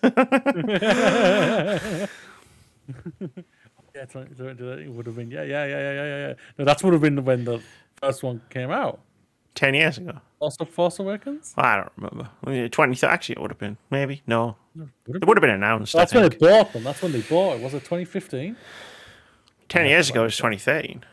Yeah, 3.96 4.04
20, 4.04 4.34
20, 4.34 4.82
it 4.84 4.90
would 4.90 5.06
have 5.06 5.16
been. 5.16 5.30
Yeah, 5.30 5.42
yeah, 5.42 5.64
yeah, 5.64 5.80
yeah, 5.80 5.92
yeah, 5.92 6.28
yeah. 6.28 6.34
No, 6.58 6.64
that's 6.64 6.82
would 6.84 6.92
have 6.92 7.02
been 7.02 7.24
when 7.24 7.44
the 7.44 7.60
first 7.96 8.22
one 8.22 8.42
came 8.50 8.70
out. 8.70 9.00
Ten 9.54 9.72
years 9.72 9.96
ago. 9.96 10.20
Also, 10.38 10.66
Force 10.66 10.98
Awakens. 10.98 11.54
I 11.56 11.76
don't 11.76 11.92
remember. 11.96 12.68
Twenty. 12.68 13.06
Actually, 13.06 13.36
it 13.36 13.40
would 13.40 13.50
have 13.50 13.58
been 13.58 13.78
maybe. 13.90 14.22
No, 14.26 14.56
Would 14.74 14.90
it 15.22 15.26
would 15.26 15.38
have 15.38 15.42
been 15.42 15.50
announced. 15.50 15.94
That's 15.94 16.12
I 16.14 16.20
when 16.20 16.28
they 16.28 16.36
bought 16.36 16.74
them. 16.74 16.84
That's 16.84 17.00
when 17.00 17.12
they 17.12 17.22
bought 17.22 17.56
it. 17.56 17.62
Was 17.62 17.72
it 17.72 17.80
2015? 17.80 18.54
Ten 19.70 19.86
years 19.86 20.10
ago 20.10 20.24
was 20.24 20.36
2013. 20.36 21.04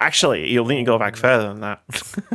Actually, 0.00 0.50
you'll 0.50 0.64
need 0.66 0.76
to 0.78 0.82
go 0.84 0.98
back 0.98 1.16
further 1.16 1.48
than 1.48 1.60
that 1.60 1.82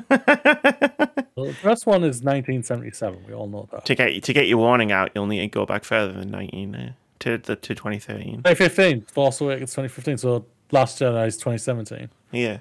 Well, 1.35 1.45
the 1.45 1.53
first 1.53 1.85
one 1.85 2.03
is 2.03 2.21
1977. 2.21 3.25
We 3.27 3.33
all 3.33 3.47
know 3.47 3.67
that. 3.71 3.85
to 3.85 3.95
get 3.95 4.23
to 4.23 4.33
get 4.33 4.47
your 4.47 4.59
warning 4.59 4.91
out. 4.91 5.11
You'll 5.15 5.27
need 5.27 5.39
to 5.39 5.47
go 5.47 5.65
back 5.65 5.83
further 5.83 6.13
than 6.13 6.29
19 6.29 6.75
uh, 6.75 6.93
to 7.21 7.37
the 7.37 7.55
to 7.55 7.75
2013. 7.75 8.43
2015. 8.43 9.01
Force 9.01 9.41
Awakens 9.41 9.71
2015. 9.71 10.17
So 10.17 10.45
Last 10.71 10.99
Jedi 10.99 11.27
is 11.27 11.37
2017. 11.37 12.09
Yeah. 12.31 12.59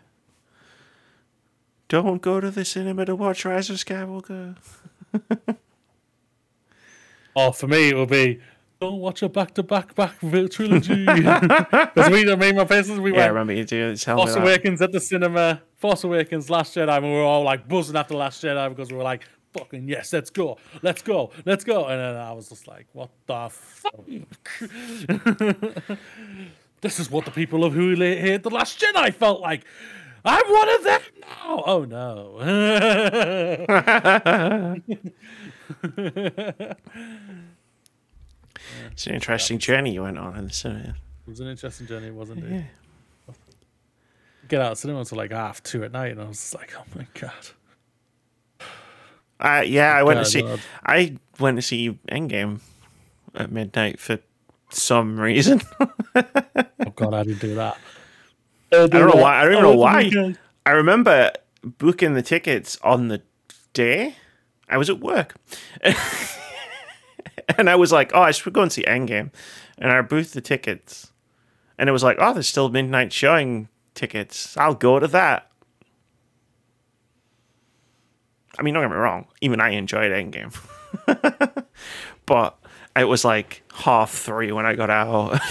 Don't 1.89 2.23
go 2.23 2.41
to 2.41 2.51
the 2.51 2.65
cinema 2.65 3.05
to 3.05 3.17
watch 3.17 3.45
Rise 3.45 3.71
of 3.71 3.77
Skywalker. 3.77 4.57
Or 7.37 7.47
oh, 7.47 7.53
for 7.53 7.69
me, 7.69 7.91
it 7.91 7.97
would 7.97 8.09
be 8.09 8.41
don't 8.81 8.99
watch 8.99 9.23
a 9.23 9.29
back-to-back 9.29 9.95
back 9.95 10.19
trilogy. 10.19 11.05
Because 11.07 12.11
we, 12.11 12.25
me 12.25 12.49
and 12.49 12.57
my 12.57 12.65
faces, 12.65 12.99
we 12.99 13.15
Yeah, 13.15 13.25
I 13.25 13.27
remember 13.29 13.53
you 13.53 13.65
do 13.65 13.95
Force. 13.97 14.35
Awakens 14.35 14.81
at 14.83 14.91
the 14.91 15.01
cinema, 15.01 15.63
Force 15.77 16.03
Awakens, 16.03 16.51
Last 16.51 16.75
Jedi, 16.75 16.97
and 16.97 17.05
we 17.05 17.13
were 17.13 17.23
all 17.23 17.43
like 17.43 17.69
buzzing 17.69 17.95
after 17.95 18.15
Last 18.15 18.43
Jedi 18.43 18.69
because 18.71 18.91
we 18.91 18.97
were 18.97 19.05
like, 19.05 19.23
fucking 19.53 19.89
yes, 19.89 20.13
let's 20.13 20.31
go, 20.31 20.59
let's 20.83 21.03
go, 21.03 21.31
let's 21.45 21.65
go. 21.65 21.87
And 21.87 22.01
then 22.01 22.17
I 22.17 22.33
was 22.33 22.49
just 22.49 22.67
like, 22.69 22.87
what 22.93 23.11
the 23.27 23.49
fuck? 23.51 24.05
this 26.81 26.99
is 26.99 27.11
what 27.11 27.25
the 27.25 27.31
people 27.31 27.65
of 27.65 27.73
who 27.73 27.95
hate 27.95 28.43
the 28.43 28.51
Last 28.51 28.81
Jedi 28.81 29.13
felt 29.15 29.41
like. 29.41 29.65
I'm 30.25 30.53
one 30.53 30.69
of 30.69 30.85
them 30.85 31.01
now. 31.21 31.63
Oh 31.67 31.85
no. 31.85 32.37
It's 38.93 39.07
an 39.07 39.15
interesting 39.15 39.59
journey 39.59 39.95
you 39.95 40.03
went 40.03 40.19
on 40.19 40.37
in 40.37 40.47
the 40.47 40.53
cinema. 40.53 40.91
It 40.91 40.95
was 41.27 41.41
an 41.41 41.49
interesting 41.49 41.87
journey, 41.87 42.11
wasn't 42.11 42.45
it? 42.45 42.51
Yeah. 42.51 43.35
Get 44.49 44.61
out 44.61 44.73
of 44.73 44.79
cinema 44.79 45.01
until 45.01 45.19
like 45.19 45.31
half 45.31 45.63
two 45.63 45.85
at 45.85 45.93
night, 45.93 46.13
and 46.13 46.21
I 46.21 46.25
was 46.25 46.39
just 46.39 46.55
like, 46.55 46.75
oh 46.77 46.85
my 46.95 47.07
god. 47.19 47.33
Uh, 49.41 49.63
yeah, 49.67 49.95
I 49.95 50.03
went 50.03 50.19
to 50.19 50.25
see. 50.25 50.43
Lord. 50.43 50.61
I 50.85 51.17
went 51.39 51.57
to 51.57 51.63
see 51.63 51.99
Endgame 52.09 52.61
at 53.35 53.51
midnight 53.51 53.99
for 53.99 54.19
some 54.71 55.19
reason. 55.19 55.63
Oh 56.83 56.93
god, 56.97 57.13
I 57.15 57.23
didn't 57.25 57.41
do 57.41 57.55
that. 57.57 57.77
I 58.73 58.87
don't 58.87 59.15
know 59.15 59.23
why. 59.23 59.41
I 59.41 59.45
don't 59.45 59.53
even 59.53 59.63
know 59.65 59.77
why. 59.77 60.35
I 60.65 60.71
remember 60.71 61.31
booking 61.63 62.15
the 62.15 62.23
tickets 62.23 62.79
on 62.83 63.09
the 63.09 63.23
day 63.75 64.17
I 64.69 64.79
was 64.79 64.89
at 64.89 64.99
work, 64.99 65.35
and 67.59 67.69
I 67.69 67.77
was 67.77 67.93
like, 67.93 68.13
"Oh, 68.15 68.23
I 68.23 68.31
should 68.31 68.53
go 68.53 68.63
and 68.63 68.73
see 68.73 68.83
Endgame," 68.85 69.31
and 69.79 69.93
I 69.93 70.01
booked 70.01 70.33
the 70.33 70.41
tickets, 70.41 71.13
and 71.79 71.89
it 71.89 71.93
was 71.93 72.03
like, 72.03 72.17
"Oh, 72.19 72.33
there's 72.33 72.49
still 72.49 72.71
midnight 72.71 73.13
showing 73.13 73.69
tickets. 73.95 74.57
I'll 74.57 74.75
go 74.75 74.99
to 74.99 75.09
that." 75.09 75.50
I 78.61 78.63
mean, 78.63 78.75
don't 78.75 78.85
get 78.85 78.91
me 78.91 78.97
wrong. 78.97 79.27
Even 79.41 79.59
I 79.59 79.71
enjoyed 79.71 80.13
Endgame, 80.13 80.55
but 82.27 82.59
it 82.95 83.05
was 83.05 83.25
like 83.25 83.63
half 83.73 84.11
three 84.11 84.53
when 84.53 84.67
I 84.67 84.75
got 84.75 84.91
out. 84.91 85.41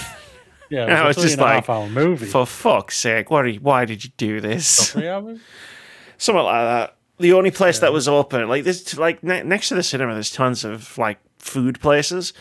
Yeah, 0.72 1.02
it 1.04 1.08
was 1.08 1.18
was 1.18 1.26
just 1.26 1.40
like, 1.40 1.66
half 1.66 1.70
hour 1.72 1.90
movie. 1.90 2.28
For 2.28 2.46
fuck's 2.46 2.96
sake, 2.96 3.32
what? 3.32 3.44
Are 3.46 3.48
you, 3.48 3.60
why 3.60 3.86
did 3.86 4.04
you 4.04 4.12
do 4.18 4.40
this? 4.40 4.92
Three 4.92 5.08
hours? 5.08 5.40
Something 6.20 6.44
like 6.44 6.64
that. 6.64 6.96
The 7.18 7.34
only 7.34 7.50
place 7.50 7.80
that 7.80 7.92
was 7.92 8.08
open, 8.08 8.48
like 8.48 8.66
this, 8.66 8.96
like 8.96 9.24
ne- 9.24 9.42
next 9.42 9.70
to 9.70 9.74
the 9.74 9.82
cinema, 9.82 10.14
there's 10.14 10.30
tons 10.32 10.64
of 10.64 10.96
like 11.00 11.18
food 11.40 11.80
places, 11.80 12.34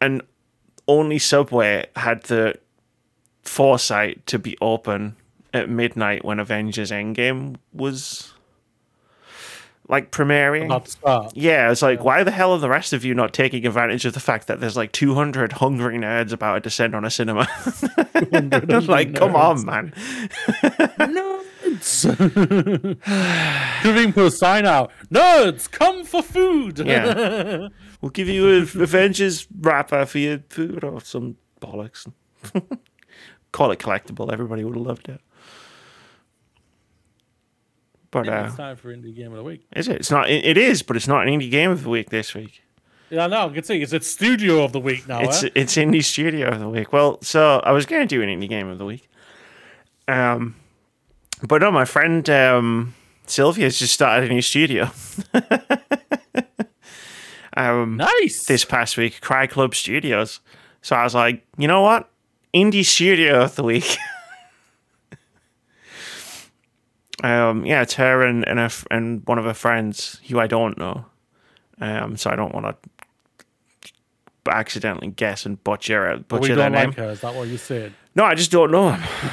and 0.00 0.20
only 0.88 1.20
Subway 1.20 1.86
had 1.94 2.24
the 2.24 2.56
foresight 3.42 4.26
to 4.26 4.40
be 4.40 4.58
open 4.60 5.14
at 5.52 5.68
midnight 5.70 6.24
when 6.24 6.40
Avengers 6.40 6.90
Endgame 6.90 7.54
was 7.72 8.33
like 9.88 10.10
premiering. 10.10 10.68
Not 10.68 10.88
start. 10.88 11.36
Yeah, 11.36 11.70
it's 11.70 11.82
like, 11.82 12.02
why 12.02 12.24
the 12.24 12.30
hell 12.30 12.52
are 12.52 12.58
the 12.58 12.68
rest 12.68 12.92
of 12.92 13.04
you 13.04 13.14
not 13.14 13.32
taking 13.32 13.66
advantage 13.66 14.04
of 14.04 14.14
the 14.14 14.20
fact 14.20 14.46
that 14.46 14.60
there's 14.60 14.76
like 14.76 14.92
200 14.92 15.52
hungry 15.52 15.98
nerds 15.98 16.32
about 16.32 16.54
to 16.54 16.60
descend 16.60 16.94
on 16.94 17.04
a 17.04 17.10
cinema? 17.10 17.40
like, 18.88 19.14
come 19.14 19.36
on, 19.36 19.64
man. 19.64 19.92
Nerds. 20.98 21.42
Could 23.82 23.96
even 23.96 24.12
put 24.12 24.26
a 24.26 24.30
sign 24.30 24.66
out. 24.66 24.90
Nerds, 25.10 25.70
come 25.70 26.04
for 26.04 26.22
food. 26.22 26.78
Yeah. 26.80 27.68
We'll 28.00 28.10
give 28.10 28.28
you 28.28 28.46
an 28.50 28.68
Avengers 28.82 29.46
wrapper 29.60 30.04
for 30.04 30.18
your 30.18 30.40
food 30.50 30.84
or 30.84 31.00
some 31.00 31.38
bollocks. 31.58 32.06
Call 33.52 33.70
it 33.70 33.78
collectible. 33.78 34.30
Everybody 34.30 34.62
would 34.62 34.76
have 34.76 34.86
loved 34.86 35.08
it. 35.08 35.22
But 38.14 38.28
uh, 38.28 38.44
it's 38.46 38.56
time 38.56 38.76
for 38.76 38.94
indie 38.94 39.12
game 39.12 39.32
of 39.32 39.38
the 39.38 39.42
week. 39.42 39.66
is 39.74 39.88
it? 39.88 39.96
It's 39.96 40.10
not. 40.10 40.30
It, 40.30 40.44
it 40.44 40.56
is, 40.56 40.84
but 40.84 40.94
it's 40.94 41.08
not 41.08 41.26
an 41.26 41.34
indie 41.34 41.50
game 41.50 41.72
of 41.72 41.82
the 41.82 41.88
week 41.88 42.10
this 42.10 42.32
week. 42.32 42.62
Yeah, 43.10 43.26
no, 43.26 43.48
I 43.48 43.52
can 43.52 43.64
see 43.64 43.82
it's 43.82 43.92
it's 43.92 44.06
studio 44.06 44.62
of 44.62 44.70
the 44.70 44.78
week 44.78 45.08
now. 45.08 45.20
It's 45.20 45.42
eh? 45.42 45.48
it's 45.56 45.74
indie 45.74 46.04
studio 46.04 46.48
of 46.48 46.60
the 46.60 46.68
week. 46.68 46.92
Well, 46.92 47.20
so 47.22 47.60
I 47.64 47.72
was 47.72 47.86
going 47.86 48.02
to 48.02 48.06
do 48.06 48.22
an 48.22 48.28
indie 48.28 48.48
game 48.48 48.68
of 48.68 48.78
the 48.78 48.84
week, 48.84 49.08
um, 50.06 50.54
but 51.42 51.60
no, 51.60 51.72
my 51.72 51.84
friend 51.84 52.30
um, 52.30 52.94
Sylvia's 53.26 53.80
just 53.80 53.92
started 53.92 54.30
a 54.30 54.32
new 54.32 54.42
studio. 54.42 54.90
um, 57.56 57.96
nice. 57.96 58.44
this 58.44 58.64
past 58.64 58.96
week, 58.96 59.20
Cry 59.22 59.48
Club 59.48 59.74
Studios. 59.74 60.38
So 60.82 60.94
I 60.94 61.02
was 61.02 61.16
like, 61.16 61.44
you 61.58 61.66
know 61.66 61.82
what, 61.82 62.08
indie 62.54 62.84
studio 62.84 63.42
of 63.42 63.56
the 63.56 63.64
week. 63.64 63.96
um, 67.22 67.64
yeah, 67.64 67.82
it's 67.82 67.94
her 67.94 68.22
and 68.22 68.46
and, 68.46 68.58
f- 68.58 68.86
and 68.90 69.22
one 69.26 69.38
of 69.38 69.44
her 69.44 69.54
friends 69.54 70.20
who 70.28 70.40
I 70.40 70.46
don't 70.46 70.76
know. 70.78 71.06
Um, 71.80 72.16
so 72.16 72.30
I 72.30 72.36
don't 72.36 72.54
want 72.54 72.66
to 72.66 72.76
accidentally 74.50 75.08
guess 75.08 75.46
and 75.46 75.62
butcher 75.64 76.16
we 76.16 76.22
butcher 76.22 76.54
their 76.54 76.70
don't 76.70 76.72
name. 76.72 76.90
like 76.90 76.98
her. 76.98 77.10
Is 77.10 77.20
that 77.22 77.34
what 77.34 77.48
you 77.48 77.56
said? 77.56 77.92
No, 78.16 78.24
I 78.24 78.34
just 78.36 78.52
don't 78.52 78.70
know 78.70 78.90
them. 78.90 79.02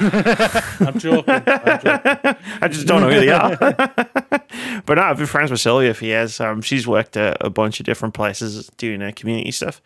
I'm 0.80 0.98
joking. 0.98 1.24
I'm 1.28 1.80
joking. 1.80 2.36
I 2.60 2.68
just 2.68 2.86
don't 2.86 3.00
know 3.02 3.10
who 3.10 3.20
they 3.20 3.30
are. 3.30 3.56
but 4.86 4.94
no, 4.94 5.02
I've 5.02 5.18
been 5.18 5.26
friends 5.26 5.52
with 5.52 5.60
Sylvia 5.60 5.94
for 5.94 6.04
years. 6.04 6.40
Um, 6.40 6.62
she's 6.62 6.86
worked 6.86 7.16
at 7.16 7.36
a 7.40 7.48
bunch 7.48 7.78
of 7.78 7.86
different 7.86 8.14
places 8.14 8.68
doing 8.78 9.00
uh, 9.02 9.12
community 9.14 9.52
stuff. 9.52 9.80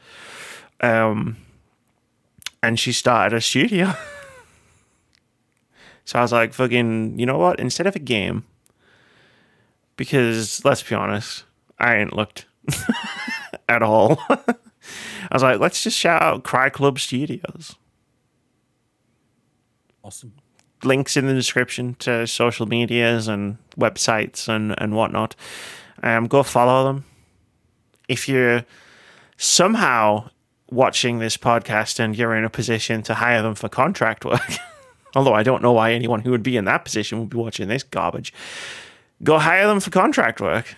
Um, 0.80 1.36
and 2.62 2.80
she 2.80 2.92
started 2.92 3.36
a 3.36 3.40
studio. 3.42 3.92
So 6.06 6.18
I 6.18 6.22
was 6.22 6.32
like, 6.32 6.54
fucking, 6.54 7.18
you 7.18 7.26
know 7.26 7.36
what? 7.36 7.60
Instead 7.60 7.86
of 7.86 7.94
a 7.94 7.98
game, 7.98 8.44
because 9.96 10.64
let's 10.64 10.82
be 10.82 10.94
honest, 10.94 11.44
I 11.78 11.96
ain't 11.96 12.16
looked 12.16 12.46
at 13.68 13.82
all. 13.82 14.18
I 14.30 15.34
was 15.34 15.42
like, 15.42 15.60
let's 15.60 15.82
just 15.82 15.98
shout 15.98 16.22
out 16.22 16.44
Cry 16.44 16.70
Club 16.70 16.98
Studios 16.98 17.74
Awesome. 20.02 20.32
links 20.84 21.16
in 21.16 21.26
the 21.26 21.34
description 21.34 21.96
to 21.96 22.26
social 22.26 22.66
medias 22.66 23.26
and 23.26 23.58
websites 23.76 24.48
and, 24.48 24.74
and 24.80 24.94
whatnot. 24.94 25.34
Um, 26.02 26.28
go 26.28 26.42
follow 26.44 26.84
them. 26.84 27.04
If 28.08 28.28
you're 28.28 28.64
somehow 29.36 30.30
watching 30.70 31.18
this 31.18 31.36
podcast 31.36 31.98
and 31.98 32.16
you're 32.16 32.34
in 32.36 32.44
a 32.44 32.50
position 32.50 33.02
to 33.02 33.14
hire 33.14 33.42
them 33.42 33.56
for 33.56 33.68
contract 33.68 34.24
work, 34.24 34.40
although 35.16 35.32
I 35.32 35.42
don't 35.42 35.62
know 35.62 35.72
why 35.72 35.92
anyone 35.92 36.20
who 36.20 36.30
would 36.30 36.42
be 36.42 36.56
in 36.56 36.66
that 36.66 36.84
position 36.84 37.18
would 37.18 37.30
be 37.30 37.38
watching 37.38 37.68
this 37.68 37.82
garbage, 37.82 38.32
go 39.22 39.38
hire 39.38 39.66
them 39.66 39.80
for 39.80 39.90
contract 39.90 40.40
work. 40.40 40.76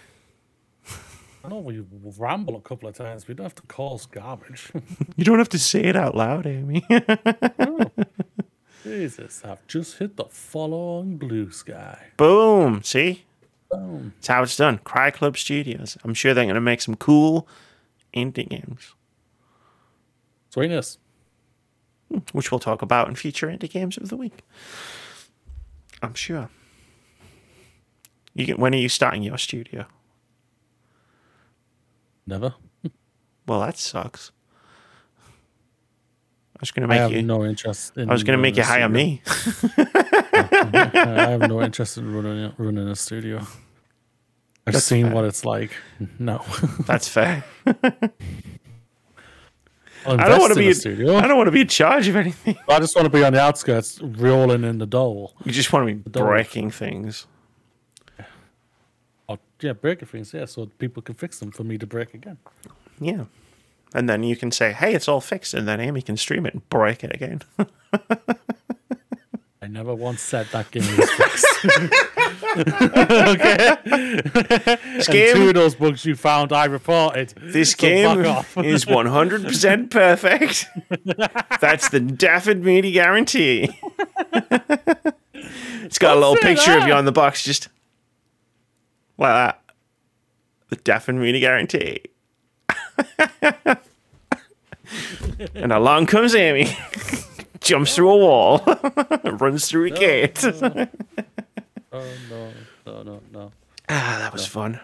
I 1.44 1.48
know 1.48 1.58
we 1.58 1.82
ramble 2.18 2.56
a 2.56 2.60
couple 2.60 2.88
of 2.88 2.94
times. 2.94 3.26
We 3.26 3.34
don't 3.34 3.44
have 3.44 3.54
to 3.56 3.62
call 3.62 3.96
us 3.96 4.06
garbage. 4.06 4.70
You 5.16 5.24
don't 5.24 5.38
have 5.38 5.48
to 5.48 5.58
say 5.58 5.82
it 5.82 5.96
out 5.96 6.14
loud, 6.14 6.46
Amy. 6.46 6.86
Jesus, 8.84 9.42
I've 9.44 9.66
just 9.66 9.98
hit 9.98 10.16
the 10.16 10.26
follow 10.26 11.00
on 11.00 11.18
Bluesky. 11.18 11.98
Boom. 12.16 12.82
See? 12.84 13.24
Boom. 13.68 14.12
That's 14.16 14.28
how 14.28 14.42
it's 14.44 14.56
done. 14.56 14.78
Cry 14.78 15.10
Club 15.10 15.36
Studios. 15.36 15.98
I'm 16.04 16.14
sure 16.14 16.34
they're 16.34 16.44
going 16.44 16.54
to 16.54 16.60
make 16.60 16.80
some 16.80 16.94
cool 16.94 17.48
indie 18.14 18.48
games. 18.48 18.94
Sweetness. 20.50 20.98
Which 22.32 22.50
we'll 22.50 22.58
talk 22.58 22.82
about 22.82 23.08
in 23.08 23.14
future 23.14 23.46
indie 23.48 23.70
games 23.70 23.96
of 23.96 24.08
the 24.08 24.16
week. 24.16 24.42
I'm 26.02 26.14
sure. 26.14 26.48
You 28.34 28.46
get, 28.46 28.58
when 28.58 28.74
are 28.74 28.78
you 28.78 28.88
starting 28.88 29.22
your 29.22 29.38
studio? 29.38 29.86
Never. 32.26 32.54
Well, 33.46 33.60
that 33.60 33.78
sucks. 33.78 34.30
I 36.56 36.60
was 36.60 36.70
gonna 36.72 36.86
I 36.86 36.90
make 36.90 36.98
have 36.98 37.12
you. 37.12 37.22
no 37.22 37.44
interest 37.44 37.96
in 37.96 38.08
I 38.10 38.12
was 38.12 38.24
gonna 38.24 38.38
make 38.38 38.56
you 38.56 38.64
hire 38.64 38.88
studio. 38.88 38.88
me. 38.88 39.22
I 39.78 41.26
have 41.30 41.40
no 41.48 41.62
interest 41.62 41.96
in 41.98 42.12
running 42.12 42.52
running 42.58 42.88
a 42.88 42.96
studio. 42.96 43.38
I've 44.66 44.74
That's 44.74 44.84
seen 44.84 45.06
fair. 45.06 45.14
what 45.14 45.24
it's 45.24 45.44
like. 45.44 45.70
No. 46.18 46.44
That's 46.80 47.08
fair. 47.08 47.44
I'll 50.08 50.20
I 50.20 50.28
don't 50.28 50.40
want 50.40 50.52
to 50.54 50.58
be. 50.58 50.68
a 50.68 50.74
studio. 50.74 51.16
I 51.16 51.26
don't 51.28 51.36
want 51.36 51.48
to 51.48 51.52
be 51.52 51.60
in 51.60 51.68
charge 51.68 52.08
of 52.08 52.16
anything. 52.16 52.56
I 52.68 52.78
just 52.80 52.94
want 52.96 53.06
to 53.06 53.10
be 53.10 53.22
on 53.24 53.32
the 53.32 53.40
outskirts, 53.40 54.00
rolling 54.00 54.64
in 54.64 54.78
the 54.78 54.86
dole. 54.86 55.34
You 55.44 55.52
just 55.52 55.72
want 55.72 55.88
to 55.88 55.94
be 55.94 56.10
Don't. 56.10 56.26
breaking 56.26 56.70
things. 56.70 57.26
Oh, 59.28 59.38
yeah, 59.60 59.72
breaking 59.74 60.08
things, 60.08 60.32
yeah, 60.32 60.46
so 60.46 60.66
people 60.78 61.02
can 61.02 61.14
fix 61.14 61.38
them 61.38 61.50
for 61.50 61.64
me 61.64 61.76
to 61.78 61.86
break 61.86 62.14
again. 62.14 62.38
Yeah. 63.00 63.24
And 63.94 64.08
then 64.08 64.22
you 64.22 64.36
can 64.36 64.50
say, 64.50 64.72
"Hey, 64.72 64.94
it's 64.94 65.08
all 65.08 65.20
fixed," 65.20 65.54
and 65.54 65.66
then 65.66 65.80
Amy 65.80 66.02
can 66.02 66.16
stream 66.16 66.44
it 66.46 66.54
and 66.54 66.68
break 66.68 67.02
it 67.04 67.14
again. 67.14 67.40
I 69.68 69.70
never 69.70 69.94
once 69.94 70.22
said 70.22 70.46
that 70.52 70.70
game 70.70 70.96
was 70.96 71.10
fixed. 71.10 71.66
okay. 73.36 73.76
This 74.96 75.08
And 75.08 75.36
two 75.36 75.48
of 75.48 75.54
those 75.54 75.74
bugs 75.74 76.06
you 76.06 76.16
found, 76.16 76.54
I 76.54 76.64
reported. 76.64 77.34
this 77.36 77.72
So 77.72 77.76
game 77.76 78.16
is 78.64 78.86
100% 78.86 79.90
perfect. 79.90 80.64
That's 81.60 81.90
the 81.90 82.00
Dafydd 82.00 82.62
Moody 82.62 82.92
guarantee. 82.92 83.68
it's 85.34 85.98
got 85.98 86.16
a 86.16 86.18
little 86.18 86.36
picture 86.36 86.78
of 86.78 86.86
you 86.86 86.94
on 86.94 87.04
the 87.04 87.12
box, 87.12 87.44
just 87.44 87.68
like 89.18 89.34
that. 89.34 89.60
The 90.70 90.76
Dafydd 90.76 91.16
Moody 91.16 91.40
guarantee. 91.40 92.04
and 95.54 95.72
along 95.72 96.06
comes 96.06 96.34
Amy. 96.34 96.74
Jumps 97.60 97.94
through 97.94 98.10
a 98.10 98.16
wall, 98.16 98.58
runs 99.24 99.68
through 99.68 99.86
a 99.86 99.90
gate. 99.90 100.44
Oh 100.44 102.04
no, 102.30 102.52
no, 102.86 103.02
no, 103.02 103.20
no. 103.32 103.52
ah, 103.88 104.18
that 104.20 104.32
was 104.32 104.46
fun. 104.46 104.80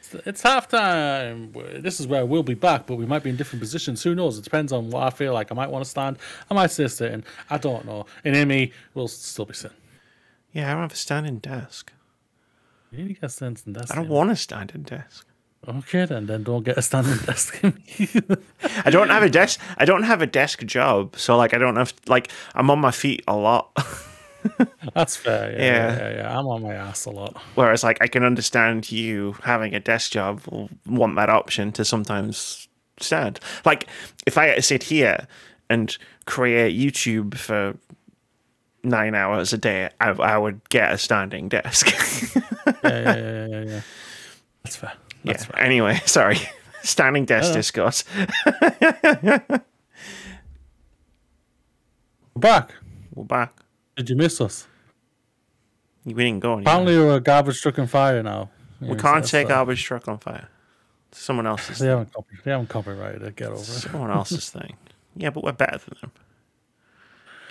It's 0.00 0.14
it's 0.26 0.42
halftime. 0.42 1.52
This 1.82 2.00
is 2.00 2.06
where 2.06 2.26
we'll 2.26 2.42
be 2.42 2.54
back, 2.54 2.86
but 2.86 2.96
we 2.96 3.06
might 3.06 3.22
be 3.22 3.30
in 3.30 3.36
different 3.36 3.60
positions. 3.60 4.02
Who 4.02 4.14
knows? 4.14 4.38
It 4.38 4.44
depends 4.44 4.72
on 4.72 4.90
what 4.90 5.04
I 5.04 5.10
feel 5.10 5.32
like. 5.32 5.50
I 5.50 5.54
might 5.54 5.70
want 5.70 5.84
to 5.84 5.90
stand. 5.90 6.18
I 6.50 6.54
might 6.54 6.70
stay 6.70 6.88
sitting. 6.88 7.24
I 7.48 7.58
don't 7.58 7.84
know. 7.86 8.06
And 8.24 8.36
Amy 8.36 8.72
will 8.94 9.08
still 9.08 9.46
be 9.46 9.54
sitting. 9.54 9.76
Yeah, 10.52 10.68
I 10.70 10.72
don't 10.72 10.82
have 10.82 10.92
a 10.92 10.96
standing 10.96 11.38
desk. 11.38 11.92
You 12.90 12.98
need 12.98 13.08
to 13.08 13.14
get 13.14 13.24
a 13.24 13.28
standing 13.28 13.72
desk. 13.72 13.92
I 13.92 13.96
don't 13.96 14.08
want 14.08 14.30
a 14.30 14.36
standing 14.36 14.82
desk. 14.82 15.26
Okay, 15.66 16.04
then 16.04 16.26
then 16.26 16.42
don't 16.42 16.62
get 16.64 16.76
a 16.78 16.82
standing 16.82 17.16
desk. 17.26 17.58
I 18.84 18.90
don't 18.90 19.08
have 19.08 19.22
a 19.22 19.28
desk. 19.30 19.60
I 19.78 19.84
don't 19.84 20.02
have 20.04 20.22
a 20.22 20.26
desk 20.26 20.64
job, 20.64 21.16
so 21.16 21.36
like 21.36 21.54
I 21.54 21.58
don't 21.58 21.76
have 21.76 21.92
like 22.06 22.30
I'm 22.54 22.70
on 22.70 22.78
my 22.80 22.90
feet 22.90 23.22
a 23.26 23.36
lot. 23.36 23.70
That's 24.94 25.16
fair. 25.16 25.52
Yeah, 25.52 25.58
Yeah. 25.58 25.96
yeah, 25.96 26.16
yeah. 26.16 26.38
I'm 26.38 26.46
on 26.46 26.62
my 26.62 26.74
ass 26.74 27.06
a 27.06 27.10
lot. 27.10 27.36
Whereas 27.54 27.82
like 27.82 27.98
I 28.02 28.06
can 28.08 28.24
understand 28.24 28.92
you 28.92 29.36
having 29.42 29.74
a 29.74 29.80
desk 29.80 30.12
job 30.12 30.42
want 30.86 31.16
that 31.16 31.30
option 31.30 31.72
to 31.72 31.84
sometimes 31.84 32.68
stand. 33.00 33.40
Like 33.64 33.86
if 34.26 34.36
I 34.36 34.58
sit 34.60 34.82
here 34.84 35.26
and 35.70 35.96
create 36.26 36.76
YouTube 36.78 37.36
for 37.36 37.74
nine 38.82 39.14
hours 39.14 39.54
a 39.54 39.58
day, 39.58 39.88
I, 39.98 40.10
I 40.10 40.36
would 40.36 40.60
get 40.68 40.92
a 40.92 40.98
standing 40.98 41.48
desk. 41.48 41.88
Yeah, 42.82 43.00
yeah, 43.00 43.16
yeah, 43.16 43.46
yeah, 43.46 43.60
yeah. 43.64 43.80
That's 44.62 44.76
fair. 44.76 44.92
That's 45.24 45.44
yeah. 45.44 45.50
fair. 45.52 45.60
Anyway, 45.62 46.00
sorry. 46.06 46.38
Standing 46.82 47.24
desk 47.24 47.50
Uh. 47.50 47.54
discourse. 47.54 48.04
We're 52.34 52.40
back. 52.40 52.74
We're 53.14 53.24
back. 53.24 53.54
Did 53.96 54.10
you 54.10 54.16
miss 54.16 54.40
us? 54.40 54.66
We 56.04 56.12
didn't 56.14 56.40
go 56.40 56.54
anywhere. 56.54 56.62
Apparently, 56.74 56.98
we're 56.98 57.16
a 57.16 57.20
garbage 57.20 57.60
truck 57.62 57.78
and 57.78 57.88
fire 57.88 58.22
now. 58.22 58.50
we 58.80 58.96
can't 58.96 59.26
say 59.26 59.44
garbage 59.44 59.82
truck 59.82 60.08
on 60.08 60.18
fire. 60.18 60.48
Someone 61.12 61.46
else's 61.46 61.78
They 61.78 61.86
haven't, 61.86 62.12
copy, 62.12 62.36
they 62.44 62.50
haven't 62.50 62.68
copyrighted 62.68 63.22
it. 63.22 63.36
Get 63.36 63.48
over 63.48 63.60
it. 63.60 63.64
someone 63.64 64.10
else's 64.10 64.50
thing. 64.56 64.76
Yeah, 65.16 65.30
but 65.30 65.44
we're 65.44 65.52
better 65.52 65.78
than 65.78 65.96
them. 66.00 66.12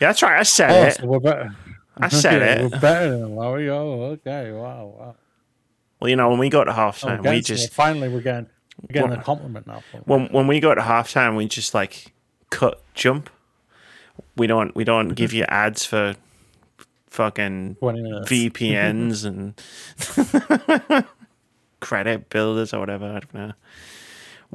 Yeah, 0.01 0.09
that's 0.09 0.21
right. 0.21 0.37
I 0.39 0.43
said 0.43 0.69
Oh, 0.69 0.83
it. 0.87 0.93
so 0.95 1.05
we're 1.05 1.19
better. 1.21 1.55
I 1.97 2.09
said 2.09 2.41
Okay, 2.41 2.65
it. 2.65 2.71
We're 2.71 2.79
better 2.79 3.09
than 3.19 3.35
we 3.35 3.65
go. 3.65 4.03
Okay. 4.03 4.51
Wow. 4.51 4.95
Wow. 4.99 5.15
Well, 6.03 6.09
you 6.09 6.17
know, 6.17 6.29
when 6.29 6.37
we 6.37 6.49
go 6.49 6.65
to 6.65 6.71
Oh, 6.71 6.75
halftime, 6.75 7.23
we're 7.23 7.31
we 7.31 7.39
just 7.39 7.71
finally 7.71 8.09
we're 8.09 8.19
getting 8.19 8.49
we're 8.81 8.91
getting 8.91 9.13
a 9.13 9.23
compliment 9.23 9.65
now. 9.65 9.83
when 10.03 10.25
when 10.33 10.47
we 10.47 10.59
go 10.59 10.75
to 10.75 10.81
halftime, 10.81 11.37
we 11.37 11.47
just 11.47 11.73
like 11.73 12.11
cut 12.49 12.83
jump. 12.93 13.29
We 14.35 14.45
don't 14.45 14.75
we 14.75 14.83
don't 14.83 15.05
mm-hmm. 15.05 15.13
give 15.13 15.31
you 15.31 15.45
ads 15.45 15.85
for 15.85 16.15
fucking 17.07 17.77
VPNs 17.79 19.23
and 20.97 21.05
credit 21.79 22.29
builders 22.29 22.73
or 22.73 22.81
whatever. 22.81 23.05
I 23.05 23.19
don't 23.19 23.33
know. 23.33 23.53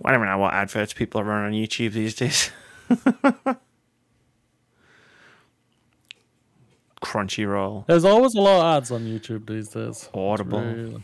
I 0.04 0.12
don't 0.12 0.26
know 0.26 0.36
what 0.36 0.52
adverts 0.52 0.92
people 0.92 1.22
are 1.22 1.24
running 1.24 1.58
on 1.58 1.66
YouTube 1.66 1.92
these 1.92 2.14
days. 2.14 2.50
Crunchyroll, 7.02 7.86
There's 7.86 8.04
always 8.04 8.34
a 8.34 8.40
lot 8.42 8.58
of 8.58 8.82
ads 8.82 8.90
on 8.90 9.06
YouTube 9.06 9.46
these 9.48 9.70
days. 9.70 10.10
Audible. 10.12 11.00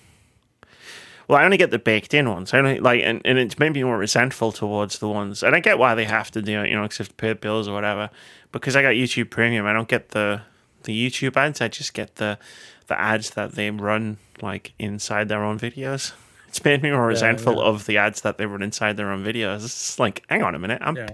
Well, 1.28 1.38
I 1.38 1.44
only 1.44 1.56
get 1.56 1.70
the 1.70 1.78
baked 1.78 2.12
in 2.14 2.28
ones. 2.28 2.52
I 2.52 2.58
only 2.58 2.80
like, 2.80 3.00
and, 3.02 3.22
and 3.24 3.38
it's 3.38 3.58
made 3.58 3.72
me 3.72 3.82
more 3.82 3.98
resentful 3.98 4.52
towards 4.52 4.98
the 4.98 5.08
ones. 5.08 5.42
And 5.42 5.54
I 5.54 5.60
get 5.60 5.78
why 5.78 5.94
they 5.94 6.04
have 6.04 6.30
to 6.32 6.42
do 6.42 6.62
it, 6.62 6.68
you 6.68 6.76
know, 6.76 6.82
because 6.82 6.98
they 6.98 7.04
have 7.04 7.08
to 7.08 7.14
pay 7.14 7.32
bills 7.32 7.68
or 7.68 7.74
whatever. 7.74 8.10
Because 8.52 8.76
I 8.76 8.82
got 8.82 8.90
YouTube 8.90 9.30
Premium, 9.30 9.66
I 9.66 9.72
don't 9.72 9.88
get 9.88 10.10
the 10.10 10.42
the 10.84 11.10
YouTube 11.10 11.36
ads. 11.36 11.60
I 11.60 11.68
just 11.68 11.94
get 11.94 12.16
the 12.16 12.38
the 12.86 13.00
ads 13.00 13.30
that 13.30 13.52
they 13.52 13.70
run 13.70 14.18
like 14.42 14.72
inside 14.78 15.28
their 15.28 15.42
own 15.42 15.58
videos. 15.58 16.12
It's 16.48 16.64
made 16.64 16.82
me 16.82 16.92
more 16.92 17.06
resentful 17.08 17.56
yeah. 17.56 17.62
of 17.62 17.86
the 17.86 17.98
ads 17.98 18.20
that 18.20 18.38
they 18.38 18.46
run 18.46 18.62
inside 18.62 18.96
their 18.96 19.10
own 19.10 19.24
videos. 19.24 19.64
It's 19.64 19.98
like, 19.98 20.24
hang 20.28 20.44
on 20.44 20.54
a 20.54 20.58
minute, 20.60 20.78
I'm 20.82 20.94
Yeah. 20.96 21.08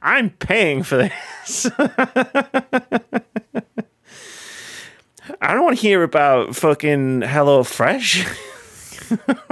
I'm 0.00 0.30
paying 0.30 0.82
for 0.82 0.96
this. 0.96 1.70
I 5.40 5.52
don't 5.52 5.64
want 5.64 5.76
to 5.76 5.82
hear 5.82 6.02
about 6.02 6.56
fucking 6.56 7.22
Hello 7.22 7.62
Fresh. 7.62 8.26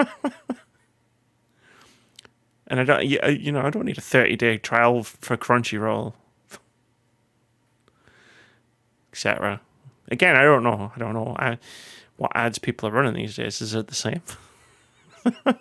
and 2.66 2.80
I 2.80 2.84
don't, 2.84 3.04
you 3.04 3.18
you 3.28 3.52
know, 3.52 3.62
I 3.62 3.70
don't 3.70 3.84
need 3.84 3.98
a 3.98 4.02
thirty 4.02 4.36
day 4.36 4.58
trial 4.58 5.02
for 5.02 5.36
Crunchyroll, 5.36 6.14
etc. 9.12 9.60
Again, 10.10 10.36
I 10.36 10.42
don't 10.42 10.62
know. 10.62 10.92
I 10.94 10.98
don't 10.98 11.14
know. 11.14 11.34
I, 11.38 11.58
what 12.16 12.32
ads 12.34 12.58
people 12.58 12.88
are 12.88 12.92
running 12.92 13.14
these 13.14 13.36
days. 13.36 13.60
Is 13.60 13.74
it 13.74 13.86
the 13.88 13.94
same? 13.94 14.22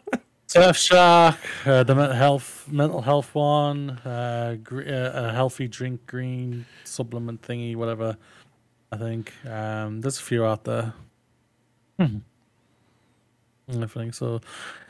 Surfshark, 0.47 1.37
uh, 1.65 1.83
the 1.83 1.95
mental 1.95 2.15
health 2.15 2.67
mental 2.69 3.01
health 3.01 3.33
one, 3.33 3.91
uh, 3.91 4.57
gr- 4.61 4.81
uh, 4.81 5.29
a 5.29 5.31
healthy 5.31 5.67
drink 5.67 6.05
green 6.05 6.65
supplement 6.83 7.41
thingy, 7.41 7.75
whatever. 7.75 8.17
I 8.91 8.97
think 8.97 9.33
um, 9.47 10.01
there's 10.01 10.19
a 10.19 10.21
few 10.21 10.45
out 10.45 10.65
there. 10.65 10.93
Hmm. 11.97 12.17
I 13.69 13.85
think 13.85 14.13
so. 14.13 14.41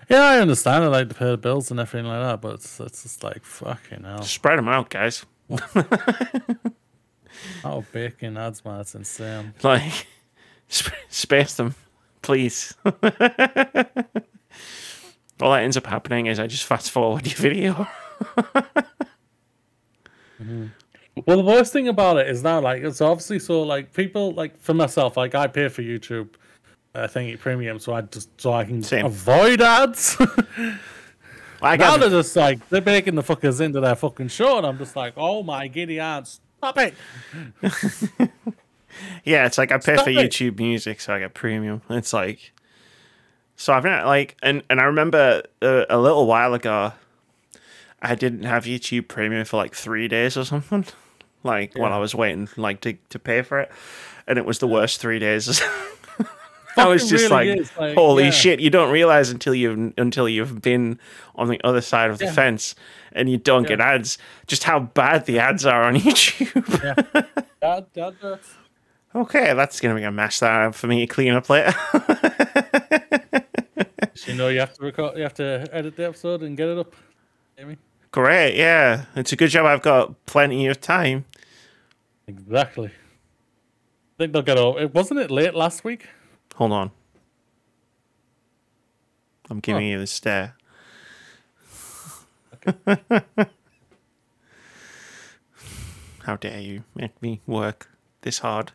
Yeah, 0.10 0.24
I 0.24 0.40
understand. 0.40 0.84
I 0.84 0.88
like 0.88 1.10
to 1.10 1.16
pay 1.16 1.32
the 1.32 1.38
bills 1.38 1.72
and 1.72 1.80
everything 1.80 2.08
like 2.08 2.22
that, 2.22 2.42
but 2.42 2.56
it's, 2.56 2.80
it's 2.80 3.04
just 3.04 3.24
like 3.24 3.44
fucking 3.44 4.04
hell. 4.04 4.24
Spread 4.24 4.58
them 4.58 4.68
out, 4.68 4.90
guys. 4.90 5.26
Oh, 7.64 7.84
bacon 7.92 8.38
ads, 8.38 8.64
man, 8.64 8.78
that's 8.78 8.96
insane. 8.96 9.54
Like, 9.64 10.08
sp- 10.70 10.96
space 11.10 11.56
them, 11.56 11.76
please. 12.22 12.74
All 12.86 12.92
that 15.52 15.64
ends 15.64 15.78
up 15.78 15.88
happening 15.88 16.28
is 16.28 16.40
I 16.40 16.48
just 16.48 16.64
fast 16.64 16.92
forward 16.92 17.26
your 17.26 17.36
video. 17.36 17.88
Mm-hmm. 20.42 20.68
Well, 21.26 21.38
the 21.38 21.44
worst 21.44 21.74
thing 21.74 21.88
about 21.88 22.18
it 22.18 22.28
is 22.28 22.44
now, 22.44 22.60
like, 22.60 22.82
it's 22.82 23.02
obviously 23.02 23.40
so, 23.40 23.62
like, 23.62 23.94
people, 23.94 24.34
like, 24.34 24.60
for 24.60 24.74
myself, 24.74 25.16
like, 25.18 25.36
I 25.36 25.48
pay 25.48 25.68
for 25.70 25.82
YouTube, 25.82 26.30
uh, 26.96 27.08
thingy 27.08 27.40
premium, 27.40 27.80
so 27.80 27.94
I 27.94 28.02
just, 28.02 28.30
so 28.40 28.54
I 28.54 28.66
can 28.66 28.84
Same. 28.84 29.06
avoid 29.06 29.62
ads. 29.62 30.18
I 31.62 31.78
now 31.78 31.92
got 31.92 32.00
they're 32.02 32.10
just 32.10 32.36
like, 32.36 32.68
they're 32.70 32.82
making 32.82 33.16
the 33.16 33.22
fuckers 33.24 33.62
into 33.62 33.80
their 33.80 33.96
fucking 33.96 34.28
show, 34.28 34.58
and 34.58 34.68
I'm 34.68 34.78
just 34.78 34.96
like, 34.96 35.14
oh 35.18 35.44
my 35.44 35.68
giddy 35.68 36.00
aunts, 36.00 36.42
stop 36.58 36.78
it. 36.78 36.94
Yeah, 39.24 39.48
it's 39.48 39.58
like 39.58 39.72
I 39.72 39.78
pay 39.80 39.96
Stop 39.96 40.06
for 40.06 40.12
it. 40.12 40.16
YouTube 40.16 40.60
Music, 40.60 41.02
so 41.02 41.14
I 41.16 41.20
get 41.20 41.34
premium. 41.34 41.82
It's 41.90 42.14
like, 42.14 42.52
so 43.56 43.74
I've 43.74 43.84
not 43.84 44.06
like, 44.06 44.38
and 44.44 44.62
and 44.70 44.80
I 44.80 44.84
remember 44.84 45.42
uh, 45.64 45.86
a 45.90 45.98
little 45.98 46.28
while 46.28 46.54
ago, 46.54 46.94
I 48.04 48.14
didn't 48.14 48.44
have 48.44 48.66
YouTube 48.66 49.08
Premium 49.08 49.46
for 49.46 49.58
like 49.58 49.74
three 49.74 50.08
days 50.08 50.38
or 50.38 50.46
something, 50.46 50.86
like 51.44 51.76
while 51.76 51.90
Yeah. 51.90 51.96
I 51.96 52.00
was 52.00 52.14
waiting 52.14 52.48
like 52.56 52.82
to 52.82 52.94
to 53.10 53.18
pay 53.18 53.42
for 53.42 53.60
it, 53.62 53.72
and 54.28 54.38
it 54.38 54.46
was 54.46 54.60
the 54.60 54.68
worst 54.68 55.02
three 55.02 55.18
days. 55.18 55.60
I 56.78 56.88
was 56.88 57.10
just 57.10 57.30
really 57.30 57.56
like, 57.58 57.78
like, 57.78 57.96
holy 57.96 58.26
yeah. 58.26 58.30
shit! 58.32 58.60
You 58.60 58.70
don't 58.70 58.92
realize 58.92 59.30
until 59.30 59.54
you've 59.56 59.94
until 59.98 60.28
you've 60.28 60.62
been 60.62 61.00
on 61.36 61.48
the 61.48 61.60
other 61.64 61.82
side 61.82 62.10
of 62.10 62.18
the 62.20 62.26
Yeah. 62.26 62.34
fence 62.34 62.76
and 63.12 63.30
you 63.30 63.38
don't 63.38 63.68
get 63.68 63.80
ads. 63.80 64.18
Just 64.48 64.64
how 64.64 64.80
bad 64.80 65.26
the 65.26 65.40
ads 65.40 65.66
are 65.66 65.84
on 65.84 65.96
YouTube. 65.98 66.84
Yeah. 66.84 67.22
Dad, 67.62 67.86
dad, 67.94 68.16
dad. 68.22 68.40
okay, 69.16 69.54
that's 69.54 69.80
gonna 69.80 69.96
be 69.96 70.04
a 70.04 70.12
mess 70.12 70.40
that 70.40 70.62
uh, 70.68 70.72
for 70.72 70.88
me 70.88 71.06
to 71.06 71.08
clean 71.08 71.34
up 71.34 71.50
later. 71.50 71.74
You 74.28 74.36
know, 74.36 74.48
you 74.48 74.60
have 74.60 74.74
to 74.76 74.84
record, 74.84 75.18
you 75.18 75.24
have 75.24 75.34
to 75.36 75.68
edit 75.72 75.96
the 75.98 76.06
episode 76.06 76.44
and 76.44 76.56
get 76.56 76.70
it 76.70 76.78
up. 76.78 76.96
Amy? 77.58 77.78
Great, 78.12 78.56
yeah. 78.56 79.06
It's 79.16 79.34
a 79.34 79.36
good 79.36 79.50
job 79.50 79.66
I've 79.66 79.82
got 79.82 80.26
plenty 80.28 80.68
of 80.68 80.80
time. 80.80 81.26
Exactly. 82.28 82.88
I 82.88 82.92
think 84.18 84.32
they'll 84.34 84.42
get 84.44 84.58
over 84.58 84.80
it. 84.80 84.94
Wasn't 84.94 85.20
it 85.20 85.30
late 85.32 85.56
last 85.56 85.84
week? 85.84 86.08
Hold 86.56 86.72
on. 86.72 86.92
I'm 89.50 89.60
giving 89.60 89.84
Huh. 89.84 89.88
you 89.92 90.00
the 90.00 90.08
stare. 90.08 90.56
How 96.24 96.38
dare 96.38 96.60
you 96.62 96.84
make 96.96 97.22
me 97.22 97.42
work 97.46 97.90
this 98.22 98.40
hard? 98.40 98.72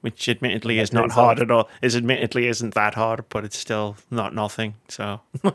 Which 0.00 0.28
admittedly 0.28 0.78
is 0.80 0.92
not 0.92 1.12
hard 1.12 1.40
at 1.40 1.50
all. 1.50 1.68
Is 1.80 1.96
admittedly 1.96 2.46
isn't 2.48 2.74
that 2.74 2.94
hard, 2.94 3.24
but 3.30 3.44
it's 3.44 3.56
still 3.56 3.96
not 4.10 4.34
nothing. 4.34 4.74
So 4.88 5.20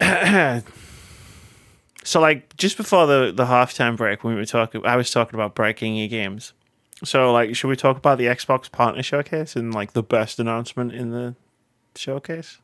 So 2.04 2.20
like 2.20 2.56
just 2.56 2.76
before 2.76 3.06
the 3.06 3.32
the 3.34 3.46
halftime 3.46 3.96
break 3.96 4.22
when 4.22 4.34
we 4.34 4.40
were 4.40 4.46
talking 4.46 4.84
I 4.86 4.96
was 4.96 5.10
talking 5.10 5.34
about 5.34 5.54
breaking 5.56 5.96
your 5.96 6.08
games. 6.08 6.52
So 7.04 7.32
like 7.32 7.54
should 7.54 7.68
we 7.68 7.76
talk 7.76 7.96
about 7.96 8.18
the 8.18 8.26
Xbox 8.26 8.70
partner 8.70 9.02
showcase 9.02 9.56
and 9.56 9.74
like 9.74 9.92
the 9.92 10.02
best 10.02 10.38
announcement 10.40 10.92
in 10.92 11.10
the 11.10 11.34
showcase? 11.94 12.58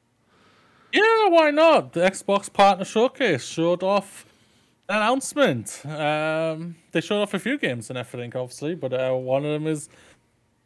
Yeah, 0.92 1.28
why 1.28 1.50
not? 1.50 1.94
The 1.94 2.00
Xbox 2.00 2.52
Partner 2.52 2.84
Showcase 2.84 3.44
showed 3.44 3.82
off 3.82 4.26
an 4.90 4.96
announcement. 4.96 5.84
Um, 5.86 6.76
they 6.92 7.00
showed 7.00 7.22
off 7.22 7.32
a 7.32 7.38
few 7.38 7.56
games 7.56 7.88
and 7.88 7.98
everything, 7.98 8.36
obviously, 8.36 8.74
but 8.74 8.92
uh, 8.92 9.14
one 9.14 9.42
of 9.46 9.52
them 9.52 9.66
is 9.66 9.88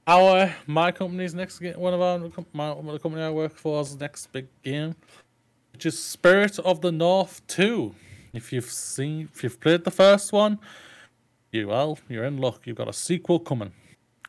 our 0.04 0.52
my 0.66 0.90
company's 0.90 1.32
next 1.32 1.60
game, 1.60 1.78
one 1.78 1.94
of 1.94 2.00
our 2.00 2.18
my, 2.52 2.74
the 2.74 2.98
company 2.98 3.22
I 3.22 3.30
work 3.30 3.54
for's 3.54 3.98
next 3.98 4.32
big 4.32 4.48
game, 4.64 4.96
which 5.72 5.86
is 5.86 5.96
Spirit 5.96 6.58
of 6.58 6.80
the 6.80 6.90
North 6.90 7.46
Two. 7.46 7.94
If 8.32 8.52
you've 8.52 8.70
seen, 8.70 9.28
if 9.32 9.44
you've 9.44 9.60
played 9.60 9.84
the 9.84 9.92
first 9.92 10.32
one, 10.32 10.58
you 11.52 11.68
well, 11.68 11.98
you're 12.08 12.24
in 12.24 12.38
luck. 12.38 12.62
You've 12.64 12.76
got 12.76 12.88
a 12.88 12.92
sequel 12.92 13.38
coming. 13.40 13.72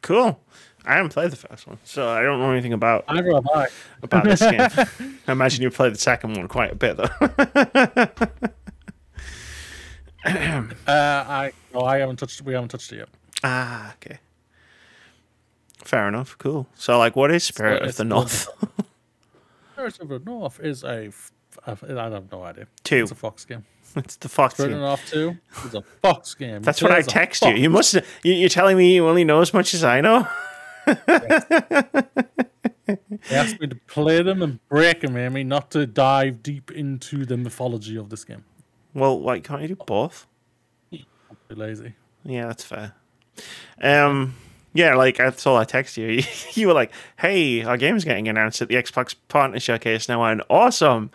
Cool. 0.01 0.39
I 0.86 0.93
haven't 0.95 1.11
played 1.11 1.32
the 1.32 1.36
first 1.36 1.68
one, 1.68 1.80
so 1.84 2.07
I 2.07 2.22
don't 2.22 2.39
know 2.39 2.51
anything 2.51 2.72
about 2.72 3.05
Neither 3.09 3.34
have 3.34 3.47
I. 3.53 3.68
about 4.03 4.24
this 4.24 4.39
game. 4.39 4.61
I 5.28 5.32
imagine 5.34 5.61
you 5.61 5.70
played 5.70 5.93
the 5.93 5.97
second 5.99 6.38
one 6.38 6.47
quite 6.47 6.72
a 6.72 6.76
bit 6.76 6.97
though. 6.97 8.28
Uh, 10.26 10.63
I 10.88 11.53
oh, 11.74 11.86
I 11.86 11.99
haven't 11.99 12.18
touched. 12.18 12.41
We 12.41 12.53
haven't 12.53 12.70
touched 12.70 12.91
it 12.91 12.97
yet. 12.97 13.09
ah, 13.43 13.93
okay. 13.93 14.20
Fair 15.84 16.07
enough. 16.09 16.38
Cool. 16.38 16.68
So, 16.76 16.97
like, 16.97 17.15
what 17.15 17.32
is 17.32 17.45
Spirit 17.45 17.84
of 17.84 17.95
the 17.95 18.03
North 18.03 18.32
Spirit 19.74 19.99
of 20.01 20.09
the 20.09 20.20
North 20.20 20.59
is 20.59 20.84
a. 20.84 21.11
a- 21.65 21.78
I 22.01 22.09
have 22.09 22.30
no 22.32 22.43
idea. 22.43 22.68
Two. 22.84 23.03
It's 23.03 23.11
a 23.11 23.15
Fox 23.15 23.45
game. 23.45 23.63
it's 23.95 24.15
the 24.17 24.29
Fox 24.29 24.59
of 24.59 24.69
game. 24.69 24.77
the 24.77 24.85
North 24.85 25.03
Two 25.09 25.38
is 25.65 25.75
a 25.75 25.81
Fox 25.81 26.33
game. 26.33 26.61
That's 26.61 26.81
what 26.81 26.91
I 26.91 26.95
play 26.95 26.99
as 26.99 27.07
a 27.07 27.09
text 27.09 27.43
you. 27.45 27.53
You 27.53 27.69
must. 27.69 27.93
You, 27.93 28.33
you're 28.33 28.49
telling 28.49 28.77
me 28.77 28.95
you 28.95 29.07
only 29.07 29.23
know 29.23 29.41
as 29.41 29.53
much 29.53 29.73
as 29.73 29.83
I 29.83 30.01
know. 30.01 30.27
They 32.88 33.35
asked 33.35 33.59
me 33.59 33.67
to 33.67 33.75
play 33.88 34.21
them 34.21 34.41
and 34.41 34.65
break 34.69 35.01
them, 35.01 35.17
Amy, 35.17 35.43
not 35.43 35.71
to 35.71 35.85
dive 35.85 36.41
deep 36.41 36.71
into 36.71 37.25
the 37.25 37.35
mythology 37.35 37.97
of 37.97 38.09
this 38.09 38.23
game. 38.23 38.45
Well, 38.93 39.19
why 39.19 39.39
can't 39.41 39.61
you 39.61 39.67
do 39.69 39.75
both? 39.75 40.25
Too 40.91 41.03
lazy. 41.49 41.93
Yeah, 42.23 42.47
that's 42.47 42.63
fair. 42.63 42.93
Um, 43.81 44.35
yeah, 44.73 44.95
like 44.95 45.17
that's 45.17 45.45
all 45.45 45.57
I 45.57 45.65
text 45.65 45.97
you. 45.97 46.23
You 46.53 46.67
were 46.67 46.73
like, 46.73 46.91
"Hey, 47.19 47.63
our 47.63 47.77
game's 47.77 48.03
getting 48.03 48.27
announced 48.27 48.61
at 48.61 48.67
the 48.67 48.75
Xbox 48.75 49.15
Partner 49.27 49.59
Showcase 49.59 50.09
now." 50.09 50.23
And 50.23 50.41
awesome. 50.49 51.11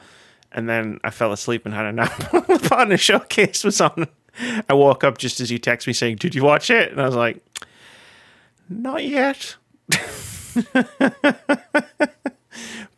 And 0.55 0.69
then 0.69 1.01
I 1.03 1.11
fell 1.11 1.33
asleep 1.33 1.65
and 1.65 1.75
had 1.75 1.87
a 1.87 1.93
nap. 1.93 2.17
the 2.33 2.67
Partner 2.69 2.97
Showcase 2.97 3.65
was 3.65 3.81
on. 3.81 4.07
I 4.69 4.75
woke 4.75 5.05
up 5.05 5.19
just 5.19 5.41
as 5.41 5.51
you 5.51 5.59
text 5.59 5.87
me 5.87 5.93
saying, 5.93 6.17
"Did 6.17 6.35
you 6.35 6.43
watch 6.45 6.71
it?" 6.71 6.93
And 6.93 7.01
I 7.01 7.07
was 7.07 7.17
like, 7.17 7.43
"Not 8.69 9.05
yet." 9.05 9.57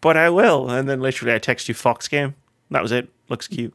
but 0.00 0.16
I 0.16 0.30
will. 0.30 0.70
And 0.70 0.88
then 0.88 1.00
literally, 1.00 1.34
I 1.34 1.38
text 1.38 1.68
you 1.68 1.74
Fox 1.74 2.08
game. 2.08 2.34
That 2.70 2.82
was 2.82 2.92
it. 2.92 3.08
Looks 3.28 3.48
cute. 3.48 3.74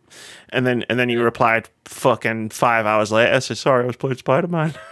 And 0.49 0.65
then 0.65 0.85
and 0.89 0.99
then 0.99 1.09
you 1.09 1.23
replied 1.23 1.69
fucking 1.85 2.49
five 2.49 2.85
hours 2.85 3.11
later. 3.11 3.39
So 3.41 3.53
sorry, 3.53 3.83
I 3.83 3.87
was 3.87 3.95
playing 3.95 4.17
Spider 4.17 4.47
Man. 4.47 4.73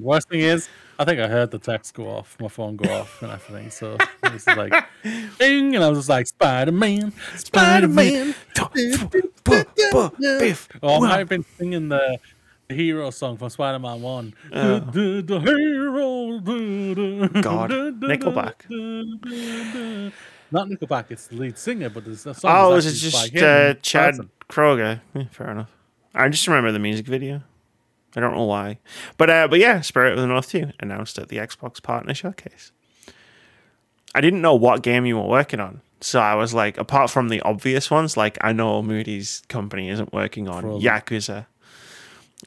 Worst 0.00 0.28
thing 0.28 0.40
is, 0.40 0.68
I 0.98 1.04
think 1.04 1.20
I 1.20 1.28
heard 1.28 1.50
the 1.50 1.58
text 1.58 1.94
go 1.94 2.08
off, 2.08 2.36
my 2.40 2.48
phone 2.48 2.76
go 2.76 2.90
off, 2.90 3.22
and 3.22 3.32
everything. 3.32 3.70
So 3.70 3.98
it 4.22 4.32
was 4.32 4.46
like, 4.46 4.72
ding, 5.38 5.74
and 5.74 5.84
I 5.84 5.88
was 5.88 5.98
just 5.98 6.08
like, 6.08 6.26
Spider 6.26 6.72
Man, 6.72 7.12
Spider 7.36 7.88
Man. 7.88 8.34
Biff. 9.44 10.68
Oh, 10.82 10.96
I 10.96 11.00
might 11.00 11.18
have 11.18 11.28
been 11.28 11.44
singing 11.58 11.88
the, 11.88 12.18
the 12.68 12.74
hero 12.74 13.10
song 13.10 13.36
from 13.36 13.50
Spider 13.50 13.78
Man 13.78 14.00
1. 14.00 14.34
Oh. 14.52 14.78
The, 14.80 15.22
the 15.22 15.40
hero. 15.40 16.40
God. 17.42 17.70
Nickelback. 17.70 18.66
Not 20.50 20.68
Nickelback, 20.68 21.10
it's 21.10 21.26
the 21.26 21.36
lead 21.36 21.58
singer, 21.58 21.90
but 21.90 22.04
there's 22.04 22.24
a 22.26 22.32
song. 22.32 22.52
Oh, 22.54 22.74
was 22.74 22.86
it 22.86 22.94
just 22.94 23.36
uh, 23.36 23.74
Chad. 23.74 24.18
Kroeger? 24.48 25.00
Yeah, 25.14 25.24
fair 25.30 25.50
enough. 25.50 25.70
I 26.14 26.28
just 26.28 26.46
remember 26.46 26.72
the 26.72 26.78
music 26.78 27.06
video. 27.06 27.42
I 28.16 28.20
don't 28.20 28.34
know 28.34 28.44
why, 28.44 28.78
but 29.18 29.28
uh, 29.30 29.46
but 29.48 29.58
yeah, 29.60 29.82
Spirit 29.82 30.14
of 30.14 30.18
the 30.18 30.26
North 30.26 30.48
2 30.48 30.72
announced 30.80 31.18
at 31.18 31.28
the 31.28 31.36
Xbox 31.36 31.82
Partner 31.82 32.14
Showcase. 32.14 32.72
I 34.14 34.20
didn't 34.22 34.40
know 34.40 34.54
what 34.54 34.82
game 34.82 35.04
you 35.04 35.16
were 35.18 35.26
working 35.28 35.60
on, 35.60 35.82
so 36.00 36.18
I 36.20 36.34
was 36.34 36.54
like, 36.54 36.78
apart 36.78 37.10
from 37.10 37.28
the 37.28 37.42
obvious 37.42 37.90
ones, 37.90 38.16
like 38.16 38.38
I 38.40 38.52
know 38.52 38.82
Moody's 38.82 39.42
company 39.48 39.90
isn't 39.90 40.12
working 40.14 40.48
on 40.48 40.62
Frozen. 40.62 40.88
Yakuza. 40.88 41.46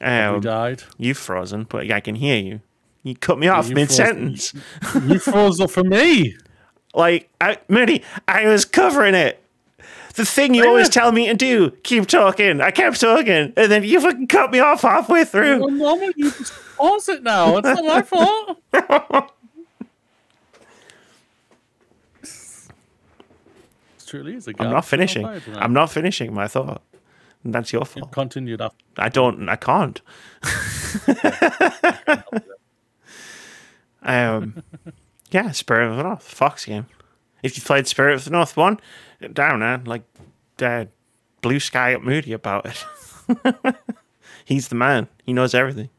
We 0.00 0.06
Um, 0.06 0.40
died. 0.40 0.82
you've 0.98 1.18
frozen, 1.18 1.64
but 1.64 1.90
I 1.90 2.00
can 2.00 2.16
hear 2.16 2.36
you. 2.42 2.60
You 3.02 3.14
cut 3.14 3.38
me 3.38 3.48
off 3.48 3.68
you 3.68 3.74
mid 3.76 3.90
sentence. 3.90 4.52
You 5.06 5.18
froze 5.18 5.60
up 5.60 5.70
for 5.70 5.84
me. 5.84 6.36
Like, 6.92 7.30
I, 7.40 7.58
Moody, 7.68 8.02
I 8.26 8.46
was 8.48 8.64
covering 8.64 9.14
it. 9.14 9.40
The 10.14 10.24
thing 10.24 10.54
you 10.54 10.66
always 10.66 10.88
tell 10.88 11.12
me 11.12 11.26
to 11.26 11.34
do, 11.34 11.70
keep 11.82 12.06
talking. 12.06 12.60
I 12.60 12.70
kept 12.70 13.00
talking, 13.00 13.52
and 13.56 13.70
then 13.72 13.84
you 13.84 14.00
fucking 14.00 14.26
cut 14.26 14.50
me 14.50 14.58
off 14.58 14.82
halfway 14.82 15.24
through. 15.24 15.60
Well, 15.60 15.70
normally 15.70 16.12
you 16.16 16.30
just 16.30 16.52
pause 16.76 17.08
it 17.08 17.22
now. 17.22 17.58
It's 17.58 17.66
not 17.66 17.84
my 17.84 18.02
fault. 18.02 18.60
It's 22.22 24.04
truly 24.06 24.34
is 24.34 24.48
a 24.48 24.54
I'm 24.58 24.70
not 24.70 24.84
finishing. 24.84 25.24
I'm 25.26 25.72
not 25.72 25.90
finishing 25.90 26.34
my 26.34 26.48
thought. 26.48 26.82
And 27.44 27.54
that's 27.54 27.72
your 27.72 27.84
fault. 27.84 28.12
continued 28.12 28.60
after. 28.60 28.76
I 28.98 29.08
don't. 29.08 29.48
I 29.48 29.56
can't. 29.56 30.00
um, 34.02 34.62
yeah, 35.30 35.50
Spirit 35.52 35.90
of 35.90 35.96
the 35.96 36.02
North, 36.02 36.22
Fox 36.22 36.66
game. 36.66 36.86
If 37.42 37.56
you 37.56 37.62
played 37.62 37.86
Spirit 37.86 38.14
of 38.14 38.24
the 38.24 38.30
North 38.30 38.56
one, 38.56 38.78
down 39.28 39.60
man, 39.60 39.84
like 39.84 40.02
uh, 40.62 40.86
Bluesky 41.42 41.94
up 41.94 42.02
moody 42.02 42.32
about 42.32 42.66
it. 42.66 42.84
He's 44.44 44.68
the 44.68 44.74
man. 44.74 45.08
He 45.24 45.32
knows 45.32 45.54
everything. 45.54 45.90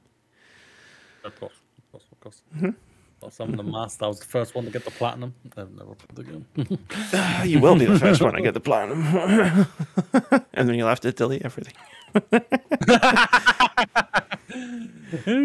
Of 1.23 1.39
course, 1.39 1.53
of 1.77 1.91
course, 1.91 2.05
of 2.11 2.19
course. 2.19 2.73
Well, 3.21 3.31
I'm 3.39 3.55
the 3.55 3.63
master. 3.63 4.05
I 4.05 4.07
was 4.07 4.19
the 4.19 4.25
first 4.25 4.55
one 4.55 4.65
to 4.65 4.71
get 4.71 4.83
the 4.83 4.91
platinum. 4.91 5.35
I've 5.55 5.71
never 5.71 5.93
played 5.93 6.15
the 6.15 6.23
game. 6.23 7.47
You 7.47 7.59
will 7.59 7.75
be 7.75 7.85
the 7.85 7.99
first 7.99 8.21
one 8.23 8.33
to 8.33 8.41
get 8.41 8.55
the 8.55 8.59
platinum, 8.59 9.03
and 10.53 10.67
then 10.67 10.75
you'll 10.75 10.87
have 10.87 11.01
to 11.01 11.11
delete 11.11 11.43
everything. 11.43 11.75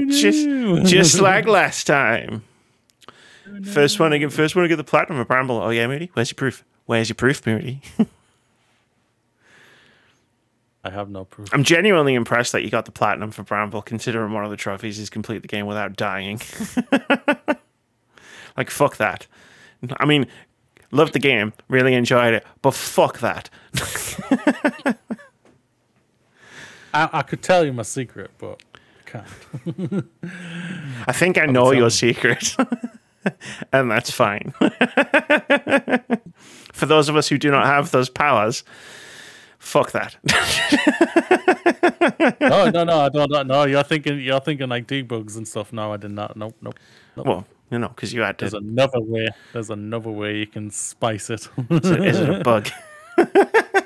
just, 0.08 0.90
just 0.90 1.20
like 1.20 1.46
last 1.46 1.86
time. 1.86 2.42
First 3.62 4.00
one 4.00 4.10
to 4.10 4.18
get, 4.18 4.32
first 4.32 4.56
one 4.56 4.62
to 4.62 4.68
get 4.68 4.76
the 4.76 4.84
platinum 4.84 5.20
of 5.20 5.28
Bramble. 5.28 5.56
Oh 5.62 5.70
yeah, 5.70 5.86
Moody. 5.86 6.10
Where's 6.14 6.30
your 6.30 6.36
proof? 6.36 6.64
Where's 6.86 7.08
your 7.08 7.16
proof, 7.16 7.44
Moody? 7.46 7.82
I 10.86 10.90
have 10.90 11.10
no 11.10 11.24
proof. 11.24 11.48
I'm 11.52 11.64
genuinely 11.64 12.14
impressed 12.14 12.52
that 12.52 12.62
you 12.62 12.70
got 12.70 12.84
the 12.84 12.92
platinum 12.92 13.32
for 13.32 13.42
Bramble, 13.42 13.82
considering 13.82 14.32
one 14.32 14.44
of 14.44 14.50
the 14.50 14.56
trophies 14.56 15.00
is 15.00 15.10
complete 15.10 15.42
the 15.42 15.48
game 15.48 15.66
without 15.66 15.96
dying. 15.96 16.40
like 18.56 18.70
fuck 18.70 18.96
that. 18.98 19.26
I 19.98 20.04
mean, 20.04 20.28
loved 20.92 21.12
the 21.12 21.18
game, 21.18 21.52
really 21.68 21.94
enjoyed 21.94 22.34
it, 22.34 22.46
but 22.62 22.72
fuck 22.72 23.18
that. 23.18 23.50
I, 26.94 27.08
I 27.12 27.22
could 27.22 27.42
tell 27.42 27.64
you 27.64 27.72
my 27.72 27.82
secret, 27.82 28.30
but 28.38 28.62
I 28.74 29.10
can't. 29.10 29.26
I 31.08 31.12
think 31.12 31.36
I 31.36 31.46
know 31.46 31.72
your 31.72 31.90
secret. 31.90 32.56
and 33.72 33.90
that's 33.90 34.12
fine. 34.12 34.54
For 36.76 36.84
those 36.84 37.08
of 37.08 37.16
us 37.16 37.28
who 37.28 37.38
do 37.38 37.50
not 37.50 37.64
have 37.64 37.90
those 37.90 38.10
powers, 38.10 38.62
fuck 39.58 39.92
that. 39.92 40.16
No, 42.40 42.70
no, 42.70 42.84
no, 42.84 43.00
I 43.00 43.08
don't. 43.08 43.46
No, 43.46 43.64
you're 43.64 43.82
thinking, 43.82 44.20
you're 44.20 44.40
thinking 44.40 44.68
like 44.68 44.86
debugs 44.86 45.36
and 45.36 45.46
stuff. 45.46 45.72
No, 45.72 45.92
I 45.92 45.96
did 45.96 46.12
not. 46.12 46.36
Nope, 46.36 46.54
nope. 46.60 46.78
well, 47.16 47.46
you 47.70 47.78
know, 47.78 47.88
because 47.88 48.12
you 48.12 48.20
had 48.22 48.38
There's 48.38 48.54
another 48.54 49.00
way. 49.00 49.28
There's 49.52 49.70
another 49.70 50.10
way 50.10 50.38
you 50.38 50.46
can 50.46 50.70
spice 50.70 51.30
it. 51.30 51.48
Is 51.70 52.20
it 52.20 52.28
a 52.28 52.40
bug? 52.44 52.68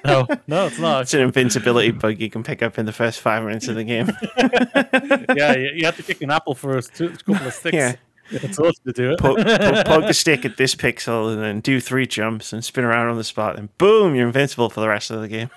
no, 0.04 0.26
no, 0.46 0.66
it's 0.66 0.78
not. 0.78 1.02
It's 1.02 1.14
an 1.14 1.20
invincibility 1.20 1.92
bug 1.92 2.20
you 2.20 2.28
can 2.30 2.42
pick 2.42 2.62
up 2.62 2.78
in 2.78 2.86
the 2.86 2.92
first 2.92 3.20
five 3.20 3.42
minutes 3.44 3.68
of 3.68 3.76
the 3.76 3.84
game. 3.84 4.10
yeah, 5.36 5.56
you, 5.56 5.70
you 5.76 5.86
have 5.86 5.96
to 5.96 6.02
kick 6.02 6.20
an 6.22 6.30
apple 6.30 6.54
first, 6.54 6.94
two, 6.94 7.06
a 7.06 7.16
couple 7.16 7.46
of 7.46 7.54
sticks. 7.54 7.74
Yeah. 7.74 7.96
It's 8.30 8.56
supposed 8.56 8.82
to 8.84 8.92
do 8.92 9.12
it. 9.12 9.18
Poke, 9.18 9.38
poke, 9.38 9.86
poke 9.86 10.06
the 10.06 10.14
stick 10.14 10.44
at 10.44 10.56
this 10.56 10.74
pixel 10.76 11.32
and 11.32 11.42
then 11.42 11.60
do 11.60 11.80
three 11.80 12.06
jumps 12.06 12.52
and 12.52 12.64
spin 12.64 12.84
around 12.84 13.08
on 13.08 13.16
the 13.16 13.24
spot, 13.24 13.58
and 13.58 13.76
boom, 13.78 14.14
you're 14.14 14.26
invincible 14.26 14.70
for 14.70 14.80
the 14.80 14.88
rest 14.88 15.10
of 15.10 15.20
the 15.20 15.28
game. 15.28 15.50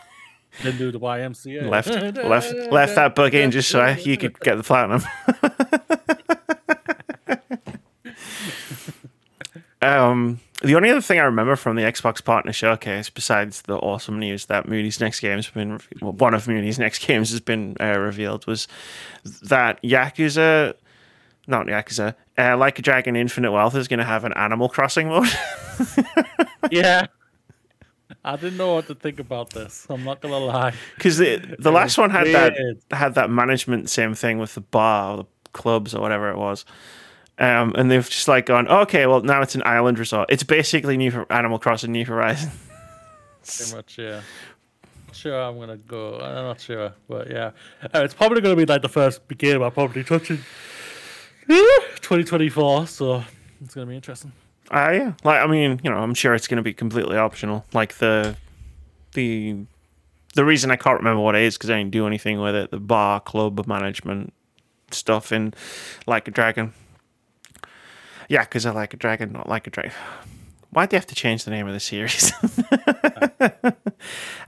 Then 0.61 0.77
do 0.77 0.91
the 0.91 0.99
YMCA. 0.99 1.67
Left, 1.67 1.87
left, 2.17 2.53
left 2.71 2.95
that 2.95 3.15
bug 3.15 3.33
in 3.33 3.51
just 3.51 3.69
so 3.69 3.79
I, 3.79 3.97
you 3.97 4.17
could 4.17 4.39
get 4.39 4.55
the 4.55 4.63
platinum. 4.63 5.01
um, 9.81 10.39
the 10.61 10.75
only 10.75 10.91
other 10.91 11.01
thing 11.01 11.19
I 11.19 11.23
remember 11.23 11.55
from 11.55 11.75
the 11.75 11.81
Xbox 11.81 12.23
Partner 12.23 12.53
Showcase, 12.53 13.09
besides 13.09 13.63
the 13.63 13.77
awesome 13.77 14.19
news 14.19 14.45
that 14.45 14.67
Moody's 14.67 14.99
next 14.99 15.19
game's 15.19 15.49
been, 15.49 15.79
well, 16.01 16.13
one 16.13 16.33
of 16.33 16.47
Moody's 16.47 16.79
next 16.79 17.05
games 17.05 17.31
has 17.31 17.39
been 17.39 17.75
uh, 17.79 17.97
revealed, 17.99 18.45
was 18.45 18.67
that 19.41 19.81
Yakuza, 19.81 20.75
not 21.47 21.67
Yakuza, 21.67 22.15
uh, 22.37 22.57
Like 22.57 22.79
a 22.79 22.81
Dragon 22.81 23.15
Infinite 23.15 23.51
Wealth 23.51 23.75
is 23.75 23.87
going 23.87 23.99
to 23.99 24.05
have 24.05 24.23
an 24.23 24.33
Animal 24.33 24.69
Crossing 24.69 25.07
mode. 25.09 25.29
Yeah. 26.71 27.07
I 28.25 28.35
didn't 28.35 28.57
know 28.57 28.75
what 28.75 28.87
to 28.87 28.95
think 28.95 29.19
about 29.19 29.51
this. 29.51 29.85
I'm 29.89 30.03
not 30.03 30.21
gonna 30.21 30.37
lie. 30.37 30.73
Because 30.95 31.17
the, 31.17 31.55
the 31.59 31.71
last 31.71 31.97
one 31.97 32.09
had 32.09 32.23
weird. 32.23 32.81
that 32.89 32.97
had 32.97 33.15
that 33.15 33.29
management 33.29 33.89
same 33.89 34.13
thing 34.13 34.37
with 34.37 34.53
the 34.53 34.61
bar 34.61 35.11
or 35.11 35.17
the 35.17 35.25
clubs 35.51 35.93
or 35.93 36.01
whatever 36.01 36.29
it 36.29 36.37
was. 36.37 36.65
Um, 37.39 37.73
and 37.75 37.89
they've 37.89 38.07
just 38.07 38.27
like 38.27 38.45
gone, 38.45 38.67
okay, 38.67 39.07
well 39.07 39.21
now 39.21 39.41
it's 39.41 39.55
an 39.55 39.63
island 39.65 39.99
resort. 39.99 40.29
It's 40.31 40.43
basically 40.43 40.95
New 40.95 41.25
Animal 41.29 41.59
Crossing 41.59 41.91
New 41.91 42.05
Horizons. 42.05 42.53
Pretty 43.45 43.75
much, 43.75 43.97
yeah. 43.97 44.21
Not 45.07 45.15
sure 45.15 45.41
I'm 45.41 45.59
gonna 45.59 45.77
go. 45.77 46.19
I'm 46.19 46.45
not 46.45 46.61
sure, 46.61 46.93
but 47.09 47.29
yeah, 47.29 47.51
uh, 47.93 48.03
it's 48.03 48.13
probably 48.13 48.41
gonna 48.41 48.55
be 48.55 48.65
like 48.65 48.83
the 48.83 48.89
first 48.89 49.21
game 49.37 49.61
I 49.63 49.69
probably 49.69 50.03
touch 50.03 50.29
in 50.31 50.39
2024. 51.47 52.87
So 52.87 53.23
it's 53.63 53.73
gonna 53.73 53.87
be 53.87 53.95
interesting. 53.95 54.31
Uh, 54.71 54.91
yeah, 54.93 55.13
like 55.23 55.41
I 55.41 55.47
mean, 55.47 55.79
you 55.83 55.89
know, 55.89 55.97
I'm 55.97 56.13
sure 56.13 56.33
it's 56.33 56.47
to 56.47 56.61
be 56.61 56.73
completely 56.73 57.17
optional. 57.17 57.65
Like 57.73 57.95
the 57.95 58.35
the 59.13 59.57
the 60.35 60.45
reason 60.45 60.71
I 60.71 60.75
can't 60.75 60.97
remember 60.97 61.21
what 61.21 61.35
it 61.35 61.43
is 61.43 61.57
because 61.57 61.69
I 61.69 61.77
didn't 61.77 61.91
do 61.91 62.07
anything 62.07 62.39
with 62.39 62.55
it. 62.55 62.71
The 62.71 62.79
bar 62.79 63.19
club 63.19 63.65
management 63.67 64.33
stuff 64.91 65.31
in 65.31 65.53
Like 66.07 66.27
a 66.27 66.31
Dragon. 66.31 66.73
Yeah, 68.29 68.41
because 68.41 68.65
I 68.65 68.71
like 68.71 68.93
a 68.93 68.97
dragon, 68.97 69.31
not 69.31 69.49
like 69.49 69.67
a 69.67 69.69
dragon. 69.69 69.91
Why'd 70.71 70.89
they 70.89 70.97
have 70.97 71.07
to 71.07 71.15
change 71.15 71.43
the 71.43 71.51
name 71.51 71.67
of 71.67 71.73
the 71.73 71.79
series? 71.79 72.31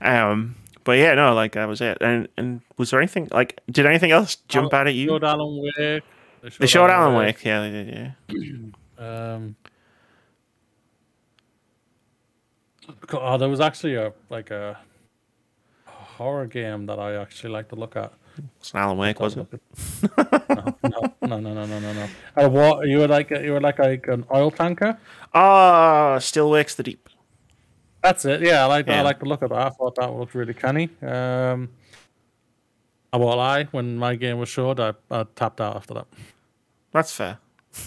um, 0.00 0.56
but 0.82 0.98
yeah, 0.98 1.14
no, 1.14 1.34
like 1.34 1.52
that 1.52 1.68
was 1.68 1.80
it. 1.80 1.98
And 2.00 2.28
and 2.36 2.62
was 2.78 2.90
there 2.90 3.00
anything 3.00 3.28
like 3.30 3.60
did 3.70 3.86
anything 3.86 4.10
else 4.10 4.36
jump 4.48 4.72
out 4.74 4.88
at 4.88 4.94
you? 4.94 5.16
Alan 5.22 5.62
Wake. 5.78 6.02
They 6.58 6.66
showed 6.66 6.90
Alan 6.90 7.14
Wake. 7.14 7.44
Yeah, 7.44 7.62
they 7.62 7.70
did. 7.70 8.14
Yeah. 8.28 8.46
Um, 8.98 9.56
oh, 13.12 13.36
there 13.36 13.48
was 13.50 13.60
actually 13.60 13.94
a 13.96 14.10
like 14.30 14.50
a 14.50 14.78
horror 15.84 16.46
game 16.46 16.86
that 16.86 16.98
I 16.98 17.16
actually 17.16 17.50
like 17.52 17.68
to 17.68 17.74
look 17.76 17.94
at. 17.94 18.10
It's 18.58 18.72
an 18.72 18.80
Alan 18.80 18.96
Wake, 18.96 19.20
wasn't 19.20 19.52
it? 19.52 19.60
no, 20.18 20.78
no, 20.82 21.38
no, 21.38 21.38
no, 21.38 21.66
no, 21.66 21.78
no, 21.78 21.92
no. 21.92 22.08
Uh, 22.36 22.48
what 22.48 22.86
you 22.88 22.98
were 22.98 23.08
like? 23.08 23.30
You 23.30 23.52
were 23.52 23.60
like, 23.60 23.78
like 23.78 24.06
an 24.08 24.24
oil 24.32 24.50
tanker. 24.50 24.98
Ah, 25.34 26.18
Still 26.18 26.50
Wakes 26.50 26.74
the 26.74 26.82
Deep. 26.82 27.08
That's 28.02 28.24
it. 28.24 28.40
Yeah, 28.42 28.62
I 28.64 28.66
like 28.66 28.86
Yeah. 28.86 29.00
I 29.00 29.02
like 29.02 29.18
to 29.20 29.26
look 29.26 29.42
at 29.42 29.50
that. 29.50 29.58
I 29.58 29.70
thought 29.70 29.94
that 29.96 30.12
looked 30.12 30.34
really 30.34 30.54
canny. 30.54 30.90
Um, 31.02 31.70
I 33.12 33.16
won't 33.16 33.36
lie. 33.38 33.64
When 33.72 33.96
my 33.96 34.16
game 34.16 34.38
was 34.38 34.48
showed, 34.48 34.80
I, 34.80 34.92
I 35.10 35.24
tapped 35.34 35.60
out 35.60 35.76
after 35.76 35.94
that. 35.94 36.06
That's 36.96 37.12
fair. 37.12 37.38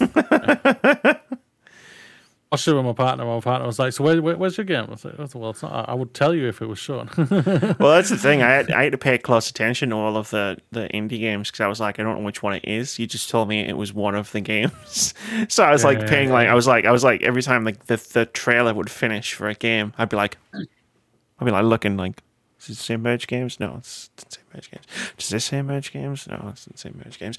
I 2.52 2.56
was 2.56 2.66
with 2.66 2.84
my 2.84 2.92
partner. 2.92 3.24
My 3.24 3.40
partner 3.40 3.66
was 3.66 3.78
like, 3.78 3.92
"So 3.92 4.02
where, 4.02 4.20
where, 4.20 4.36
where's 4.36 4.56
your 4.56 4.64
game?" 4.64 4.84
I 4.88 4.90
was 4.90 5.04
like, 5.04 5.14
"Well, 5.34 5.50
it's 5.50 5.62
not. 5.62 5.88
I 5.88 5.94
would 5.94 6.14
tell 6.14 6.34
you 6.34 6.48
if 6.48 6.60
it 6.62 6.66
was 6.66 6.78
shown." 6.78 7.08
Well, 7.16 7.94
that's 7.94 8.10
the 8.10 8.16
thing. 8.16 8.42
I 8.42 8.50
had, 8.50 8.70
I 8.72 8.84
had 8.84 8.92
to 8.92 8.98
pay 8.98 9.18
close 9.18 9.48
attention 9.50 9.90
to 9.90 9.96
all 9.96 10.16
of 10.16 10.30
the, 10.30 10.58
the 10.72 10.88
indie 10.92 11.20
games 11.20 11.48
because 11.50 11.60
I 11.60 11.68
was 11.68 11.78
like, 11.80 11.98
I 12.00 12.02
don't 12.02 12.18
know 12.18 12.24
which 12.24 12.42
one 12.42 12.54
it 12.54 12.64
is. 12.64 12.98
You 12.98 13.06
just 13.06 13.30
told 13.30 13.48
me 13.48 13.60
it 13.60 13.76
was 13.76 13.92
one 13.92 14.14
of 14.16 14.30
the 14.32 14.40
games, 14.40 15.14
so 15.48 15.62
I 15.64 15.70
was 15.70 15.84
like 15.84 15.98
Yeah, 16.00 16.08
paying 16.08 16.28
yeah, 16.28 16.34
like. 16.34 16.48
I 16.48 16.54
was 16.54 16.66
like 16.66 16.84
I 16.86 16.90
was 16.92 17.04
like 17.04 17.22
every 17.22 17.42
time 17.42 17.64
like 17.64 17.86
the 17.86 17.96
the 18.12 18.26
trailer 18.26 18.74
would 18.74 18.90
finish 18.90 19.34
for 19.34 19.48
a 19.48 19.54
game, 19.54 19.92
I'd 19.98 20.08
be 20.08 20.16
like, 20.16 20.36
I'd 20.54 21.44
be 21.44 21.50
like 21.52 21.64
looking 21.64 21.96
like, 21.96 22.20
is 22.60 22.68
it 22.70 22.76
the 22.76 22.82
same 22.82 23.02
merge 23.02 23.26
games? 23.26 23.58
No, 23.58 23.76
it's 23.78 24.10
the 24.16 24.26
same 24.28 24.44
merge 24.54 24.70
games. 24.70 24.84
Does 25.16 25.28
this 25.30 25.44
say 25.44 25.62
merge 25.62 25.92
games? 25.92 26.28
No, 26.28 26.48
it's 26.50 26.66
the 26.66 26.78
same 26.78 27.00
merge 27.04 27.18
games. 27.18 27.38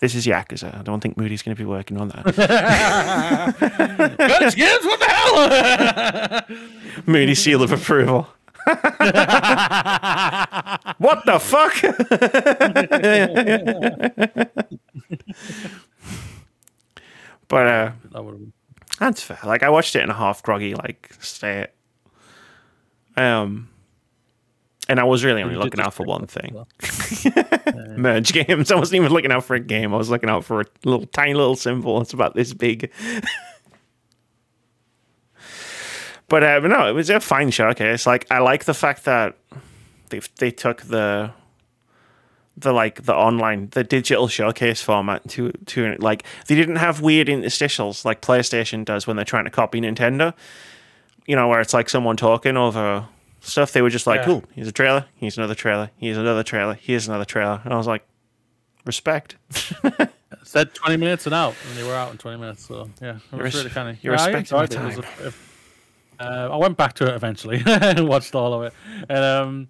This 0.00 0.14
is 0.14 0.26
Yakuza. 0.26 0.78
I 0.78 0.82
don't 0.82 1.00
think 1.00 1.16
Moody's 1.16 1.42
going 1.42 1.56
to 1.56 1.60
be 1.60 1.66
working 1.66 1.98
on 1.98 2.08
that. 2.08 2.24
Guns, 4.18 4.54
games, 4.54 4.84
what 4.84 5.00
the 5.00 5.06
hell? 6.46 7.02
Moody 7.06 7.34
seal 7.34 7.62
of 7.62 7.72
approval. 7.72 8.28
what 8.66 8.76
the 11.24 11.38
fuck? 11.40 11.72
but 17.48 17.66
uh, 17.66 17.92
that 18.12 18.24
would 18.24 18.32
have 18.32 18.40
been 18.40 18.52
that's 18.98 19.22
fair. 19.22 19.38
Like 19.44 19.62
I 19.62 19.70
watched 19.70 19.94
it 19.96 20.02
in 20.02 20.10
a 20.10 20.14
half 20.14 20.42
groggy 20.42 20.74
like 20.74 21.14
state. 21.20 21.68
Um, 23.16 23.68
and 24.88 24.98
I 24.98 25.04
was 25.04 25.24
really 25.24 25.42
only 25.42 25.56
looking 25.56 25.80
out 25.80 25.94
for 25.94 26.04
one 26.04 26.26
thing: 26.26 26.52
well. 26.54 26.68
merge 27.96 28.32
games. 28.32 28.72
I 28.72 28.76
wasn't 28.76 28.96
even 28.96 29.12
looking 29.12 29.32
out 29.32 29.44
for 29.44 29.54
a 29.54 29.60
game. 29.60 29.92
I 29.92 29.96
was 29.96 30.10
looking 30.10 30.30
out 30.30 30.44
for 30.44 30.62
a 30.62 30.64
little 30.84 31.06
tiny 31.06 31.34
little 31.34 31.56
symbol. 31.56 32.00
It's 32.00 32.12
about 32.12 32.34
this 32.34 32.54
big. 32.54 32.90
but 36.28 36.42
uh, 36.42 36.60
but 36.60 36.68
no, 36.68 36.88
it 36.88 36.92
was 36.92 37.10
a 37.10 37.20
fine 37.20 37.50
showcase. 37.50 38.06
Like 38.06 38.26
I 38.30 38.38
like 38.38 38.64
the 38.64 38.74
fact 38.74 39.04
that 39.04 39.36
they 40.08 40.20
they 40.38 40.50
took 40.50 40.82
the 40.82 41.32
the 42.56 42.72
like 42.72 43.04
the 43.04 43.14
online 43.14 43.68
the 43.70 43.84
digital 43.84 44.26
showcase 44.26 44.80
format 44.80 45.28
to 45.30 45.52
to 45.66 45.96
like 45.98 46.24
they 46.46 46.54
didn't 46.54 46.76
have 46.76 47.00
weird 47.00 47.28
interstitials 47.28 48.04
like 48.04 48.22
PlayStation 48.22 48.84
does 48.84 49.06
when 49.06 49.16
they're 49.16 49.24
trying 49.24 49.44
to 49.44 49.50
copy 49.50 49.80
Nintendo. 49.80 50.34
You 51.26 51.36
know, 51.36 51.46
where 51.48 51.60
it's 51.60 51.74
like 51.74 51.90
someone 51.90 52.16
talking 52.16 52.56
over 52.56 53.06
stuff. 53.40 53.72
They 53.72 53.82
were 53.82 53.90
just 53.90 54.06
like, 54.06 54.20
Yeah. 54.20 54.26
"Cool, 54.26 54.44
here's 54.54 54.68
a 54.68 54.72
trailer. 54.72 55.06
Here's 55.16 55.36
another 55.38 55.54
trailer. 55.54 55.90
Here's 55.96 56.16
another 56.18 56.42
trailer. 56.42 56.74
Here's 56.74 57.08
another 57.08 57.24
trailer." 57.24 57.60
And 57.64 57.72
I 57.72 57.76
was 57.76 57.86
like, 57.86 58.06
"Respect." 58.84 59.36
said 60.44 60.72
20 60.74 60.96
minutes 60.96 61.26
and 61.26 61.34
out, 61.34 61.54
and 61.68 61.76
they 61.78 61.82
were 61.86 61.94
out 61.94 62.10
in 62.10 62.18
20 62.18 62.38
minutes. 62.38 62.66
So 62.66 62.88
yeah, 63.00 63.18
it 63.32 63.42
was 63.42 63.54
really 63.54 63.70
canny. 63.70 63.98
you're 64.02 64.14
Yeah, 64.14 64.22
I 64.22 64.26
respecting 64.28 64.56
my 64.56 64.64
enjoyed 64.64 65.04
it. 65.04 65.20
It 65.20 65.26
a- 65.26 65.32
uh, 66.20 66.48
I 66.50 66.56
went 66.56 66.76
back 66.76 66.94
to 66.94 67.06
it 67.06 67.14
eventually 67.14 67.62
and 67.66 68.08
watched 68.08 68.34
all 68.34 68.52
of 68.52 68.62
it, 68.64 68.72
and 69.08 69.18
um, 69.24 69.68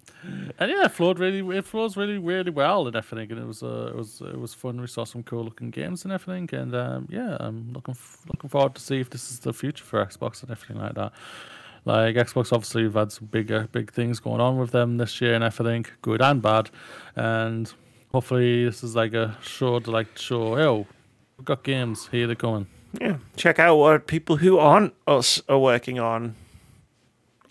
and 0.57 0.71
yeah, 0.71 0.85
it 0.85 0.91
flowed 0.91 1.19
really. 1.19 1.55
It 1.55 1.63
flows 1.63 1.95
really, 1.95 2.17
really 2.17 2.49
well 2.49 2.87
and 2.87 2.95
everything, 2.95 3.29
and 3.31 3.39
it 3.39 3.45
was 3.45 3.61
uh, 3.61 3.89
it 3.91 3.95
was 3.95 4.19
it 4.21 4.39
was 4.39 4.55
fun. 4.55 4.81
We 4.81 4.87
saw 4.87 5.03
some 5.03 5.21
cool 5.21 5.43
looking 5.43 5.69
games 5.69 6.05
and 6.05 6.11
everything, 6.11 6.49
and 6.59 6.73
um, 6.73 7.07
yeah, 7.11 7.37
I'm 7.39 7.71
looking 7.73 7.91
f- 7.91 8.21
looking 8.27 8.49
forward 8.49 8.73
to 8.73 8.81
see 8.81 8.99
if 8.99 9.11
this 9.11 9.29
is 9.31 9.41
the 9.41 9.53
future 9.53 9.83
for 9.85 10.03
Xbox 10.03 10.41
and 10.41 10.49
everything 10.49 10.77
like 10.81 10.95
that. 10.95 11.13
Like 11.85 12.15
Xbox, 12.15 12.51
obviously, 12.53 12.83
we've 12.83 12.93
had 12.93 13.11
some 13.11 13.27
bigger, 13.27 13.67
big 13.71 13.91
things 13.91 14.19
going 14.19 14.41
on 14.41 14.57
with 14.57 14.71
them 14.71 14.97
this 14.97 15.21
year 15.21 15.33
and 15.33 15.43
everything, 15.43 15.85
good 16.01 16.21
and 16.21 16.41
bad, 16.41 16.69
and 17.15 17.71
hopefully 18.11 18.65
this 18.65 18.83
is 18.83 18.95
like 18.95 19.13
a 19.13 19.37
show 19.41 19.79
to 19.79 19.89
like 19.91 20.17
show, 20.17 20.57
oh, 20.59 20.87
we've 21.37 21.45
got 21.45 21.63
games 21.63 22.07
here, 22.11 22.27
they're 22.27 22.35
coming. 22.35 22.67
Yeah, 22.99 23.17
check 23.35 23.59
out 23.59 23.75
what 23.77 24.07
people 24.07 24.37
who 24.37 24.57
aren't 24.57 24.93
us 25.07 25.41
are 25.47 25.59
working 25.59 25.99
on 25.99 26.35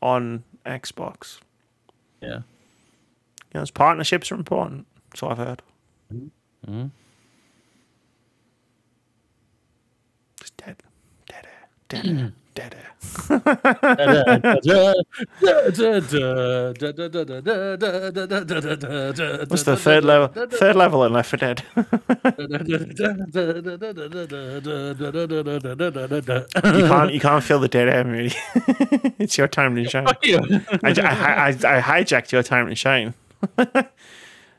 on 0.03 0.45
Xbox. 0.67 1.39
Yeah. 2.21 2.29
You 2.29 3.55
know, 3.55 3.61
those 3.61 3.71
partnerships 3.71 4.31
are 4.31 4.35
important. 4.35 4.87
So 5.15 5.29
I've 5.29 5.39
heard. 5.39 5.63
Mhm. 6.13 6.91
Just 10.41 10.57
dead, 10.57 10.77
dead 11.29 11.43
dead 11.43 11.47
air, 11.47 11.69
dead 12.03 12.07
air. 12.07 12.33
What's 19.49 19.63
the 19.63 19.77
third 19.79 20.05
level? 20.05 20.29
Third 20.49 20.77
level 20.77 21.05
in 21.05 21.13
Left 21.13 21.31
4 21.31 21.37
Dead. 21.39 21.63
you 21.77 21.83
can't. 26.89 27.13
You 27.13 27.21
can't 27.21 27.45
feel 27.45 27.61
the 27.61 27.69
dead 27.69 27.89
air, 27.89 28.05
Moody. 28.05 28.35
it's 29.19 29.39
your 29.39 29.49
time 29.49 29.77
to 29.77 29.89
shine. 29.89 30.07
Fuck 30.07 30.27
you. 30.27 30.39
I, 30.83 30.91
I, 30.91 30.93
I, 30.93 31.49
I 31.49 31.81
hijacked 31.81 32.33
your 32.33 32.43
time 32.43 32.69
to 32.69 32.75
shine. 32.75 33.15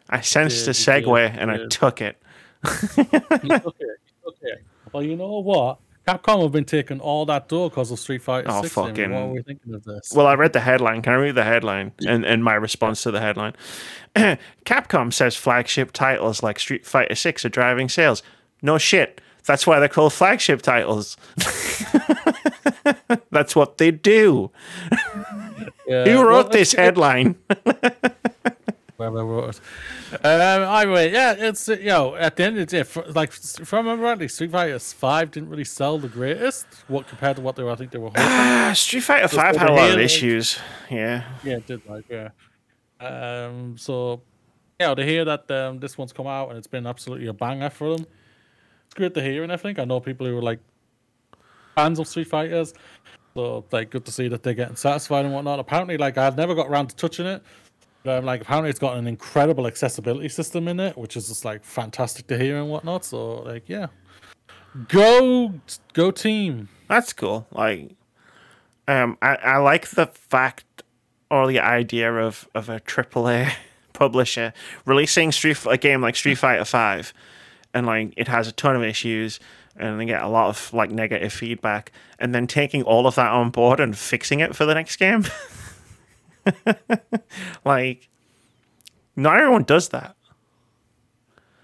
I 0.10 0.22
sensed 0.22 0.68
a 0.68 0.74
did, 0.74 0.80
you 0.80 0.86
did, 0.86 1.06
segue 1.06 1.38
and 1.38 1.52
you 1.52 1.66
I 1.66 1.68
took 1.68 2.02
it. 2.02 2.18
okay, 2.66 3.22
okay. 4.28 4.56
Well, 4.92 5.04
you 5.04 5.16
know 5.16 5.40
what? 5.40 5.80
Capcom 6.10 6.42
have 6.44 6.52
been 6.52 6.66
taking 6.66 7.00
all 7.00 7.26
that 7.28 7.48
dough 7.48 7.70
because 7.70 7.92
of 7.92 8.00
Street 8.00 8.22
Fighter 8.24 8.48
Oh, 8.50 8.62
6. 8.64 8.74
fucking- 8.74 9.12
What 9.12 9.20
are 9.22 9.28
we 9.28 9.42
thinking 9.44 9.74
of 9.76 9.84
this? 9.84 10.12
Well, 10.16 10.26
I 10.26 10.34
read 10.34 10.54
the 10.54 10.60
headline. 10.62 11.02
Can 11.02 11.14
I 11.14 11.18
read 11.18 11.36
the 11.36 11.44
headline 11.44 11.92
and, 12.08 12.26
and 12.26 12.44
my 12.44 12.56
response 12.56 13.04
to 13.04 13.12
the 13.12 13.22
headline? 13.22 13.54
Capcom 14.16 15.14
says 15.14 15.36
flagship 15.36 15.92
titles 15.92 16.42
like 16.42 16.60
Street 16.60 16.86
Fighter 16.86 17.16
6 17.16 17.46
are 17.46 17.50
driving 17.50 17.90
sales. 17.90 18.24
No 18.62 18.78
shit. 18.78 19.22
That's 19.46 19.66
why 19.68 19.80
they're 19.80 19.88
called 19.88 20.14
flagship 20.14 20.62
titles. 20.62 21.16
That's 23.32 23.56
what 23.56 23.78
they 23.78 23.92
do. 23.92 24.52
Yeah, 25.88 26.06
Who 26.06 26.16
well, 26.18 26.24
wrote 26.26 26.52
this 26.52 26.74
headline? 26.74 27.36
whoever 29.00 29.26
wrote 29.26 29.60
it. 30.12 30.26
Um, 30.26 30.64
anyway, 30.64 31.12
yeah, 31.12 31.34
it's 31.38 31.68
uh, 31.70 31.74
you 31.74 31.86
know 31.88 32.16
at 32.16 32.36
the 32.36 32.44
end 32.44 32.58
of 32.60 32.68
the 32.68 32.78
day, 32.78 32.84
fr- 32.84 33.02
like 33.08 33.32
if 33.34 33.74
I 33.74 33.78
remember 33.78 34.04
rightly, 34.04 34.28
Street 34.28 34.52
Fighter 34.52 34.78
Five 34.80 35.32
didn't 35.32 35.50
really 35.50 35.64
sell 35.64 35.98
the 35.98 36.08
greatest. 36.10 36.68
What 36.88 37.08
compared 37.08 37.38
to 37.38 37.42
what 37.42 37.56
they 37.56 37.64
were, 37.64 37.72
I 37.72 37.76
think 37.76 37.92
they 37.92 37.98
were 37.98 38.10
hoping. 38.10 38.24
Ah, 38.24 38.74
Street 38.76 39.02
Fighter 39.02 39.28
5 39.28 39.56
had 39.56 39.70
a 39.70 39.74
lot 39.74 39.84
of 39.86 39.90
Halo. 39.92 40.02
issues. 40.04 40.60
Yeah. 40.90 41.24
yeah, 41.44 41.58
it 41.58 41.66
did 41.68 41.82
like 41.88 42.06
yeah. 42.10 42.30
Um, 43.00 43.78
so 43.78 44.22
yeah, 44.80 44.94
to 44.94 45.04
hear 45.06 45.26
that 45.26 45.50
um, 45.52 45.80
this 45.80 45.98
one's 45.98 46.14
come 46.14 46.28
out 46.28 46.50
and 46.50 46.58
it's 46.58 46.68
been 46.68 46.86
absolutely 46.86 47.28
a 47.28 47.34
banger 47.34 47.70
for 47.70 47.96
them, 47.96 48.06
it's 48.86 48.94
great 48.94 49.14
to 49.14 49.22
hear 49.22 49.44
and 49.44 49.52
everything. 49.52 49.82
I 49.82 49.86
know 49.86 50.00
people 50.00 50.28
who 50.28 50.38
are 50.38 50.42
like 50.42 50.60
fans 51.76 52.00
of 52.00 52.08
Street 52.08 52.28
Fighters, 52.28 52.74
so 53.34 53.64
like 53.72 53.90
good 53.90 54.06
to 54.06 54.12
see 54.12 54.28
that 54.28 54.44
they're 54.44 54.54
getting 54.54 54.76
satisfied 54.76 55.26
and 55.26 55.34
whatnot. 55.34 55.60
Apparently, 55.60 55.98
like 55.98 56.18
I've 56.18 56.36
never 56.36 56.56
got 56.56 56.68
around 56.68 56.88
to 56.88 56.96
touching 56.96 57.26
it. 57.26 57.42
But 58.10 58.24
like 58.24 58.42
apparently 58.42 58.72
it's 58.72 58.80
got 58.80 58.98
an 58.98 59.06
incredible 59.06 59.68
accessibility 59.68 60.30
system 60.30 60.68
in 60.68 60.80
it, 60.80 60.98
which 60.98 61.16
is 61.16 61.28
just 61.28 61.46
like 61.46 61.64
fantastic 61.64 62.26
to 62.26 62.40
hear 62.40 62.58
and 62.58 62.68
whatnot. 62.68 63.06
So 63.06 63.44
like 63.44 63.70
yeah, 63.70 63.90
Go, 64.88 65.54
go 65.94 66.10
team. 66.10 66.70
That's 66.88 67.14
cool. 67.14 67.46
Like, 67.52 67.92
um, 68.88 69.16
I, 69.22 69.36
I 69.36 69.58
like 69.58 69.90
the 69.90 70.08
fact 70.08 70.66
or 71.30 71.46
the 71.46 71.60
idea 71.60 72.12
of 72.12 72.50
of 72.56 72.68
a 72.68 72.80
AAA 72.80 73.54
publisher 73.94 74.54
releasing 74.86 75.32
Street 75.32 75.60
a 75.70 75.78
game 75.78 76.02
like 76.02 76.16
Street 76.16 76.40
Fighter 76.40 76.66
Five, 76.66 77.14
and 77.76 77.86
like 77.86 78.16
it 78.18 78.28
has 78.28 78.48
a 78.48 78.52
ton 78.52 78.76
of 78.76 78.82
issues 78.82 79.40
and 79.76 80.00
they 80.00 80.06
get 80.06 80.24
a 80.24 80.28
lot 80.28 80.50
of 80.50 80.74
like 80.74 80.90
negative 80.90 81.32
feedback, 81.32 81.92
and 82.18 82.34
then 82.34 82.48
taking 82.48 82.82
all 82.82 83.06
of 83.06 83.14
that 83.14 83.32
on 83.32 83.52
board 83.52 83.80
and 83.80 83.96
fixing 83.96 84.40
it 84.40 84.56
for 84.56 84.66
the 84.66 84.74
next 84.74 84.96
game. 84.96 85.26
like, 87.66 88.10
not 89.16 89.38
everyone 89.38 89.64
does 89.64 89.90
that. 89.90 90.16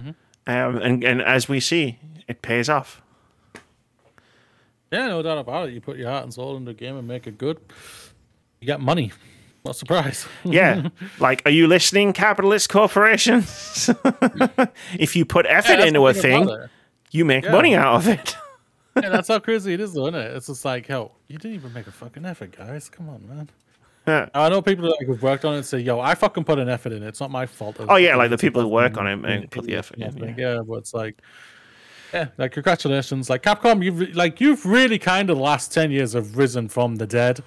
Mm-hmm. 0.02 0.10
Um, 0.48 0.78
and 0.78 1.04
and 1.04 1.22
as 1.22 1.48
we 1.48 1.60
see, 1.60 2.00
it 2.28 2.42
pays 2.42 2.70
off. 2.70 3.02
Yeah, 4.92 5.08
no 5.08 5.22
doubt 5.22 5.40
about 5.40 5.70
it. 5.70 5.74
You 5.74 5.82
put 5.82 5.98
your 5.98 6.10
heart 6.10 6.24
and 6.24 6.34
soul 6.34 6.58
into 6.58 6.72
a 6.72 6.74
game 6.74 6.98
and 6.98 7.08
make 7.08 7.28
it 7.28 7.38
good. 7.38 7.60
You 8.62 8.68
get 8.68 8.80
money. 8.80 9.12
What 9.64 9.76
surprise? 9.76 10.28
yeah. 10.44 10.90
Like, 11.20 11.42
are 11.46 11.52
you 11.52 11.68
listening, 11.68 12.14
capitalist 12.14 12.70
corporations? 12.70 13.90
if 15.00 15.16
you 15.16 15.26
put 15.26 15.46
effort 15.48 15.80
yeah, 15.80 15.86
into 15.86 16.06
a 16.06 16.14
thing, 16.14 16.50
you 17.12 17.26
make 17.26 17.46
yeah. 17.46 17.52
money 17.52 17.76
out 17.76 17.96
of 17.96 18.08
it. 18.08 18.36
yeah, 18.96 19.10
that's 19.10 19.28
how 19.28 19.40
crazy 19.40 19.74
it 19.74 19.80
is, 19.80 19.94
though, 19.94 20.08
isn't 20.08 20.16
it? 20.16 20.36
It's 20.36 20.48
just 20.48 20.66
like, 20.66 20.86
hell, 20.86 21.14
you 21.28 21.38
didn't 21.40 21.56
even 21.56 21.74
make 21.74 21.88
a 21.88 21.92
fucking 21.92 22.26
effort, 22.26 22.56
guys. 22.56 22.90
Come 22.90 23.10
on, 23.10 23.28
man. 23.28 23.50
I 24.34 24.50
know 24.50 24.62
people 24.62 24.86
like 24.86 25.08
who've 25.08 25.22
worked 25.22 25.46
on 25.46 25.56
it 25.56 25.64
say, 25.64 25.80
"Yo, 25.80 26.00
I 26.00 26.16
fucking 26.16 26.44
put 26.44 26.60
an 26.60 26.70
effort 26.70 26.92
in 26.94 27.04
it. 27.04 27.08
It's 27.08 27.20
not 27.20 27.32
my 27.32 27.46
fault." 27.46 27.78
Oh 27.80 27.96
yeah, 27.96 28.16
like 28.16 28.30
the 28.30 28.38
people 28.38 28.62
who 28.62 28.68
work 28.68 28.98
on 28.98 29.08
it 29.08 29.26
and 29.26 29.50
put 29.50 29.66
the 29.66 29.76
effort 29.76 29.98
in. 29.98 30.28
Yeah. 30.28 30.34
yeah, 30.38 30.62
but 30.62 30.76
it's 30.76 30.94
like, 30.94 31.22
yeah, 32.14 32.28
like 32.38 32.52
congratulations, 32.52 33.30
like 33.30 33.42
Capcom. 33.42 33.84
You've 33.84 34.16
like 34.16 34.40
you've 34.40 34.66
really 34.66 35.00
kind 35.00 35.30
of 35.30 35.38
the 35.38 35.44
last 35.44 35.74
ten 35.74 35.92
years 35.92 36.14
have 36.14 36.38
risen 36.38 36.70
from 36.70 36.98
the 36.98 37.08
dead. 37.08 37.42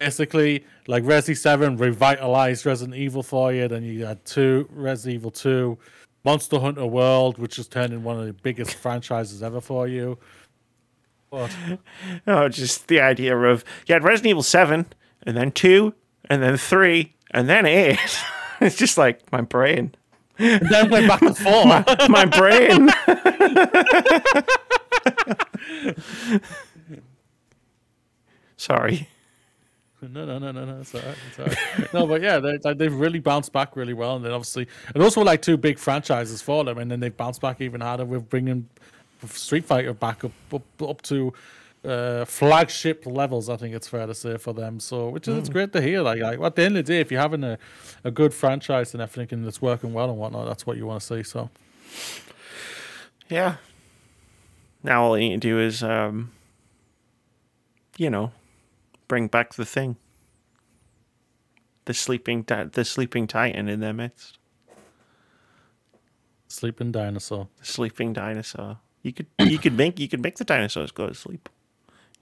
Basically, 0.00 0.64
like 0.88 1.04
Resi 1.04 1.36
Seven 1.36 1.76
revitalized 1.76 2.66
Resident 2.66 2.96
Evil 2.96 3.22
for 3.22 3.52
you. 3.52 3.68
Then 3.68 3.84
you 3.84 4.04
had 4.04 4.24
two 4.24 4.68
Resident 4.72 5.14
Evil 5.14 5.30
Two, 5.30 5.78
Monster 6.24 6.58
Hunter 6.58 6.86
World, 6.86 7.38
which 7.38 7.56
has 7.56 7.68
turned 7.68 7.92
in 7.92 8.02
one 8.02 8.18
of 8.18 8.26
the 8.26 8.32
biggest 8.32 8.74
franchises 8.82 9.42
ever 9.44 9.60
for 9.60 9.86
you. 9.86 10.18
What? 11.30 11.56
Oh, 12.26 12.48
just 12.48 12.88
the 12.88 13.00
idea 13.00 13.36
of 13.36 13.64
you 13.86 13.92
had 13.92 14.02
Resident 14.02 14.30
Evil 14.30 14.42
Seven, 14.42 14.86
and 15.26 15.36
then 15.36 15.52
two, 15.52 15.94
and 16.28 16.42
then 16.42 16.56
three, 16.56 17.14
and 17.30 17.48
then 17.48 17.66
eight. 17.66 17.98
it's 18.60 18.76
just 18.76 18.98
like 18.98 19.20
my 19.32 19.40
brain. 19.40 19.94
And 20.38 20.68
then 20.68 20.90
went 20.90 21.06
back 21.08 21.20
to 21.20 21.34
four. 21.44 21.64
my, 21.64 21.84
my 22.08 22.24
brain. 22.24 22.90
Sorry. 28.56 29.08
No, 30.02 30.24
no, 30.26 30.38
no, 30.38 30.52
no, 30.52 30.64
no. 30.64 30.80
It's 30.80 30.94
all 30.94 31.00
right. 31.00 31.16
It's 31.28 31.38
all 31.38 31.46
right. 31.46 31.94
no, 31.94 32.06
but 32.06 32.20
yeah, 32.20 32.38
they, 32.38 32.58
they've 32.74 32.94
really 32.94 33.20
bounced 33.20 33.52
back 33.52 33.74
really 33.76 33.94
well, 33.94 34.16
and 34.16 34.24
then 34.24 34.32
obviously, 34.32 34.68
and 34.94 35.02
those 35.02 35.16
were 35.16 35.24
like 35.24 35.40
two 35.40 35.56
big 35.56 35.78
franchises 35.78 36.42
for 36.42 36.62
them, 36.64 36.78
and 36.78 36.90
then 36.90 37.00
they've 37.00 37.16
bounced 37.16 37.40
back 37.40 37.60
even 37.60 37.80
harder 37.80 38.04
with 38.04 38.28
bringing 38.28 38.68
Street 39.26 39.64
Fighter 39.64 39.94
back 39.94 40.24
up 40.24 40.32
up, 40.52 40.82
up 40.82 41.00
to 41.02 41.32
uh, 41.84 42.24
flagship 42.24 43.04
levels. 43.06 43.48
I 43.48 43.56
think 43.56 43.74
it's 43.74 43.88
fair 43.88 44.06
to 44.06 44.14
say 44.14 44.36
for 44.36 44.52
them. 44.52 44.80
So, 44.80 45.08
which 45.08 45.28
is 45.28 45.34
mm. 45.34 45.38
it's 45.38 45.48
great 45.48 45.72
to 45.72 45.82
hear. 45.82 46.02
Like, 46.02 46.20
like, 46.20 46.40
at 46.40 46.56
the 46.56 46.62
end 46.62 46.76
of 46.76 46.84
the 46.84 46.92
day, 46.92 47.00
if 47.00 47.10
you're 47.10 47.20
having 47.20 47.44
a, 47.44 47.58
a 48.02 48.10
good 48.10 48.32
franchise 48.32 48.94
and 48.94 49.02
everything 49.02 49.38
and 49.38 49.46
it's 49.46 49.60
working 49.60 49.92
well 49.92 50.10
and 50.10 50.18
whatnot, 50.18 50.46
that's 50.46 50.66
what 50.66 50.76
you 50.76 50.86
want 50.86 51.00
to 51.02 51.06
see. 51.06 51.22
So, 51.22 51.50
yeah. 53.28 53.56
Now 54.82 55.04
all 55.04 55.18
you 55.18 55.30
need 55.30 55.42
to 55.42 55.48
do 55.48 55.58
is, 55.60 55.82
um, 55.82 56.32
you 57.96 58.10
know, 58.10 58.32
bring 59.08 59.28
back 59.28 59.54
the 59.54 59.64
thing. 59.64 59.96
The 61.86 61.94
sleeping, 61.94 62.44
the 62.44 62.84
sleeping 62.84 63.26
titan 63.26 63.68
in 63.68 63.80
their 63.80 63.92
midst. 63.92 64.38
Sleeping 66.48 66.92
dinosaur. 66.92 67.48
The 67.58 67.66
sleeping 67.66 68.12
dinosaur. 68.12 68.78
You 69.02 69.12
could, 69.12 69.26
you 69.38 69.58
could 69.58 69.76
make, 69.76 69.98
you 69.98 70.08
could 70.08 70.22
make 70.22 70.36
the 70.36 70.44
dinosaurs 70.44 70.90
go 70.90 71.08
to 71.08 71.14
sleep 71.14 71.50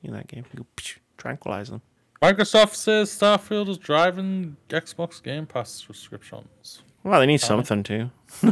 in 0.03 0.13
that 0.13 0.29
game. 0.29 0.45
You 0.53 0.61
go, 0.61 0.67
psh, 0.77 0.99
tranquilize 1.17 1.71
them. 1.71 1.83
Microsoft 2.23 2.75
says 2.75 3.11
Starfield 3.11 3.69
is 3.69 3.79
driving 3.79 4.57
Xbox 4.69 5.21
Game 5.23 5.45
Pass 5.47 5.71
subscriptions. 5.71 6.83
Well, 7.03 7.19
they 7.19 7.27
need 7.27 7.41
something 7.41 7.83
too. 7.83 8.11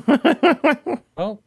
well, 1.17 1.41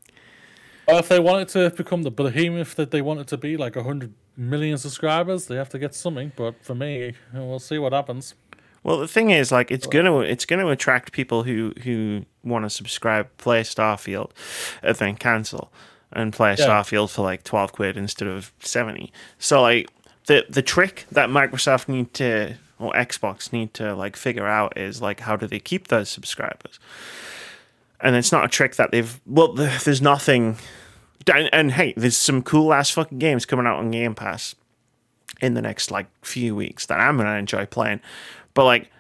well, 0.88 1.00
if 1.00 1.10
they 1.10 1.20
want 1.20 1.42
it 1.42 1.48
to 1.50 1.76
become 1.76 2.04
the 2.04 2.12
behemoth 2.12 2.76
that 2.76 2.92
they 2.92 3.02
want 3.02 3.20
it 3.20 3.28
to 3.28 3.38
be, 3.38 3.58
like 3.58 3.76
100 3.76 4.14
million 4.38 4.78
subscribers, 4.78 5.48
they 5.48 5.56
have 5.56 5.70
to 5.70 5.80
get 5.80 5.94
something. 5.96 6.32
But 6.36 6.64
for 6.64 6.76
me, 6.76 7.14
we'll 7.34 7.60
see 7.60 7.78
what 7.78 7.94
happens. 7.94 8.36
Well, 8.84 9.00
the 9.00 9.08
thing 9.08 9.30
is, 9.30 9.52
like, 9.52 9.72
it's 9.72 9.88
gonna 9.88 10.20
it's 10.20 10.46
gonna 10.46 10.68
attract 10.68 11.14
people 11.14 11.44
who 11.44 11.74
who 11.84 12.26
want 12.44 12.66
to 12.66 12.70
subscribe, 12.70 13.30
play 13.38 13.64
Starfield, 13.64 14.32
and 14.82 14.96
then 14.96 15.16
cancel 15.16 15.72
and 16.16 16.32
play 16.34 16.56
yeah. 16.58 16.66
Starfield 16.68 17.10
for 17.12 17.24
like 17.24 17.44
twelve 17.44 17.72
quid 17.72 17.98
instead 17.98 18.28
of 18.28 18.52
seventy. 18.60 19.12
So, 19.40 19.62
like, 19.62 19.90
the 20.28 20.46
the 20.50 20.62
trick 20.62 21.06
that 21.12 21.30
Microsoft 21.30 21.88
need 21.88 22.14
to 22.16 22.56
or 22.80 22.92
Xbox 22.94 23.54
need 23.54 23.74
to 23.76 23.96
like 23.96 24.16
figure 24.16 24.48
out 24.48 24.78
is 24.78 25.02
like 25.02 25.22
how 25.22 25.36
do 25.36 25.48
they 25.48 25.60
keep 25.60 25.88
those 25.88 26.10
subscribers? 26.10 26.80
and 28.04 28.18
it's 28.18 28.32
not 28.32 28.46
a 28.46 28.48
trick 28.50 28.76
that 28.76 28.92
they've. 28.92 29.20
Well, 29.26 29.54
there's 29.54 30.02
nothing. 30.02 30.58
And, 31.34 31.50
and 31.54 31.72
hey, 31.72 31.94
there's 31.96 32.18
some 32.18 32.44
cool 32.44 32.74
ass 32.74 32.90
fucking 32.90 33.18
games 33.18 33.46
coming 33.46 33.66
out 33.66 33.80
on 33.80 33.90
Game 33.90 34.14
Pass 34.14 34.56
in 35.42 35.54
the 35.54 35.62
next 35.62 35.90
like 35.90 36.08
few 36.22 36.54
weeks 36.56 36.86
that 36.88 37.00
I'm 37.00 37.18
gonna 37.18 37.38
enjoy 37.38 37.66
playing, 37.66 38.02
but 38.54 38.66
like 38.66 38.92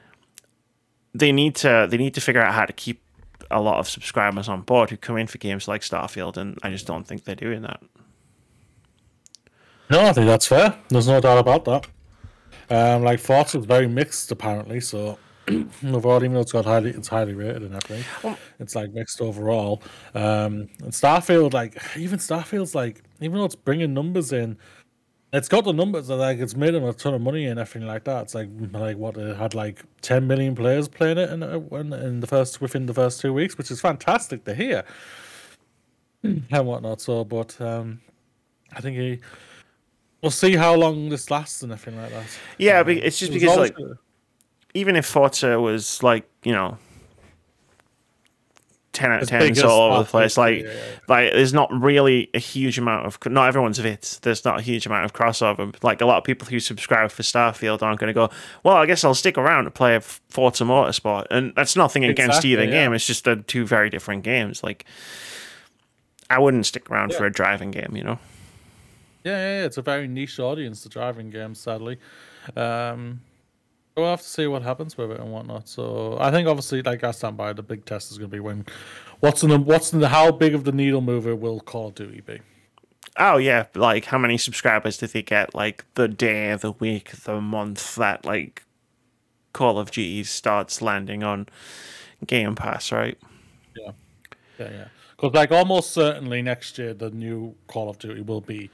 they 1.13 1.31
need 1.31 1.55
to 1.57 1.85
they 1.89 1.97
need 1.97 2.13
to 2.15 2.21
figure 2.21 2.41
out 2.41 2.53
how 2.53 2.65
to 2.65 2.73
keep 2.73 3.01
a 3.53 3.59
lot 3.59 3.79
of 3.79 3.87
subscribers 3.87 4.49
on 4.49 4.61
board 4.61 4.89
who 4.89 4.97
come 4.97 5.17
in 5.17 5.27
for 5.27 5.37
games 5.37 5.67
like 5.67 5.81
Starfield, 5.81 6.37
and 6.37 6.57
I 6.63 6.69
just 6.69 6.87
don't 6.87 7.07
think 7.07 7.23
they're 7.23 7.35
doing 7.35 7.61
that. 7.61 7.81
No, 9.89 10.01
I 10.01 10.13
think 10.13 10.27
that's 10.27 10.47
fair. 10.47 10.77
There's 10.89 11.07
no 11.07 11.19
doubt 11.21 11.37
about 11.37 11.65
that. 11.65 11.87
Um, 12.69 13.03
like 13.03 13.19
Forza 13.19 13.59
is 13.59 13.65
very 13.65 13.87
mixed 13.87 14.31
apparently, 14.31 14.79
so 14.79 15.19
overall, 15.85 16.17
even 16.23 16.33
though 16.33 16.39
it's 16.39 16.51
got 16.51 16.65
highly, 16.65 16.91
it's 16.91 17.07
highly 17.07 17.33
rated 17.33 17.63
and 17.63 17.75
everything. 17.75 18.03
Well, 18.23 18.37
it's 18.59 18.75
like 18.75 18.91
mixed 18.91 19.21
overall. 19.21 19.81
Um, 20.15 20.69
and 20.81 20.91
Starfield, 20.91 21.53
like 21.53 21.77
even 21.97 22.19
Starfield's 22.19 22.73
like, 22.73 23.03
even 23.19 23.37
though 23.37 23.45
it's 23.45 23.55
bringing 23.55 23.93
numbers 23.93 24.31
in, 24.31 24.57
it's 25.33 25.49
got 25.49 25.65
the 25.65 25.73
numbers 25.73 26.07
that 26.07 26.15
like 26.15 26.37
it's 26.37 26.55
made 26.55 26.75
them 26.75 26.83
a 26.83 26.93
ton 26.93 27.15
of 27.15 27.21
money 27.21 27.45
and 27.45 27.59
everything 27.59 27.87
like 27.87 28.03
that. 28.03 28.21
It's 28.23 28.35
like 28.35 28.49
like 28.71 28.97
what 28.97 29.17
it 29.17 29.35
had 29.35 29.55
like 29.55 29.83
ten 30.01 30.27
million 30.27 30.55
players 30.55 30.87
playing 30.87 31.17
it 31.17 31.29
in, 31.31 31.41
in 31.41 31.93
in 31.93 32.19
the 32.19 32.27
first 32.27 32.61
within 32.61 32.85
the 32.85 32.93
first 32.93 33.19
two 33.19 33.33
weeks, 33.33 33.57
which 33.57 33.71
is 33.71 33.81
fantastic 33.81 34.45
to 34.45 34.53
hear 34.53 34.83
and 36.23 36.67
whatnot. 36.67 37.01
So, 37.01 37.23
but 37.23 37.59
um, 37.59 37.99
I 38.73 38.81
think 38.81 38.97
he. 38.97 39.19
We'll 40.21 40.31
see 40.31 40.55
how 40.55 40.75
long 40.75 41.09
this 41.09 41.29
lasts 41.29 41.63
and 41.63 41.73
everything 41.73 42.01
like 42.01 42.11
that. 42.11 42.25
Yeah, 42.57 42.79
um, 42.79 42.89
it's 42.89 43.19
just 43.19 43.33
because 43.33 43.57
like 43.57 43.75
even 44.73 44.95
if 44.95 45.05
Forza 45.05 45.59
was 45.59 46.01
like 46.01 46.29
you 46.43 46.53
know 46.53 46.77
ten 48.93 49.11
out 49.11 49.23
of 49.23 49.27
ten 49.27 49.59
all 49.65 49.91
over 49.91 50.03
the 50.03 50.09
place, 50.09 50.37
like 50.37 50.61
yeah, 50.61 50.69
yeah. 50.69 50.81
like 51.07 51.33
there's 51.33 51.53
not 51.53 51.69
really 51.73 52.29
a 52.33 52.39
huge 52.39 52.77
amount 52.77 53.05
of 53.05 53.17
not 53.25 53.47
everyone's 53.47 53.79
of 53.79 53.85
it. 53.85 54.19
There's 54.21 54.45
not 54.45 54.59
a 54.59 54.61
huge 54.61 54.85
amount 54.85 55.05
of 55.05 55.13
crossover. 55.13 55.75
Like 55.83 55.99
a 55.99 56.05
lot 56.05 56.17
of 56.17 56.23
people 56.23 56.47
who 56.47 56.59
subscribe 56.59 57.11
for 57.11 57.23
Starfield 57.23 57.81
aren't 57.81 57.99
going 57.99 58.07
to 58.07 58.13
go. 58.13 58.29
Well, 58.63 58.77
I 58.77 58.85
guess 58.85 59.03
I'll 59.03 59.15
stick 59.15 59.37
around 59.37 59.65
to 59.65 59.71
play 59.71 59.95
a 59.95 60.01
Forza 60.01 60.63
Motorsport, 60.63 61.27
and 61.31 61.53
that's 61.55 61.75
nothing 61.75 62.05
against 62.05 62.37
exactly, 62.37 62.53
either 62.53 62.65
yeah. 62.65 62.71
game. 62.71 62.93
It's 62.93 63.07
just 63.07 63.25
the 63.25 63.37
two 63.37 63.65
very 63.65 63.89
different 63.89 64.23
games. 64.23 64.63
Like 64.63 64.85
I 66.29 66.39
wouldn't 66.39 66.65
stick 66.65 66.89
around 66.89 67.13
for 67.13 67.25
a 67.25 67.31
driving 67.31 67.71
game, 67.71 67.93
you 67.95 68.03
know. 68.03 68.19
Yeah, 69.23 69.37
yeah, 69.37 69.65
it's 69.65 69.77
a 69.77 69.81
very 69.81 70.07
niche 70.07 70.39
audience, 70.39 70.83
the 70.83 70.89
driving 70.89 71.29
game, 71.29 71.55
sadly. 71.55 71.97
Um, 72.55 73.21
We'll 73.95 74.09
have 74.09 74.21
to 74.21 74.27
see 74.27 74.47
what 74.47 74.63
happens 74.63 74.97
with 74.97 75.11
it 75.11 75.19
and 75.19 75.31
whatnot. 75.31 75.69
So 75.69 76.17
I 76.19 76.31
think 76.31 76.47
obviously, 76.47 76.81
like 76.81 77.03
I 77.03 77.11
stand 77.11 77.37
by, 77.37 77.53
the 77.53 77.61
big 77.61 77.85
test 77.85 78.11
is 78.11 78.17
going 78.17 78.29
to 78.29 78.35
be 78.35 78.39
when 78.39 78.65
what's 79.19 79.43
in 79.43 79.49
the 79.49 79.59
what's 79.59 79.93
in 79.93 79.99
the 79.99 80.09
how 80.09 80.31
big 80.31 80.55
of 80.55 80.63
the 80.63 80.71
needle 80.71 81.01
mover 81.01 81.35
will 81.35 81.59
Call 81.59 81.89
of 81.89 81.95
Duty 81.95 82.21
be? 82.21 82.39
Oh 83.17 83.37
yeah, 83.37 83.67
like 83.75 84.05
how 84.05 84.17
many 84.17 84.37
subscribers 84.37 84.97
did 84.97 85.11
they 85.11 85.21
get? 85.21 85.53
Like 85.53 85.85
the 85.93 86.07
day, 86.07 86.55
the 86.55 86.71
week, 86.71 87.11
the 87.11 87.39
month 87.39 87.95
that 87.95 88.25
like 88.25 88.63
Call 89.53 89.77
of 89.77 89.91
Duty 89.91 90.23
starts 90.23 90.81
landing 90.81 91.23
on 91.23 91.47
Game 92.25 92.55
Pass, 92.55 92.91
right? 92.91 93.17
Yeah, 93.77 93.91
yeah, 94.57 94.71
yeah. 94.71 94.87
Because 95.15 95.33
like 95.35 95.51
almost 95.51 95.91
certainly 95.91 96.41
next 96.41 96.79
year, 96.79 96.95
the 96.95 97.11
new 97.11 97.53
Call 97.67 97.89
of 97.89 97.99
Duty 97.99 98.21
will 98.21 98.41
be 98.41 98.71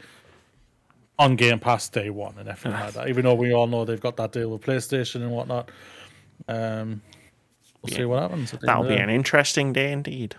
on 1.19 1.35
Game 1.35 1.59
Pass 1.59 1.89
day 1.89 2.09
one 2.09 2.33
and 2.39 2.47
everything 2.47 2.71
like 2.71 2.93
that. 2.93 3.09
Even 3.09 3.25
though 3.25 3.35
we 3.35 3.53
all 3.53 3.67
know 3.67 3.85
they've 3.85 3.99
got 3.99 4.15
that 4.17 4.31
deal 4.31 4.49
with 4.49 4.61
PlayStation 4.61 5.15
and 5.15 5.31
whatnot. 5.31 5.69
Um, 6.47 7.01
we'll 7.81 7.91
yeah. 7.91 7.97
see 7.97 8.05
what 8.05 8.21
happens. 8.21 8.55
That'll 8.61 8.87
be 8.87 8.95
an 8.95 9.09
interesting 9.09 9.73
day 9.73 9.91
indeed. 9.91 10.35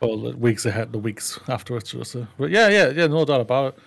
Well, 0.00 0.18
the 0.18 0.36
weeks 0.36 0.66
ahead, 0.66 0.92
the 0.92 0.98
weeks 0.98 1.38
afterwards. 1.48 1.94
So. 2.08 2.26
But 2.36 2.50
yeah, 2.50 2.68
yeah, 2.68 2.90
yeah, 2.90 3.06
no 3.06 3.24
doubt 3.24 3.40
about 3.40 3.74
it. 3.74 3.80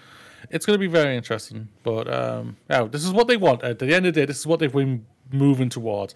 It's 0.49 0.65
going 0.65 0.75
to 0.75 0.79
be 0.79 0.87
very 0.87 1.15
interesting. 1.15 1.67
But 1.83 2.11
um, 2.11 2.55
yeah, 2.69 2.83
this 2.85 3.03
is 3.03 3.11
what 3.11 3.27
they 3.27 3.37
want. 3.37 3.63
At 3.63 3.79
the 3.79 3.93
end 3.93 4.05
of 4.05 4.13
the 4.13 4.21
day, 4.21 4.25
this 4.25 4.39
is 4.39 4.47
what 4.47 4.59
they've 4.59 4.71
been 4.71 5.05
moving 5.31 5.69
towards. 5.69 6.15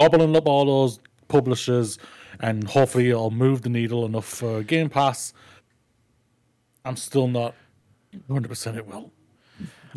Gobbling 0.00 0.34
up 0.36 0.46
all 0.46 0.64
those 0.64 1.00
publishers, 1.28 1.98
and 2.40 2.68
hopefully 2.68 3.10
it'll 3.10 3.30
move 3.30 3.62
the 3.62 3.68
needle 3.68 4.06
enough 4.06 4.26
for 4.26 4.62
Game 4.62 4.88
Pass. 4.88 5.34
I'm 6.84 6.96
still 6.96 7.28
not 7.28 7.54
100% 8.28 8.76
it 8.76 8.86
will. 8.86 9.10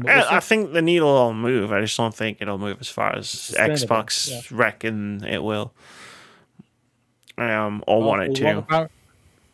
I, 0.06 0.38
I 0.38 0.39
think 0.39 0.73
the 0.73 0.81
needle 0.81 1.11
will 1.11 1.34
move. 1.34 1.72
I 1.72 1.81
just 1.81 1.98
don't 1.98 2.14
think 2.14 2.38
it'll 2.39 2.60
move 2.60 2.77
as 2.80 2.88
far 2.89 3.15
as 3.15 3.26
Xbox 3.57 4.30
yeah. 4.30 4.41
reckon 4.52 5.23
it 5.23 5.41
will. 5.44 5.73
Um, 7.38 7.84
or 7.88 8.02
want 8.03 8.22
it 8.23 8.27
Well, 8.44 8.53
to. 8.53 8.57
apparent- 8.60 8.91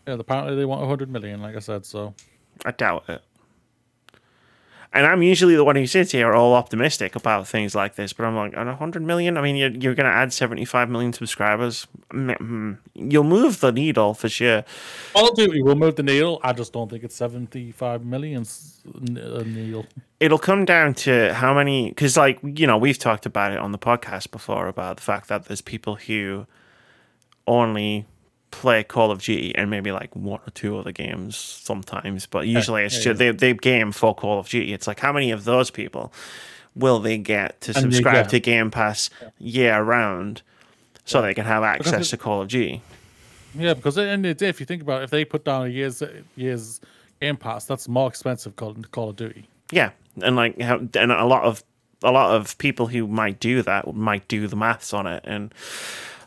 Yeah, 0.08 0.14
apparently 0.16 0.56
they 0.56 0.66
want 0.66 0.82
100 0.82 1.10
million, 1.10 1.42
like 1.42 1.56
I 1.56 1.60
said. 1.60 1.86
So 1.86 2.14
I 2.66 2.72
doubt 2.72 3.06
it. 3.08 3.22
And 4.94 5.08
I'm 5.08 5.24
usually 5.24 5.56
the 5.56 5.64
one 5.64 5.76
who 5.76 5.88
sits 5.88 6.12
here 6.12 6.34
all 6.34 6.54
optimistic 6.54 7.16
about 7.16 7.48
things 7.48 7.74
like 7.74 7.96
this, 7.96 8.14
but 8.14 8.26
I'm 8.26 8.36
like, 8.36 8.56
on 8.56 8.68
100 8.68 9.02
million? 9.02 9.38
I 9.38 9.42
mean, 9.42 9.56
you're, 9.56 9.72
you're 9.72 9.96
going 9.96 10.06
to 10.06 10.12
add 10.12 10.32
75 10.32 10.88
million 10.88 11.12
subscribers. 11.14 11.88
Mm, 12.12 12.38
mm. 12.38 12.78
You'll 12.94 13.24
move 13.24 13.60
the 13.60 13.72
needle 13.72 14.14
for 14.14 14.30
sure. 14.30 14.64
Call 15.14 15.30
of 15.30 15.36
Duty 15.36 15.64
will 15.64 15.76
move 15.76 15.96
the 15.96 16.04
needle. 16.04 16.40
I 16.44 16.54
just 16.54 16.74
don't 16.74 16.92
think 16.92 17.04
it's 17.04 17.16
75 17.16 18.06
million 18.06 18.46
needle. 18.86 19.88
It'll 20.20 20.38
come 20.38 20.64
down 20.64 20.94
to 20.96 21.34
how 21.34 21.56
many, 21.56 21.90
because, 21.90 22.16
like, 22.16 22.40
you 22.44 22.68
know, 22.68 22.78
we've 22.78 23.00
talked 23.00 23.26
about 23.26 23.52
it 23.52 23.58
on 23.58 23.72
the 23.72 23.80
podcast 23.80 24.30
before 24.30 24.68
about 24.68 24.98
the 24.98 25.04
fact 25.04 25.28
that 25.30 25.46
there's 25.46 25.62
people 25.62 25.96
who 25.96 26.46
only 27.48 28.06
play 28.54 28.84
Call 28.84 29.12
of 29.12 29.22
Duty 29.22 29.54
and 29.56 29.70
maybe 29.70 29.92
like 29.92 30.16
one 30.16 30.40
or 30.46 30.50
two 30.52 30.78
other 30.78 30.92
games 30.92 31.36
sometimes, 31.36 32.26
but 32.28 32.48
usually 32.48 32.84
it's 32.84 32.98
yeah, 32.98 33.04
just 33.04 33.20
they, 33.20 33.32
they 33.32 33.54
game 33.54 33.92
for 33.92 34.14
Call 34.16 34.40
of 34.40 34.48
Duty. 34.48 34.74
It's 34.74 34.88
like 34.88 35.00
how 35.00 35.12
many 35.12 35.32
of 35.32 35.44
those 35.44 35.70
people 35.72 36.14
will 36.76 37.00
they 37.00 37.18
get 37.18 37.60
to 37.62 37.72
And 37.72 37.82
subscribe 37.82 38.30
to 38.30 38.40
Game 38.40 38.72
Pass 38.72 39.10
year 39.38 39.82
round 39.82 40.42
so 41.06 41.22
they 41.22 41.34
can 41.34 41.46
have 41.46 41.64
access 41.64 42.08
it- 42.08 42.10
to 42.12 42.18
Call 42.18 42.42
of 42.42 42.48
Duty? 42.48 42.82
Yeah, 43.56 43.74
because 43.76 43.98
at 44.00 44.06
the 44.06 44.10
end 44.10 44.26
of 44.26 44.36
the 44.38 44.46
day, 44.46 44.50
if 44.50 44.60
you 44.60 44.66
think 44.66 44.82
about 44.82 45.02
it, 45.02 45.04
if 45.06 45.10
they 45.12 45.26
put 45.26 45.46
down 45.46 45.66
a 45.66 45.70
year's 45.70 46.02
year's 46.36 46.82
Game 47.22 47.38
Pass, 47.38 47.66
that's 47.66 47.88
more 47.88 48.08
expensive 48.08 48.56
Call, 48.56 48.74
Call 48.92 49.10
of 49.10 49.16
Duty. 49.16 49.48
Yeah, 49.72 49.92
and 50.22 50.36
like 50.36 50.60
how, 50.60 50.78
and 50.78 51.12
a 51.12 51.26
lot 51.26 51.44
of 51.44 51.64
a 52.04 52.12
lot 52.12 52.36
of 52.36 52.58
people 52.58 52.88
who 52.88 53.08
might 53.08 53.40
do 53.40 53.62
that 53.62 53.94
might 53.96 54.28
do 54.28 54.48
the 54.48 54.56
maths 54.56 54.94
on 54.94 55.08
it 55.08 55.24
and 55.26 55.54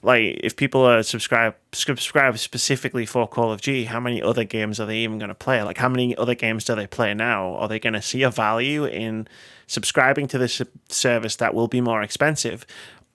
like 0.07 0.39
if 0.45 0.55
people 0.55 0.83
are 0.83 1.03
subscribe 1.03 1.57
subscribe 1.73 2.39
specifically 2.39 3.05
for 3.05 3.27
Call 3.27 3.51
of 3.51 3.61
Duty, 3.61 3.87
how 3.87 3.99
many 3.99 4.23
other 4.23 4.45
games 4.45 4.79
are 4.79 4.87
they 4.87 4.99
even 4.99 5.19
going 5.19 5.31
to 5.31 5.35
play? 5.35 5.61
Like 5.65 5.79
how 5.79 5.89
many 5.89 6.17
other 6.17 6.37
games 6.37 6.65
do 6.65 6.77
they 6.77 6.87
play 6.87 7.13
now? 7.13 7.55
Are 7.55 7.67
they 7.67 7.81
going 7.81 7.95
to 7.95 8.01
see 8.01 8.23
a 8.23 8.31
value 8.31 8.85
in 8.85 9.27
subscribing 9.67 10.29
to 10.29 10.39
this 10.39 10.63
service 10.89 11.35
that 11.37 11.55
will 11.55 11.67
be 11.67 11.81
more 11.81 12.03
expensive 12.03 12.65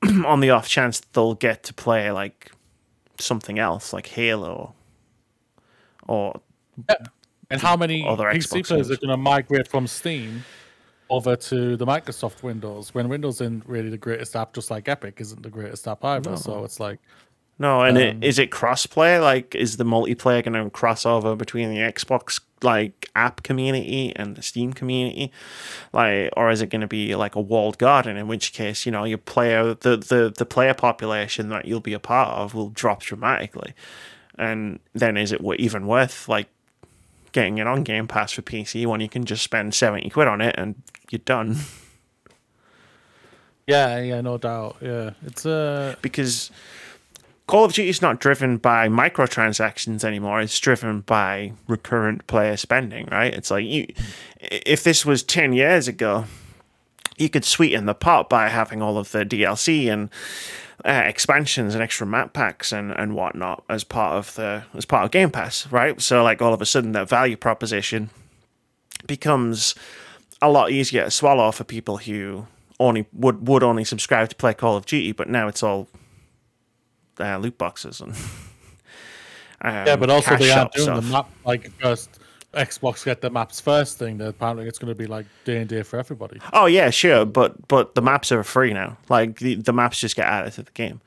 on 0.26 0.42
the 0.42 0.50
off 0.50 0.68
chance 0.68 1.00
they'll 1.14 1.34
get 1.34 1.64
to 1.64 1.74
play 1.74 2.12
like 2.12 2.52
something 3.18 3.58
else 3.58 3.94
like 3.94 4.08
Halo 4.08 4.76
or 6.10 6.42
yeah. 6.90 6.96
And 7.50 7.62
how 7.62 7.78
many 7.78 8.06
Other 8.06 8.26
PC 8.26 8.36
Xbox 8.36 8.68
players 8.68 8.88
games. 8.88 8.92
are 8.92 8.98
going 8.98 9.10
to 9.12 9.18
migrate 9.18 9.70
from 9.70 9.88
Steam 9.88 10.44
over 11.12 11.36
to 11.36 11.76
the 11.78 11.86
Microsoft 11.86 12.42
Windows 12.42 12.94
when 12.96 13.10
Windows 13.10 13.36
isn't 13.42 13.68
really 13.68 13.90
the 13.90 13.98
greatest 13.98 14.36
app, 14.36 14.54
just 14.54 14.72
like 14.72 14.88
Epic 14.88 15.20
isn't 15.20 15.44
the 15.44 15.50
greatest 15.50 15.88
app 15.88 16.04
either. 16.06 16.38
So 16.38 16.64
it's 16.64 16.80
like, 16.80 17.00
No, 17.60 17.82
and 17.84 17.98
Um, 17.98 18.04
it, 18.04 18.24
is 18.24 18.40
it 18.40 18.50
crossplay? 18.50 19.22
Like, 19.22 19.54
is 19.54 19.78
the 19.78 19.84
multiplayer 19.84 20.44
going 20.44 20.64
to 20.64 20.70
cross 20.72 21.06
over 21.06 21.36
between 21.36 21.70
the 21.70 21.78
Xbox 21.78 22.40
like 22.64 23.10
app 23.16 23.44
community 23.44 24.16
and 24.16 24.36
the 24.36 24.42
Steam 24.42 24.74
community, 24.74 25.32
like, 25.94 26.32
or 26.38 26.50
is 26.52 26.62
it 26.62 26.70
going 26.70 26.82
to 26.82 26.88
be 26.88 27.16
like 27.16 27.36
a 27.36 27.42
walled 27.42 27.78
garden? 27.78 28.18
In 28.18 28.28
which 28.28 28.54
case, 28.54 28.86
you 28.86 28.92
know, 28.92 29.04
your 29.04 29.18
player 29.20 29.76
the 29.76 29.98
the 29.98 30.34
the 30.36 30.46
player 30.46 30.74
population 30.74 31.50
that 31.50 31.66
you'll 31.66 31.80
be 31.82 31.94
a 31.94 32.00
part 32.00 32.30
of 32.38 32.56
will 32.56 32.70
drop 32.70 33.02
dramatically, 33.04 33.74
and 34.38 34.80
then 34.94 35.18
is 35.18 35.32
it 35.32 35.42
even 35.60 35.86
worth 35.88 36.28
like 36.30 36.48
getting 37.32 37.58
it 37.58 37.68
on 37.68 37.84
Game 37.84 38.08
Pass 38.08 38.32
for 38.32 38.42
PC 38.42 38.86
when 38.86 39.02
you 39.02 39.10
can 39.10 39.26
just 39.26 39.44
spend 39.44 39.74
seventy 39.74 40.10
quid 40.10 40.28
on 40.28 40.42
it 40.42 40.56
and 40.58 40.76
you're 41.10 41.20
done? 41.20 41.58
yeah, 43.68 44.00
yeah, 44.00 44.22
no 44.22 44.38
doubt. 44.38 44.78
Yeah, 44.82 45.12
it's 45.26 45.46
uh, 45.46 45.96
because 46.02 46.52
Call 47.48 47.66
of 47.66 47.74
Duty 47.74 47.90
is 47.90 48.02
not 48.02 48.20
driven 48.20 48.58
by 48.58 48.88
microtransactions 48.88 50.04
anymore. 50.04 50.40
It's 50.42 50.58
driven 50.60 51.02
by 51.02 51.54
recurrent 51.68 52.28
player 52.28 52.56
spending, 52.56 53.08
right? 53.12 53.34
It's 53.34 53.52
like 53.52 53.66
you, 53.66 53.88
if 54.40 54.84
this 54.84 55.06
was 55.06 55.22
ten 55.24 55.54
years 55.54 55.88
ago, 55.88 56.26
you 57.18 57.30
could 57.30 57.46
sweeten 57.46 57.86
the 57.86 57.94
pot 57.94 58.30
by 58.30 58.50
having 58.50 58.82
all 58.82 58.98
of 58.98 59.12
the 59.12 59.26
DLC 59.26 59.92
and 59.92 60.10
uh, 60.86 61.04
expansions 61.06 61.76
and 61.76 61.84
extra 61.84 62.08
map 62.08 62.34
packs 62.34 62.72
and, 62.72 62.92
and 62.92 63.14
whatnot 63.14 63.64
as 63.70 63.84
part 63.84 64.16
of 64.16 64.36
the 64.36 64.64
as 64.74 64.86
part 64.86 65.06
of 65.06 65.12
Game 65.12 65.30
Pass, 65.30 65.68
right? 65.72 66.00
So 66.02 66.24
like 66.24 66.42
all 66.42 66.54
of 66.54 66.62
a 66.62 66.66
sudden 66.66 66.94
that 66.94 67.08
value 67.08 67.38
proposition 67.38 68.10
becomes 69.06 69.76
a 70.42 70.50
lot 70.50 70.72
easier 70.72 71.04
to 71.06 71.12
swallow 71.12 71.52
for 71.52 71.64
people 71.64 71.98
who 71.98 72.48
only 72.80 73.06
would 73.14 73.48
would 73.48 73.64
only 73.64 73.84
subscribe 73.84 74.30
to 74.30 74.36
play 74.36 74.54
Call 74.54 74.76
of 74.76 74.86
Duty, 74.86 75.12
but 75.12 75.30
now 75.30 75.48
it's 75.48 75.62
all 75.62 75.88
uh, 77.20 77.38
loot 77.38 77.58
boxes 77.58 78.02
and 78.02 78.14
um, 78.14 78.18
yeah, 79.86 79.96
but 79.96 80.10
also 80.10 80.32
cash 80.32 80.40
they 80.40 80.52
aren't 80.52 80.74
shop 80.74 80.86
doing 80.86 80.96
the 80.96 81.02
map 81.02 81.30
like 81.46 81.72
first. 81.80 82.21
Xbox 82.54 83.06
get 83.06 83.22
the 83.22 83.30
maps 83.30 83.60
first 83.62 83.98
thing. 83.98 84.18
That 84.18 84.28
apparently 84.30 84.68
it's 84.68 84.78
going 84.78 84.92
to 84.92 84.96
be 84.98 85.08
like 85.08 85.26
day 85.46 85.58
and 85.58 85.70
day 85.70 85.84
for 85.84 85.98
everybody. 86.00 86.40
Oh 86.54 86.66
yeah, 86.66 86.90
sure, 86.90 87.26
but 87.26 87.68
but 87.68 87.96
the 87.96 88.02
maps 88.02 88.32
are 88.32 88.44
free 88.44 88.74
now. 88.74 88.98
Like 89.10 89.40
the, 89.40 89.56
the 89.56 89.72
maps 89.74 90.00
just 90.00 90.16
get 90.16 90.26
added 90.28 90.54
to 90.54 90.64
the 90.64 90.72
game. 90.72 91.00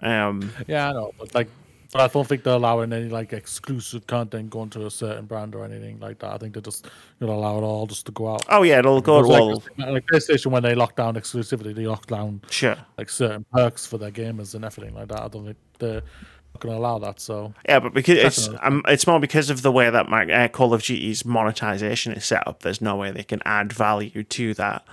Um, 0.00 0.52
Yeah, 0.66 0.90
I 0.90 0.92
know, 0.92 1.12
but 1.18 1.34
like, 1.34 1.48
but 1.92 2.02
I 2.02 2.06
don't 2.08 2.26
think 2.28 2.42
they're 2.44 2.54
allowing 2.54 2.92
any 2.92 3.08
like 3.08 3.32
exclusive 3.32 4.06
content 4.06 4.50
going 4.50 4.70
to 4.70 4.86
a 4.86 4.90
certain 4.90 5.24
brand 5.26 5.54
or 5.54 5.64
anything 5.64 5.98
like 6.00 6.18
that. 6.20 6.32
I 6.34 6.38
think 6.38 6.52
they're 6.54 6.62
just 6.62 6.84
going 7.18 7.32
to 7.32 7.36
allow 7.36 7.58
it 7.58 7.62
all 7.62 7.86
just 7.86 8.06
to 8.06 8.12
go 8.12 8.32
out. 8.34 8.44
oh 8.48 8.62
yeah, 8.62 8.78
it'll 8.78 9.00
go 9.00 9.20
It's 9.20 9.28
well. 9.28 9.54
like, 9.78 9.88
like 9.88 10.06
PlayStation 10.06 10.46
when 10.52 10.62
they 10.62 10.74
lock 10.74 10.96
down 10.96 11.14
exclusivity, 11.14 11.74
they 11.74 11.86
lock 11.86 12.06
down 12.06 12.40
Sure. 12.50 12.76
like 12.98 13.08
certain 13.10 13.44
perks 13.52 13.86
for 13.86 13.98
their 13.98 14.10
gamers 14.10 14.54
and 14.54 14.64
everything 14.64 14.94
like 14.94 15.08
that. 15.08 15.20
I 15.22 15.28
don't 15.28 15.46
think 15.46 15.56
they're 15.78 16.02
not 16.54 16.60
going 16.60 16.74
to 16.74 16.78
allow 16.78 16.98
that. 16.98 17.20
So 17.20 17.54
Yeah, 17.68 17.80
but 17.80 17.94
because 17.94 18.18
it's 18.18 18.48
um, 18.62 18.82
it's 18.88 19.06
more 19.06 19.20
because 19.20 19.50
of 19.50 19.62
the 19.62 19.72
way 19.72 19.90
that 19.90 20.08
my, 20.08 20.24
uh, 20.30 20.48
Call 20.48 20.74
of 20.74 20.82
Duty's 20.82 21.24
monetization 21.24 22.12
is 22.12 22.24
set 22.24 22.46
up. 22.46 22.60
There's 22.60 22.80
no 22.80 22.96
way 22.96 23.10
they 23.10 23.22
can 23.22 23.40
add 23.44 23.72
value 23.72 24.22
to 24.24 24.54
that 24.54 24.84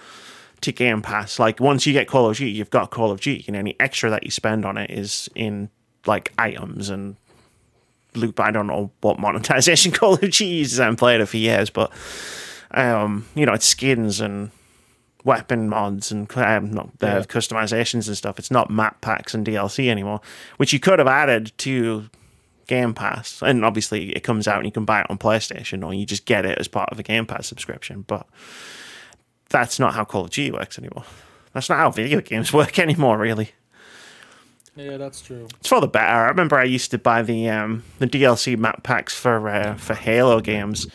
to 0.61 0.71
Game 0.71 1.01
Pass. 1.01 1.39
Like 1.39 1.59
once 1.59 1.85
you 1.85 1.93
get 1.93 2.07
Call 2.07 2.29
of 2.29 2.37
Duty, 2.37 2.51
you've 2.51 2.69
got 2.69 2.91
Call 2.91 3.11
of 3.11 3.21
Duty, 3.21 3.45
and 3.47 3.55
any 3.55 3.75
extra 3.79 4.09
that 4.09 4.23
you 4.23 4.31
spend 4.31 4.65
on 4.65 4.77
it 4.77 4.91
is 4.91 5.29
in 5.35 5.69
like 6.05 6.33
items 6.37 6.89
and 6.89 7.15
loot. 8.15 8.39
I 8.39 8.51
don't 8.51 8.67
know 8.67 8.91
what 9.01 9.19
monetization 9.19 9.91
Call 9.93 10.13
of 10.13 10.21
Duty 10.21 10.45
uses. 10.45 10.79
I 10.79 10.83
haven't 10.83 10.97
played 10.97 11.21
it 11.21 11.25
for 11.27 11.37
years, 11.37 11.69
but 11.69 11.91
um, 12.71 13.25
you 13.35 13.45
know, 13.45 13.53
it's 13.53 13.65
skins 13.65 14.19
and 14.21 14.51
weapon 15.27 15.67
mods 15.69 16.11
and 16.11 16.25
um, 16.37 16.71
not, 16.71 16.87
uh, 17.01 17.07
Yeah. 17.07 17.19
customizations 17.21 18.07
and 18.07 18.17
stuff. 18.17 18.39
It's 18.39 18.49
not 18.49 18.71
map 18.71 19.01
packs 19.01 19.33
and 19.35 19.45
DLC 19.45 19.89
anymore, 19.89 20.21
which 20.55 20.71
you 20.73 20.79
could 20.79 20.99
have 20.99 21.07
added 21.07 21.51
to 21.59 22.09
Game 22.67 22.93
Pass. 22.93 23.41
And 23.43 23.63
obviously, 23.65 24.11
it 24.13 24.21
comes 24.21 24.47
out 24.47 24.57
and 24.57 24.65
you 24.65 24.71
can 24.71 24.85
buy 24.85 25.01
it 25.01 25.07
on 25.09 25.17
PlayStation, 25.17 25.85
or 25.85 25.93
you 25.93 26.05
just 26.05 26.25
get 26.25 26.45
it 26.45 26.57
as 26.57 26.67
part 26.67 26.89
of 26.91 26.99
a 26.99 27.03
Game 27.03 27.25
Pass 27.25 27.45
subscription. 27.45 28.05
But 28.07 28.25
that's 29.49 29.79
not 29.79 29.93
how 29.93 30.05
Call 30.05 30.23
of 30.25 30.29
Duty 30.31 30.51
works 30.51 30.79
anymore. 30.79 31.03
That's 31.53 31.69
not 31.69 31.77
how 31.79 31.91
video 31.91 32.21
games 32.21 32.51
work 32.61 32.79
anymore, 32.79 33.17
really. 33.17 33.51
yeah, 34.75 34.97
that's 34.97 35.21
true. 35.21 35.47
It's 35.59 35.69
for 35.69 35.81
the 35.81 35.87
better. 35.87 36.05
I 36.25 36.27
remember 36.29 36.55
I 36.57 36.63
used 36.65 36.91
to 36.91 36.97
buy 36.97 37.21
the 37.21 37.49
um, 37.49 37.83
the 37.99 38.07
DLC 38.07 38.57
map 38.57 38.83
packs 38.83 39.13
for 39.15 39.49
uh, 39.49 39.75
for 39.75 39.93
Halo 39.95 40.39
games, 40.39 40.87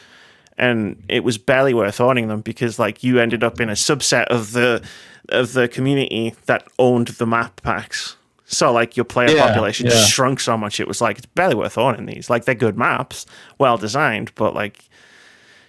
and 0.59 1.03
it 1.09 1.25
was 1.25 1.39
barely 1.39 1.75
worth 1.75 2.01
owning 2.01 2.29
them 2.29 2.41
because 2.41 2.79
like 2.79 3.03
you 3.03 3.19
ended 3.19 3.43
up 3.43 3.61
in 3.61 3.69
a 3.69 3.73
subset 3.75 4.27
of 4.27 4.53
the 4.53 4.83
of 5.29 5.53
the 5.53 5.69
community 5.69 6.35
that 6.47 6.67
owned 6.79 7.09
the 7.09 7.27
map 7.27 7.63
packs. 7.63 8.17
So 8.45 8.71
like 8.73 8.97
your 8.97 9.05
player 9.05 9.31
Yeah, 9.31 9.47
population 9.47 9.87
yeah. 9.87 9.95
shrunk 10.05 10.41
so 10.41 10.59
much 10.59 10.79
it 10.79 10.87
was 10.87 11.01
like 11.01 11.17
it's 11.19 11.27
barely 11.27 11.55
worth 11.55 11.79
owning 11.79 12.07
these. 12.07 12.29
Like 12.29 12.45
they're 12.45 12.55
good 12.55 12.77
maps, 12.77 13.25
well 13.59 13.77
designed, 13.79 14.33
but 14.35 14.55
like 14.55 14.85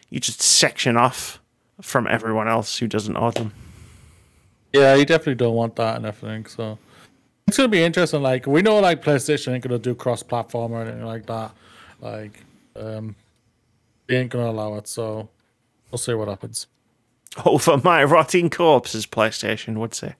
you 0.10 0.20
just 0.20 0.42
section 0.42 0.98
off 0.98 1.40
from 1.82 2.08
everyone 2.08 2.48
else 2.48 2.78
who 2.78 2.88
doesn't 2.88 3.16
own 3.18 3.32
them. 3.32 3.54
Yeah, 4.74 4.96
you 4.96 5.06
definitely 5.06 5.36
don't 5.36 5.56
want 5.56 5.76
that 5.78 5.96
and 5.98 6.06
everything. 6.06 6.46
So 6.46 6.78
it's 7.48 7.58
gonna 7.58 7.70
be 7.70 7.84
interesting. 7.84 8.22
Like 8.22 8.48
we 8.48 8.62
know, 8.62 8.80
like 8.80 9.04
PlayStation 9.04 9.54
ain't 9.54 9.64
gonna 9.64 9.80
do 9.80 9.96
cross-platform 9.96 10.72
or 10.72 10.82
anything 10.82 11.06
like 11.06 11.26
that. 11.28 11.52
Like, 12.02 12.44
um, 12.76 13.16
they 14.14 14.20
ain't 14.20 14.30
gonna 14.30 14.52
allow 14.52 14.76
it. 14.76 14.88
So 14.88 15.30
we'll 15.92 15.98
see 15.98 16.14
what 16.14 16.28
happens. 16.28 16.68
Over 17.46 17.78
my 17.84 18.04
rotting 18.04 18.52
corpse, 18.52 18.94
as 18.94 19.08
PlayStation 19.08 19.78
would 19.78 19.96
say. 19.96 20.14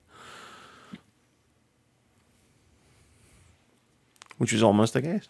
Which 4.38 4.52
was 4.52 4.64
almost 4.64 4.94
the 4.94 5.02
case. 5.02 5.28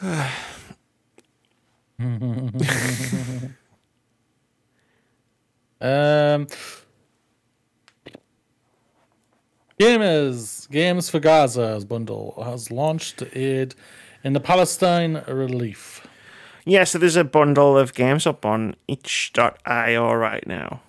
um, 5.80 6.46
Gamers 9.78 10.70
Games 10.70 11.10
for 11.10 11.20
Gaza's 11.20 11.84
bundle 11.84 12.42
has 12.42 12.70
launched 12.70 13.18
to 13.18 13.38
aid 13.38 13.74
in 14.24 14.32
the 14.32 14.40
Palestine 14.40 15.22
relief. 15.28 15.93
Yeah, 16.64 16.84
so 16.84 16.98
there's 16.98 17.16
a 17.16 17.24
bundle 17.24 17.76
of 17.76 17.94
games 17.94 18.26
up 18.26 18.46
on 18.46 18.74
itch.io 18.88 20.12
right 20.14 20.46
now 20.46 20.80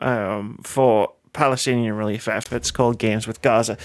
um, 0.00 0.60
for 0.62 1.12
Palestinian 1.32 1.94
relief 1.94 2.28
efforts 2.28 2.70
called 2.70 2.98
Games 2.98 3.26
with 3.26 3.42
Gaza. 3.42 3.76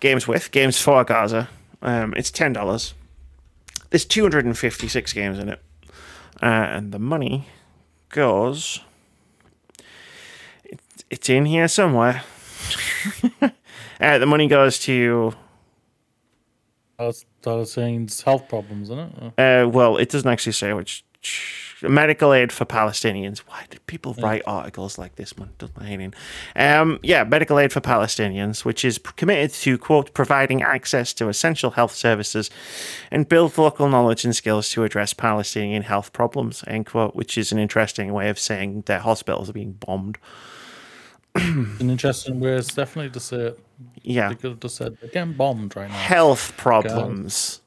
Games 0.00 0.26
with, 0.26 0.50
Games 0.50 0.80
for 0.80 1.04
Gaza. 1.04 1.48
Um, 1.80 2.14
it's 2.16 2.30
$10. 2.32 2.94
There's 3.90 4.04
256 4.04 5.12
games 5.12 5.38
in 5.38 5.48
it. 5.48 5.62
Uh, 6.42 6.46
and 6.46 6.92
the 6.92 6.98
money 6.98 7.46
goes. 8.08 8.80
It, 10.64 10.80
it's 11.10 11.28
in 11.28 11.46
here 11.46 11.68
somewhere. 11.68 12.24
uh, 14.00 14.18
the 14.18 14.26
money 14.26 14.48
goes 14.48 14.78
to 14.80 15.32
That's 17.56 17.72
saying 17.72 18.10
health 18.24 18.48
problems, 18.48 18.90
isn't 18.90 19.34
it? 19.38 19.64
Uh, 19.64 19.68
well, 19.68 19.96
it 19.96 20.10
doesn't 20.10 20.30
actually 20.30 20.52
say 20.52 20.72
which. 20.72 21.04
Medical 21.80 22.32
aid 22.32 22.50
for 22.50 22.64
Palestinians. 22.64 23.38
Why 23.38 23.64
do 23.70 23.78
people 23.86 24.14
write 24.14 24.42
articles 24.46 24.98
like 24.98 25.14
this, 25.14 25.38
man? 25.38 25.50
Doesn't 25.58 25.80
hating. 25.80 26.12
Um, 26.56 26.98
yeah, 27.04 27.22
medical 27.22 27.56
aid 27.58 27.72
for 27.72 27.80
Palestinians, 27.80 28.64
which 28.64 28.84
is 28.84 28.98
committed 28.98 29.52
to 29.60 29.78
quote 29.78 30.12
providing 30.12 30.60
access 30.60 31.12
to 31.14 31.28
essential 31.28 31.70
health 31.70 31.94
services 31.94 32.50
and 33.12 33.28
build 33.28 33.56
local 33.56 33.88
knowledge 33.88 34.24
and 34.24 34.34
skills 34.34 34.70
to 34.70 34.82
address 34.82 35.12
Palestinian 35.12 35.82
health 35.82 36.12
problems. 36.12 36.64
End 36.66 36.86
quote. 36.86 37.14
Which 37.14 37.38
is 37.38 37.52
an 37.52 37.58
interesting 37.58 38.12
way 38.12 38.28
of 38.28 38.40
saying 38.40 38.82
their 38.86 38.98
hospitals 39.00 39.48
are 39.48 39.52
being 39.52 39.72
bombed. 39.72 40.18
An 41.38 41.90
interesting 41.90 42.40
way, 42.40 42.52
it's 42.52 42.74
definitely 42.74 43.10
to 43.10 43.20
say 43.20 43.36
it. 43.38 43.60
Yeah, 44.02 44.28
They 44.30 44.34
could 44.34 44.50
have 44.52 44.60
just 44.60 44.76
said 44.76 44.96
they're 45.00 45.10
getting 45.10 45.34
bombed 45.34 45.76
right 45.76 45.88
now. 45.88 45.94
health 45.94 46.52
problems. 46.56 47.60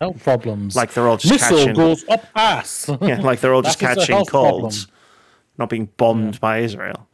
Health 0.00 0.22
problems. 0.24 0.74
Like 0.74 0.92
they're 0.92 1.06
all 1.08 1.16
just 1.16 1.32
missile 1.32 1.58
catching. 1.58 1.74
goes 1.74 2.04
up 2.08 2.24
ass. 2.34 2.90
Yeah, 3.00 3.20
like 3.20 3.40
they're 3.40 3.54
all 3.54 3.62
just 3.62 3.78
That 3.78 3.90
is 3.92 3.96
catching 3.98 4.16
health 4.16 4.30
colds, 4.30 4.88
not 5.58 5.68
being 5.70 5.88
bombed 5.96 6.40
by 6.40 6.58
Israel. 6.58 7.08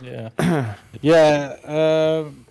Yeah, 0.00 0.30
yeah. 1.00 1.56
Um, 2.24 2.44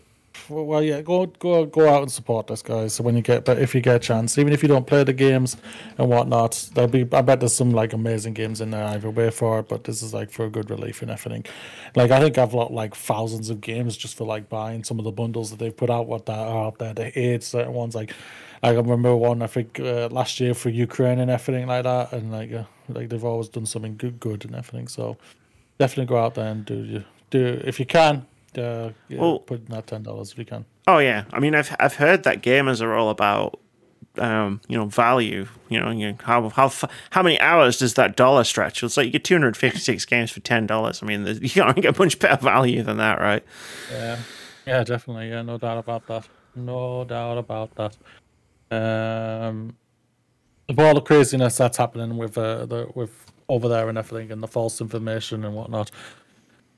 well, 0.50 0.82
yeah. 0.82 1.02
Go, 1.02 1.26
go, 1.26 1.66
go 1.66 1.88
out 1.88 2.02
and 2.02 2.12
support 2.12 2.48
this, 2.48 2.62
guys. 2.62 2.94
So 2.94 3.04
when 3.04 3.16
you 3.16 3.22
get, 3.22 3.46
but 3.46 3.60
if 3.60 3.74
you 3.74 3.82
get 3.82 3.96
a 3.96 4.00
chance, 4.00 4.38
even 4.38 4.54
if 4.54 4.62
you 4.62 4.68
don't 4.68 4.86
play 4.86 5.04
the 5.04 5.14
games 5.14 5.58
and 5.98 6.10
whatnot, 6.10 6.70
there'll 6.74 6.90
be. 6.90 7.02
I 7.12 7.22
bet 7.22 7.40
there's 7.40 7.56
some 7.56 7.72
like 7.72 7.94
amazing 7.94 8.34
games 8.34 8.62
in 8.62 8.72
there 8.72 8.84
either 8.86 9.10
way 9.10 9.30
for 9.30 9.60
it. 9.60 9.70
But 9.70 9.84
this 9.84 10.02
is 10.02 10.14
like 10.14 10.32
for 10.32 10.46
a 10.46 10.50
good 10.50 10.70
relief 10.70 11.02
and 11.02 11.12
everything. 11.12 11.46
Like 11.96 12.12
I 12.12 12.20
think 12.20 12.38
I've 12.38 12.52
got 12.52 12.74
like 12.74 12.96
thousands 12.96 13.50
of 13.50 13.62
games 13.62 13.96
just 13.96 14.18
for 14.18 14.26
like 14.26 14.50
buying 14.50 14.84
some 14.84 15.00
of 15.00 15.06
the 15.06 15.12
bundles 15.12 15.50
that 15.52 15.60
they've 15.60 15.76
put 15.76 15.90
out. 15.90 16.08
What 16.08 16.26
that 16.26 16.40
are 16.40 16.66
out 16.66 16.80
there, 16.80 16.94
the 16.94 17.18
eight 17.18 17.44
certain 17.44 17.74
ones. 17.74 17.96
Like 17.96 18.14
I 18.62 18.72
remember 18.72 19.16
one 19.16 19.42
I 19.42 19.48
think 19.48 19.80
uh, 19.80 20.08
last 20.10 20.40
year 20.40 20.54
for 20.54 20.70
Ukraine 20.70 21.20
and 21.20 21.30
everything 21.30 21.68
like 21.68 21.84
that, 21.84 22.14
and 22.14 22.32
like 22.32 22.52
uh, 22.52 22.64
like 22.90 23.10
they've 23.10 23.24
always 23.24 23.50
done 23.50 23.66
something 23.66 23.98
good, 23.98 24.20
good 24.20 24.46
and 24.46 24.56
everything. 24.56 24.88
So 24.88 25.18
definitely 25.80 26.06
go 26.06 26.18
out 26.18 26.36
there 26.36 26.48
and 26.48 26.66
do 26.66 26.76
you 26.76 27.04
do 27.30 27.62
if 27.64 27.80
you 27.80 27.86
can. 27.86 28.26
Uh, 28.58 28.90
Well- 29.10 29.40
put 29.40 29.68
that 29.70 29.88
ten 29.88 30.04
dollars 30.04 30.32
if 30.32 30.38
you 30.38 30.46
can. 30.46 30.66
Oh 30.88 30.98
yeah, 31.00 31.24
I 31.32 31.40
mean, 31.40 31.56
I've 31.56 31.76
I've 31.80 31.96
heard 31.96 32.24
that 32.24 32.42
gamers 32.42 32.82
are 32.82 32.94
all 32.94 33.10
about, 33.10 33.60
um, 34.18 34.60
you 34.68 34.78
know, 34.78 34.86
value. 34.86 35.48
You 35.70 35.80
know, 35.80 35.92
you 35.92 36.12
know, 36.12 36.18
how 36.24 36.50
how 36.50 36.72
how 37.12 37.24
many 37.24 37.40
hours 37.40 37.78
does 37.80 37.94
that 37.94 38.16
dollar 38.18 38.44
stretch? 38.44 38.84
It's 38.84 38.98
like 38.98 39.06
you 39.06 39.12
get 39.14 39.24
two 39.24 39.36
hundred 39.36 39.56
fifty 39.56 39.80
six 39.80 40.04
games 40.06 40.32
for 40.32 40.42
ten 40.42 40.68
dollars. 40.68 41.02
I 41.02 41.06
mean, 41.06 41.26
you 41.42 41.50
can't 41.50 41.76
get 41.82 41.98
much 41.98 42.20
better 42.20 42.42
value 42.42 42.84
than 42.84 42.98
that, 42.98 43.20
right? 43.20 43.44
Yeah, 43.92 44.18
yeah, 44.68 44.84
definitely. 44.84 45.30
Yeah, 45.30 45.42
no 45.42 45.58
doubt 45.58 45.78
about 45.78 46.06
that. 46.08 46.28
No 46.56 47.06
doubt 47.06 47.38
about 47.38 47.76
that. 47.76 47.98
Um, 48.72 49.76
with 50.68 50.80
all 50.80 50.94
the 50.96 51.02
craziness 51.02 51.58
that's 51.58 51.78
happening 51.78 52.18
with 52.18 52.38
uh, 52.38 52.66
the 52.66 52.90
with 52.94 53.32
over 53.48 53.68
there 53.70 53.88
and 53.90 53.98
everything, 53.98 54.32
and 54.32 54.42
the 54.44 54.48
false 54.48 54.82
information 54.82 55.44
and 55.46 55.56
whatnot, 55.56 55.92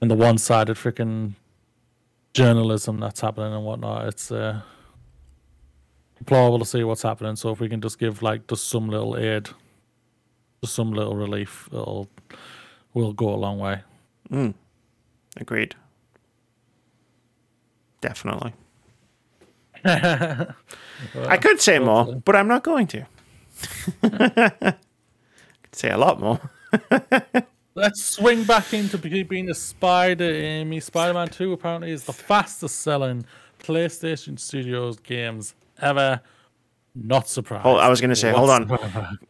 and 0.01 0.09
the 0.11 0.15
one-sided 0.15 0.75
freaking 0.77 1.33
journalism 2.35 2.99
that's 2.99 3.21
happening 3.21 3.53
and 3.53 3.63
whatnot, 3.65 4.07
it's 4.07 4.29
uh, 4.29 4.61
deplorable 6.17 6.59
to 6.59 6.65
see 6.65 6.83
what's 6.83 7.01
happening. 7.01 7.35
So 7.37 7.49
if 7.51 7.59
we 7.61 7.69
can 7.69 7.81
just 7.81 7.97
give 7.97 8.21
like 8.21 8.45
just 8.47 8.67
some 8.67 8.89
little 8.89 9.17
aid, 9.17 9.49
just 10.61 10.75
some 10.75 10.91
little 10.91 11.15
relief, 11.15 11.67
it'll 11.71 12.09
will 12.93 13.13
go 13.13 13.29
a 13.29 13.35
long 13.35 13.57
way. 13.57 13.81
Agreed. 15.37 15.75
Definitely. 18.01 18.53
Well, 19.83 20.53
I 21.27 21.37
could 21.37 21.61
say 21.61 21.79
more, 21.79 22.15
but 22.15 22.35
I'm 22.35 22.47
not 22.47 22.63
going 22.63 22.87
to. 22.87 23.05
I 24.03 24.75
could 25.63 25.75
say 25.75 25.89
a 25.89 25.97
lot 25.97 26.19
more. 26.19 26.39
Let's 27.77 28.01
swing 28.01 28.45
back 28.45 28.73
into 28.73 28.97
being 28.97 29.49
a 29.49 29.53
spider, 29.53 30.23
Amy. 30.23 30.79
Spider 30.79 31.13
Man 31.13 31.27
2 31.27 31.51
apparently 31.51 31.91
is 31.91 32.05
the 32.05 32.13
fastest 32.13 32.79
selling 32.79 33.25
PlayStation 33.59 34.39
Studios 34.39 34.97
games 34.97 35.55
ever. 35.81 36.21
Not 36.95 37.27
surprised. 37.27 37.65
Oh, 37.65 37.75
I 37.75 37.89
was 37.89 37.99
going 37.99 38.11
to 38.11 38.15
say, 38.15 38.31
hold 38.31 38.49
on. 38.49 38.71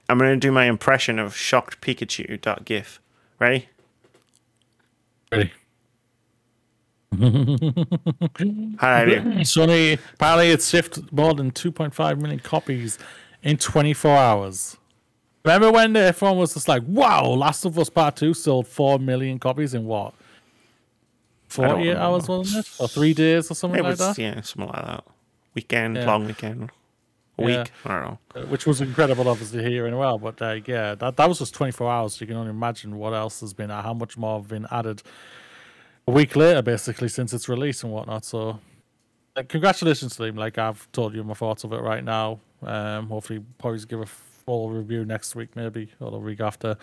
I'm 0.07 0.19
going 0.19 0.29
to 0.29 0.37
do 0.37 0.51
my 0.51 0.65
impression 0.65 1.17
of 1.17 1.35
shocked 1.35 1.81
Pikachu.gif. 1.81 3.01
Ready? 3.39 3.67
Ready. 5.31 5.51
How 7.17 7.19
did 7.19 8.79
I 8.79 9.05
do? 9.05 9.21
Sony, 9.39 9.97
apparently 10.13 10.49
it's 10.51 10.69
shipped 10.69 11.11
more 11.11 11.33
than 11.33 11.49
2.5 11.49 12.19
million 12.19 12.39
copies 12.39 12.99
in 13.41 13.57
24 13.57 14.15
hours. 14.15 14.77
Remember 15.45 15.71
when 15.71 15.95
everyone 15.95 16.37
was 16.39 16.55
just 16.55 16.67
like, 16.67 16.81
wow, 16.87 17.23
Last 17.27 17.65
of 17.65 17.77
Us 17.77 17.87
Part 17.87 18.15
2 18.15 18.33
sold 18.33 18.67
4 18.67 18.97
million 18.97 19.37
copies 19.37 19.75
in 19.75 19.85
what? 19.85 20.15
48 21.49 21.95
hours, 21.95 22.27
wasn't 22.27 22.65
it? 22.65 22.71
Or 22.79 22.87
three 22.87 23.13
days 23.13 23.51
or 23.51 23.53
something 23.53 23.79
It 23.79 23.83
like 23.83 23.91
was, 23.91 23.99
that? 23.99 24.17
yeah, 24.17 24.41
something 24.41 24.73
like 24.73 24.85
that. 24.85 25.03
Weekend, 25.53 25.97
Yeah. 25.97 26.05
long 26.07 26.25
weekend. 26.25 26.71
A 27.37 27.41
Yeah. 27.43 27.45
week. 27.61 27.71
I 27.85 27.89
don't 27.89 28.01
know. 28.03 28.19
Uh, 28.35 28.45
which 28.47 28.65
was 28.65 28.81
incredible, 28.81 29.29
obviously 29.29 29.61
here 29.61 29.85
and 29.85 29.99
well. 29.99 30.17
But 30.17 30.41
uh, 30.41 30.59
yeah, 30.65 30.95
that 30.95 31.15
that 31.15 31.29
was 31.29 31.37
just 31.37 31.53
24 31.53 31.91
hours. 31.91 32.19
You 32.19 32.25
can 32.25 32.37
only 32.37 32.49
imagine 32.49 32.97
what 32.97 33.13
else 33.13 33.41
has 33.41 33.53
been, 33.53 33.69
how 33.69 33.93
much 33.93 34.17
more 34.17 34.39
have 34.39 34.47
been 34.47 34.65
added 34.71 35.03
a 36.07 36.11
week 36.11 36.35
later, 36.35 36.63
basically 36.63 37.07
since 37.07 37.33
its 37.33 37.47
release 37.47 37.83
and 37.83 37.93
whatnot. 37.93 38.25
So, 38.25 38.59
uh, 39.35 39.43
congratulations 39.47 40.15
to 40.15 40.23
them. 40.23 40.37
Like 40.37 40.57
I've 40.57 40.91
told 40.91 41.13
you 41.13 41.23
my 41.23 41.35
thoughts 41.35 41.63
of 41.63 41.71
it 41.71 41.81
right 41.81 42.03
now. 42.03 42.39
Um, 42.63 43.09
hopefully, 43.09 43.43
probably 43.59 43.79
give 43.85 44.01
a 44.01 44.07
full 44.45 44.69
review 44.69 45.05
next 45.05 45.35
week, 45.35 45.55
maybe 45.55 45.91
or 45.99 46.11
the 46.11 46.17
week 46.17 46.39
after. 46.39 46.77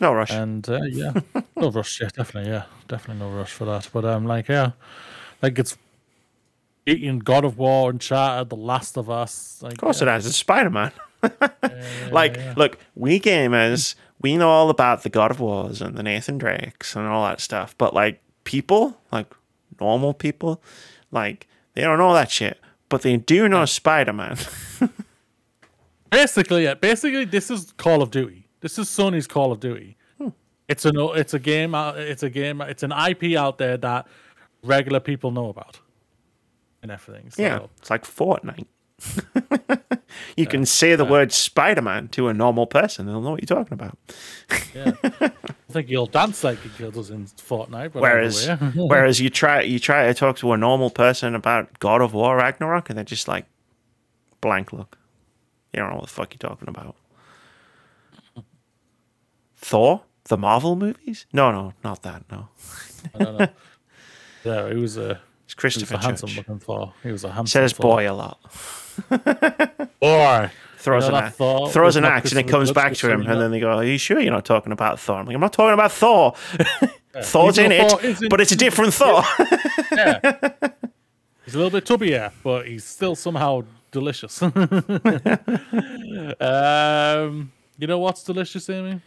No 0.00 0.12
rush. 0.12 0.30
And 0.30 0.68
uh, 0.68 0.80
yeah, 0.90 1.12
no 1.56 1.70
rush. 1.70 2.00
Yeah, 2.00 2.08
definitely. 2.14 2.50
Yeah, 2.50 2.64
definitely 2.88 3.24
no 3.24 3.32
rush 3.32 3.52
for 3.52 3.64
that. 3.66 3.88
But 3.92 4.04
um, 4.04 4.26
like 4.26 4.48
yeah, 4.48 4.72
like 5.42 5.58
it's 5.58 5.76
beating 6.84 7.18
God 7.18 7.44
of 7.44 7.58
War, 7.58 7.90
and 7.90 7.96
Uncharted, 7.96 8.50
The 8.50 8.56
Last 8.56 8.96
of 8.96 9.10
Us. 9.10 9.60
Like, 9.62 9.74
of 9.74 9.78
course 9.78 10.02
it 10.02 10.08
has. 10.08 10.26
It's 10.26 10.36
Spider 10.36 10.70
Man. 10.70 10.92
like, 12.10 12.36
yeah. 12.36 12.54
look, 12.56 12.78
we 12.94 13.20
gamers, 13.20 13.94
we 14.20 14.36
know 14.36 14.48
all 14.48 14.70
about 14.70 15.02
the 15.02 15.10
God 15.10 15.30
of 15.30 15.40
Wars 15.40 15.82
and 15.82 15.96
the 15.96 16.02
Nathan 16.02 16.38
Drakes 16.38 16.96
and 16.96 17.06
all 17.06 17.24
that 17.26 17.40
stuff. 17.40 17.74
But 17.76 17.94
like 17.94 18.22
people, 18.44 18.98
like 19.12 19.32
normal 19.80 20.14
people, 20.14 20.62
like 21.10 21.46
they 21.74 21.82
don't 21.82 21.98
know 21.98 22.14
that 22.14 22.30
shit. 22.30 22.58
But 22.88 23.02
they 23.02 23.16
do 23.18 23.48
know 23.48 23.66
Spider 23.66 24.12
Man. 24.12 24.36
Basically, 26.10 26.64
yeah. 26.64 26.74
Basically, 26.74 27.24
this 27.24 27.50
is 27.50 27.72
Call 27.76 28.02
of 28.02 28.10
Duty. 28.10 28.48
This 28.60 28.78
is 28.78 28.88
Sony's 28.88 29.26
Call 29.26 29.52
of 29.52 29.60
Duty. 29.60 29.96
Hmm. 30.18 30.28
It's 30.68 30.84
an 30.84 30.96
it's 30.98 31.34
a 31.34 31.38
game. 31.38 31.74
Uh, 31.74 31.92
it's 31.92 32.22
a 32.22 32.30
game. 32.30 32.60
It's 32.60 32.82
an 32.82 32.92
IP 32.92 33.36
out 33.36 33.58
there 33.58 33.76
that 33.78 34.06
regular 34.62 35.00
people 35.00 35.30
know 35.30 35.48
about, 35.48 35.80
and 36.82 36.90
everything. 36.90 37.30
So, 37.30 37.42
yeah, 37.42 37.60
it's 37.78 37.90
like 37.90 38.04
Fortnite. 38.04 38.66
you 40.36 40.46
can 40.46 40.66
say 40.66 40.94
the 40.94 41.04
word 41.04 41.32
Spider 41.32 41.82
Man 41.82 42.08
to 42.08 42.28
a 42.28 42.34
normal 42.34 42.66
person, 42.66 43.06
they'll 43.06 43.20
know 43.20 43.30
what 43.32 43.40
you're 43.40 43.58
talking 43.58 43.72
about. 43.72 43.98
yeah. 44.74 44.92
I 45.70 45.72
think 45.72 45.88
you'll 45.88 46.06
dance 46.06 46.42
like 46.42 46.58
it 46.64 46.92
does 46.92 47.10
in 47.10 47.26
Fortnite. 47.26 47.92
But 47.92 48.02
Whereas, 48.02 48.48
whereas 48.74 49.20
you 49.20 49.30
try 49.30 49.62
you 49.62 49.78
try 49.78 50.06
to 50.06 50.14
talk 50.14 50.36
to 50.38 50.52
a 50.52 50.56
normal 50.56 50.90
person 50.90 51.34
about 51.34 51.78
God 51.78 52.00
of 52.02 52.12
War 52.12 52.36
Ragnarok, 52.36 52.90
and 52.90 52.96
they're 52.96 53.04
just 53.04 53.28
like 53.28 53.46
blank 54.40 54.72
look. 54.72 54.98
You 55.72 55.80
don't 55.80 55.90
know 55.90 55.96
what 55.96 56.04
the 56.06 56.10
fuck 56.10 56.32
you're 56.34 56.50
talking 56.50 56.68
about. 56.68 56.96
Thor, 59.56 60.02
the 60.24 60.36
Marvel 60.38 60.76
movies? 60.76 61.26
No, 61.32 61.50
no, 61.52 61.72
not 61.84 62.02
that. 62.02 62.24
No, 62.30 62.48
I 63.14 63.18
don't 63.24 63.38
know. 63.38 63.48
Yeah, 64.42 64.70
he 64.70 64.76
was 64.76 64.96
a 64.96 65.10
it's 65.10 65.10
he 65.10 65.18
was 65.50 65.54
Christopher 65.54 65.96
a 65.96 65.98
handsome 66.02 66.28
Church. 66.30 66.38
looking 66.38 66.58
Thor. 66.60 66.94
He 67.02 67.12
was 67.12 67.24
a 67.24 67.28
handsome 67.30 67.46
Says 67.60 67.72
Thor. 67.74 67.82
boy 67.96 68.10
a 68.10 68.14
lot. 68.14 68.40
boy. 70.00 70.50
throws 70.78 71.04
You 71.04 71.10
know 71.10 71.16
an 71.18 71.22
that 71.22 71.24
axe, 71.24 71.36
Thor 71.36 71.68
throws 71.68 71.84
was 71.88 71.96
an 71.96 72.02
not 72.04 72.12
axe, 72.12 72.30
and 72.32 72.38
it 72.40 72.44
Christopher 72.44 72.58
comes 72.58 72.72
back 72.72 72.94
to 72.94 73.10
him, 73.12 73.26
and 73.26 73.38
then 73.38 73.50
they 73.50 73.60
go, 73.60 73.70
"Are 73.70 73.84
you 73.84 73.98
sure 73.98 74.18
you're 74.18 74.32
not 74.32 74.46
talking 74.46 74.72
about 74.72 74.98
Thor?" 74.98 75.16
I'm 75.18 75.26
like, 75.26 75.34
"I'm 75.34 75.40
not 75.42 75.52
talking 75.52 75.74
about 75.74 75.92
Thor. 75.92 76.32
Thor's 77.22 77.58
in 77.58 77.70
Even 77.70 77.84
it, 77.84 77.90
Thor 77.90 78.00
is 78.02 78.22
in- 78.22 78.28
but 78.30 78.40
it's 78.40 78.52
a 78.52 78.56
different 78.56 78.94
Thor." 78.94 79.22
Yeah. 79.92 80.20
he's 81.44 81.54
a 81.54 81.58
little 81.58 81.70
bit 81.70 81.84
tubbier, 81.84 82.32
but 82.42 82.66
he's 82.66 82.84
still 82.84 83.14
somehow 83.14 83.64
delicious. 83.90 84.40
um, 86.40 87.52
you 87.78 87.86
know 87.86 87.98
what's 87.98 88.22
delicious, 88.24 88.68
Amy? 88.70 89.00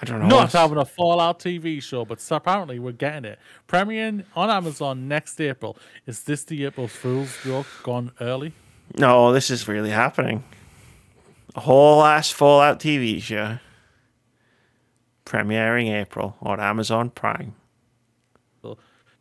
I 0.00 0.04
don't 0.04 0.20
know. 0.20 0.26
Not 0.26 0.36
what's- 0.36 0.52
having 0.52 0.78
a 0.78 0.84
Fallout 0.84 1.40
TV 1.40 1.82
show, 1.82 2.04
but 2.04 2.24
apparently 2.30 2.78
we're 2.78 2.92
getting 2.92 3.24
it. 3.24 3.38
Premiering 3.66 4.24
on 4.36 4.50
Amazon 4.50 5.08
next 5.08 5.40
April. 5.40 5.76
Is 6.06 6.22
this 6.22 6.44
the 6.44 6.64
April 6.66 6.86
Fool's 6.88 7.36
joke 7.42 7.66
gone 7.82 8.12
early? 8.20 8.52
No, 8.96 9.32
this 9.32 9.50
is 9.50 9.66
really 9.66 9.90
happening. 9.90 10.44
A 11.54 11.60
whole 11.60 12.04
ass 12.04 12.30
Fallout 12.30 12.78
TV 12.78 13.20
show. 13.20 13.58
Premiering 15.26 15.90
April 15.90 16.36
on 16.40 16.60
Amazon 16.60 17.10
Prime. 17.10 17.54
Well, 18.62 18.78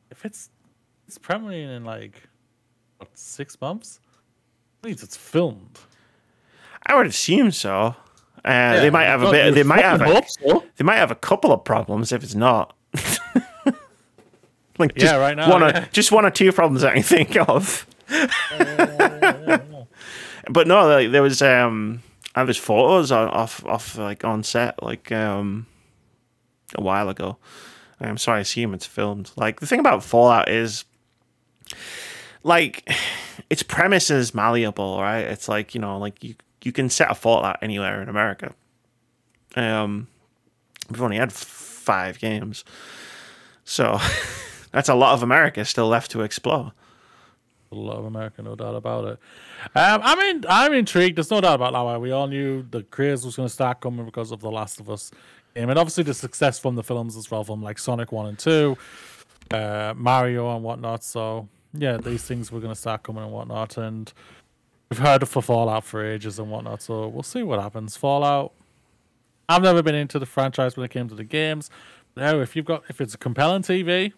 if 0.09 0.23
it's 0.25 0.49
it's 1.07 1.17
premiering 1.17 1.75
in 1.75 1.83
like 1.83 2.21
what 2.97 3.09
six 3.13 3.59
months, 3.59 3.99
means 4.83 5.03
it's 5.03 5.17
filmed. 5.17 5.79
I 6.85 6.95
would 6.95 7.07
assume 7.07 7.51
so. 7.51 7.95
Uh, 8.45 8.79
they 8.79 8.89
might 8.89 9.05
have 9.05 9.23
a 9.23 9.31
bit. 9.31 9.53
They 9.55 9.63
might 9.63 9.83
have. 9.83 10.01
A, 10.01 10.23
so. 10.27 10.63
they 10.77 10.83
might 10.83 10.95
have 10.95 11.11
a 11.11 11.15
couple 11.15 11.51
of 11.51 11.63
problems 11.63 12.11
if 12.11 12.23
it's 12.23 12.35
not. 12.35 12.75
like 14.77 14.95
just 14.95 15.13
Yeah, 15.13 15.17
right 15.17 15.35
now, 15.35 15.49
one 15.49 15.63
or 15.63 15.87
just 15.91 16.11
one 16.11 16.25
or 16.25 16.31
two 16.31 16.51
problems 16.53 16.83
I 16.83 16.93
can 16.93 17.03
think 17.03 17.35
of. 17.35 17.85
but 20.49 20.67
no, 20.67 20.87
like, 20.87 21.11
there 21.11 21.21
was 21.21 21.41
um, 21.41 22.01
I 22.35 22.43
was 22.43 22.57
photos 22.57 23.11
on, 23.11 23.27
off 23.29 23.65
off 23.65 23.97
like 23.97 24.23
on 24.23 24.43
set 24.43 24.81
like 24.81 25.11
um, 25.11 25.65
a 26.75 26.81
while 26.81 27.09
ago. 27.09 27.37
I'm 27.99 28.17
sorry, 28.17 28.37
I 28.37 28.41
assume 28.41 28.73
it's 28.73 28.85
filmed. 28.85 29.31
Like 29.35 29.59
the 29.59 29.67
thing 29.67 29.79
about 29.79 30.03
Fallout 30.03 30.49
is, 30.49 30.85
like, 32.43 32.87
its 33.49 33.63
premise 33.63 34.09
is 34.09 34.33
malleable, 34.33 34.99
right? 35.01 35.19
It's 35.19 35.47
like 35.47 35.73
you 35.73 35.81
know, 35.81 35.97
like 35.97 36.23
you 36.23 36.35
you 36.63 36.71
can 36.71 36.89
set 36.89 37.11
a 37.11 37.15
Fallout 37.15 37.57
anywhere 37.61 38.01
in 38.01 38.09
America. 38.09 38.53
Um, 39.55 40.07
we've 40.89 41.01
only 41.01 41.17
had 41.17 41.31
five 41.31 42.19
games, 42.19 42.63
so 43.63 43.99
that's 44.71 44.89
a 44.89 44.95
lot 44.95 45.13
of 45.13 45.23
America 45.23 45.63
still 45.65 45.87
left 45.87 46.11
to 46.11 46.21
explore. 46.21 46.73
A 47.69 47.75
lot 47.75 47.97
of 47.97 48.05
America, 48.05 48.41
no 48.41 48.55
doubt 48.55 48.75
about 48.75 49.05
it. 49.05 49.19
Um, 49.75 49.99
I 50.01 50.15
mean, 50.15 50.45
I'm 50.47 50.71
intrigued. 50.71 51.17
There's 51.17 51.29
no 51.29 51.41
doubt 51.41 51.55
about 51.55 51.73
that. 51.73 51.99
We 51.99 52.11
all 52.11 52.27
knew 52.27 52.63
the 52.63 52.83
craze 52.83 53.25
was 53.25 53.35
going 53.35 53.49
to 53.49 53.53
start 53.53 53.81
coming 53.81 54.05
because 54.05 54.31
of 54.31 54.39
The 54.39 54.49
Last 54.49 54.79
of 54.79 54.89
Us 54.89 55.11
game, 55.53 55.69
and 55.69 55.77
obviously 55.77 56.03
the 56.03 56.13
success 56.13 56.59
from 56.59 56.75
the 56.75 56.83
films 56.83 57.17
as 57.17 57.29
well, 57.29 57.43
from 57.43 57.61
like 57.61 57.77
Sonic 57.77 58.11
One 58.11 58.27
and 58.27 58.39
Two, 58.39 58.77
uh, 59.51 59.93
Mario 59.97 60.55
and 60.55 60.63
whatnot. 60.63 61.03
So 61.03 61.49
yeah, 61.79 61.97
these 61.97 62.23
things 62.23 62.51
were 62.51 62.59
going 62.59 62.73
to 62.73 62.79
start 62.79 63.03
coming 63.03 63.23
and 63.23 63.31
whatnot, 63.31 63.77
and 63.77 64.11
we've 64.89 64.99
heard 64.99 65.23
of 65.23 65.29
for 65.29 65.41
Fallout 65.41 65.83
for 65.83 66.05
ages 66.05 66.39
and 66.39 66.49
whatnot. 66.51 66.81
So 66.81 67.07
we'll 67.07 67.23
see 67.23 67.43
what 67.43 67.59
happens. 67.59 67.95
Fallout. 67.95 68.53
I've 69.49 69.61
never 69.61 69.81
been 69.81 69.95
into 69.95 70.19
the 70.19 70.25
franchise 70.25 70.75
when 70.75 70.83
it 70.83 70.91
came 70.91 71.07
to 71.07 71.15
the 71.15 71.23
games. 71.23 71.69
Now, 72.17 72.39
if 72.39 72.55
you've 72.55 72.65
got 72.65 72.83
if 72.89 72.99
it's 72.99 73.13
a 73.13 73.17
compelling 73.17 73.61
TV, 73.61 74.13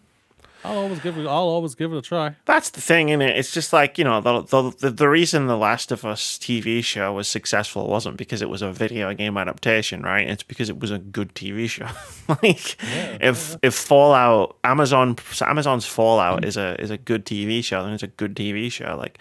I'll 0.64 0.78
always 0.80 1.00
give 1.00 1.18
it. 1.18 1.22
I'll 1.22 1.48
always 1.48 1.76
give 1.76 1.94
it 1.94 1.98
a 1.98 2.02
try. 2.02 2.36
That's 2.46 2.70
the 2.72 2.82
thing, 2.82 3.10
is 3.10 3.22
it? 3.22 3.38
It's 3.38 3.52
just 3.52 3.72
like 3.72 3.98
you 3.98 4.04
know 4.04 4.20
the, 4.20 4.42
the 4.42 4.72
the 4.72 4.90
the 4.90 5.10
reason 5.10 5.48
the 5.48 5.58
Last 5.58 5.92
of 5.92 6.04
Us 6.04 6.38
TV 6.38 6.84
show 6.84 7.14
was 7.14 7.28
successful 7.28 7.88
wasn't 7.88 8.18
because 8.18 8.42
it 8.42 8.50
was 8.50 8.62
a 8.62 8.72
video 8.72 9.14
game 9.14 9.38
adaptation, 9.38 10.04
right? 10.04 10.28
It's 10.28 10.44
because 10.44 10.70
it 10.70 10.80
was 10.80 10.92
a 10.92 11.00
good 11.00 11.34
TV 11.34 11.70
show. 11.70 11.88
like 12.44 12.76
if 13.22 13.56
if 13.62 13.74
Fallout 13.74 14.58
Amazon 14.64 15.16
Amazon's 15.42 15.86
Fallout 15.86 16.44
is 16.44 16.58
a 16.58 16.80
is 16.82 16.92
a 16.92 16.98
good 16.98 17.26
TV 17.26 17.64
show, 17.64 17.84
then 17.84 17.94
it's 17.94 18.04
a 18.04 18.08
good 18.08 18.36
TV 18.36 18.70
show. 18.70 18.98
Like, 18.98 19.18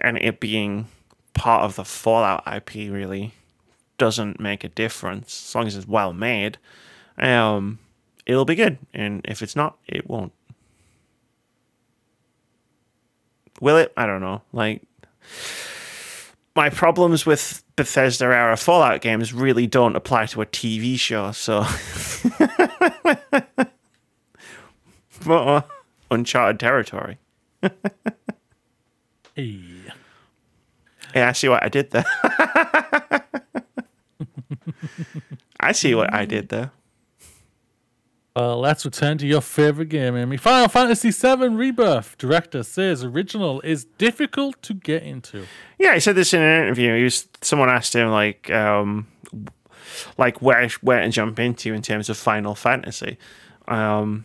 and 0.00 0.16
it 0.18 0.40
being 0.40 0.86
part 1.34 1.64
of 1.64 1.76
the 1.76 1.84
Fallout 1.84 2.42
IP 2.46 2.90
really 2.90 3.32
doesn't 3.98 4.40
make 4.40 4.64
a 4.64 4.68
difference 4.68 5.48
as 5.48 5.54
long 5.54 5.66
as 5.66 5.76
it's 5.76 5.86
well 5.86 6.12
made. 6.12 6.58
Um, 7.18 7.78
it'll 8.26 8.44
be 8.44 8.54
good, 8.54 8.78
and 8.92 9.20
if 9.24 9.42
it's 9.42 9.54
not, 9.54 9.76
it 9.86 10.08
won't. 10.08 10.32
Will 13.60 13.76
it? 13.78 13.92
I 13.96 14.06
don't 14.06 14.20
know. 14.20 14.42
Like 14.52 14.82
my 16.56 16.70
problems 16.70 17.26
with 17.26 17.62
Bethesda 17.76 18.26
era 18.26 18.56
Fallout 18.56 19.00
games 19.00 19.32
really 19.32 19.66
don't 19.66 19.96
apply 19.96 20.26
to 20.26 20.42
a 20.42 20.46
TV 20.46 20.98
show, 20.98 21.32
so 21.32 21.64
uh, 25.30 25.62
uncharted 26.10 26.60
territory. 26.60 27.18
Hey. 29.36 29.58
Yeah, 31.12 31.28
I 31.28 31.32
see 31.32 31.48
what 31.48 31.64
I 31.64 31.68
did 31.68 31.90
there. 31.90 32.04
I 35.58 35.72
see 35.72 35.94
what 35.96 36.14
I 36.14 36.24
did 36.24 36.50
there. 36.50 36.70
Well, 38.36 38.58
let's 38.58 38.84
return 38.84 39.18
to 39.18 39.26
your 39.28 39.40
favorite 39.40 39.90
game, 39.90 40.16
Amy. 40.16 40.36
Final 40.38 40.66
Fantasy 40.66 41.12
VII 41.12 41.50
Rebirth. 41.50 42.18
Director 42.18 42.64
says 42.64 43.04
original 43.04 43.60
is 43.60 43.84
difficult 43.84 44.60
to 44.62 44.74
get 44.74 45.04
into. 45.04 45.46
Yeah, 45.78 45.94
he 45.94 46.00
said 46.00 46.16
this 46.16 46.34
in 46.34 46.42
an 46.42 46.64
interview. 46.64 46.96
He 46.96 47.04
was 47.04 47.28
someone 47.42 47.68
asked 47.68 47.94
him 47.94 48.10
like, 48.10 48.50
um, 48.50 49.06
like 50.18 50.42
where 50.42 50.68
where 50.80 51.00
to 51.00 51.10
jump 51.10 51.38
into 51.38 51.72
in 51.72 51.80
terms 51.80 52.10
of 52.10 52.16
Final 52.16 52.56
Fantasy, 52.56 53.18
um, 53.68 54.24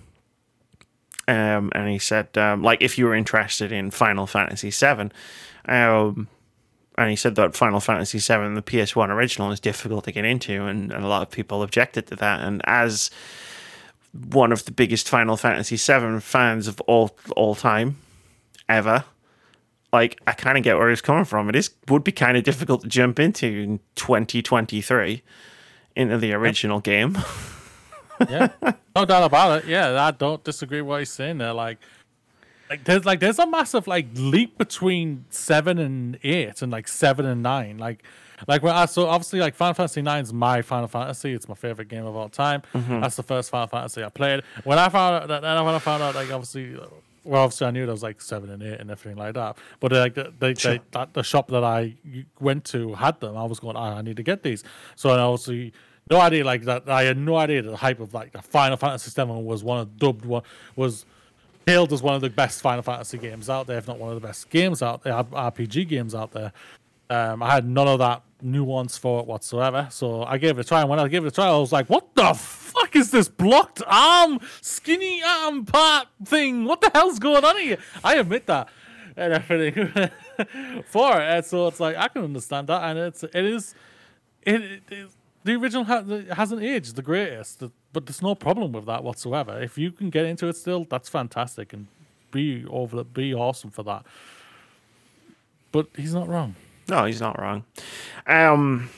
um, 1.27 1.71
and 1.75 1.87
he 1.87 1.99
said 1.99 2.35
um, 2.35 2.63
like 2.63 2.81
if 2.81 2.97
you 2.97 3.05
were 3.05 3.13
interested 3.13 3.71
in 3.71 3.91
Final 3.91 4.25
Fantasy 4.25 4.71
VII, 4.71 5.11
um, 5.71 6.27
and 6.97 7.09
he 7.11 7.15
said 7.15 7.35
that 7.35 7.55
Final 7.55 7.79
Fantasy 7.79 8.17
VII, 8.17 8.55
the 8.55 8.63
PS 8.63 8.95
One 8.95 9.11
original, 9.11 9.51
is 9.51 9.59
difficult 9.59 10.05
to 10.05 10.11
get 10.11 10.25
into, 10.25 10.65
and, 10.65 10.91
and 10.91 11.05
a 11.05 11.07
lot 11.07 11.21
of 11.21 11.29
people 11.29 11.61
objected 11.61 12.07
to 12.07 12.15
that. 12.15 12.39
And 12.41 12.63
as 12.65 13.11
one 14.13 14.51
of 14.51 14.65
the 14.65 14.71
biggest 14.71 15.07
Final 15.07 15.37
Fantasy 15.37 15.77
Seven 15.77 16.19
fans 16.19 16.67
of 16.67 16.81
all 16.81 17.15
all 17.35 17.55
time, 17.55 17.97
ever, 18.67 19.05
like 19.91 20.19
I 20.27 20.33
kind 20.33 20.57
of 20.57 20.63
get 20.63 20.77
where 20.77 20.89
he's 20.89 21.01
coming 21.01 21.25
from. 21.25 21.49
It 21.49 21.55
is 21.55 21.71
would 21.87 22.03
be 22.03 22.11
kind 22.11 22.37
of 22.37 22.43
difficult 22.43 22.81
to 22.81 22.87
jump 22.87 23.19
into 23.19 23.47
in 23.47 23.79
2023 23.95 25.21
into 25.95 26.17
the 26.17 26.33
original 26.33 26.79
game. 26.79 27.17
Yeah, 28.29 28.49
no 28.95 29.05
doubt 29.05 29.23
about 29.23 29.63
it. 29.63 29.69
Yeah, 29.69 30.03
I 30.03 30.11
don't 30.11 30.43
disagree 30.43 30.81
with 30.81 30.89
what 30.89 30.99
he's 30.99 31.09
saying 31.09 31.37
there. 31.37 31.53
Like, 31.53 31.77
like 32.69 32.83
there's 32.83 33.05
like 33.05 33.19
there's 33.19 33.39
a 33.39 33.47
massive 33.47 33.87
like 33.87 34.07
leap 34.13 34.57
between 34.57 35.25
seven 35.29 35.79
and 35.79 36.19
eight, 36.23 36.61
and 36.61 36.71
like 36.71 36.87
seven 36.87 37.25
and 37.25 37.41
nine. 37.41 37.77
Like, 37.77 38.03
like 38.47 38.63
when 38.63 38.73
I 38.75 38.85
so 38.85 39.07
obviously 39.07 39.39
like 39.39 39.55
Final 39.55 39.73
Fantasy 39.73 40.01
Nine 40.01 40.23
is 40.23 40.33
my 40.33 40.61
Final 40.61 40.87
Fantasy. 40.87 41.33
It's 41.33 41.47
my 41.47 41.55
favorite 41.55 41.87
game 41.87 42.05
of 42.05 42.15
all 42.15 42.29
time. 42.29 42.61
That's 42.73 43.15
the 43.15 43.23
first 43.23 43.49
Final 43.49 43.67
Fantasy 43.67 44.03
I 44.03 44.09
played. 44.09 44.43
When 44.63 44.79
I 44.79 44.89
found 44.89 45.15
out 45.23 45.27
that 45.27 45.41
then 45.41 45.65
when 45.65 45.75
I 45.75 45.79
found 45.79 46.03
out 46.03 46.15
like 46.15 46.31
obviously. 46.31 46.77
Well, 47.25 47.43
obviously, 47.43 47.67
I 47.67 47.71
knew 47.71 47.85
there 47.85 47.93
was 47.93 48.01
like 48.01 48.21
seven 48.21 48.49
and 48.49 48.63
eight 48.63 48.79
and 48.79 48.89
everything 48.89 49.17
like 49.17 49.33
that. 49.33 49.57
But 49.81 49.91
like 49.91 50.15
the 50.15 50.33
the, 50.39 50.53
the, 50.53 50.81
that, 50.91 51.13
the 51.13 51.21
shop 51.21 51.49
that 51.49 51.65
I 51.65 51.93
went 52.39 52.63
to 52.65 52.93
had 52.93 53.19
them. 53.19 53.35
I 53.35 53.43
was 53.43 53.59
going, 53.59 53.75
"Ah, 53.75 53.97
I 53.97 54.01
need 54.01 54.15
to 54.17 54.23
get 54.23 54.41
these. 54.41 54.63
So 54.95 55.11
and 55.11 55.19
obviously, 55.19 55.73
no 56.09 56.19
idea 56.19 56.43
like 56.45 56.63
that. 56.63 56.89
I 56.89 57.03
had 57.03 57.17
no 57.17 57.35
idea 57.35 57.61
the 57.61 57.75
hype 57.75 57.99
of 57.99 58.13
like 58.13 58.31
the 58.31 58.41
Final 58.41 58.77
Fantasy 58.77 59.11
Seven 59.11 59.43
was 59.43 59.63
one 59.63 59.79
of 59.81 59.97
dubbed 59.97 60.25
one 60.25 60.43
was 60.77 61.05
hailed 61.65 61.93
as 61.93 62.01
one 62.01 62.15
of 62.15 62.21
the 62.21 62.29
best 62.29 62.61
Final 62.61 62.81
Fantasy 62.81 63.17
games 63.17 63.49
out 63.49 63.67
there, 63.67 63.77
if 63.77 63.87
not 63.87 63.99
one 63.99 64.09
of 64.09 64.19
the 64.19 64.25
best 64.25 64.49
games 64.49 64.81
out 64.81 65.03
there, 65.03 65.13
RPG 65.13 65.87
games 65.87 66.15
out 66.15 66.31
there. 66.31 66.51
Um, 67.09 67.43
I 67.43 67.51
had 67.53 67.67
none 67.67 67.87
of 67.87 67.99
that 67.99 68.23
nuance 68.41 68.97
for 68.97 69.19
it 69.21 69.27
whatsoever, 69.27 69.87
so 69.91 70.23
I 70.23 70.37
gave 70.37 70.57
it 70.57 70.65
a 70.65 70.67
try. 70.67 70.81
And 70.81 70.89
when 70.89 70.99
I 70.99 71.07
gave 71.07 71.23
it 71.23 71.27
a 71.27 71.31
try, 71.31 71.47
I 71.47 71.57
was 71.57 71.71
like, 71.71 71.89
"What 71.89 72.15
the 72.15 72.33
fuck 72.33 72.95
is 72.95 73.11
this 73.11 73.27
blocked 73.27 73.81
arm, 73.85 74.39
skinny 74.61 75.21
arm 75.23 75.65
part 75.65 76.07
thing? 76.25 76.65
What 76.65 76.81
the 76.81 76.91
hell's 76.93 77.19
going 77.19 77.43
on 77.43 77.57
here?" 77.57 77.77
I 78.03 78.15
admit 78.15 78.45
that 78.47 78.69
and 79.19 79.33
everything 79.33 79.85
for 80.85 81.19
it. 81.19 81.23
And 81.23 81.45
so 81.45 81.67
it's 81.67 81.79
like 81.79 81.95
I 81.97 82.07
can 82.07 82.23
understand 82.23 82.67
that, 82.67 82.83
and 82.83 82.97
it's 82.97 83.23
it 83.23 83.35
is 83.35 83.75
it, 84.43 84.61
it 84.61 84.81
is 84.89 85.15
the 85.43 85.55
original 85.55 85.83
ha- 85.83 86.03
hasn't 86.33 86.61
aged 86.61 86.95
the 86.95 87.01
greatest, 87.01 87.63
but 87.93 88.05
there's 88.05 88.21
no 88.21 88.35
problem 88.35 88.71
with 88.71 88.85
that 88.85 89.03
whatsoever. 89.03 89.61
If 89.61 89.77
you 89.77 89.91
can 89.91 90.09
get 90.09 90.25
into 90.25 90.47
it 90.47 90.55
still, 90.55 90.85
that's 90.85 91.09
fantastic, 91.09 91.73
and 91.73 91.87
be 92.31 92.65
over 92.69 93.03
be 93.03 93.33
awesome 93.33 93.71
for 93.71 93.83
that. 93.83 94.05
But 95.71 95.87
he's 95.95 96.13
not 96.13 96.27
wrong. 96.27 96.55
No, 96.89 97.05
he's 97.05 97.21
not 97.21 97.39
wrong. 97.39 97.63
Um, 98.27 98.89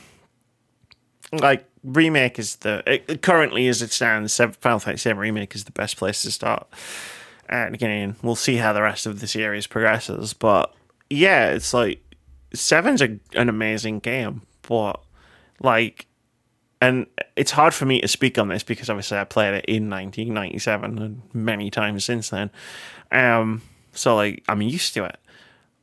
like 1.32 1.64
remake 1.84 2.38
is 2.38 2.56
the 2.56 2.82
it, 2.86 3.22
currently 3.22 3.68
as 3.68 3.82
it 3.82 3.92
stands, 3.92 4.36
Final 4.36 4.78
Fantasy 4.78 5.10
VII 5.10 5.18
remake 5.18 5.54
is 5.54 5.64
the 5.64 5.72
best 5.72 5.96
place 5.96 6.22
to 6.22 6.30
start. 6.30 6.66
And 7.48 7.74
again, 7.74 8.16
we'll 8.22 8.36
see 8.36 8.56
how 8.56 8.72
the 8.72 8.82
rest 8.82 9.04
of 9.06 9.20
the 9.20 9.26
series 9.26 9.66
progresses. 9.66 10.32
But 10.32 10.74
yeah, 11.10 11.50
it's 11.50 11.74
like 11.74 12.00
seven's 12.54 13.02
a, 13.02 13.18
an 13.34 13.48
amazing 13.48 13.98
game, 13.98 14.42
but 14.66 15.02
like, 15.60 16.06
and 16.80 17.06
it's 17.36 17.52
hard 17.52 17.74
for 17.74 17.84
me 17.84 18.00
to 18.00 18.08
speak 18.08 18.38
on 18.38 18.48
this 18.48 18.62
because 18.62 18.90
obviously 18.90 19.18
I 19.18 19.24
played 19.24 19.54
it 19.54 19.64
in 19.66 19.88
1997 19.90 20.98
and 20.98 21.22
many 21.32 21.70
times 21.70 22.04
since 22.04 22.30
then. 22.30 22.50
Um, 23.10 23.62
so 23.92 24.16
like 24.16 24.42
I'm 24.48 24.62
used 24.62 24.94
to 24.94 25.04
it. 25.04 25.16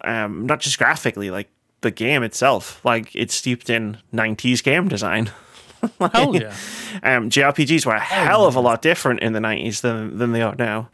Um, 0.02 0.46
not 0.46 0.60
just 0.60 0.78
graphically, 0.78 1.30
like 1.30 1.50
the 1.82 1.92
game 1.92 2.24
itself, 2.24 2.84
like 2.84 3.16
it's 3.16 3.34
steeped 3.34 3.70
in 3.70 3.98
90s 4.14 4.64
game 4.64 4.88
design. 4.88 5.32
like, 6.00 6.14
Hell 6.14 6.36
yeah. 6.36 6.56
Um, 7.04 7.30
JRPGs 7.30 7.86
were 7.86 7.96
a 7.96 8.00
hell 8.00 8.46
of 8.46 8.56
a 8.56 8.60
lot 8.60 8.82
different 8.82 9.22
in 9.22 9.34
the 9.34 9.40
90s 9.40 9.82
than 9.82 10.18
than 10.18 10.32
they 10.32 10.42
are 10.42 10.56
now. 10.56 10.90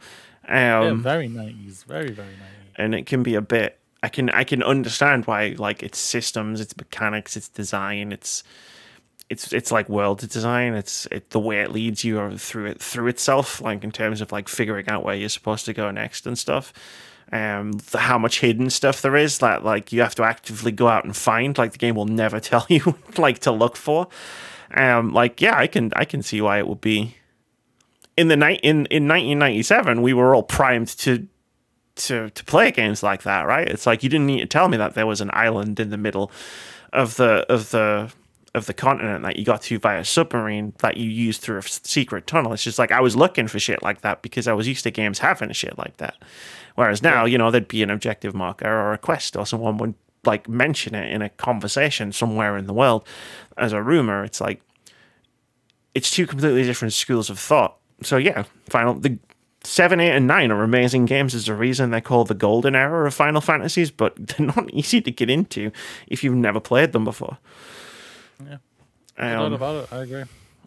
Um, 0.48 0.54
yeah, 0.54 0.92
very 0.94 1.28
90s, 1.28 1.84
very 1.84 2.10
very 2.10 2.28
90s. 2.28 2.74
And 2.76 2.94
it 2.94 3.06
can 3.06 3.22
be 3.22 3.34
a 3.34 3.40
bit 3.40 3.78
I 4.02 4.08
can 4.08 4.30
I 4.30 4.44
can 4.44 4.62
understand 4.62 5.26
why 5.26 5.56
like 5.58 5.82
its 5.82 5.98
systems, 5.98 6.60
its 6.60 6.76
mechanics, 6.76 7.36
its 7.36 7.48
design, 7.48 8.12
it's 8.12 8.44
it's 9.28 9.52
it's 9.52 9.72
like 9.72 9.88
world 9.88 10.20
design. 10.20 10.74
It's 10.74 11.06
it, 11.10 11.30
the 11.30 11.40
way 11.40 11.60
it 11.60 11.72
leads 11.72 12.04
you 12.04 12.38
through 12.38 12.66
it 12.66 12.80
through 12.80 13.08
itself, 13.08 13.60
like 13.60 13.82
in 13.82 13.90
terms 13.90 14.20
of 14.20 14.30
like 14.30 14.48
figuring 14.48 14.88
out 14.88 15.02
where 15.02 15.16
you're 15.16 15.28
supposed 15.28 15.64
to 15.64 15.72
go 15.72 15.90
next 15.90 16.26
and 16.26 16.38
stuff. 16.38 16.72
Um, 17.32 17.80
how 17.92 18.18
much 18.18 18.38
hidden 18.38 18.70
stuff 18.70 19.02
there 19.02 19.16
is 19.16 19.38
that 19.38 19.64
like 19.64 19.92
you 19.92 20.00
have 20.00 20.14
to 20.14 20.22
actively 20.22 20.70
go 20.70 20.86
out 20.86 21.04
and 21.04 21.16
find. 21.16 21.58
Like 21.58 21.72
the 21.72 21.78
game 21.78 21.96
will 21.96 22.06
never 22.06 22.40
tell 22.40 22.66
you 22.68 22.96
like 23.18 23.40
to 23.40 23.52
look 23.52 23.76
for. 23.76 24.08
Um, 24.74 25.12
like 25.12 25.40
yeah, 25.40 25.56
I 25.56 25.66
can 25.66 25.92
I 25.96 26.04
can 26.04 26.22
see 26.22 26.40
why 26.40 26.58
it 26.58 26.66
would 26.66 26.80
be. 26.80 27.16
In 28.16 28.28
the 28.28 28.36
night 28.36 28.60
in 28.62 28.86
in 28.86 29.08
1997, 29.08 30.02
we 30.02 30.14
were 30.14 30.34
all 30.34 30.42
primed 30.42 30.88
to 30.88 31.26
to 31.96 32.30
to 32.30 32.44
play 32.44 32.70
games 32.70 33.02
like 33.02 33.22
that, 33.22 33.46
right? 33.46 33.68
It's 33.68 33.86
like 33.86 34.02
you 34.02 34.08
didn't 34.08 34.26
need 34.26 34.40
to 34.40 34.46
tell 34.46 34.68
me 34.68 34.76
that 34.76 34.94
there 34.94 35.06
was 35.06 35.20
an 35.20 35.30
island 35.32 35.80
in 35.80 35.90
the 35.90 35.96
middle 35.96 36.30
of 36.92 37.16
the 37.16 37.44
of 37.52 37.70
the 37.70 38.12
of 38.54 38.64
the 38.64 38.74
continent 38.74 39.22
that 39.22 39.36
you 39.36 39.44
got 39.44 39.60
to 39.60 39.78
via 39.78 40.02
submarine 40.02 40.72
that 40.78 40.96
you 40.96 41.10
used 41.10 41.42
through 41.42 41.58
a 41.58 41.62
secret 41.62 42.26
tunnel. 42.26 42.54
It's 42.54 42.62
just 42.62 42.78
like 42.78 42.90
I 42.90 43.00
was 43.00 43.14
looking 43.14 43.48
for 43.48 43.58
shit 43.58 43.82
like 43.82 44.00
that 44.00 44.22
because 44.22 44.48
I 44.48 44.54
was 44.54 44.66
used 44.66 44.84
to 44.84 44.90
games 44.90 45.18
having 45.18 45.52
shit 45.52 45.76
like 45.76 45.98
that. 45.98 46.16
Whereas 46.76 47.02
now, 47.02 47.24
you 47.24 47.36
know, 47.36 47.50
there'd 47.50 47.68
be 47.68 47.82
an 47.82 47.90
objective 47.90 48.34
marker 48.34 48.68
or 48.68 48.92
a 48.92 48.98
quest 48.98 49.36
or 49.36 49.44
someone 49.44 49.78
would 49.78 49.94
like 50.24 50.48
mention 50.48 50.94
it 50.94 51.10
in 51.10 51.22
a 51.22 51.28
conversation 51.30 52.12
somewhere 52.12 52.56
in 52.56 52.66
the 52.66 52.72
world 52.72 53.06
as 53.56 53.72
a 53.72 53.82
rumor. 53.82 54.24
It's 54.24 54.40
like 54.40 54.60
it's 55.94 56.10
two 56.10 56.26
completely 56.26 56.64
different 56.64 56.92
schools 56.92 57.30
of 57.30 57.38
thought. 57.38 57.76
So 58.02 58.18
yeah, 58.18 58.44
final 58.68 58.94
the 58.94 59.18
seven, 59.64 60.00
eight, 60.00 60.12
and 60.14 60.26
nine 60.26 60.50
are 60.50 60.62
amazing 60.62 61.06
games. 61.06 61.32
There's 61.32 61.48
a 61.48 61.54
reason 61.54 61.90
they're 61.90 62.00
called 62.00 62.28
the 62.28 62.34
golden 62.34 62.74
era 62.74 63.06
of 63.06 63.14
Final 63.14 63.40
Fantasies, 63.40 63.90
but 63.90 64.14
they're 64.26 64.46
not 64.46 64.70
easy 64.72 65.00
to 65.00 65.10
get 65.10 65.30
into 65.30 65.70
if 66.06 66.22
you've 66.22 66.34
never 66.34 66.60
played 66.60 66.92
them 66.92 67.04
before. 67.04 67.38
Yeah, 68.44 68.58
um, 69.18 69.52
about 69.54 69.84
it. 69.84 69.92
I 69.92 70.02
agree. 70.02 70.24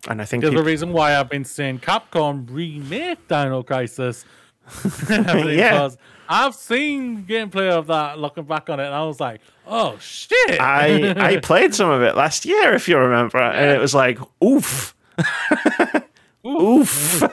And 0.08 0.22
I 0.22 0.26
think 0.26 0.44
there's 0.44 0.56
a 0.56 0.64
reason 0.64 0.94
why 0.94 1.18
I've 1.18 1.30
been 1.30 1.44
saying 1.44 1.80
Capcom 1.80 2.48
remake 2.50 3.28
Dino 3.28 3.64
Crisis. 3.64 4.26
yeah. 5.10 5.90
I've 6.28 6.54
seen 6.54 7.24
gameplay 7.24 7.72
of 7.72 7.88
that 7.88 8.20
looking 8.20 8.44
back 8.44 8.70
on 8.70 8.80
it, 8.80 8.86
and 8.86 8.94
I 8.94 9.04
was 9.04 9.20
like, 9.20 9.42
oh 9.66 9.98
shit. 10.00 10.60
I 10.60 11.14
I 11.18 11.38
played 11.38 11.74
some 11.74 11.90
of 11.90 12.02
it 12.02 12.16
last 12.16 12.46
year, 12.46 12.74
if 12.74 12.88
you 12.88 12.98
remember, 12.98 13.40
yeah. 13.40 13.52
and 13.52 13.72
it 13.72 13.80
was 13.80 13.96
like, 13.96 14.20
oof. 14.44 14.96
oof. 16.48 17.24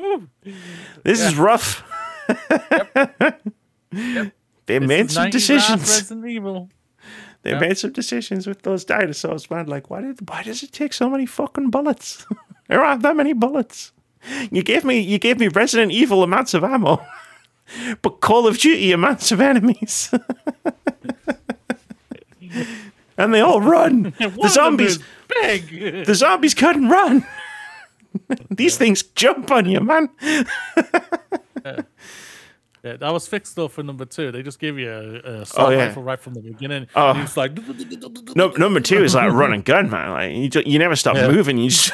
oof. 0.00 0.28
this 1.02 1.20
yeah. 1.20 1.28
is 1.28 1.36
rough. 1.36 1.84
yep. 2.50 3.42
Yep. 3.92 4.32
They 4.66 4.78
this 4.78 4.88
made 4.88 5.10
some 5.10 5.30
decisions. 5.30 6.08
They 6.08 7.50
yep. 7.50 7.60
made 7.60 7.76
some 7.76 7.92
decisions 7.92 8.46
with 8.46 8.62
those 8.62 8.86
dinosaurs, 8.86 9.50
man. 9.50 9.66
Like, 9.66 9.90
why 9.90 10.00
did 10.00 10.26
why 10.28 10.42
does 10.42 10.62
it 10.62 10.72
take 10.72 10.94
so 10.94 11.10
many 11.10 11.26
fucking 11.26 11.70
bullets? 11.70 12.26
there 12.68 12.82
aren't 12.82 13.02
that 13.02 13.16
many 13.16 13.34
bullets. 13.34 13.92
You 14.50 14.62
gave 14.62 14.84
me 14.84 14.98
you 15.00 15.18
gave 15.18 15.38
me 15.38 15.48
Resident 15.48 15.92
Evil 15.92 16.22
amounts 16.22 16.54
of 16.54 16.64
ammo, 16.64 17.04
but 18.02 18.20
Call 18.20 18.46
of 18.46 18.58
Duty 18.58 18.92
amounts 18.92 19.32
of 19.32 19.40
enemies. 19.40 20.12
and 23.18 23.34
they 23.34 23.40
all 23.40 23.60
run. 23.60 24.14
the 24.18 24.48
zombies 24.48 24.98
big. 25.28 26.06
The 26.06 26.14
zombies 26.14 26.54
couldn't 26.54 26.88
run. 26.88 27.26
These 28.50 28.78
things 28.78 29.02
jump 29.02 29.50
on 29.50 29.66
you, 29.66 29.80
man. 29.80 30.08
yeah. 31.64 31.80
Yeah, 32.84 32.98
that 32.98 33.14
was 33.14 33.26
fixed 33.26 33.56
though 33.56 33.68
for 33.68 33.82
number 33.82 34.04
two. 34.04 34.30
They 34.30 34.42
just 34.42 34.58
gave 34.58 34.78
you 34.78 34.90
a, 34.90 34.98
a 34.98 35.40
assault 35.40 35.68
oh, 35.68 35.72
yeah. 35.72 35.86
rifle 35.86 36.02
right 36.02 36.20
from 36.20 36.34
the 36.34 36.42
beginning. 36.42 36.86
Oh, 36.94 37.18
it's 37.18 37.34
like 37.34 37.56
no, 38.36 38.48
number 38.50 38.80
two 38.80 39.02
is 39.02 39.14
like 39.14 39.32
run 39.32 39.54
and 39.54 39.64
gun, 39.64 39.88
man. 39.88 40.10
Like 40.10 40.36
you, 40.36 40.50
just, 40.50 40.66
you 40.66 40.78
never 40.78 40.94
stop 40.94 41.16
yeah. 41.16 41.30
moving. 41.30 41.56
You 41.56 41.70
just 41.70 41.92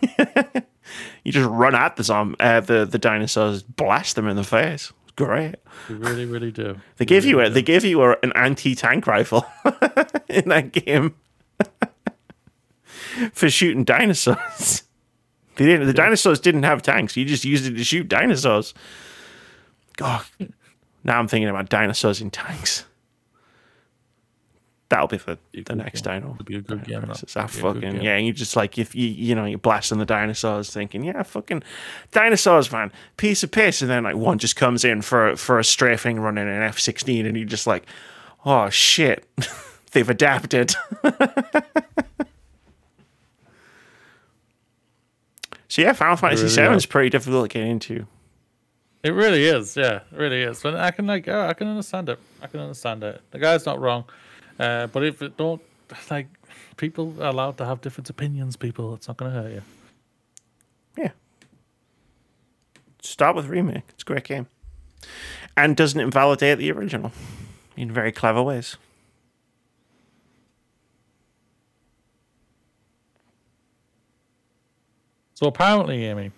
you 1.24 1.32
just 1.32 1.48
run 1.48 1.74
at 1.74 1.96
the 1.96 2.04
zom- 2.04 2.36
uh, 2.40 2.60
the 2.60 2.84
the 2.84 2.98
dinosaurs, 2.98 3.62
blast 3.62 4.16
them 4.16 4.28
in 4.28 4.36
the 4.36 4.44
face. 4.44 4.92
It's 5.04 5.12
great. 5.16 5.56
They 5.88 5.94
really, 5.94 6.24
really 6.24 6.52
do. 6.52 6.80
They 6.96 7.04
give 7.04 7.24
really 7.24 7.30
you 7.30 7.46
a, 7.46 7.50
they 7.50 7.62
give 7.62 7.84
you 7.84 8.02
a, 8.02 8.16
an 8.22 8.32
anti 8.34 8.74
tank 8.74 9.06
rifle 9.06 9.46
in 10.28 10.48
that 10.48 10.72
game 10.72 11.14
for 13.32 13.50
shooting 13.50 13.84
dinosaurs. 13.84 14.82
They 15.56 15.66
didn't. 15.66 15.86
The 15.86 15.94
dinosaurs 15.94 16.38
didn't 16.40 16.64
have 16.64 16.82
tanks. 16.82 17.16
You 17.16 17.24
just 17.24 17.44
used 17.44 17.66
it 17.66 17.76
to 17.76 17.84
shoot 17.84 18.08
dinosaurs. 18.08 18.74
God, 19.96 20.24
now 21.02 21.18
I'm 21.18 21.28
thinking 21.28 21.48
about 21.48 21.70
dinosaurs 21.70 22.20
in 22.20 22.30
tanks. 22.30 22.84
That'll 24.88 25.08
be 25.08 25.18
for 25.18 25.36
the 25.52 25.74
next 25.74 26.04
game. 26.04 26.20
dino. 26.20 26.34
It'll 26.34 26.44
be 26.44 26.56
a 26.56 26.60
good 26.60 26.84
game. 26.84 27.00
That 27.00 27.36
ah, 27.36 27.46
fucking 27.46 28.02
yeah. 28.02 28.18
You 28.18 28.32
just 28.32 28.54
like 28.54 28.78
if 28.78 28.94
you 28.94 29.08
you 29.08 29.34
know 29.34 29.44
you're 29.44 29.58
blasting 29.58 29.98
the 29.98 30.04
dinosaurs, 30.04 30.72
thinking 30.72 31.02
yeah, 31.04 31.22
fucking 31.24 31.62
dinosaurs, 32.12 32.70
man, 32.70 32.92
piece 33.16 33.42
of 33.42 33.50
piss, 33.50 33.82
and 33.82 33.90
then 33.90 34.04
like 34.04 34.16
one 34.16 34.38
just 34.38 34.54
comes 34.54 34.84
in 34.84 35.02
for 35.02 35.34
for 35.36 35.58
a 35.58 35.64
strafing 35.64 36.20
running 36.20 36.48
an 36.48 36.62
F16, 36.70 37.26
and 37.26 37.36
you're 37.36 37.46
just 37.46 37.66
like, 37.66 37.84
oh 38.44 38.70
shit, 38.70 39.26
they've 39.92 40.08
adapted. 40.08 40.74
So 45.76 45.82
yeah, 45.82 45.92
Final 45.92 46.16
Fantasy 46.16 46.44
really 46.44 46.54
Seven 46.54 46.76
is 46.78 46.86
pretty 46.86 47.10
difficult 47.10 47.50
to 47.50 47.58
get 47.58 47.66
into. 47.66 48.06
It 49.02 49.10
really 49.10 49.44
is, 49.44 49.76
yeah, 49.76 49.96
it 50.10 50.16
really 50.16 50.40
is. 50.42 50.62
But 50.62 50.74
I 50.74 50.90
can 50.90 51.06
like, 51.06 51.28
oh, 51.28 51.46
I 51.46 51.52
can 51.52 51.68
understand 51.68 52.08
it. 52.08 52.18
I 52.40 52.46
can 52.46 52.60
understand 52.60 53.04
it. 53.04 53.20
The 53.30 53.38
guy's 53.38 53.66
not 53.66 53.78
wrong, 53.78 54.04
uh, 54.58 54.86
but 54.88 55.04
if 55.04 55.22
it 55.22 55.36
don't 55.36 55.62
like, 56.10 56.28
people 56.76 57.14
are 57.20 57.28
allowed 57.28 57.58
to 57.58 57.66
have 57.66 57.80
different 57.80 58.10
opinions. 58.10 58.56
People, 58.56 58.94
it's 58.94 59.08
not 59.08 59.16
going 59.16 59.32
to 59.32 59.42
hurt 59.42 59.52
you. 59.52 59.62
Yeah. 60.96 61.10
Start 63.02 63.36
with 63.36 63.46
remake. 63.46 63.84
It's 63.90 64.02
a 64.02 64.06
great 64.06 64.24
game, 64.24 64.46
and 65.56 65.76
doesn't 65.76 66.00
invalidate 66.00 66.58
the 66.58 66.70
original 66.72 67.12
in 67.76 67.92
very 67.92 68.12
clever 68.12 68.42
ways. 68.42 68.76
So 75.36 75.46
apparently, 75.46 76.06
Amy, 76.06 76.30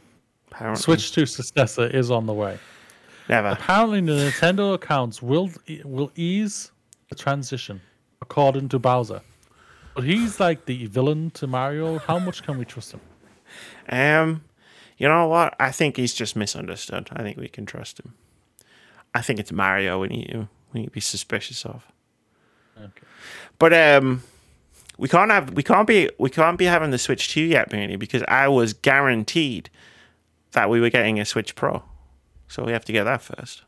apparently. 0.50 0.82
Switch 0.82 1.12
2 1.12 1.24
successor 1.24 1.86
is 1.86 2.10
on 2.10 2.26
the 2.26 2.32
way. 2.32 2.58
Never. 3.28 3.50
Apparently, 3.50 4.00
the 4.00 4.12
Nintendo 4.12 4.74
accounts 4.74 5.22
will 5.22 5.50
will 5.84 6.10
ease 6.16 6.72
the 7.08 7.14
transition, 7.14 7.80
according 8.20 8.68
to 8.70 8.78
Bowser. 8.78 9.22
But 9.94 10.04
he's 10.04 10.38
like 10.38 10.66
the 10.66 10.86
villain 10.86 11.30
to 11.32 11.46
Mario. 11.46 11.98
How 11.98 12.18
much 12.18 12.42
can 12.42 12.58
we 12.58 12.64
trust 12.64 12.92
him? 12.92 13.00
Um, 13.88 14.44
you 14.96 15.08
know 15.08 15.26
what? 15.26 15.54
I 15.58 15.70
think 15.70 15.96
he's 15.96 16.14
just 16.14 16.36
misunderstood. 16.36 17.08
I 17.12 17.22
think 17.22 17.36
we 17.36 17.48
can 17.48 17.66
trust 17.66 18.00
him. 18.00 18.14
I 19.14 19.22
think 19.22 19.40
it's 19.40 19.52
Mario 19.52 20.00
we 20.00 20.08
need 20.08 20.28
to 20.28 20.48
we 20.72 20.80
need 20.80 20.86
to 20.86 20.92
be 20.92 21.00
suspicious 21.00 21.64
of. 21.64 21.86
Okay. 22.76 23.06
But 23.58 23.72
um, 23.72 24.22
we 24.98 25.08
can't 25.08 25.30
have 25.30 25.54
we 25.54 25.62
can't 25.62 25.86
be 25.86 26.10
we 26.18 26.30
can't 26.30 26.58
be 26.58 26.66
having 26.66 26.90
the 26.90 26.98
Switch 26.98 27.28
2 27.30 27.40
yet, 27.40 27.70
Bernie, 27.70 27.96
because 27.96 28.22
I 28.28 28.48
was 28.48 28.72
guaranteed 28.74 29.70
that 30.52 30.68
we 30.68 30.80
were 30.80 30.90
getting 30.90 31.18
a 31.18 31.24
Switch 31.24 31.54
Pro. 31.54 31.82
So 32.48 32.64
we 32.64 32.72
have 32.72 32.84
to 32.86 32.92
get 32.92 33.04
that 33.04 33.22
first. 33.22 33.62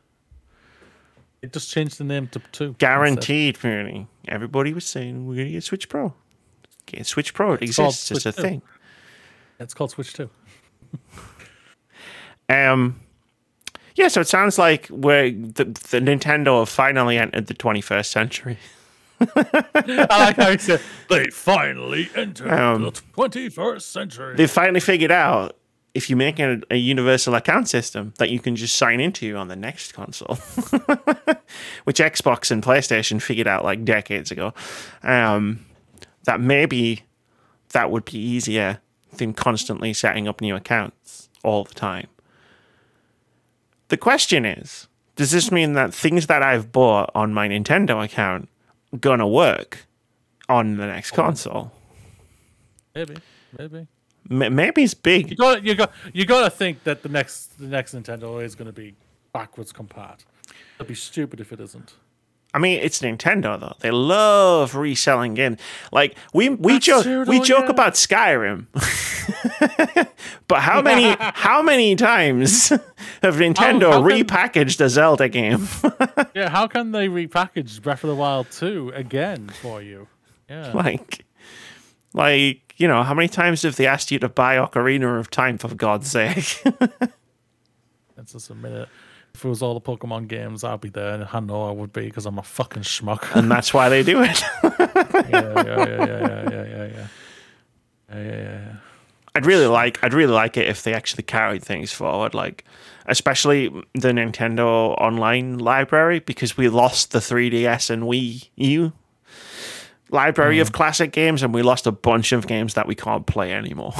It 1.42 1.52
just 1.52 1.70
changed 1.70 1.98
the 1.98 2.04
name 2.04 2.28
to 2.28 2.40
two. 2.52 2.74
Guaranteed, 2.78 3.58
Bernie. 3.60 4.06
Everybody 4.28 4.72
was 4.74 4.84
saying 4.84 5.26
we're 5.26 5.36
gonna 5.36 5.50
get 5.50 5.64
Switch 5.64 5.88
Pro. 5.88 6.14
Get 6.86 7.06
Switch 7.06 7.32
Pro. 7.32 7.54
It 7.54 7.62
it's 7.62 7.78
exists. 7.78 8.10
It's 8.10 8.26
a 8.26 8.32
2. 8.32 8.42
thing. 8.42 8.62
It's 9.58 9.74
called 9.74 9.90
Switch 9.90 10.12
2. 10.12 10.28
um 12.48 13.00
yeah, 13.94 14.08
so 14.08 14.20
it 14.20 14.28
sounds 14.28 14.58
like 14.58 14.88
we're 14.90 15.30
the, 15.30 15.64
the 15.64 16.00
Nintendo 16.00 16.60
have 16.60 16.68
finally 16.68 17.18
entered 17.18 17.48
the 17.48 17.54
21st 17.54 18.06
century. 18.06 18.58
I 19.20 20.06
like 20.08 20.36
how 20.36 20.50
he 20.50 20.58
said 20.58 20.80
they 21.10 21.26
finally 21.26 22.08
entered 22.14 22.50
um, 22.50 22.84
the 22.84 22.92
21st 22.92 23.82
century. 23.82 24.36
They 24.36 24.46
finally 24.46 24.80
figured 24.80 25.10
out 25.10 25.56
if 25.94 26.08
you 26.08 26.16
make 26.16 26.38
a, 26.38 26.60
a 26.70 26.76
universal 26.76 27.34
account 27.34 27.68
system 27.68 28.14
that 28.18 28.30
you 28.30 28.38
can 28.38 28.56
just 28.56 28.76
sign 28.76 29.00
into 29.00 29.36
on 29.36 29.48
the 29.48 29.56
next 29.56 29.92
console, 29.92 30.36
which 31.84 31.98
Xbox 31.98 32.50
and 32.50 32.62
PlayStation 32.62 33.20
figured 33.20 33.48
out 33.48 33.64
like 33.64 33.84
decades 33.84 34.30
ago, 34.30 34.54
um, 35.02 35.64
that 36.24 36.40
maybe 36.40 37.02
that 37.70 37.90
would 37.90 38.04
be 38.04 38.18
easier 38.18 38.80
than 39.16 39.32
constantly 39.32 39.92
setting 39.92 40.28
up 40.28 40.40
new 40.40 40.54
accounts 40.54 41.28
all 41.42 41.64
the 41.64 41.74
time. 41.74 42.06
The 43.88 43.96
question 43.96 44.44
is, 44.44 44.86
does 45.16 45.32
this 45.32 45.50
mean 45.50 45.72
that 45.72 45.92
things 45.92 46.28
that 46.28 46.42
I've 46.42 46.70
bought 46.70 47.10
on 47.14 47.34
my 47.34 47.48
Nintendo 47.48 48.04
account 48.04 48.48
gonna 49.00 49.26
work 49.26 49.86
on 50.48 50.76
the 50.76 50.86
next 50.86 51.10
console? 51.10 51.72
Maybe, 52.94 53.16
maybe. 53.58 53.86
M- 54.30 54.54
maybe 54.54 54.82
it's 54.82 54.94
big. 54.94 55.30
You 55.30 55.36
got 55.36 55.64
you 55.64 55.74
got 55.74 55.92
you 56.12 56.24
got 56.24 56.44
to 56.44 56.50
think 56.50 56.84
that 56.84 57.02
the 57.02 57.08
next 57.08 57.58
the 57.58 57.66
next 57.66 57.94
Nintendo 57.94 58.42
is 58.42 58.54
going 58.54 58.66
to 58.66 58.72
be 58.72 58.94
backwards 59.32 59.72
compat. 59.72 60.24
It'd 60.76 60.88
be 60.88 60.94
stupid 60.94 61.40
if 61.40 61.52
it 61.52 61.60
isn't. 61.60 61.94
I 62.52 62.58
mean, 62.58 62.80
it's 62.80 63.00
Nintendo 63.00 63.58
though. 63.60 63.76
They 63.78 63.92
love 63.92 64.74
reselling 64.74 65.34
games. 65.34 65.60
Like 65.92 66.16
we 66.34 66.48
we 66.48 66.78
joke 66.80 67.04
we 67.04 67.38
though, 67.38 67.44
joke 67.44 67.64
yeah. 67.64 67.70
about 67.70 67.94
Skyrim, 67.94 68.66
but 70.48 70.60
how 70.60 70.82
many 70.82 71.14
how 71.20 71.62
many 71.62 71.94
times 71.94 72.68
have 73.22 73.36
Nintendo 73.36 73.92
how 73.92 74.08
can- 74.08 74.24
repackaged 74.24 74.80
a 74.80 74.88
Zelda 74.88 75.28
game? 75.28 75.68
Yeah, 76.34 76.48
how 76.48 76.66
can 76.66 76.90
they 76.90 77.08
repackage 77.08 77.80
Breath 77.82 78.02
of 78.02 78.10
the 78.10 78.16
Wild 78.16 78.50
2 78.50 78.92
again 78.94 79.48
for 79.48 79.80
you? 79.80 80.08
Yeah. 80.48 80.72
like, 80.72 81.24
like 82.12 82.69
you 82.80 82.88
know, 82.88 83.02
how 83.02 83.12
many 83.12 83.28
times 83.28 83.62
have 83.62 83.76
they 83.76 83.86
asked 83.86 84.10
you 84.10 84.18
to 84.20 84.28
buy 84.28 84.56
Ocarina 84.56 85.20
of 85.20 85.30
Time 85.30 85.58
for 85.58 85.72
God's 85.74 86.10
sake? 86.10 86.64
It's 88.16 88.32
just 88.32 88.50
a 88.50 88.54
minute. 88.54 88.86
If 89.34 89.44
it 89.44 89.48
was 89.48 89.62
all 89.62 89.72
the 89.72 89.80
Pokemon 89.80 90.28
games, 90.28 90.62
I'd 90.62 90.82
be 90.82 90.90
there. 90.90 91.14
And 91.14 91.26
I 91.32 91.40
know 91.40 91.68
I 91.68 91.72
would 91.72 91.90
be 91.90 92.02
because 92.02 92.26
I'm 92.26 92.38
a 92.38 92.42
fucking 92.42 92.82
schmuck. 92.82 93.34
and 93.34 93.50
that's 93.50 93.72
why 93.72 93.88
they 93.88 94.02
do 94.02 94.22
it. 94.22 94.42
yeah, 94.62 94.70
yeah, 95.30 95.64
yeah, 95.64 95.64
yeah, 95.64 95.86
yeah, 95.86 96.50
yeah, 96.50 96.50
yeah, 96.50 96.86
yeah. 96.86 97.06
Yeah, 98.10 98.22
yeah, 98.22 98.22
yeah, 98.22 98.42
yeah. 98.42 98.76
I'd 99.34 99.46
really 99.46 99.66
like 99.66 100.04
I'd 100.04 100.12
really 100.12 100.34
like 100.34 100.58
it 100.58 100.68
if 100.68 100.82
they 100.82 100.92
actually 100.92 101.22
carried 101.22 101.64
things 101.64 101.92
forward, 101.92 102.34
like 102.34 102.64
especially 103.06 103.68
the 103.94 104.08
Nintendo 104.08 104.94
online 105.00 105.58
library, 105.58 106.18
because 106.18 106.58
we 106.58 106.68
lost 106.68 107.12
the 107.12 107.20
3DS 107.20 107.88
and 107.88 108.02
Wii 108.02 108.50
U 108.56 108.92
library 110.10 110.60
of 110.60 110.72
classic 110.72 111.12
games, 111.12 111.42
and 111.42 111.54
we 111.54 111.62
lost 111.62 111.86
a 111.86 111.92
bunch 111.92 112.32
of 112.32 112.46
games 112.46 112.74
that 112.74 112.86
we 112.86 112.94
can't 112.94 113.26
play 113.26 113.52
anymore. 113.52 113.94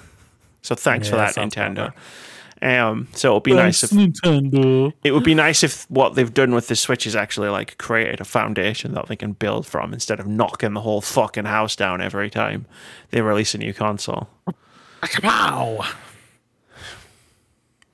so 0.62 0.74
thanks 0.74 1.08
for 1.08 1.16
that, 1.16 1.34
Nintendo. 1.34 1.92
Um, 2.62 3.08
so 3.12 3.32
it'd 3.32 3.42
be 3.42 3.52
nice 3.52 3.82
if 3.82 3.90
Nintendo. 3.90 4.92
it 5.02 5.12
would 5.12 5.24
be 5.24 5.34
nice 5.34 5.62
if 5.62 5.90
what 5.90 6.14
they've 6.14 6.32
done 6.32 6.54
with 6.54 6.68
the 6.68 6.76
Switch 6.76 7.06
is 7.06 7.14
actually 7.14 7.50
like 7.50 7.76
created 7.76 8.22
a 8.22 8.24
foundation 8.24 8.94
that 8.94 9.06
they 9.08 9.16
can 9.16 9.32
build 9.32 9.66
from 9.66 9.92
instead 9.92 10.18
of 10.18 10.26
knocking 10.26 10.72
the 10.72 10.80
whole 10.80 11.02
fucking 11.02 11.44
house 11.44 11.76
down 11.76 12.00
every 12.00 12.30
time 12.30 12.64
they 13.10 13.20
release 13.20 13.54
a 13.54 13.58
new 13.58 13.74
console. 13.74 14.28
Wow. 15.22 15.84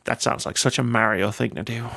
That 0.05 0.23
sounds 0.23 0.47
like 0.47 0.57
such 0.57 0.79
a 0.79 0.85
Mario 0.85 1.33
thing 1.33 1.51
to 1.57 1.65
do. 1.65 1.89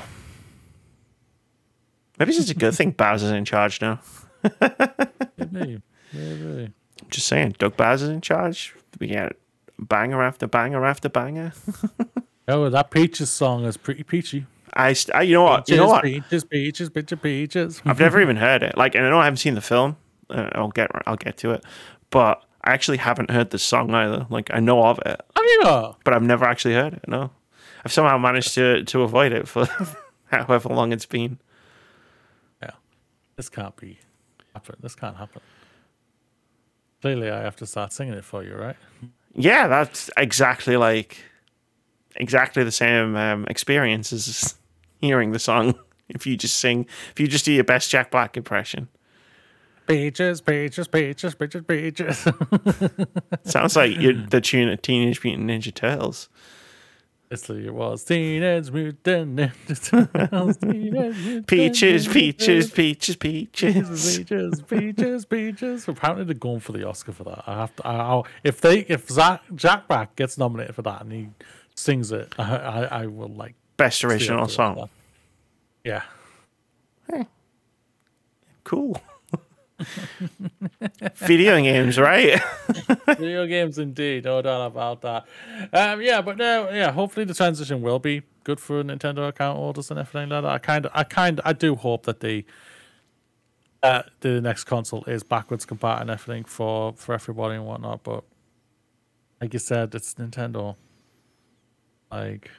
Maybe 2.18 2.34
it's 2.34 2.50
a 2.50 2.56
good 2.56 2.74
thing 2.74 2.92
Bowser's 2.92 3.32
in 3.32 3.46
charge 3.46 3.82
now. 3.82 4.00
Maybe. 5.52 5.82
Maybe. 6.14 6.72
I'm 7.02 7.10
just 7.10 7.28
saying, 7.28 7.56
Doug 7.60 7.76
Baz 7.78 8.02
is 8.02 8.10
in 8.10 8.22
charge. 8.22 8.76
We 9.00 9.08
get 9.08 9.36
banger 9.80 10.22
after 10.24 10.48
banger 10.48 10.86
after 10.86 11.10
banger. 11.10 11.54
Oh, 12.46 12.70
that 12.70 12.92
Peaches 12.92 13.30
song 13.30 13.64
is 13.64 13.78
pretty 13.78 14.04
peachy. 14.04 14.46
I, 14.74 14.92
st- 14.92 15.16
I 15.16 15.22
you 15.22 15.36
know 15.36 15.44
what? 15.44 15.70
You 15.70 15.78
know 15.78 15.88
what? 15.88 16.04
Peaches, 16.04 16.44
peaches, 16.44 16.90
peaches, 16.90 17.18
peaches. 17.22 17.82
I've 17.86 18.02
never 18.02 18.20
even 18.22 18.36
heard 18.46 18.64
it. 18.64 18.76
Like, 18.76 18.96
and 18.96 19.06
I 19.06 19.10
know 19.10 19.18
I 19.20 19.24
haven't 19.24 19.38
seen 19.38 19.56
the 19.56 19.62
film. 19.62 19.96
Uh, 20.30 20.50
I'll 20.52 20.68
get 20.68 20.92
I'll 21.08 21.16
get 21.16 21.38
to 21.38 21.52
it, 21.52 21.64
but 22.10 22.44
I 22.62 22.74
actually 22.74 22.98
haven't 22.98 23.32
heard 23.32 23.52
the 23.52 23.60
song 23.60 23.94
either. 23.94 24.28
Like, 24.30 24.50
I 24.54 24.60
know 24.60 24.84
of 24.84 25.00
it, 25.06 25.22
Have 25.38 25.46
you 25.46 25.62
not? 25.64 26.00
but 26.04 26.14
I've 26.14 26.22
never 26.22 26.44
actually 26.44 26.74
heard 26.74 26.96
it. 26.96 27.06
No, 27.08 27.30
I've 27.86 27.94
somehow 27.94 28.18
managed 28.18 28.54
to 28.56 28.84
to 28.84 29.04
avoid 29.04 29.32
it 29.32 29.48
for 29.48 29.66
however 30.26 30.68
long 30.68 30.92
it's 30.92 31.06
been. 31.06 31.40
Yeah. 32.62 32.72
This 33.38 33.48
can't 33.48 33.78
be 33.78 34.00
happen. 34.54 34.76
This 34.80 34.96
can't 34.96 35.18
happen. 35.18 35.42
Clearly, 37.02 37.30
I 37.30 37.42
have 37.42 37.56
to 37.58 37.66
start 37.66 37.92
singing 37.92 38.14
it 38.14 38.24
for 38.24 38.44
you, 38.44 38.56
right? 38.56 38.78
Yeah, 39.34 39.68
that's 39.68 40.10
exactly 40.16 40.78
like 40.78 41.18
exactly 42.16 42.64
the 42.64 42.72
same 42.72 43.16
um, 43.16 43.46
experience 43.50 44.14
as 44.14 44.56
hearing 45.02 45.32
the 45.32 45.40
song. 45.40 45.76
If 46.10 46.28
you 46.28 46.36
just 46.36 46.58
sing, 46.58 46.86
if 47.12 47.20
you 47.20 47.28
just 47.28 47.46
do 47.46 47.54
your 47.54 47.64
best 47.64 47.90
Jack 47.90 48.12
Black 48.12 48.36
impression, 48.36 48.90
Peaches, 49.88 50.40
peaches, 50.40 50.88
peaches, 50.88 51.36
peaches, 51.36 51.64
peaches. 51.68 52.28
sounds 53.44 53.76
like 53.76 53.98
you're 54.00 54.14
the 54.14 54.40
tune 54.40 54.70
of 54.70 54.82
Teenage 54.82 55.22
Mutant 55.24 55.50
Ninja 55.50 55.74
Turtles. 55.74 56.30
It 57.34 57.74
was 57.74 58.04
Teenage 58.04 58.72
Mutant 58.72 59.36
Ninja 59.36 60.10
Turtles. 60.12 60.58
Teenage 60.58 61.16
Mutant 61.18 61.48
Peaches, 61.48 62.08
Ninja 62.08 62.14
peaches, 62.14 62.66
Turtles. 62.66 62.72
peaches, 62.72 63.16
peaches. 63.16 64.18
Peaches, 64.18 64.62
peaches, 64.62 65.26
peaches. 65.26 65.88
Apparently, 65.88 66.26
they're 66.26 66.36
going 66.36 66.60
for 66.60 66.72
the 66.72 66.88
Oscar 66.88 67.12
for 67.12 67.24
that. 67.24 67.44
I 67.48 67.56
have 67.60 67.76
to. 67.78 67.88
I, 67.88 67.96
I'll, 67.96 68.28
if 68.44 68.62
they, 68.62 68.80
if 68.82 69.10
Zach, 69.10 69.42
Jack 69.56 69.88
Black 69.88 70.16
gets 70.16 70.38
nominated 70.38 70.76
for 70.76 70.82
that 70.84 71.02
and 71.02 71.12
he 71.12 71.30
sings 71.76 72.12
it, 72.12 72.34
I, 72.38 72.56
I, 72.58 72.84
I 73.02 73.06
will 73.08 73.30
like. 73.30 73.56
Best 73.76 74.04
original 74.04 74.48
song. 74.48 74.88
Yeah. 75.84 76.04
Cool. 78.64 79.02
Video 81.16 81.62
games, 81.62 82.00
right? 82.00 82.42
Video 83.18 83.46
games, 83.48 83.78
indeed, 83.78 84.26
no 84.26 84.42
doubt 84.42 84.68
about 84.68 85.02
that. 85.02 85.26
Um, 85.72 86.02
yeah, 86.02 86.22
but 86.22 86.38
no, 86.38 86.70
yeah. 86.70 86.92
Hopefully, 86.92 87.26
the 87.26 87.34
transition 87.34 87.82
will 87.82 88.00
be 88.00 88.24
good 88.44 88.60
for 88.60 88.84
Nintendo 88.84 89.28
account 89.28 89.58
holders 89.58 89.90
and 89.92 90.00
everything 90.00 90.30
like 90.30 90.44
that. 90.44 90.52
I 90.52 90.58
kind 90.58 90.86
of, 90.86 90.92
I 90.94 91.04
kind, 91.04 91.42
I 91.46 91.54
do 91.54 91.76
hope 91.76 92.06
that 92.06 92.20
the 92.20 92.46
uh, 93.82 94.04
the 94.22 94.40
next 94.42 94.64
console 94.64 95.04
is 95.06 95.24
backwards 95.24 95.66
compatible 95.66 96.02
and 96.02 96.10
everything 96.10 96.44
for 96.46 96.94
for 96.94 97.14
everybody 97.14 97.56
and 97.56 97.66
whatnot. 97.66 98.04
But 98.04 98.24
like 99.42 99.54
you 99.54 99.60
said, 99.60 99.94
it's 99.94 100.14
Nintendo. 100.16 100.76
Like, 102.10 102.50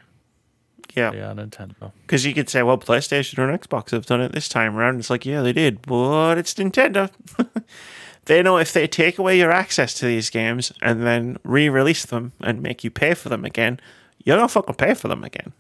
yeah. 0.95 1.13
yeah, 1.13 1.33
Nintendo. 1.33 1.93
Because 2.03 2.25
you 2.25 2.35
could 2.35 2.49
say, 2.49 2.63
well, 2.63 2.79
PlayStation 2.79 3.39
or 3.39 3.57
Xbox 3.57 3.91
have 3.91 4.07
done 4.07 4.21
it 4.21 4.33
this 4.33 4.49
time 4.49 4.77
around. 4.77 4.99
It's 4.99 5.11
like, 5.11 5.27
yeah, 5.27 5.43
they 5.43 5.53
did, 5.53 5.83
but 5.83 6.39
it's 6.39 6.55
Nintendo. 6.55 7.11
they 8.27 8.43
know 8.43 8.59
if 8.59 8.73
they 8.73 8.87
take 8.87 9.19
away 9.19 9.39
your 9.39 9.51
access 9.51 9.95
to 9.95 10.07
these 10.07 10.31
games 10.31 10.73
and 10.83 11.07
then 11.07 11.39
re 11.45 11.69
release 11.69 12.05
them 12.05 12.33
and 12.41 12.63
make 12.63 12.85
you 12.85 12.91
pay 12.91 13.15
for 13.15 13.29
them 13.29 13.45
again, 13.45 13.81
you're 14.25 14.37
not 14.37 14.51
fucking 14.51 14.75
pay 14.77 14.95
for 14.95 15.09
them 15.09 15.25
again. 15.25 15.53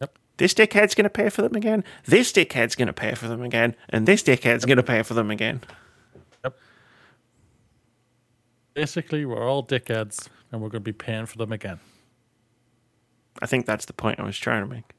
Yep. 0.00 0.18
This 0.36 0.54
dickhead's 0.54 0.94
going 0.94 1.04
to 1.04 1.10
pay 1.10 1.28
for 1.28 1.42
them 1.42 1.54
again. 1.54 1.84
This 2.06 2.32
dickhead's 2.32 2.74
going 2.74 2.86
to 2.86 2.92
pay 2.92 3.14
for 3.14 3.28
them 3.28 3.42
again. 3.42 3.74
And 3.88 4.06
this 4.06 4.22
dickhead's 4.22 4.64
going 4.64 4.76
to 4.76 4.82
pay 4.82 5.02
for 5.02 5.14
them 5.14 5.30
again. 5.30 5.62
Yep. 6.44 6.58
Basically, 8.74 9.24
we're 9.24 9.46
all 9.46 9.64
dickheads, 9.64 10.28
and 10.52 10.60
we're 10.60 10.68
going 10.68 10.82
to 10.82 10.92
be 10.92 10.92
paying 10.92 11.26
for 11.26 11.38
them 11.38 11.52
again. 11.52 11.80
I 13.44 13.46
think 13.46 13.66
that's 13.66 13.84
the 13.84 13.92
point 13.92 14.18
I 14.18 14.22
was 14.22 14.38
trying 14.38 14.66
to 14.66 14.74
make. 14.74 14.94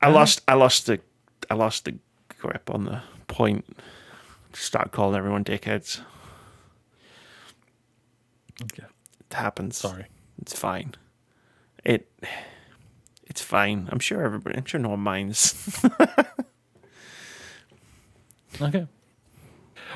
I 0.00 0.08
lost. 0.10 0.40
I 0.48 0.54
lost 0.54 0.86
the. 0.86 0.98
I 1.48 1.54
lost 1.54 1.84
the 1.84 1.94
grip 2.40 2.68
on 2.68 2.86
the 2.86 3.02
point. 3.28 3.64
Start 4.52 4.90
calling 4.90 5.16
everyone 5.16 5.44
dickheads. 5.44 6.00
Okay. 8.64 8.82
It 9.30 9.34
happens. 9.34 9.76
Sorry. 9.76 10.06
It's 10.40 10.58
fine. 10.58 10.96
It. 11.84 12.12
It's 13.26 13.40
fine. 13.40 13.88
I'm 13.92 14.00
sure 14.00 14.24
everybody. 14.24 14.56
I'm 14.56 14.64
sure 14.64 14.80
no 14.80 14.88
one 14.90 15.00
minds. 15.00 15.80
Okay. 18.60 18.86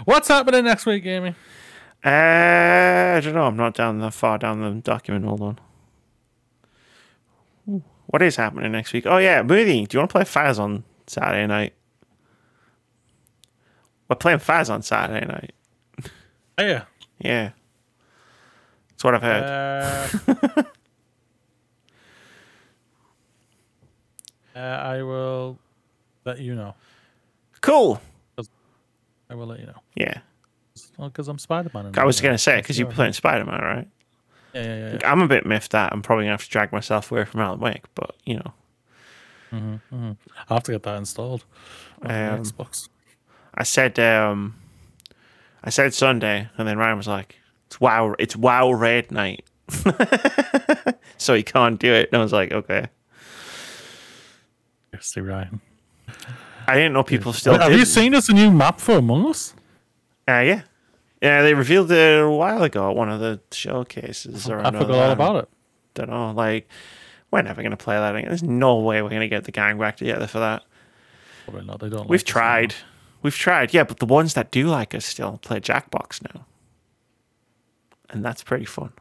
What's 0.06 0.28
happening 0.28 0.64
next 0.64 0.86
week, 0.86 1.04
Amy? 1.04 1.34
uh, 2.04 2.08
I 2.08 3.20
don't 3.22 3.34
know. 3.34 3.44
I'm 3.44 3.56
not 3.56 3.74
down 3.74 3.98
that 4.00 4.14
far 4.14 4.38
down 4.38 4.62
the 4.62 4.80
document. 4.80 5.26
Hold 5.26 5.42
on. 5.42 5.58
What 8.16 8.22
is 8.22 8.36
happening 8.36 8.72
next 8.72 8.94
week? 8.94 9.04
Oh 9.04 9.18
yeah, 9.18 9.42
movie. 9.42 9.84
Do 9.84 9.94
you 9.94 10.00
want 10.00 10.08
to 10.08 10.14
play 10.14 10.24
Phas 10.24 10.58
on 10.58 10.84
Saturday 11.06 11.46
night? 11.46 11.74
We're 14.08 14.16
playing 14.16 14.38
Phas 14.38 14.70
on 14.70 14.80
Saturday 14.80 15.26
night. 15.26 15.52
Oh, 16.56 16.62
yeah. 16.64 16.84
Yeah. 17.18 17.50
That's 18.88 19.04
what 19.04 19.16
I've 19.16 19.22
heard. 19.22 20.08
Uh, 20.56 20.62
uh, 24.58 24.60
I 24.60 25.02
will 25.02 25.58
let 26.24 26.38
you 26.38 26.54
know. 26.54 26.74
cool. 27.60 28.00
I 29.28 29.34
will 29.34 29.46
let 29.46 29.60
you 29.60 29.66
know. 29.66 29.82
Yeah. 29.94 30.20
Well, 30.96 31.10
because 31.10 31.28
I'm 31.28 31.38
Spider 31.38 31.70
Man. 31.74 31.92
I 31.98 32.04
was 32.06 32.22
going 32.22 32.32
to 32.32 32.38
say, 32.38 32.62
because 32.62 32.78
you're 32.78 32.90
playing 32.90 33.12
Spider 33.12 33.44
Man, 33.44 33.60
right? 33.60 33.88
Yeah, 34.56 34.76
yeah, 34.76 34.98
yeah. 35.00 35.10
I'm 35.12 35.20
a 35.22 35.28
bit 35.28 35.44
miffed 35.44 35.72
that 35.72 35.92
I'm 35.92 36.02
probably 36.02 36.24
gonna 36.24 36.32
have 36.34 36.44
to 36.44 36.50
drag 36.50 36.72
myself 36.72 37.12
away 37.12 37.24
from 37.24 37.40
Alan 37.40 37.60
Wake, 37.60 37.84
but 37.94 38.16
you 38.24 38.36
know, 38.36 39.80
I 39.92 40.54
have 40.54 40.62
to 40.64 40.72
get 40.72 40.82
that 40.84 40.96
installed 40.96 41.44
on 42.02 42.10
Um, 42.10 42.42
Xbox. 42.42 42.88
I 43.54 43.62
said 43.62 43.98
um, 43.98 44.54
I 45.64 45.70
said 45.70 45.94
Sunday, 45.94 46.48
and 46.56 46.66
then 46.66 46.78
Ryan 46.78 46.96
was 46.96 47.08
like, 47.08 47.36
"It's 47.66 47.80
wow, 47.80 48.14
it's 48.18 48.36
WoW 48.36 48.70
raid 48.72 49.10
night." 49.10 49.44
so 51.18 51.34
he 51.34 51.42
can't 51.42 51.78
do 51.80 51.92
it. 51.92 52.08
And 52.12 52.20
I 52.20 52.22
was 52.22 52.32
like, 52.32 52.52
okay. 52.52 52.86
Seriously, 54.92 55.22
Ryan. 55.22 55.60
I 56.68 56.74
didn't 56.74 56.92
know 56.94 57.02
people 57.02 57.32
still. 57.32 57.58
Have 57.58 57.70
did. 57.70 57.78
you 57.78 57.84
seen 57.84 58.14
a 58.14 58.20
new 58.32 58.50
map 58.50 58.80
for 58.80 58.98
Among 58.98 59.28
Us? 59.28 59.54
Uh, 60.28 60.40
yeah, 60.40 60.62
yeah. 61.20 61.42
They 61.42 61.54
revealed 61.54 61.90
it 61.90 62.22
a 62.22 62.30
while 62.30 62.62
ago 62.62 62.90
at 62.90 62.96
one 62.96 63.10
of 63.10 63.20
the 63.20 63.40
showcases. 63.52 64.48
Or 64.48 64.60
I 64.60 64.70
forgot 64.70 64.90
all 64.90 65.10
about 65.10 65.36
it. 65.36 65.48
Don't 65.94 66.10
know. 66.10 66.32
Like, 66.32 66.68
we're 67.30 67.42
never 67.42 67.62
gonna 67.62 67.76
play 67.76 67.96
that 67.96 68.14
again. 68.14 68.28
There's 68.28 68.42
no 68.42 68.76
way 68.78 69.02
we're 69.02 69.10
gonna 69.10 69.28
get 69.28 69.44
the 69.44 69.52
gang 69.52 69.78
back 69.78 69.96
together 69.96 70.26
for 70.26 70.38
that. 70.38 70.62
Probably 71.44 71.64
not. 71.64 71.80
They 71.80 71.88
don't. 71.88 72.08
We've 72.08 72.20
like 72.20 72.26
tried. 72.26 72.74
We've 73.22 73.34
tried. 73.34 73.72
Yeah, 73.72 73.84
but 73.84 73.98
the 73.98 74.06
ones 74.06 74.34
that 74.34 74.50
do 74.50 74.66
like 74.66 74.94
us 74.94 75.04
still 75.04 75.38
play 75.38 75.60
Jackbox 75.60 76.22
now, 76.34 76.46
and 78.10 78.24
that's 78.24 78.42
pretty 78.42 78.64
fun. 78.64 78.92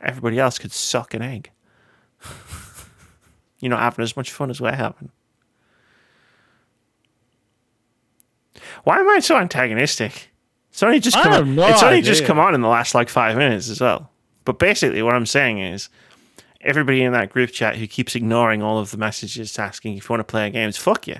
Everybody 0.00 0.38
else 0.38 0.58
could 0.58 0.72
suck 0.72 1.14
an 1.14 1.22
egg. 1.22 1.50
You're 3.58 3.70
not 3.70 3.80
having 3.80 4.02
as 4.02 4.16
much 4.16 4.30
fun 4.30 4.50
as 4.50 4.60
we're 4.60 4.72
having. 4.72 5.10
Why 8.84 9.00
am 9.00 9.08
I 9.08 9.20
so 9.20 9.36
antagonistic? 9.36 10.30
It's 10.70 10.82
only 10.82 11.00
just 11.00 11.16
come 11.16 11.32
on. 11.32 11.54
no 11.54 11.66
it's 11.68 11.82
only 11.82 12.02
just 12.02 12.24
come 12.24 12.38
on 12.38 12.54
in 12.54 12.60
the 12.60 12.68
last 12.68 12.94
like 12.94 13.08
five 13.08 13.36
minutes 13.36 13.70
as 13.70 13.80
well. 13.80 14.10
But 14.44 14.58
basically, 14.58 15.02
what 15.02 15.14
I'm 15.14 15.26
saying 15.26 15.58
is, 15.58 15.88
everybody 16.60 17.02
in 17.02 17.12
that 17.12 17.30
group 17.30 17.50
chat 17.50 17.76
who 17.76 17.86
keeps 17.86 18.14
ignoring 18.14 18.62
all 18.62 18.78
of 18.78 18.90
the 18.90 18.96
messages 18.96 19.58
asking 19.58 19.96
if 19.96 20.04
you 20.08 20.12
want 20.12 20.20
to 20.20 20.24
play 20.24 20.50
games, 20.50 20.76
fuck 20.76 21.06
you. 21.08 21.16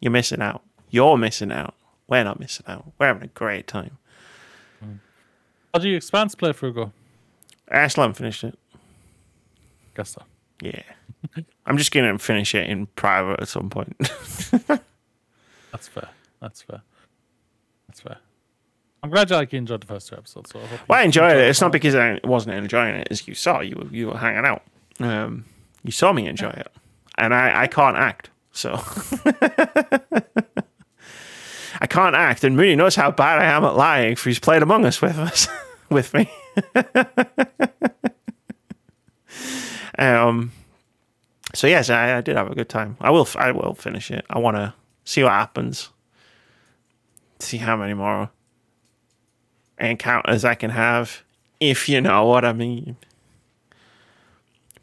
You're 0.00 0.12
missing 0.12 0.42
out. 0.42 0.62
You're 0.90 1.16
missing 1.18 1.50
out. 1.50 1.74
We're 2.06 2.24
not 2.24 2.38
missing 2.38 2.66
out. 2.68 2.92
We're 2.98 3.06
having 3.06 3.24
a 3.24 3.28
great 3.28 3.66
time. 3.66 3.98
How 5.72 5.80
do 5.80 5.88
you 5.88 5.96
Expanse 5.96 6.34
playthrough 6.34 6.74
go? 6.74 6.92
I 7.70 7.86
still 7.88 8.02
haven't 8.02 8.14
finished 8.14 8.44
it. 8.44 8.58
Guess 9.94 10.10
so. 10.10 10.22
Yeah. 10.62 10.82
I'm 11.66 11.76
just 11.76 11.90
going 11.92 12.10
to 12.10 12.18
finish 12.22 12.54
it 12.54 12.68
in 12.68 12.86
private 12.86 13.40
at 13.40 13.48
some 13.48 13.68
point. 13.68 13.96
That's 15.72 15.88
fair. 15.88 16.08
That's 16.40 16.62
fair. 16.62 16.82
That's 17.88 18.00
fair. 18.00 18.18
I'm 19.02 19.10
glad 19.10 19.30
you 19.30 19.36
like 19.36 19.52
you 19.52 19.58
enjoyed 19.58 19.80
the 19.80 19.86
first 19.86 20.08
two 20.08 20.16
episodes. 20.16 20.50
So 20.50 20.58
I 20.58 20.62
well, 20.88 20.98
I 20.98 21.00
you 21.00 21.06
enjoyed 21.06 21.36
it. 21.36 21.48
It's 21.48 21.60
not 21.60 21.72
because 21.72 21.94
I 21.94 22.20
wasn't 22.24 22.56
enjoying 22.56 22.96
it. 22.96 23.08
As 23.10 23.26
you 23.28 23.34
saw, 23.34 23.60
you 23.60 23.76
were, 23.76 23.94
you 23.94 24.08
were 24.08 24.16
hanging 24.16 24.44
out. 24.44 24.62
Um, 25.00 25.44
you 25.84 25.92
saw 25.92 26.12
me 26.12 26.26
enjoy 26.26 26.50
it. 26.50 26.68
And 27.16 27.34
I, 27.34 27.62
I 27.62 27.66
can't 27.66 27.96
act. 27.96 28.30
So 28.52 28.72
I 31.80 31.86
can't 31.88 32.16
act. 32.16 32.44
And 32.44 32.56
Moody 32.56 32.74
knows 32.74 32.96
how 32.96 33.10
bad 33.10 33.40
I 33.40 33.44
am 33.44 33.64
at 33.64 33.76
lying 33.76 34.16
for 34.16 34.30
he's 34.30 34.40
played 34.40 34.62
Among 34.62 34.84
Us 34.84 35.00
with 35.00 35.18
us, 35.18 35.48
with 35.90 36.12
me. 36.12 36.30
um, 39.98 40.52
so 41.54 41.66
yes, 41.66 41.88
I, 41.88 42.18
I 42.18 42.20
did 42.20 42.36
have 42.36 42.50
a 42.50 42.54
good 42.54 42.68
time. 42.68 42.96
I 43.00 43.10
will, 43.10 43.28
I 43.36 43.52
will 43.52 43.74
finish 43.74 44.10
it. 44.10 44.26
I 44.28 44.38
want 44.38 44.56
to 44.56 44.74
see 45.08 45.22
what 45.22 45.32
happens. 45.32 45.88
See 47.38 47.56
how 47.56 47.76
many 47.76 47.94
more 47.94 48.30
encounters 49.78 50.44
I 50.44 50.54
can 50.54 50.68
have, 50.70 51.22
if 51.60 51.88
you 51.88 52.02
know 52.02 52.26
what 52.26 52.44
I 52.44 52.52
mean. 52.52 52.96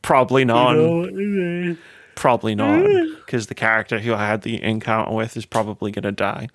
Probably 0.02 0.44
none. 0.44 1.78
Probably 2.16 2.56
not, 2.56 2.84
because 3.26 3.48
the 3.48 3.56
character 3.56 4.00
who 4.00 4.16
I 4.16 4.26
had 4.26 4.42
the 4.42 4.62
encounter 4.64 5.14
with 5.14 5.38
is 5.38 5.46
probably 5.46 5.92
going 5.92 6.04
to 6.04 6.12
die. 6.12 6.48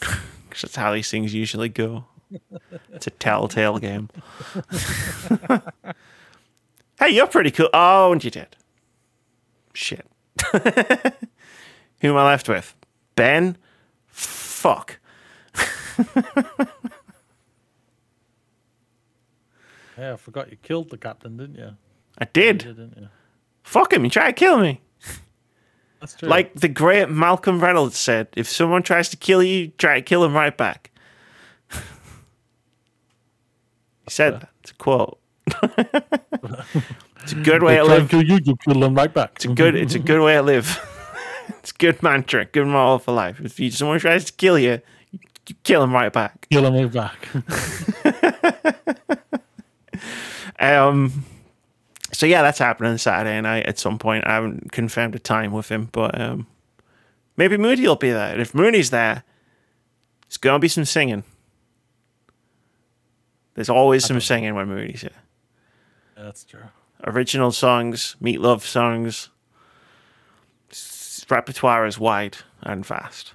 Because 0.48 0.70
that's 0.70 0.76
how 0.76 0.94
these 0.94 1.10
things 1.10 1.34
usually 1.34 1.68
go. 1.68 2.06
It's 2.94 3.06
a 3.06 3.10
telltale 3.10 3.78
game. 3.78 4.08
hey, 6.98 7.10
you're 7.10 7.26
pretty 7.26 7.50
cool. 7.50 7.68
Oh, 7.74 8.12
and 8.12 8.24
you 8.24 8.30
did. 8.30 8.56
Shit. 9.74 10.06
who 10.52 12.08
am 12.08 12.16
I 12.16 12.24
left 12.24 12.48
with? 12.48 12.74
Ben? 13.16 13.56
Fuck. 14.06 14.98
Yeah, 19.98 20.12
I 20.12 20.16
forgot 20.16 20.50
you 20.50 20.56
killed 20.62 20.90
the 20.90 20.98
captain, 20.98 21.36
didn't 21.38 21.56
you? 21.56 21.70
I 22.18 22.24
You 22.24 22.28
did. 22.32 22.58
did, 22.58 22.76
didn't 22.76 22.96
you? 22.98 23.08
Fuck 23.62 23.92
him. 23.92 24.04
He 24.04 24.10
tried 24.10 24.26
to 24.26 24.32
kill 24.34 24.58
me. 24.58 24.80
That's 26.00 26.14
true. 26.14 26.28
Like 26.28 26.54
the 26.54 26.68
great 26.68 27.08
Malcolm 27.08 27.60
Reynolds 27.60 27.96
said, 27.96 28.28
if 28.36 28.46
someone 28.48 28.82
tries 28.82 29.08
to 29.08 29.16
kill 29.16 29.42
you, 29.42 29.68
try 29.78 29.94
to 29.94 30.02
kill 30.02 30.22
him 30.22 30.34
right 30.34 30.54
back. 30.56 30.90
he 31.70 31.78
said 34.08 34.34
that. 34.40 34.50
It's 34.60 34.72
a 34.72 34.74
quote. 34.74 35.18
it's 37.22 37.32
a 37.32 37.36
good 37.42 37.62
way 37.62 37.76
they 37.76 37.80
to 37.80 37.84
live. 37.84 38.10
kill 38.10 38.22
you, 38.22 38.38
you 38.44 38.56
kill 38.56 38.80
them 38.80 38.94
right 38.94 39.12
back. 39.12 39.32
It's 39.36 39.46
a 39.46 39.48
good. 39.48 39.74
It's 39.74 39.94
a 39.94 39.98
good 39.98 40.20
way 40.22 40.34
to 40.34 40.42
live. 40.42 40.78
it's 41.58 41.70
a 41.70 41.74
good 41.74 42.02
mantra. 42.02 42.44
Good 42.44 42.66
model 42.66 42.98
for 42.98 43.12
life. 43.12 43.40
If 43.40 43.58
you, 43.60 43.70
someone 43.70 43.98
tries 43.98 44.24
to 44.26 44.32
kill 44.32 44.58
you, 44.58 44.80
you 45.12 45.54
kill 45.64 45.82
him 45.82 45.92
right 45.92 46.12
back. 46.12 46.46
kill 46.50 46.66
him 46.66 46.74
right 46.74 46.92
back. 46.92 47.28
Um. 50.58 51.24
So 52.12 52.24
yeah, 52.24 52.42
that's 52.42 52.58
happening 52.58 52.96
Saturday 52.98 53.40
night 53.40 53.66
at 53.66 53.78
some 53.78 53.98
point. 53.98 54.26
I 54.26 54.34
haven't 54.34 54.72
confirmed 54.72 55.14
a 55.14 55.18
time 55.18 55.52
with 55.52 55.68
him, 55.68 55.88
but 55.92 56.18
um, 56.18 56.46
maybe 57.36 57.56
Moody 57.58 57.86
will 57.86 57.96
be 57.96 58.10
there. 58.10 58.32
And 58.32 58.40
if 58.40 58.54
Moody's 58.54 58.90
there, 58.90 59.24
it's 60.26 60.38
gonna 60.38 60.58
be 60.58 60.68
some 60.68 60.84
singing. 60.84 61.24
There's 63.54 63.68
always 63.68 64.04
some 64.04 64.20
singing 64.20 64.54
when 64.54 64.68
Moody's 64.68 65.02
here. 65.02 65.10
That's 66.16 66.44
true. 66.44 66.64
Original 67.04 67.52
songs, 67.52 68.16
meet 68.20 68.40
love 68.40 68.64
songs. 68.66 69.28
Repertoire 71.28 71.86
is 71.86 71.98
wide 71.98 72.38
and 72.62 72.84
vast. 72.84 73.32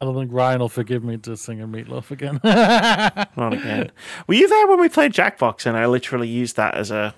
I 0.00 0.06
don't 0.06 0.14
think 0.16 0.32
Ryan 0.32 0.60
will 0.60 0.68
forgive 0.68 1.04
me 1.04 1.16
to 1.18 1.36
sing 1.36 1.62
a 1.62 1.68
meatloaf 1.68 2.10
again. 2.10 2.40
Not 3.36 3.54
again. 3.54 3.90
Were 4.26 4.34
you 4.34 4.48
there 4.48 4.66
when 4.66 4.80
we 4.80 4.88
played 4.88 5.12
Jackbox 5.12 5.66
and 5.66 5.76
I 5.76 5.86
literally 5.86 6.28
used 6.28 6.56
that 6.56 6.74
as 6.74 6.90
a 6.90 7.14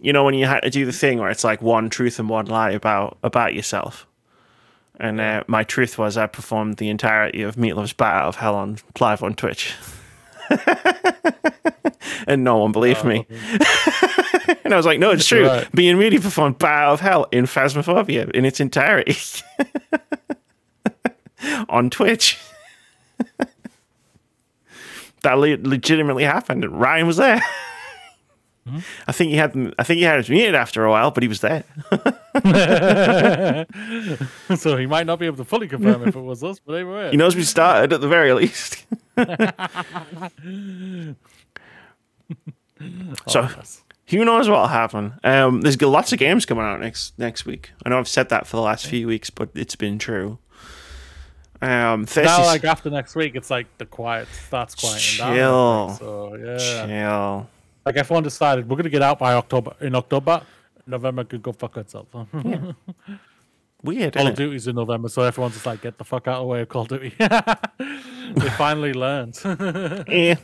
you 0.00 0.12
know 0.12 0.24
when 0.24 0.34
you 0.34 0.46
had 0.46 0.60
to 0.60 0.70
do 0.70 0.86
the 0.86 0.92
thing 0.92 1.18
where 1.18 1.30
it's 1.30 1.44
like 1.44 1.60
one 1.60 1.90
truth 1.90 2.18
and 2.18 2.28
one 2.28 2.46
lie 2.46 2.70
about 2.70 3.18
about 3.22 3.54
yourself. 3.54 4.06
And 4.98 5.20
uh, 5.20 5.44
my 5.46 5.64
truth 5.64 5.98
was 5.98 6.16
I 6.16 6.26
performed 6.26 6.78
the 6.78 6.88
entirety 6.88 7.42
of 7.42 7.56
Meatloaf's 7.56 7.92
Bat 7.92 8.14
Out 8.14 8.28
of 8.28 8.36
Hell 8.36 8.54
on 8.54 8.78
live 8.98 9.22
on 9.22 9.34
Twitch. 9.34 9.74
and 12.26 12.44
no 12.44 12.56
one 12.58 12.72
believed 12.72 13.04
me. 13.04 13.26
Oh. 13.30 14.54
and 14.64 14.72
I 14.72 14.76
was 14.76 14.86
like, 14.86 14.98
no, 14.98 15.10
it's 15.10 15.26
true. 15.26 15.46
Right. 15.46 15.70
Being 15.72 15.96
Moody 15.96 16.18
performed 16.18 16.58
Bat 16.58 16.84
Out 16.84 16.92
of 16.94 17.00
Hell 17.00 17.26
in 17.32 17.44
Phasmophobia 17.44 18.30
in 18.32 18.44
its 18.44 18.60
entirety 18.60 19.16
on 21.68 21.90
Twitch. 21.90 22.38
that 25.22 25.38
le- 25.38 25.58
legitimately 25.60 26.24
happened. 26.24 26.64
Ryan 26.70 27.06
was 27.06 27.16
there. 27.16 27.40
I 29.06 29.12
think 29.12 29.30
he 29.30 29.36
had 29.36 29.52
them, 29.52 29.72
I 29.78 29.84
think 29.84 29.98
he 29.98 30.04
had 30.04 30.18
us 30.18 30.28
muted 30.28 30.54
after 30.54 30.84
a 30.84 30.90
while, 30.90 31.10
but 31.10 31.22
he 31.22 31.28
was 31.28 31.40
there. 31.40 31.64
so 34.56 34.76
he 34.76 34.86
might 34.86 35.06
not 35.06 35.18
be 35.18 35.26
able 35.26 35.36
to 35.36 35.44
fully 35.44 35.68
confirm 35.68 36.06
if 36.06 36.16
it 36.16 36.20
was 36.20 36.42
us, 36.42 36.58
but 36.58 36.74
anyway. 36.74 37.10
He 37.10 37.16
knows 37.16 37.36
we 37.36 37.44
started 37.44 37.92
at 37.92 38.00
the 38.00 38.08
very 38.08 38.32
least. 38.32 38.84
so 39.16 39.24
yes. 43.42 43.84
who 44.08 44.24
knows 44.24 44.48
what'll 44.48 44.66
happen? 44.66 45.14
Um, 45.22 45.60
there's 45.60 45.80
lots 45.80 46.12
of 46.12 46.18
games 46.18 46.44
coming 46.44 46.64
out 46.64 46.80
next 46.80 47.18
next 47.18 47.46
week. 47.46 47.70
I 47.84 47.90
know 47.90 47.98
I've 47.98 48.08
said 48.08 48.28
that 48.30 48.46
for 48.46 48.56
the 48.56 48.62
last 48.62 48.86
few 48.86 49.06
weeks, 49.06 49.30
but 49.30 49.50
it's 49.54 49.76
been 49.76 49.98
true. 49.98 50.38
Um, 51.62 52.06
now, 52.16 52.44
like 52.44 52.64
after 52.64 52.90
next 52.90 53.14
week, 53.14 53.34
it's 53.34 53.50
like 53.50 53.66
the 53.78 53.86
quiet 53.86 54.28
starts 54.28 54.74
quieting 54.74 55.18
down. 55.18 55.32
I 55.32 55.36
Chill. 55.36 55.88
think. 55.88 55.98
So 56.00 56.36
yeah, 56.36 56.86
chill. 56.86 57.50
Like 57.86 57.96
everyone 57.96 58.24
decided 58.24 58.68
we're 58.68 58.76
gonna 58.76 58.90
get 58.90 59.02
out 59.02 59.18
by 59.18 59.34
October. 59.34 59.74
In 59.80 59.94
October, 59.94 60.42
November 60.86 61.24
could 61.24 61.42
go 61.42 61.52
fuck 61.52 61.76
itself. 61.76 62.08
Weird. 63.82 64.14
Call 64.14 64.26
of 64.26 64.32
it? 64.32 64.36
Duty's 64.36 64.66
in 64.66 64.74
November, 64.74 65.08
so 65.08 65.22
everyone's 65.22 65.54
just 65.54 65.66
like, 65.66 65.82
get 65.82 65.96
the 65.96 66.04
fuck 66.04 66.26
out 66.26 66.36
of 66.36 66.40
the 66.42 66.46
way 66.46 66.62
of 66.62 66.68
Call 66.68 66.82
of 66.82 66.88
Duty. 66.88 67.14
they 67.18 68.50
finally 68.50 68.92
learned. 68.92 69.38
Yeah. 70.08 70.36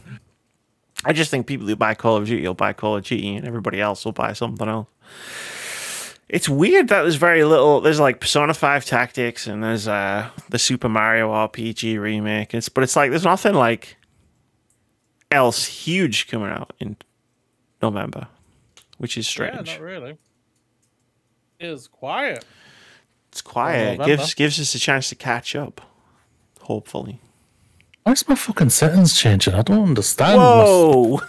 I 1.04 1.12
just 1.12 1.32
think 1.32 1.48
people 1.48 1.66
who 1.66 1.74
buy 1.74 1.94
Call 1.94 2.18
of 2.18 2.26
Duty 2.26 2.46
will 2.46 2.54
buy 2.54 2.72
Call 2.72 2.96
of 2.96 3.04
Duty, 3.04 3.34
and 3.34 3.44
everybody 3.44 3.80
else 3.80 4.04
will 4.04 4.12
buy 4.12 4.34
something 4.34 4.68
else. 4.68 4.86
It's 6.28 6.48
weird 6.48 6.88
that 6.88 7.02
there's 7.02 7.16
very 7.16 7.44
little. 7.44 7.80
There's 7.80 7.98
like 7.98 8.20
Persona 8.20 8.54
Five 8.54 8.84
Tactics, 8.84 9.48
and 9.48 9.64
there's 9.64 9.88
uh 9.88 10.30
the 10.50 10.60
Super 10.60 10.88
Mario 10.88 11.30
RPG 11.30 11.98
remake. 11.98 12.54
It's 12.54 12.68
but 12.68 12.84
it's 12.84 12.94
like 12.94 13.10
there's 13.10 13.24
nothing 13.24 13.54
like 13.54 13.96
else 15.32 15.66
huge 15.66 16.28
coming 16.28 16.50
out 16.50 16.72
in 16.78 16.96
November, 17.82 18.28
which 18.98 19.16
is 19.18 19.26
strange. 19.26 19.54
Yeah, 19.54 19.62
strange. 19.62 19.80
not 19.80 19.84
really. 19.84 20.10
It 21.58 21.66
is 21.68 21.88
quiet. 21.88 22.44
it's 23.28 23.42
quiet. 23.42 24.00
It 24.00 24.06
gives 24.06 24.34
gives 24.34 24.60
us 24.60 24.74
a 24.74 24.78
chance 24.78 25.08
to 25.10 25.14
catch 25.14 25.54
up. 25.56 25.80
Hopefully. 26.62 27.20
Why 28.04 28.12
is 28.12 28.28
my 28.28 28.34
fucking 28.34 28.70
settings 28.70 29.14
changing? 29.18 29.54
I 29.54 29.62
don't 29.62 29.88
understand. 29.88 30.38
Whoa! 30.38 31.20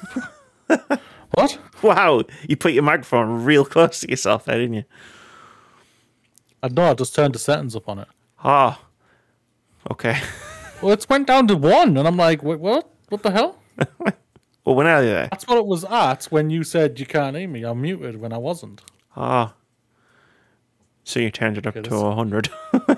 What? 1.36 1.58
wow! 1.82 2.22
You 2.48 2.56
put 2.56 2.74
your 2.74 2.84
microphone 2.84 3.44
real 3.44 3.66
close 3.66 4.02
to 4.02 4.10
yourself 4.10 4.46
there, 4.46 4.60
didn't 4.60 4.76
you? 4.76 4.84
I 6.62 6.68
know. 6.68 6.92
I 6.92 6.94
just 6.94 7.16
turned 7.16 7.34
the 7.34 7.40
settings 7.40 7.76
up 7.76 7.90
on 7.90 7.98
it. 8.00 8.08
Ah. 8.44 8.80
Okay. 9.92 10.20
Well, 10.82 10.92
it's 10.92 11.08
went 11.08 11.28
down 11.28 11.48
to 11.48 11.56
one, 11.56 11.96
and 11.96 12.06
I'm 12.06 12.18
like, 12.18 12.44
wait, 12.44 12.60
what? 12.60 12.90
What 13.08 13.24
the 13.24 13.32
hell? 13.32 13.58
Well, 14.66 14.76
when 14.76 14.88
are 14.88 15.04
you 15.04 15.10
there? 15.10 15.28
That's 15.30 15.48
what 15.48 15.58
it 15.58 15.66
was 15.66 15.84
at 15.84 16.26
when 16.26 16.50
you 16.50 16.64
said 16.64 17.00
you 17.00 17.06
can't 17.06 17.36
hear 17.36 17.48
me. 17.48 17.66
I 17.66 17.74
muted 17.74 18.20
when 18.22 18.32
I 18.34 18.38
wasn't. 18.38 18.82
Ah. 19.18 19.54
So 21.04 21.20
you 21.20 21.30
turned 21.32 21.58
it 21.58 21.68
up 21.68 21.76
Okay, 21.76 21.84
to 21.84 21.90
this- 21.90 22.02
a 22.02 22.16
hundred. 22.16 22.50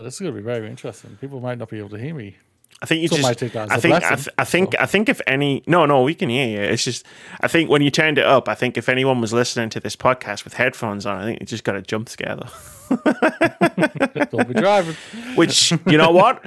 This 0.00 0.14
is 0.14 0.20
going 0.20 0.32
to 0.32 0.40
be 0.40 0.44
very 0.44 0.68
interesting. 0.70 1.18
People 1.20 1.40
might 1.40 1.58
not 1.58 1.68
be 1.70 1.78
able 1.78 1.88
to 1.88 1.98
hear 1.98 2.14
me. 2.14 2.36
I 2.80 2.86
think 2.86 3.02
you 3.02 3.08
Some 3.08 3.16
just. 3.16 3.28
might 3.28 3.36
take 3.38 3.52
that 3.54 3.64
as 3.64 3.72
I 3.72 3.74
a 3.74 3.80
think. 3.80 3.94
I, 4.04 4.14
th- 4.14 4.28
I 4.38 4.44
think. 4.44 4.74
I 4.78 4.86
think 4.86 5.08
if 5.08 5.20
any. 5.26 5.64
No, 5.66 5.86
no, 5.86 6.02
we 6.04 6.14
can 6.14 6.28
hear 6.28 6.46
you. 6.46 6.60
It's 6.60 6.84
just. 6.84 7.04
I 7.40 7.48
think 7.48 7.68
when 7.68 7.82
you 7.82 7.90
turned 7.90 8.16
it 8.16 8.24
up, 8.24 8.48
I 8.48 8.54
think 8.54 8.78
if 8.78 8.88
anyone 8.88 9.20
was 9.20 9.32
listening 9.32 9.70
to 9.70 9.80
this 9.80 9.96
podcast 9.96 10.44
with 10.44 10.54
headphones 10.54 11.04
on, 11.04 11.20
I 11.20 11.24
think 11.24 11.40
they 11.40 11.46
just 11.46 11.64
got 11.64 11.74
a 11.74 11.82
jump 11.82 12.08
scare 12.08 12.36
though. 12.36 12.96
Don't 14.30 14.46
be 14.46 14.54
driving. 14.54 14.94
Which 15.34 15.72
you 15.72 15.98
know 15.98 16.10
what? 16.12 16.44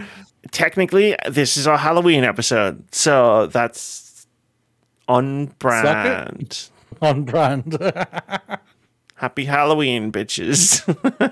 Technically, 0.49 1.15
this 1.29 1.55
is 1.55 1.67
our 1.67 1.77
Halloween 1.77 2.23
episode, 2.23 2.83
so 2.93 3.45
that's 3.47 4.25
on 5.07 5.47
brand. 5.59 6.69
On 7.01 7.23
brand. 7.23 7.77
Happy 9.15 9.45
Halloween, 9.45 10.11
bitches. 10.11 10.83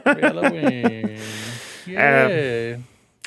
Halloween. 0.21 1.17
Um, 1.87 1.91
yeah. 1.91 2.77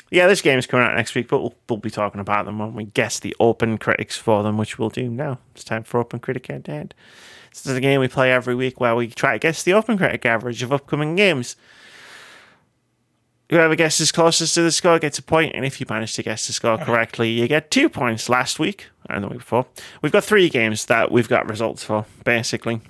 yeah, 0.09 0.27
this 0.27 0.41
game's 0.41 0.65
coming 0.65 0.87
out 0.87 0.95
next 0.95 1.15
week, 1.15 1.27
but 1.27 1.41
we'll, 1.41 1.55
we'll 1.67 1.79
be 1.79 1.89
talking 1.89 2.21
about 2.21 2.45
them 2.45 2.59
when 2.59 2.73
we 2.73 2.85
guess 2.85 3.19
the 3.19 3.35
open 3.41 3.77
critics 3.77 4.15
for 4.15 4.41
them, 4.41 4.57
which 4.57 4.79
we'll 4.79 4.89
do 4.89 5.09
now. 5.09 5.39
It's 5.53 5.65
time 5.65 5.83
for 5.83 6.03
OpenCritic 6.03 6.47
Head. 6.67 6.93
This 7.49 7.65
is 7.65 7.75
a 7.75 7.81
game 7.81 7.99
we 7.99 8.07
play 8.07 8.31
every 8.31 8.55
week 8.55 8.79
where 8.79 8.95
we 8.95 9.09
try 9.09 9.33
to 9.33 9.39
guess 9.39 9.63
the 9.63 9.71
OpenCritic 9.71 10.25
average 10.25 10.63
of 10.63 10.71
upcoming 10.71 11.17
games. 11.17 11.57
Whoever 13.53 13.75
guesses 13.75 14.11
closest 14.11 14.55
to 14.55 14.63
the 14.63 14.71
score 14.71 14.97
gets 14.97 15.19
a 15.19 15.21
point, 15.21 15.51
and 15.53 15.63
if 15.63 15.79
you 15.79 15.85
manage 15.87 16.15
to 16.15 16.23
guess 16.23 16.47
the 16.47 16.53
score 16.53 16.79
correctly, 16.79 17.29
you 17.29 17.47
get 17.47 17.69
two 17.69 17.87
points. 17.87 18.27
Last 18.27 18.57
week 18.57 18.87
and 19.07 19.23
the 19.23 19.27
week 19.27 19.37
before, 19.37 19.67
we've 20.01 20.11
got 20.11 20.23
three 20.23 20.49
games 20.49 20.87
that 20.87 21.11
we've 21.11 21.29
got 21.29 21.47
results 21.47 21.83
for, 21.83 22.07
basically. 22.23 22.81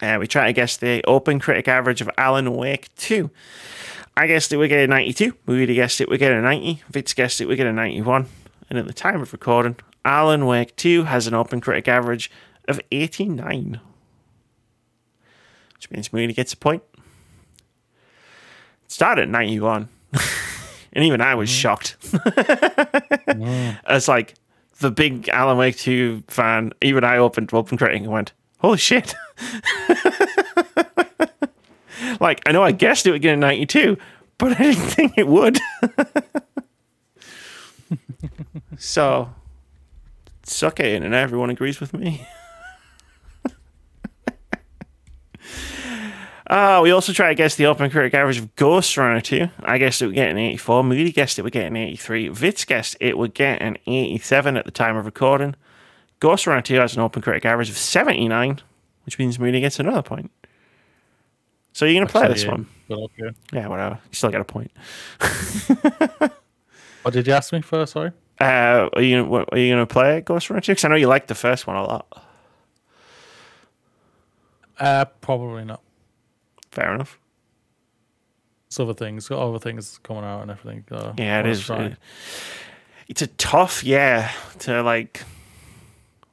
Uh, 0.00 0.16
we 0.18 0.26
try 0.26 0.46
to 0.46 0.54
guess 0.54 0.78
the 0.78 1.02
OpenCritic 1.06 1.68
average 1.68 2.00
of 2.00 2.08
Alan 2.16 2.54
Wake 2.54 2.88
2. 2.96 3.30
I 4.16 4.26
guessed 4.26 4.50
it 4.50 4.56
would 4.56 4.70
get 4.70 4.82
a 4.82 4.86
92. 4.86 5.36
We 5.44 5.60
have 5.60 5.68
guessed 5.68 6.00
it 6.00 6.08
would 6.08 6.20
get 6.20 6.32
a 6.32 6.40
90. 6.40 6.82
Vitz 6.90 7.14
guessed 7.14 7.42
it 7.42 7.46
would 7.46 7.58
get 7.58 7.66
a 7.66 7.72
91. 7.74 8.28
And 8.70 8.78
at 8.78 8.86
the 8.86 8.94
time 8.94 9.20
of 9.20 9.34
recording, 9.34 9.76
Alan 10.06 10.46
Wake 10.46 10.74
2 10.76 11.04
has 11.04 11.26
an 11.26 11.34
OpenCritic 11.34 11.86
average 11.86 12.30
of 12.66 12.80
89. 12.90 13.78
Which 15.74 15.90
means 15.90 16.14
Moody 16.14 16.32
gets 16.32 16.54
a 16.54 16.56
point. 16.56 16.82
Started 18.88 19.22
at 19.22 19.28
91. 19.28 19.88
and 20.92 21.04
even 21.04 21.20
I 21.20 21.34
was 21.34 21.50
mm-hmm. 21.50 21.58
shocked. 21.58 21.96
It's 23.88 24.08
like 24.08 24.34
the 24.80 24.90
big 24.90 25.28
Alan 25.28 25.58
Wake 25.58 25.76
2 25.76 26.24
fan, 26.28 26.72
even 26.82 27.04
I 27.04 27.18
opened 27.18 27.48
OpenCritic 27.48 27.96
and 27.96 28.08
went, 28.08 28.32
holy 28.58 28.78
shit. 28.78 29.14
like, 32.20 32.42
I 32.46 32.52
know 32.52 32.62
I 32.62 32.72
guessed 32.72 33.06
it 33.06 33.12
would 33.12 33.22
get 33.22 33.34
a 33.34 33.36
92, 33.36 33.96
but 34.38 34.60
I 34.60 34.64
didn't 34.64 34.82
think 34.82 35.14
it 35.16 35.28
would. 35.28 35.58
so, 38.78 39.30
suck 40.42 40.80
it 40.80 40.86
in, 40.86 41.02
and 41.02 41.14
everyone 41.14 41.50
agrees 41.50 41.80
with 41.80 41.94
me. 41.94 42.26
Uh, 46.48 46.80
we 46.82 46.90
also 46.90 47.12
try 47.12 47.28
to 47.28 47.34
guess 47.34 47.56
the 47.56 47.64
OpenCritic 47.64 48.14
average 48.14 48.38
of 48.38 48.54
Ghostrunner 48.56 49.22
2. 49.22 49.48
I 49.64 49.78
guessed 49.78 50.00
it 50.00 50.06
would 50.06 50.14
get 50.14 50.30
an 50.30 50.38
84. 50.38 50.84
Moody 50.84 51.10
guessed 51.12 51.38
it 51.38 51.42
would 51.42 51.52
get 51.52 51.66
an 51.66 51.76
83. 51.76 52.28
Vitz 52.28 52.66
guessed 52.66 52.96
it 53.00 53.18
would 53.18 53.34
get 53.34 53.60
an 53.60 53.76
87 53.86 54.56
at 54.56 54.64
the 54.64 54.70
time 54.70 54.96
of 54.96 55.06
recording. 55.06 55.56
Ghostrunner 56.20 56.62
2 56.62 56.74
has 56.76 56.96
an 56.96 57.02
OpenCritic 57.02 57.44
average 57.44 57.68
of 57.68 57.76
79, 57.76 58.60
which 59.04 59.18
means 59.18 59.38
Moody 59.38 59.60
gets 59.60 59.80
another 59.80 60.02
point. 60.02 60.30
So 61.72 61.84
you're 61.84 61.94
going 61.94 62.06
to 62.06 62.12
play 62.12 62.28
this 62.28 62.46
one? 62.46 62.68
Okay. 62.88 63.30
Yeah, 63.52 63.66
whatever. 63.66 63.98
You 64.10 64.14
still 64.14 64.30
get 64.30 64.40
a 64.40 64.44
point. 64.44 64.70
What 67.06 67.12
did 67.12 67.28
you 67.28 67.34
ask 67.34 67.52
me 67.52 67.60
first? 67.60 67.92
Sorry. 67.92 68.10
Uh, 68.40 68.88
are 68.92 69.00
you 69.00 69.24
what, 69.24 69.48
are 69.52 69.58
you 69.58 69.72
going 69.72 69.86
to 69.86 69.86
play 69.86 70.22
Ghostrunner 70.22 70.60
2? 70.60 70.72
Because 70.72 70.84
I 70.84 70.88
know 70.88 70.96
you 70.96 71.06
liked 71.06 71.28
the 71.28 71.36
first 71.36 71.64
one 71.64 71.76
a 71.76 71.84
lot. 71.84 72.26
Uh, 74.76 75.04
probably 75.20 75.64
not. 75.64 75.80
Fair 76.76 76.94
enough. 76.94 77.18
It's 78.66 78.78
other 78.78 78.92
things. 78.94 79.28
Got 79.28 79.38
other 79.48 79.58
things 79.58 79.98
coming 80.02 80.24
out 80.24 80.42
and 80.42 80.50
everything. 80.50 80.84
Uh, 80.90 81.14
Yeah, 81.16 81.40
it 81.40 81.46
is. 81.46 81.68
wanna 81.68 81.82
is. 81.82 81.88
try. 81.88 81.92
it- 81.92 81.98
it's 83.08 83.22
a 83.22 83.26
tough, 83.28 83.82
yeah, 83.84 84.30
to 84.60 84.82
like, 84.82 85.22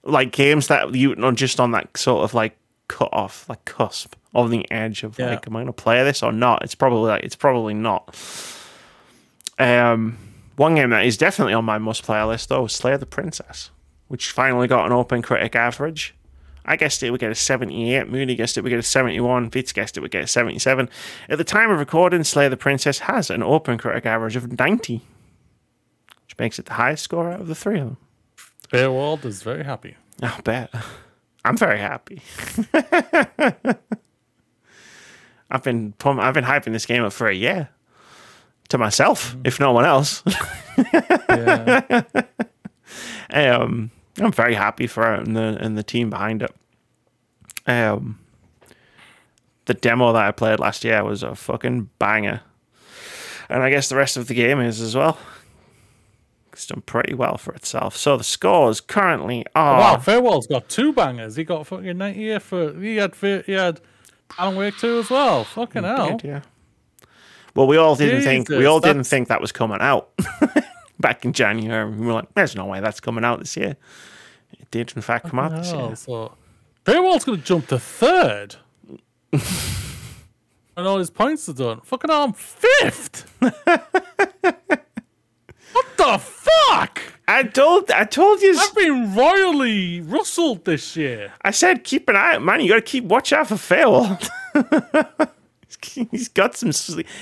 like 0.04 0.32
games 0.34 0.68
that 0.68 0.94
you 0.96 1.16
know 1.16 1.32
just 1.32 1.60
on 1.60 1.72
that 1.72 1.96
sort 1.98 2.24
of 2.24 2.34
like 2.34 2.58
cut 2.90 3.10
off, 3.14 3.48
like 3.48 3.64
cusp 3.66 4.16
on 4.36 4.50
the 4.50 4.70
edge 4.72 5.04
of 5.04 5.18
Yeah. 5.18 5.30
like, 5.30 5.48
am 5.48 5.56
I 5.56 5.60
going 5.60 5.68
to 5.68 5.74
play 5.74 6.04
this 6.04 6.22
or 6.24 6.32
not? 6.34 6.64
It's 6.64 6.76
probably 6.76 7.10
like 7.12 7.24
it's 7.24 7.36
probably 7.36 7.74
not. 7.76 8.14
Um, 9.60 10.18
one 10.56 10.76
game 10.76 10.90
that 10.90 11.06
is 11.06 11.16
definitely 11.16 11.54
on 11.54 11.64
my 11.64 11.78
must-play 11.78 12.22
list 12.24 12.50
though 12.50 12.66
is 12.66 12.74
Slay 12.74 12.98
the 12.98 13.06
Princess, 13.06 13.70
which 14.08 14.32
finally 14.32 14.68
got 14.68 14.86
an 14.88 14.92
OpenCritic 14.92 15.56
average. 15.56 16.16
I 16.66 16.76
guessed 16.76 17.04
it 17.04 17.12
would 17.12 17.20
get 17.20 17.32
a 17.32 17.36
78. 17.36 18.10
Moody 18.10 18.36
guessed 18.36 18.58
it 18.58 18.62
would 18.62 18.70
get 18.70 18.80
a 18.80 18.84
71. 18.84 19.52
Vitz 19.52 19.74
guessed 19.74 19.98
it 19.98 20.02
would 20.02 20.12
get 20.12 20.24
a 20.24 20.28
77. 20.28 20.90
At 21.30 21.38
the 21.38 21.44
time 21.44 21.70
of 21.72 21.80
recording, 21.80 22.24
Slay 22.24 22.48
the 22.48 22.58
Princess 22.58 23.00
has 23.00 23.30
an 23.30 23.42
OpenCritic 23.42 24.06
average 24.06 24.36
of 24.36 24.58
90 24.58 25.02
which 26.34 26.40
makes 26.40 26.58
it 26.58 26.66
the 26.66 26.74
highest 26.74 27.04
score 27.04 27.30
out 27.32 27.42
of 27.42 27.48
the 27.48 27.54
three 27.54 27.80
of 27.80 27.90
them. 27.90 27.98
Bearwald 28.72 29.24
is 29.24 29.44
very 29.44 29.64
happy. 29.64 29.96
I'll 30.22 30.42
bet. 30.42 30.74
I'm 31.46 31.56
very 31.56 31.78
happy. 31.78 32.24
I've 35.52 35.62
been 35.62 35.92
pum- 35.94 36.20
I've 36.20 36.34
been 36.34 36.46
hyping 36.46 36.72
this 36.72 36.88
game 36.88 37.04
up 37.04 37.14
for 37.14 37.28
a 37.28 37.36
year 37.36 37.70
to 38.70 38.80
myself, 38.80 39.36
if 39.44 39.60
no 39.60 39.72
one 39.72 39.86
else. 39.86 40.24
Yeah. 41.30 42.02
um, 43.30 43.92
I'm 44.20 44.32
very 44.32 44.54
happy 44.54 44.88
for 44.88 45.14
it 45.16 45.26
and 45.26 45.36
the 45.36 45.58
and 45.60 45.78
the 45.78 45.84
team 45.84 46.10
behind 46.10 46.44
it. 46.44 46.54
Um, 47.66 48.20
the 49.66 49.74
demo 49.74 50.14
that 50.14 50.26
I 50.26 50.32
played 50.32 50.60
last 50.60 50.84
year 50.84 51.04
was 51.04 51.24
a 51.24 51.36
fucking 51.36 51.90
banger, 52.00 52.42
and 53.50 53.64
I 53.64 53.70
guess 53.70 53.90
the 53.90 53.96
rest 53.96 54.18
of 54.18 54.28
the 54.28 54.34
game 54.34 54.60
is 54.60 54.82
as 54.82 54.96
well. 54.96 55.18
It's 56.52 56.68
done 56.68 56.82
pretty 56.82 57.16
well 57.16 57.38
for 57.38 57.54
itself. 57.56 57.98
So 57.98 58.16
the 58.16 58.24
scores 58.24 58.80
currently 58.80 59.44
are 59.56 59.80
wow, 59.80 59.98
Fairwell's 59.98 60.46
got 60.46 60.70
two 60.70 60.94
bangers. 60.94 61.36
He 61.36 61.44
got 61.44 61.66
fucking 61.66 61.98
98 61.98 62.42
for. 62.44 62.80
He 62.80 62.98
had 62.98 63.16
he 63.16 63.54
had 63.54 63.82
Alan 64.38 64.56
Wake 64.56 64.78
2 64.78 65.00
as 65.00 65.10
well. 65.10 65.44
Fucking 65.44 65.84
hell. 65.84 66.18
Did, 66.18 66.28
yeah. 66.28 66.42
Well, 67.56 67.68
we 67.68 67.78
all 67.78 67.96
didn't 67.96 68.22
think 68.22 68.50
we 68.50 68.58
Jesus, 68.58 68.68
all 68.68 68.80
didn't 68.80 69.04
think 69.06 69.28
that 69.30 69.42
was 69.42 69.52
coming 69.52 69.78
out 69.80 70.10
back 71.00 71.26
in 71.26 71.34
January. 71.34 71.90
We 71.90 72.06
were 72.06 72.14
like, 72.14 72.34
"There's 72.34 72.56
no 72.56 72.66
way 72.66 72.80
that's 72.80 73.00
coming 73.00 73.24
out 73.24 73.40
this 73.40 73.56
year." 73.58 73.76
It 74.60 74.72
did, 74.72 74.94
in 74.96 75.02
fact, 75.02 75.30
come 75.30 75.40
out 75.40 75.52
this 75.52 75.72
year. 75.72 75.96
so 75.96 76.34
going 77.26 77.40
to 77.40 77.46
jump 77.46 77.68
to 77.68 77.80
third. 77.80 78.56
and 79.32 80.88
all 80.88 81.00
his 81.00 81.10
points 81.10 81.48
are 81.50 81.54
done. 81.54 81.82
Fucking 81.82 82.10
hell, 82.10 82.24
I'm 82.24 82.34
fifth. 82.34 83.32
what 83.40 83.64
the 85.98 86.18
fuck? 86.20 87.02
I 87.28 87.44
told, 87.44 87.90
I 87.90 88.04
told 88.04 88.42
you. 88.42 88.56
I've 88.58 88.76
been 88.76 89.16
royally 89.16 90.02
rustled 90.02 90.66
this 90.66 90.96
year. 90.96 91.32
I 91.42 91.52
said, 91.52 91.84
keep 91.84 92.10
an 92.10 92.16
eye, 92.16 92.38
man. 92.38 92.60
You 92.60 92.70
got 92.70 92.76
to 92.76 92.82
keep 92.82 93.06
watch 93.06 93.32
out 93.32 93.48
for 93.48 93.56
Fairwell. 93.56 94.20
he's 96.12 96.30
got 96.30 96.56
some, 96.56 96.72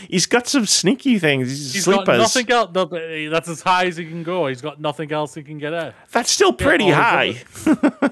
he's 0.09 0.25
got 0.25 0.47
some 0.47 0.65
sneaky 0.65 1.19
things. 1.19 1.49
He's, 1.49 1.73
He's 1.73 1.83
sleepers. 1.85 2.05
got 2.05 2.17
nothing 2.17 2.51
else. 2.51 2.69
no, 2.73 3.29
That's 3.29 3.49
as 3.49 3.61
high 3.61 3.85
as 3.85 3.97
he 3.97 4.05
can 4.05 4.23
go. 4.23 4.47
He's 4.47 4.61
got 4.61 4.79
nothing 4.79 5.11
else 5.11 5.33
he 5.33 5.43
can 5.43 5.57
get 5.57 5.73
at. 5.73 5.95
That's 6.11 6.31
still 6.31 6.53
pretty 6.53 6.89
high. 6.89 7.41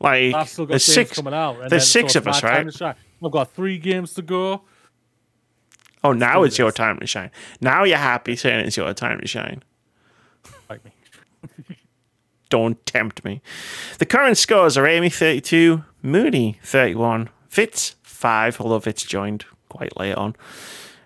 like 0.00 0.34
I've 0.34 0.48
still 0.48 0.66
got 0.66 0.70
there's 0.72 0.84
six. 0.84 1.12
coming 1.12 1.34
out. 1.34 1.60
And 1.60 1.70
there's 1.70 1.90
six 1.90 2.16
of 2.16 2.26
us, 2.26 2.42
right? 2.42 2.66
I've 3.24 3.30
got 3.30 3.52
three 3.52 3.78
games 3.78 4.14
to 4.14 4.22
go. 4.22 4.62
Oh, 6.04 6.12
now 6.12 6.42
it's 6.42 6.58
your 6.58 6.72
time 6.72 6.98
to 6.98 7.06
shine. 7.06 7.30
Now 7.60 7.84
you're 7.84 7.96
happy 7.96 8.34
saying 8.34 8.66
it's 8.66 8.76
your 8.76 8.92
time 8.94 9.20
to 9.20 9.28
shine. 9.28 9.62
Like 10.68 10.84
me. 10.84 10.92
Don't 12.48 12.84
tempt 12.84 13.24
me. 13.24 13.40
The 13.98 14.06
current 14.06 14.36
scores 14.36 14.76
are 14.76 14.86
Amy 14.86 15.08
32, 15.08 15.84
Moody 16.02 16.58
31, 16.62 17.30
Fitz 17.48 17.94
5, 18.22 18.60
although 18.60 18.78
Fitz 18.80 19.02
joined 19.02 19.44
quite 19.68 19.98
late 19.98 20.14
on, 20.14 20.36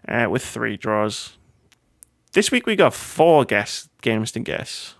uh, 0.07 0.29
with 0.31 0.45
three 0.45 0.77
draws. 0.77 1.39
This 2.33 2.51
week 2.51 2.67
we 2.67 2.77
got 2.77 2.93
four 2.93 3.45
guess 3.47 3.89
games 4.03 4.33
to 4.33 4.41
guess. 4.41 4.95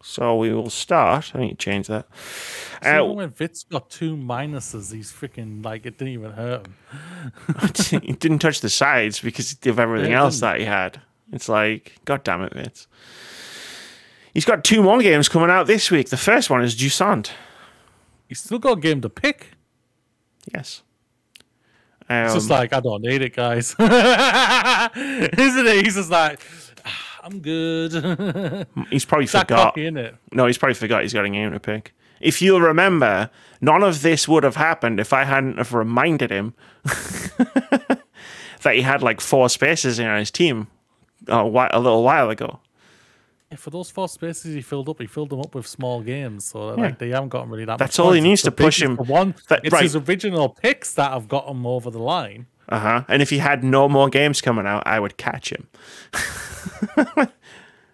So 0.00 0.36
we 0.36 0.54
will 0.54 0.70
start. 0.70 1.32
I 1.34 1.40
need 1.40 1.50
to 1.50 1.56
change 1.56 1.88
that. 1.88 2.06
Uh, 2.80 3.04
when 3.04 3.30
Vitz 3.30 3.68
got 3.68 3.90
two 3.90 4.16
minuses, 4.16 4.92
he's 4.94 5.12
freaking 5.12 5.64
like 5.64 5.84
it 5.84 5.98
didn't 5.98 6.14
even 6.14 6.30
hurt 6.32 6.66
him. 6.68 8.00
he 8.02 8.12
didn't 8.12 8.38
touch 8.38 8.60
the 8.60 8.70
sides 8.70 9.20
because 9.20 9.56
of 9.66 9.78
everything 9.80 10.12
Yeah, 10.12 10.20
else 10.20 10.38
that 10.40 10.60
he 10.60 10.64
had. 10.64 11.00
It's 11.32 11.48
like, 11.48 11.96
God 12.04 12.22
damn 12.22 12.42
it, 12.42 12.54
Vince. 12.54 12.86
He's 14.32 14.44
got 14.44 14.62
two 14.62 14.82
more 14.82 15.00
games 15.00 15.28
coming 15.28 15.50
out 15.50 15.66
this 15.66 15.90
week. 15.90 16.08
The 16.10 16.16
first 16.16 16.48
one 16.48 16.62
is 16.62 16.76
Jusant. 16.76 17.32
He's 18.28 18.40
still 18.40 18.60
got 18.60 18.78
a 18.78 18.80
game 18.80 19.00
to 19.00 19.10
pick. 19.10 19.57
Yes. 20.54 20.82
It's 22.10 22.34
just 22.34 22.50
Um, 22.50 22.56
like 22.58 22.72
I 22.72 22.80
don't 22.80 23.02
need 23.02 23.20
it, 23.22 23.34
guys. 23.36 23.74
Isn't 23.78 25.66
it? 25.66 25.84
He's 25.84 25.94
just 25.96 26.10
like, 26.10 26.40
"Ah, 26.86 27.20
I'm 27.24 27.40
good. 27.40 28.66
he's 28.90 29.04
probably 29.04 29.26
that 29.26 29.40
forgot. 29.46 29.74
cocky, 29.74 29.86
it? 29.86 30.14
No, 30.32 30.46
he's 30.46 30.56
probably 30.56 30.74
forgot 30.74 31.02
he's 31.02 31.12
got 31.12 31.26
a 31.26 31.30
game 31.30 31.52
to 31.52 31.60
pick. 31.60 31.92
If 32.20 32.40
you'll 32.42 32.62
remember, 32.62 33.30
none 33.60 33.82
of 33.82 34.00
this 34.02 34.26
would 34.26 34.42
have 34.42 34.56
happened 34.56 34.98
if 35.00 35.12
I 35.12 35.24
hadn't 35.24 35.58
have 35.58 35.74
reminded 35.74 36.30
him 36.30 36.54
that 38.62 38.74
he 38.74 38.80
had 38.82 39.02
like 39.02 39.20
four 39.20 39.48
spaces 39.48 39.98
in 39.98 40.12
his 40.16 40.30
team 40.30 40.68
a, 41.28 41.44
whi- 41.46 41.70
a 41.72 41.78
little 41.78 42.02
while 42.02 42.30
ago. 42.30 42.60
Yeah, 43.50 43.56
for 43.56 43.70
those 43.70 43.90
four 43.90 44.08
spaces 44.08 44.54
he 44.54 44.60
filled 44.60 44.88
up, 44.90 45.00
he 45.00 45.06
filled 45.06 45.30
them 45.30 45.40
up 45.40 45.54
with 45.54 45.66
small 45.66 46.02
games, 46.02 46.44
so 46.44 46.74
like 46.74 46.98
they 46.98 47.08
haven't 47.08 47.30
gotten 47.30 47.48
really 47.50 47.64
that. 47.64 47.72
Much. 47.72 47.78
That's 47.78 47.98
all 47.98 48.12
he 48.12 48.20
needs 48.20 48.40
It's 48.40 48.44
to 48.44 48.50
push 48.50 48.82
him- 48.82 48.96
One, 48.96 49.34
that- 49.48 49.60
it's 49.64 49.72
right. 49.72 49.82
his 49.82 49.96
original 49.96 50.50
picks 50.50 50.92
that 50.94 51.12
have 51.12 51.28
got 51.28 51.48
him 51.48 51.66
over 51.66 51.90
the 51.90 51.98
line. 51.98 52.46
Uh 52.68 52.78
huh. 52.78 53.04
And 53.08 53.22
if 53.22 53.30
he 53.30 53.38
had 53.38 53.64
no 53.64 53.88
more 53.88 54.10
games 54.10 54.42
coming 54.42 54.66
out, 54.66 54.82
I 54.86 55.00
would 55.00 55.16
catch 55.16 55.50
him. 55.50 55.66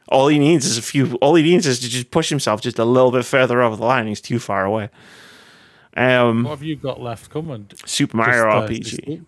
all 0.09 0.27
he 0.29 0.39
needs 0.41 0.67
is 0.67 0.77
a 0.79 0.83
few. 0.83 1.15
All 1.17 1.37
he 1.37 1.45
needs 1.45 1.67
is 1.67 1.79
to 1.81 1.89
just 1.89 2.11
push 2.11 2.29
himself 2.29 2.61
just 2.61 2.79
a 2.81 2.85
little 2.85 3.13
bit 3.13 3.25
further 3.25 3.63
over 3.63 3.77
the 3.77 3.85
line. 3.85 4.07
He's 4.09 4.21
too 4.21 4.41
far 4.41 4.65
away. 4.65 4.91
Um, 5.97 6.43
What 6.43 6.51
have 6.51 6.63
you 6.65 6.75
got 6.75 7.01
left 7.01 7.31
coming? 7.31 7.71
Super 7.87 8.17
Mario 8.17 8.67
Just, 8.67 8.99
uh, 8.99 9.07
RPG. 9.07 9.07
just- 9.07 9.23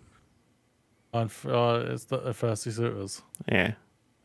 On 1.13 1.29
uh, 1.49 1.93
it's 1.93 2.03
the 2.05 2.17
uh, 2.17 2.33
first 2.33 2.63
suitors. 2.63 3.21
Yeah, 3.49 3.73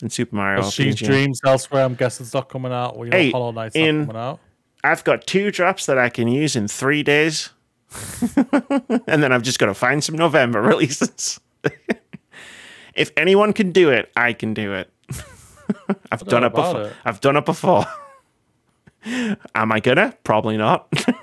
and 0.02 0.12
Super 0.12 0.36
Mario 0.36 0.68
She's 0.68 0.96
RPG. 0.96 1.06
Dreams 1.06 1.40
elsewhere. 1.46 1.84
I'm 1.84 1.94
guessing 1.94 2.24
it's 2.26 2.34
not 2.34 2.48
coming 2.50 2.72
out. 2.72 2.96
Well, 2.96 3.06
you 3.06 3.10
know, 3.12 3.16
Hey, 3.16 3.30
Hollow 3.30 3.52
Knight's 3.52 3.74
in- 3.74 4.06
coming 4.06 4.20
out. 4.20 4.40
I've 4.84 5.04
got 5.04 5.26
two 5.26 5.50
drops 5.52 5.86
that 5.86 5.96
I 5.96 6.08
can 6.10 6.26
use 6.28 6.56
in 6.56 6.66
three 6.68 7.02
days, 7.04 7.50
and 9.06 9.22
then 9.22 9.32
I've 9.32 9.42
just 9.42 9.58
got 9.60 9.66
to 9.66 9.74
find 9.74 10.02
some 10.02 10.16
November 10.16 10.60
releases. 10.62 11.38
if 12.94 13.12
anyone 13.16 13.52
can 13.52 13.70
do 13.70 13.90
it, 13.90 14.10
I 14.16 14.32
can 14.32 14.52
do 14.54 14.74
it. 14.74 14.90
I've 16.10 16.24
done 16.26 16.42
it 16.44 16.52
before. 16.52 16.82
it. 16.82 16.92
I've 17.04 17.20
done 17.20 17.36
it 17.36 17.44
before. 17.44 17.86
Am 19.54 19.72
I 19.72 19.78
gonna? 19.80 20.16
Probably 20.24 20.56
not. 20.56 20.90
Probably 20.90 21.16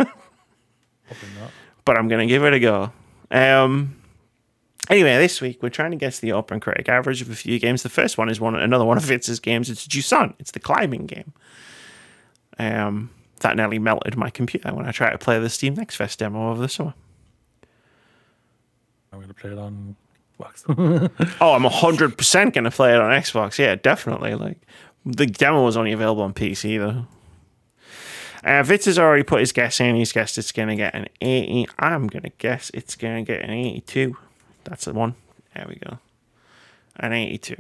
not. 1.40 1.52
but 1.86 1.98
I'm 1.98 2.08
gonna 2.08 2.28
give 2.28 2.44
it 2.46 2.54
a 2.54 2.60
go. 2.60 2.92
Um. 3.32 3.99
Anyway, 4.90 5.18
this 5.18 5.40
week 5.40 5.62
we're 5.62 5.70
trying 5.70 5.92
to 5.92 5.98
guess 5.98 6.20
the 6.20 6.30
OpenCritic 6.30 6.90
average 6.90 7.22
of 7.22 7.30
a 7.30 7.36
few 7.36 7.60
games. 7.60 7.84
The 7.84 7.90
first 7.90 8.18
one 8.18 8.28
is 8.28 8.40
one 8.40 8.56
another 8.56 8.86
one 8.86 8.98
of 8.98 9.04
Vitz's 9.04 9.40
games. 9.40 9.70
It's 9.70 9.88
Jusant. 9.88 10.34
It's 10.40 10.52
the 10.52 10.60
climbing 10.60 11.06
game. 11.06 11.34
Um, 12.58 13.12
that 13.42 13.56
nearly 13.56 13.80
melted 13.80 14.18
my 14.18 14.30
computer 14.30 14.74
when 14.74 14.86
I 14.86 14.92
tried 14.92 15.12
to 15.12 15.18
play 15.18 15.40
the 15.40 15.50
Steam 15.50 15.76
Next 15.76 15.96
Fest 15.96 16.20
demo 16.20 16.50
over 16.50 16.62
the 16.62 16.68
summer. 16.70 16.94
I'm 19.14 19.22
gonna 19.22 19.34
play 19.34 19.52
it 19.52 19.58
on 19.58 19.96
Xbox. 20.40 21.38
Oh, 21.42 21.54
I'm 21.54 21.64
hundred 21.72 22.18
percent 22.18 22.54
gonna 22.54 22.72
play 22.72 22.94
it 22.94 23.00
on 23.02 23.12
Xbox. 23.12 23.58
Yeah, 23.58 23.76
definitely. 23.76 24.36
Like 24.36 24.58
the 25.06 25.26
demo 25.26 25.64
was 25.64 25.78
only 25.78 25.92
available 25.92 26.24
on 26.24 26.34
PC 26.34 26.78
though. 26.80 27.06
Uh, 28.44 28.64
Vitz 28.64 28.86
has 28.86 28.98
already 28.98 29.24
put 29.24 29.42
his 29.42 29.52
guess 29.52 29.80
in. 29.82 29.96
He's 29.96 30.14
guessed 30.14 30.38
it's 30.38 30.52
gonna 30.52 30.76
get 30.76 30.96
an 30.96 31.08
80. 31.22 31.68
I'm 31.78 32.08
gonna 32.08 32.32
guess 32.38 32.72
it's 32.74 32.96
gonna 32.96 33.24
get 33.24 33.42
an 33.42 33.52
82. 33.52 34.16
That's 34.64 34.86
the 34.86 34.94
one. 34.94 35.16
There 35.56 35.66
we 35.68 35.76
go. 35.76 36.00
An 36.98 37.14
82. 37.14 37.56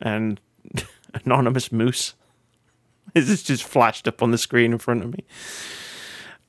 And 0.00 0.40
anonymous 1.24 1.70
moose. 1.72 2.14
This 3.14 3.28
is 3.28 3.42
just 3.42 3.64
flashed 3.64 4.08
up 4.08 4.22
on 4.22 4.30
the 4.30 4.38
screen 4.38 4.72
in 4.72 4.78
front 4.78 5.02
of 5.04 5.12
me. 5.12 5.24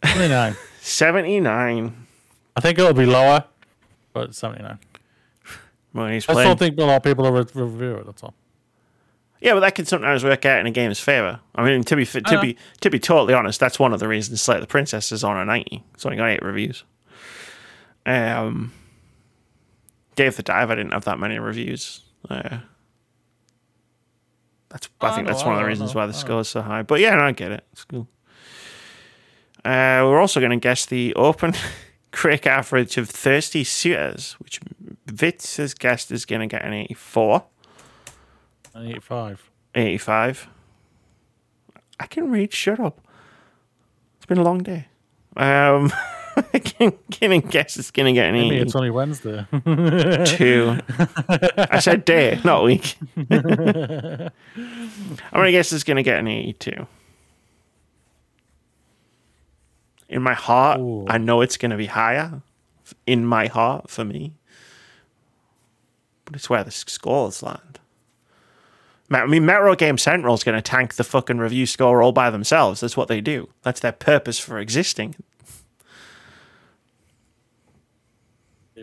79. 0.05 0.55
79. 0.79 2.05
I 2.55 2.59
think 2.61 2.79
it'll 2.79 2.93
be 2.93 3.05
lower, 3.05 3.43
but 4.13 4.33
79. 4.33 4.79
Well, 5.93 6.07
he's 6.07 6.23
I 6.23 6.27
just 6.27 6.35
playing. 6.35 6.47
don't 6.47 6.59
think 6.59 6.77
a 6.77 6.83
lot 6.85 6.97
of 6.97 7.03
people 7.03 7.25
will 7.29 7.43
review 7.43 7.95
it. 7.95 8.05
That's 8.05 8.23
all. 8.23 8.33
Yeah, 9.41 9.55
but 9.55 9.59
that 9.61 9.75
can 9.75 9.85
sometimes 9.85 10.23
work 10.23 10.45
out 10.45 10.59
in 10.59 10.67
a 10.67 10.71
game's 10.71 10.99
favor. 10.99 11.41
I 11.53 11.65
mean, 11.65 11.83
to 11.83 11.95
be 11.97 12.05
fi- 12.05 12.21
to 12.21 12.35
know. 12.35 12.41
be 12.41 12.57
to 12.79 12.89
be 12.89 12.97
totally 12.99 13.33
honest, 13.33 13.59
that's 13.59 13.77
one 13.77 13.91
of 13.91 13.99
the 13.99 14.07
reasons 14.07 14.41
Slay 14.41 14.57
the 14.61 14.67
Princess 14.67 15.11
is 15.11 15.21
on 15.23 15.35
a 15.35 15.43
ninety. 15.43 15.83
It's 15.95 16.05
only 16.05 16.17
got 16.17 16.29
eight 16.29 16.41
reviews. 16.41 16.85
Um, 18.05 18.71
Dave 20.15 20.35
the 20.35 20.43
Dive, 20.43 20.69
I 20.71 20.75
didn't 20.75 20.93
have 20.93 21.05
that 21.05 21.19
many 21.19 21.39
reviews. 21.39 22.01
Uh, 22.29 22.59
that's 24.69 24.89
I 25.01 25.07
I 25.07 25.15
think 25.15 25.27
know, 25.27 25.33
that's 25.33 25.43
I 25.43 25.47
one 25.47 25.55
of 25.55 25.61
the 25.61 25.67
reasons 25.67 25.93
know, 25.93 26.01
why 26.01 26.07
the 26.07 26.13
score 26.13 26.41
is 26.41 26.49
so 26.49 26.61
high. 26.61 26.81
But 26.81 26.99
yeah, 26.99 27.15
no, 27.15 27.23
I 27.23 27.31
get 27.31 27.51
it. 27.51 27.63
It's 27.71 27.83
cool. 27.83 28.07
Uh, 29.65 30.03
we're 30.05 30.19
also 30.19 30.39
going 30.39 30.51
to 30.51 30.57
guess 30.57 30.85
the 30.85 31.13
open 31.15 31.53
crick 32.11 32.45
average 32.45 32.97
of 32.97 33.09
thirsty 33.09 33.63
suitors, 33.63 34.33
which 34.33 34.59
Vitz 35.07 35.57
has 35.57 35.73
guessed 35.73 36.11
is 36.11 36.25
going 36.25 36.41
to 36.41 36.47
get 36.47 36.63
an 36.63 36.73
eighty-four. 36.73 37.45
An 38.75 38.87
85. 38.87 39.51
85. 39.75 40.47
I 41.99 42.07
can 42.07 42.31
read. 42.31 42.51
Shut 42.51 42.79
up. 42.79 42.99
It's 44.17 44.25
been 44.25 44.39
a 44.39 44.43
long 44.43 44.63
day. 44.63 44.87
Um, 45.37 45.93
I 46.35 46.59
can, 46.59 46.93
can 47.11 47.39
guess 47.41 47.77
it's 47.77 47.91
going 47.91 48.07
to 48.07 48.13
get 48.13 48.27
an 48.27 48.33
Maybe 48.33 48.57
it's 48.57 48.75
only 48.75 48.89
Wednesday. 48.89 49.45
two. 50.25 50.77
I 51.57 51.79
said 51.79 52.05
day, 52.05 52.39
not 52.43 52.63
week. 52.63 52.95
I'm 53.15 53.27
going 55.33 55.45
to 55.45 55.51
guess 55.51 55.71
it's 55.73 55.83
going 55.83 55.97
to 55.97 56.03
get 56.03 56.19
an 56.19 56.27
82. 56.27 56.87
In 60.09 60.21
my 60.21 60.33
heart, 60.33 60.79
Ooh. 60.79 61.05
I 61.07 61.17
know 61.17 61.41
it's 61.41 61.57
going 61.57 61.71
to 61.71 61.77
be 61.77 61.87
higher. 61.87 62.41
In 63.07 63.25
my 63.25 63.47
heart, 63.47 63.89
for 63.89 64.03
me. 64.03 64.33
But 66.25 66.35
it's 66.35 66.49
where 66.49 66.63
the 66.63 66.71
scores 66.71 67.41
land. 67.43 67.79
I 69.11 69.25
mean, 69.25 69.45
Metro 69.45 69.75
Game 69.75 69.97
Central 69.97 70.33
is 70.33 70.43
going 70.43 70.55
to 70.55 70.61
tank 70.61 70.95
the 70.95 71.03
fucking 71.03 71.37
review 71.37 71.65
score 71.65 72.01
all 72.01 72.11
by 72.11 72.29
themselves. 72.29 72.79
That's 72.79 72.97
what 72.97 73.07
they 73.07 73.21
do. 73.21 73.49
That's 73.61 73.79
their 73.79 73.91
purpose 73.91 74.39
for 74.39 74.57
existing. 74.57 75.15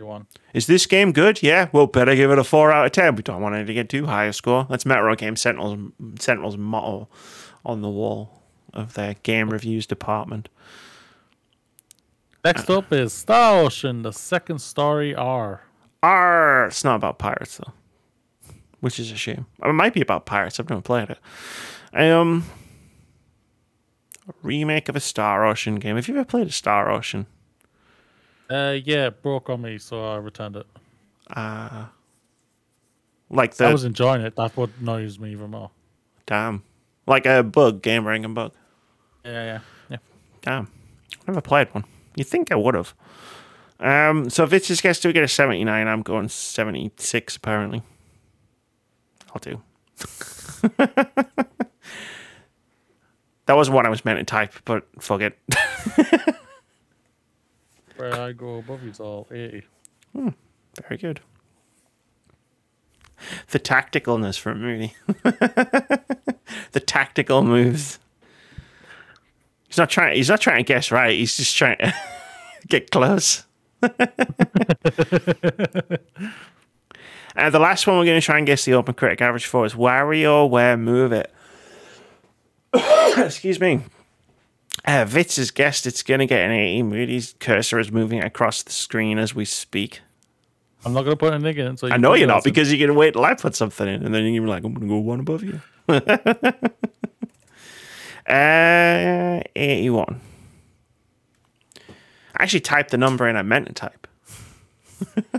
You 0.01 0.07
won. 0.07 0.25
Is 0.55 0.65
this 0.65 0.87
game 0.87 1.11
good? 1.11 1.43
Yeah, 1.43 1.69
well, 1.71 1.85
better 1.85 2.15
give 2.15 2.31
it 2.31 2.39
a 2.39 2.43
four 2.43 2.71
out 2.71 2.87
of 2.87 2.91
ten. 2.91 3.15
We 3.15 3.21
don't 3.21 3.39
want 3.39 3.53
it 3.53 3.65
to 3.65 3.73
get 3.73 3.87
too 3.87 4.07
high 4.07 4.25
a 4.25 4.33
score. 4.33 4.65
That's 4.67 4.83
Metro 4.83 5.15
Game 5.15 5.35
Central's 5.35 5.77
Central's 6.19 6.57
motto 6.57 7.07
on 7.63 7.83
the 7.83 7.89
wall 7.89 8.41
of 8.73 8.95
their 8.95 9.13
game 9.21 9.51
reviews 9.51 9.85
department. 9.85 10.49
Next 12.43 12.67
up 12.71 12.91
is 12.91 13.13
Star 13.13 13.63
Ocean, 13.63 14.01
the 14.01 14.11
second 14.11 14.57
story 14.57 15.13
R. 15.13 15.61
R. 16.01 16.65
it's 16.65 16.83
not 16.83 16.95
about 16.95 17.19
pirates 17.19 17.57
though, 17.57 17.73
which 18.79 18.99
is 18.99 19.11
a 19.11 19.15
shame. 19.15 19.45
It 19.63 19.71
might 19.73 19.93
be 19.93 20.01
about 20.01 20.25
pirates. 20.25 20.59
I've 20.59 20.67
never 20.67 20.81
played 20.81 21.11
it. 21.11 21.19
Um, 21.93 22.45
a 24.27 24.33
remake 24.41 24.89
of 24.89 24.95
a 24.95 24.99
Star 24.99 25.45
Ocean 25.45 25.75
game. 25.75 25.95
Have 25.95 26.07
you 26.07 26.15
ever 26.15 26.25
played 26.25 26.47
a 26.47 26.51
Star 26.51 26.89
Ocean? 26.89 27.27
Uh, 28.51 28.77
yeah, 28.83 29.07
it 29.07 29.21
broke 29.21 29.49
on 29.49 29.61
me, 29.61 29.77
so 29.77 30.03
I 30.05 30.17
returned 30.17 30.57
it. 30.57 30.67
Like 33.29 33.55
the 33.55 33.65
I 33.65 33.71
was 33.71 33.85
enjoying 33.85 34.21
it. 34.21 34.35
That's 34.35 34.57
what 34.57 34.69
annoys 34.81 35.17
me 35.17 35.31
even 35.31 35.51
more. 35.51 35.71
damn, 36.25 36.63
like 37.07 37.25
a 37.25 37.43
bug 37.43 37.81
game 37.81 38.05
ring 38.05 38.31
bug. 38.33 38.51
Yeah, 39.23 39.31
yeah, 39.31 39.59
yeah. 39.89 39.97
Damn. 40.41 40.67
I 41.13 41.31
never 41.31 41.41
played 41.41 41.73
one. 41.73 41.85
You'd 42.15 42.27
think 42.27 42.51
I 42.51 42.55
would 42.55 42.75
have. 42.75 42.93
Um, 43.79 44.29
so 44.29 44.43
if 44.43 44.53
it's 44.53 44.67
just 44.67 44.83
gets 44.83 44.99
to 44.99 45.13
get 45.13 45.23
a 45.23 45.27
79, 45.27 45.87
I'm 45.87 46.01
going 46.01 46.29
76 46.29 47.35
apparently. 47.35 47.83
I'll 49.33 49.39
do. 49.39 49.61
that 50.77 51.45
wasn't 53.47 53.75
what 53.75 53.85
I 53.85 53.89
was 53.89 54.03
meant 54.03 54.19
to 54.19 54.25
type, 54.25 54.53
but 54.65 54.87
fuck 54.99 55.21
it. 55.21 55.39
Where 58.01 58.19
I 58.19 58.31
go 58.31 58.55
above 58.55 58.83
you's 58.83 58.99
all 58.99 59.27
80. 59.29 59.61
Hmm, 60.13 60.29
very 60.81 60.97
good. 60.97 61.19
The 63.49 63.59
tacticalness 63.59 64.39
from 64.39 64.59
Moody. 64.59 64.95
the 66.71 66.79
tactical 66.83 67.43
moves. 67.43 67.99
He's 69.67 69.77
not 69.77 69.91
trying. 69.91 70.15
He's 70.15 70.29
not 70.29 70.41
trying 70.41 70.57
to 70.57 70.63
guess 70.63 70.89
right. 70.89 71.15
He's 71.15 71.37
just 71.37 71.55
trying 71.55 71.77
to 71.77 71.93
get 72.67 72.89
close. 72.89 73.45
and 73.83 73.93
uh, 77.35 77.49
the 77.51 77.59
last 77.59 77.85
one 77.85 77.99
we're 77.99 78.05
going 78.05 78.19
to 78.19 78.25
try 78.25 78.39
and 78.39 78.47
guess 78.47 78.65
the 78.65 78.71
OpenCritic 78.71 79.21
average 79.21 79.45
for 79.45 79.63
is 79.63 79.75
WarioWare 79.75 80.79
Move 80.79 81.11
It. 81.11 81.31
Excuse 83.23 83.59
me. 83.59 83.81
Uh, 84.83 85.05
Vitz 85.05 85.37
has 85.37 85.51
guessed 85.51 85.85
it's 85.85 86.01
going 86.01 86.19
to 86.19 86.25
get 86.25 86.41
an 86.41 86.51
80. 86.51 86.83
Moody's 86.83 87.35
cursor 87.39 87.79
is 87.79 87.91
moving 87.91 88.23
across 88.23 88.63
the 88.63 88.71
screen 88.71 89.19
as 89.19 89.35
we 89.35 89.45
speak. 89.45 90.01
I'm 90.83 90.93
not 90.93 91.01
going 91.03 91.11
to 91.11 91.17
put 91.17 91.33
anything 91.33 91.65
in. 91.65 91.77
So 91.77 91.87
I 91.89 91.97
know 91.97 92.15
you're 92.15 92.27
not 92.27 92.43
because 92.43 92.71
you're 92.71 92.79
going 92.79 92.95
to 92.95 92.99
wait 92.99 93.13
till 93.13 93.23
I 93.23 93.35
put 93.35 93.55
something 93.55 93.87
in 93.87 94.03
and 94.03 94.13
then 94.13 94.25
you're 94.33 94.47
like, 94.47 94.63
I'm 94.63 94.73
going 94.73 94.87
to 94.87 94.93
go 94.93 94.97
one 94.97 95.19
above 95.19 95.43
you. 95.43 95.61
uh, 98.27 99.41
81. 99.55 100.21
I 102.35 102.43
actually 102.43 102.61
typed 102.61 102.89
the 102.89 102.97
number 102.97 103.27
in 103.27 103.35
I 103.35 103.43
meant 103.43 103.67
to 103.67 103.73
type. 103.73 104.07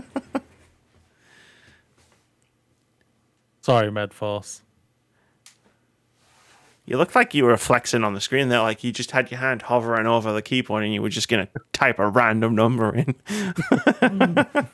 Sorry, 3.61 3.89
Medforce. 3.89 4.61
You 6.85 6.97
looked 6.97 7.15
like 7.15 7.33
you 7.33 7.45
were 7.45 7.55
flexing 7.55 8.03
on 8.03 8.13
the 8.13 8.19
screen 8.19 8.49
there, 8.49 8.59
like 8.59 8.83
you 8.83 8.91
just 8.91 9.11
had 9.11 9.31
your 9.31 9.39
hand 9.39 9.63
hovering 9.63 10.05
over 10.05 10.33
the 10.33 10.41
keyboard 10.41 10.83
and 10.83 10.93
you 10.93 11.01
were 11.01 11.09
just 11.09 11.29
going 11.29 11.47
to 11.47 11.51
type 11.71 11.97
a 11.97 12.07
random 12.07 12.55
number 12.55 12.93
in. 12.93 13.15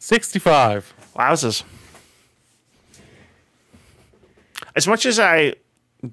65. 0.00 0.94
Wowzers. 1.14 1.62
As 4.74 4.88
much 4.88 5.06
as 5.06 5.20
I 5.20 5.54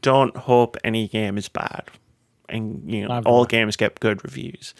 don't 0.01 0.35
hope 0.37 0.77
any 0.83 1.07
game 1.07 1.37
is 1.37 1.49
bad, 1.49 1.85
and 2.47 2.89
you 2.91 3.07
know 3.07 3.21
all 3.25 3.45
games 3.45 3.75
get 3.75 3.99
good 3.99 4.23
reviews, 4.23 4.75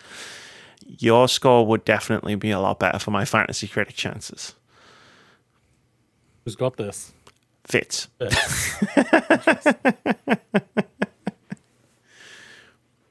your 0.86 1.27
score 1.27 1.65
would 1.65 1.84
definitely 1.84 2.36
be 2.36 2.52
a 2.52 2.60
lot 2.60 2.80
better 2.80 2.99
for 2.99 3.11
my 3.11 3.26
fantasy 3.26 3.68
critic 3.68 3.95
chances. 3.95 4.53
Who's 6.44 6.56
got 6.56 6.77
this? 6.77 7.11
Fits. 7.66 8.08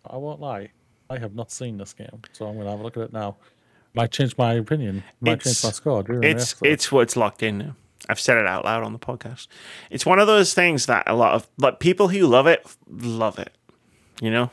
I 0.06 0.16
won't 0.16 0.40
lie. 0.40 0.70
I 1.10 1.18
have 1.18 1.34
not 1.34 1.50
seen 1.50 1.78
this 1.78 1.92
game, 1.92 2.22
so 2.32 2.46
I'm 2.46 2.54
going 2.54 2.64
to 2.66 2.70
have 2.70 2.80
a 2.80 2.82
look 2.82 2.96
at 2.96 3.02
it 3.04 3.12
now. 3.12 3.36
Might 3.94 4.10
change 4.10 4.36
my 4.36 4.54
opinion. 4.54 5.04
Might 5.20 5.34
It's- 5.40 5.60
change 5.62 5.64
my 5.64 5.70
score. 5.74 6.04
It's 6.24 6.54
it's 6.62 6.90
what's 6.90 7.16
locked 7.16 7.42
in 7.42 7.58
now. 7.58 7.76
I've 8.08 8.20
said 8.20 8.36
it 8.36 8.46
out 8.46 8.64
loud 8.64 8.82
on 8.82 8.92
the 8.92 8.98
podcast. 8.98 9.46
It's 9.90 10.04
one 10.04 10.18
of 10.18 10.26
those 10.26 10.52
things 10.52 10.86
that 10.86 11.04
a 11.06 11.14
lot 11.14 11.32
of 11.34 11.48
like 11.58 11.78
people 11.80 12.08
who 12.08 12.26
love 12.26 12.46
it 12.46 12.66
love 12.90 13.38
it. 13.38 13.52
You 14.20 14.30
know, 14.30 14.50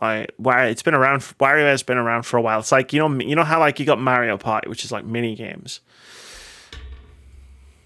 like 0.00 0.32
why 0.36 0.66
it's 0.66 0.82
been 0.82 0.94
around. 0.94 1.20
Wario 1.40 1.66
has 1.66 1.82
been 1.82 1.98
around 1.98 2.22
for 2.22 2.36
a 2.36 2.42
while. 2.42 2.60
It's 2.60 2.72
like 2.72 2.92
you 2.92 3.00
know 3.00 3.20
you 3.24 3.34
know 3.36 3.44
how 3.44 3.58
like 3.60 3.78
you 3.80 3.84
got 3.86 4.00
Mario 4.00 4.36
Party, 4.38 4.68
which 4.68 4.84
is 4.84 4.92
like 4.92 5.04
mini 5.04 5.34
games. 5.34 5.80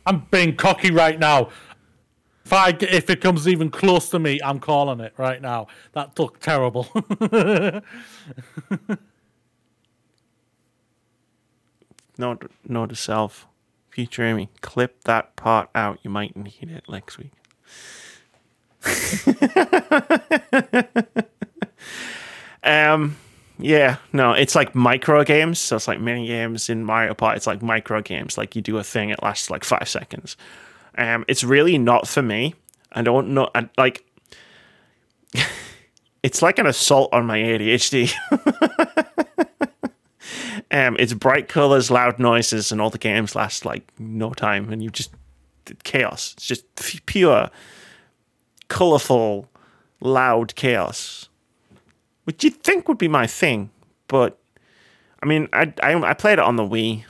I'm 0.06 0.26
being 0.30 0.56
cocky 0.56 0.90
right 0.90 1.18
now. 1.18 1.50
If 2.44 2.52
I 2.52 2.76
if 2.80 3.08
it 3.08 3.20
comes 3.20 3.48
even 3.48 3.70
close 3.70 4.10
to 4.10 4.18
me, 4.18 4.38
I'm 4.44 4.60
calling 4.60 5.00
it 5.00 5.14
right 5.16 5.40
now. 5.40 5.68
That 5.92 6.18
looked 6.18 6.42
terrible. 6.42 6.88
Note 12.16 12.48
note 12.68 12.90
to 12.90 12.96
self, 12.96 13.48
future 13.90 14.22
Amy, 14.22 14.48
clip 14.60 15.02
that 15.04 15.34
part 15.34 15.68
out. 15.74 15.98
You 16.02 16.10
might 16.10 16.36
need 16.36 16.70
it 16.70 16.84
next 16.88 17.18
week. 17.18 17.32
um, 22.62 23.16
yeah, 23.58 23.96
no, 24.12 24.32
it's 24.32 24.54
like 24.54 24.74
micro 24.74 25.24
games. 25.24 25.58
So 25.58 25.76
it's 25.76 25.88
like 25.88 26.00
mini 26.00 26.26
games 26.26 26.68
in 26.68 26.84
Mario 26.84 27.14
Party. 27.14 27.36
It's 27.36 27.46
like 27.46 27.62
micro 27.62 28.02
games. 28.02 28.36
Like 28.36 28.56
you 28.56 28.62
do 28.62 28.78
a 28.78 28.84
thing, 28.84 29.10
it 29.10 29.22
lasts 29.22 29.50
like 29.50 29.64
five 29.64 29.88
seconds. 29.88 30.36
Um, 30.96 31.24
it's 31.28 31.44
really 31.44 31.78
not 31.78 32.06
for 32.06 32.22
me. 32.22 32.54
I 32.92 33.02
don't 33.02 33.34
know. 33.34 33.50
I, 33.54 33.68
like, 33.76 34.04
it's 36.22 36.42
like 36.42 36.58
an 36.58 36.66
assault 36.66 37.12
on 37.12 37.26
my 37.26 37.38
ADHD. 37.38 38.12
Um, 40.74 40.96
it's 40.98 41.12
bright 41.12 41.48
colors, 41.48 41.88
loud 41.88 42.18
noises, 42.18 42.72
and 42.72 42.80
all 42.80 42.90
the 42.90 42.98
games 42.98 43.36
last 43.36 43.64
like 43.64 43.92
no 43.96 44.32
time, 44.32 44.72
and 44.72 44.82
you 44.82 44.90
just 44.90 45.12
chaos. 45.84 46.34
It's 46.36 46.46
just 46.46 47.06
pure, 47.06 47.48
colorful, 48.66 49.48
loud 50.00 50.56
chaos, 50.56 51.28
which 52.24 52.44
you'd 52.44 52.62
think 52.62 52.88
would 52.88 52.98
be 52.98 53.08
my 53.08 53.26
thing, 53.26 53.70
but 54.08 54.38
I 55.22 55.26
mean, 55.26 55.48
I 55.52 55.72
I, 55.82 55.94
I 55.94 56.14
played 56.14 56.34
it 56.34 56.40
on 56.44 56.56
the 56.56 56.62
Wii 56.62 57.04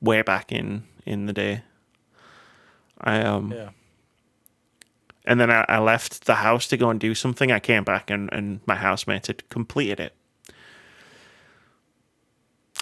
way 0.00 0.22
back 0.22 0.52
in 0.52 0.84
in 1.04 1.26
the 1.26 1.32
day. 1.32 1.62
I 3.00 3.20
um 3.22 3.52
yeah. 3.52 3.70
and 5.24 5.40
then 5.40 5.50
I, 5.50 5.64
I 5.68 5.78
left 5.78 6.24
the 6.24 6.36
house 6.36 6.66
to 6.68 6.76
go 6.76 6.90
and 6.90 6.98
do 6.98 7.14
something. 7.14 7.52
I 7.52 7.60
came 7.60 7.84
back 7.84 8.10
and, 8.10 8.32
and 8.32 8.60
my 8.66 8.74
housemate 8.74 9.26
had 9.26 9.48
completed 9.50 10.00
it. 10.00 10.14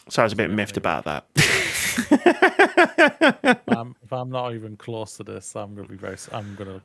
So 0.09 0.23
I 0.23 0.25
was 0.25 0.33
a 0.33 0.37
bit 0.37 0.51
miffed 0.51 0.77
about 0.77 1.05
that. 1.05 1.27
I'm, 3.69 3.95
if 4.03 4.13
I'm 4.13 4.31
not 4.31 4.55
even 4.55 4.77
close 4.77 5.17
to 5.19 5.25
this, 5.25 5.55
I'm 5.57 5.75
gonna 5.75 5.89
be 5.89 5.97
very. 5.97 6.17
I'm 6.33 6.55
gonna 6.55 6.83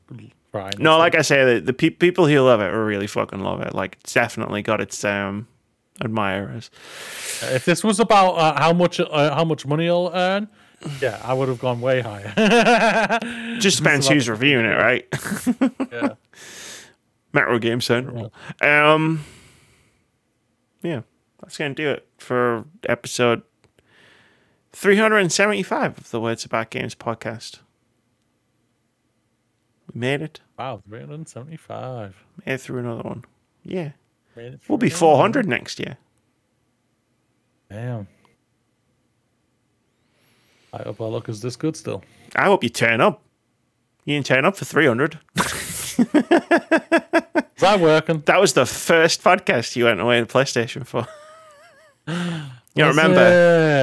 cry. 0.51 0.71
no, 0.77 0.97
like 0.97 1.15
I 1.15 1.21
say, 1.21 1.55
the, 1.55 1.61
the 1.61 1.73
pe- 1.73 1.89
people 1.91 2.27
who 2.27 2.39
love 2.41 2.61
it 2.61 2.65
really 2.67 3.07
fucking 3.07 3.39
love 3.39 3.61
it. 3.61 3.73
Like, 3.73 3.97
it's 4.01 4.13
definitely 4.13 4.61
got 4.61 4.81
its 4.81 5.03
um, 5.03 5.47
admirers. 6.01 6.69
if 7.43 7.65
this 7.65 7.83
was 7.83 7.99
about 7.99 8.33
uh, 8.33 8.59
how 8.59 8.73
much 8.73 8.99
uh, 8.99 9.35
how 9.35 9.43
much 9.45 9.65
money 9.65 9.87
I'll 9.89 10.11
earn, 10.13 10.47
yeah, 11.01 11.21
I 11.23 11.33
would 11.33 11.47
have 11.49 11.59
gone 11.59 11.81
way 11.81 12.01
higher. 12.01 12.33
Just 13.59 13.77
depends 13.79 14.05
about- 14.07 14.13
who's 14.15 14.29
reviewing 14.29 14.65
it, 14.65 14.75
right? 14.75 15.07
yeah. 15.91 16.13
Metro 17.33 17.59
Game 17.59 17.79
Central. 17.81 18.33
Um, 18.61 19.23
yeah, 20.81 21.01
that's 21.41 21.57
going 21.57 21.75
to 21.75 21.83
do 21.83 21.89
it 21.91 22.07
for 22.17 22.65
episode 22.87 23.43
375 24.71 25.97
of 25.97 26.11
the 26.11 26.19
Words 26.19 26.45
About 26.45 26.69
Games 26.69 26.95
podcast. 26.95 27.59
We 29.93 29.99
made 29.99 30.21
it. 30.21 30.41
Wow, 30.57 30.81
375. 30.87 32.15
Made 32.45 32.53
it 32.53 32.61
through 32.61 32.79
another 32.79 33.01
one. 33.03 33.25
Yeah. 33.63 33.91
We'll 34.67 34.77
be 34.77 34.89
through. 34.89 34.97
400 34.97 35.47
next 35.47 35.79
year. 35.79 35.97
Damn. 37.69 38.07
I 40.71 40.83
hope 40.83 41.01
our 41.01 41.09
luck 41.09 41.29
is 41.29 41.41
this 41.41 41.55
good 41.55 41.75
still. 41.75 42.03
I 42.35 42.45
hope 42.45 42.63
you 42.63 42.69
turn 42.69 43.01
up. 43.01 43.21
You 44.05 44.15
didn't 44.15 44.27
turn 44.27 44.45
up 44.45 44.55
for 44.55 44.65
300. 44.65 45.19
Is 45.37 45.97
that 47.61 47.79
working? 47.79 48.21
That 48.25 48.39
was 48.39 48.53
the 48.53 48.65
first 48.65 49.23
podcast 49.23 49.75
you 49.75 49.85
went 49.85 49.99
away 49.99 50.19
to 50.19 50.25
PlayStation 50.25 50.85
for. 50.85 51.07
you 52.79 52.93
don't 52.93 52.95
remember? 52.95 53.21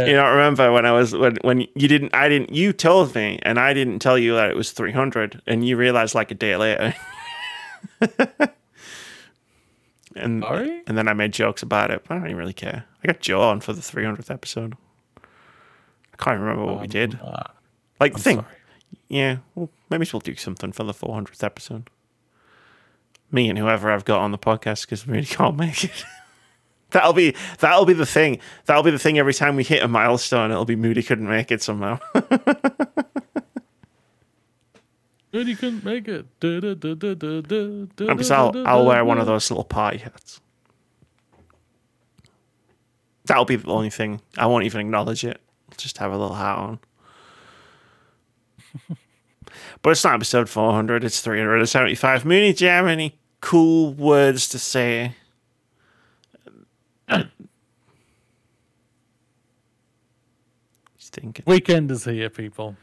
it? 0.04 0.08
You 0.08 0.14
don't 0.14 0.32
remember 0.32 0.72
when 0.72 0.84
I 0.86 0.92
was 0.92 1.14
when 1.14 1.36
when 1.42 1.60
you 1.60 1.88
didn't 1.88 2.14
I 2.14 2.28
didn't 2.28 2.52
you 2.52 2.72
told 2.72 3.14
me 3.14 3.38
and 3.42 3.58
I 3.58 3.72
didn't 3.74 3.98
tell 4.00 4.18
you 4.18 4.34
that 4.34 4.50
it 4.50 4.56
was 4.56 4.72
300 4.72 5.42
and 5.46 5.66
you 5.66 5.76
realized 5.76 6.14
like 6.14 6.30
a 6.30 6.34
day 6.34 6.56
later. 6.56 6.94
and 10.16 10.42
Sorry? 10.42 10.82
and 10.86 10.96
then 10.96 11.08
I 11.08 11.12
made 11.12 11.32
jokes 11.32 11.62
about 11.62 11.90
it. 11.90 12.02
But 12.06 12.14
I 12.14 12.18
don't 12.18 12.26
even 12.26 12.38
really 12.38 12.52
care. 12.52 12.84
I 13.02 13.06
got 13.06 13.20
Joe 13.20 13.42
on 13.42 13.60
for 13.60 13.72
the 13.72 13.80
300th 13.80 14.30
episode. 14.30 14.74
I 15.18 16.16
can't 16.22 16.40
remember 16.40 16.64
what 16.64 16.80
we 16.80 16.86
did. 16.86 17.18
Uh, 17.22 17.42
Like 18.00 18.14
the 18.14 18.20
thing. 18.20 18.36
sorry. 18.40 18.52
Yeah, 19.08 19.36
well, 19.54 19.68
maybe 19.90 20.06
we'll 20.12 20.20
do 20.20 20.34
something 20.36 20.72
for 20.72 20.82
the 20.84 20.94
400th 20.94 21.44
episode. 21.44 21.90
Me 23.30 23.48
and 23.48 23.58
whoever 23.58 23.90
I've 23.90 24.04
got 24.04 24.20
on 24.20 24.30
the 24.32 24.38
podcast 24.38 24.82
because 24.82 25.06
we 25.06 25.12
really 25.14 25.26
can't 25.26 25.56
make 25.56 25.84
it. 25.84 26.04
that'll 26.90 27.12
be 27.12 27.34
that'll 27.58 27.86
be 27.86 27.92
the 27.92 28.06
thing. 28.06 28.38
That'll 28.66 28.82
be 28.82 28.90
the 28.90 28.98
thing. 28.98 29.18
Every 29.18 29.34
time 29.34 29.56
we 29.56 29.64
hit 29.64 29.82
a 29.82 29.88
milestone, 29.88 30.50
it'll 30.50 30.64
be 30.64 30.76
Moody 30.76 31.02
couldn't 31.02 31.28
make 31.28 31.50
it 31.50 31.62
somehow. 31.62 31.98
Good, 35.32 35.48
you 35.48 35.56
couldn't 35.56 35.84
make 35.84 36.08
it. 36.08 36.24
Because 36.40 38.30
I'll 38.30 38.66
I'll 38.66 38.86
wear 38.86 39.04
one 39.04 39.18
of 39.18 39.26
those 39.26 39.50
little 39.50 39.64
party 39.64 39.98
hats. 39.98 40.40
That'll 43.26 43.44
be 43.44 43.56
the 43.56 43.68
only 43.68 43.90
thing. 43.90 44.22
I 44.38 44.46
won't 44.46 44.64
even 44.64 44.80
acknowledge 44.80 45.24
it. 45.24 45.40
I'll 45.68 45.76
just 45.76 45.98
have 45.98 46.12
a 46.12 46.16
little 46.16 46.36
hat 46.36 46.58
on. 46.58 46.78
but 49.82 49.90
it's 49.90 50.04
not 50.04 50.14
episode 50.14 50.48
400, 50.48 51.04
it's 51.04 51.20
375. 51.20 52.24
Mooney 52.24 52.52
Jam, 52.52 52.86
any 52.86 53.18
cool 53.40 53.92
words 53.92 54.48
to 54.50 54.58
say? 54.58 55.16
Just 60.96 61.12
thinking. 61.12 61.44
Weekend 61.46 61.90
is 61.90 62.04
here, 62.04 62.30
people. 62.30 62.76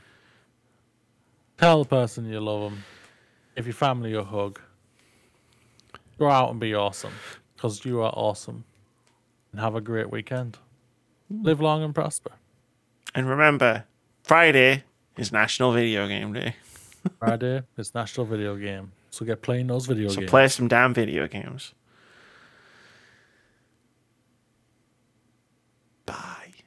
Tell 1.57 1.83
the 1.83 1.89
person 1.89 2.27
you 2.29 2.39
love 2.39 2.71
them. 2.71 2.83
If 3.55 3.65
your 3.65 3.73
family 3.73 4.13
a 4.13 4.23
hug. 4.23 4.59
Go 6.19 6.29
out 6.29 6.51
and 6.51 6.59
be 6.59 6.73
awesome 6.73 7.13
because 7.55 7.83
you 7.85 8.01
are 8.01 8.11
awesome. 8.11 8.63
And 9.51 9.61
have 9.61 9.75
a 9.75 9.81
great 9.81 10.11
weekend. 10.11 10.57
Hmm. 11.31 11.43
Live 11.43 11.59
long 11.61 11.83
and 11.83 11.93
prosper. 11.93 12.31
And 13.15 13.29
remember, 13.29 13.85
Friday 14.23 14.83
is 15.17 15.31
National 15.31 15.71
Video 15.71 16.07
Game 16.07 16.33
Day. 16.33 16.55
Friday 17.19 17.63
is 17.77 17.93
National 17.93 18.25
Video 18.25 18.55
Game. 18.55 18.91
So 19.11 19.25
get 19.25 19.41
playing 19.41 19.67
those 19.67 19.85
video 19.85 20.09
So 20.09 20.21
games. 20.21 20.29
play 20.29 20.47
some 20.47 20.67
damn 20.67 20.93
video 20.93 21.27
games. 21.27 21.73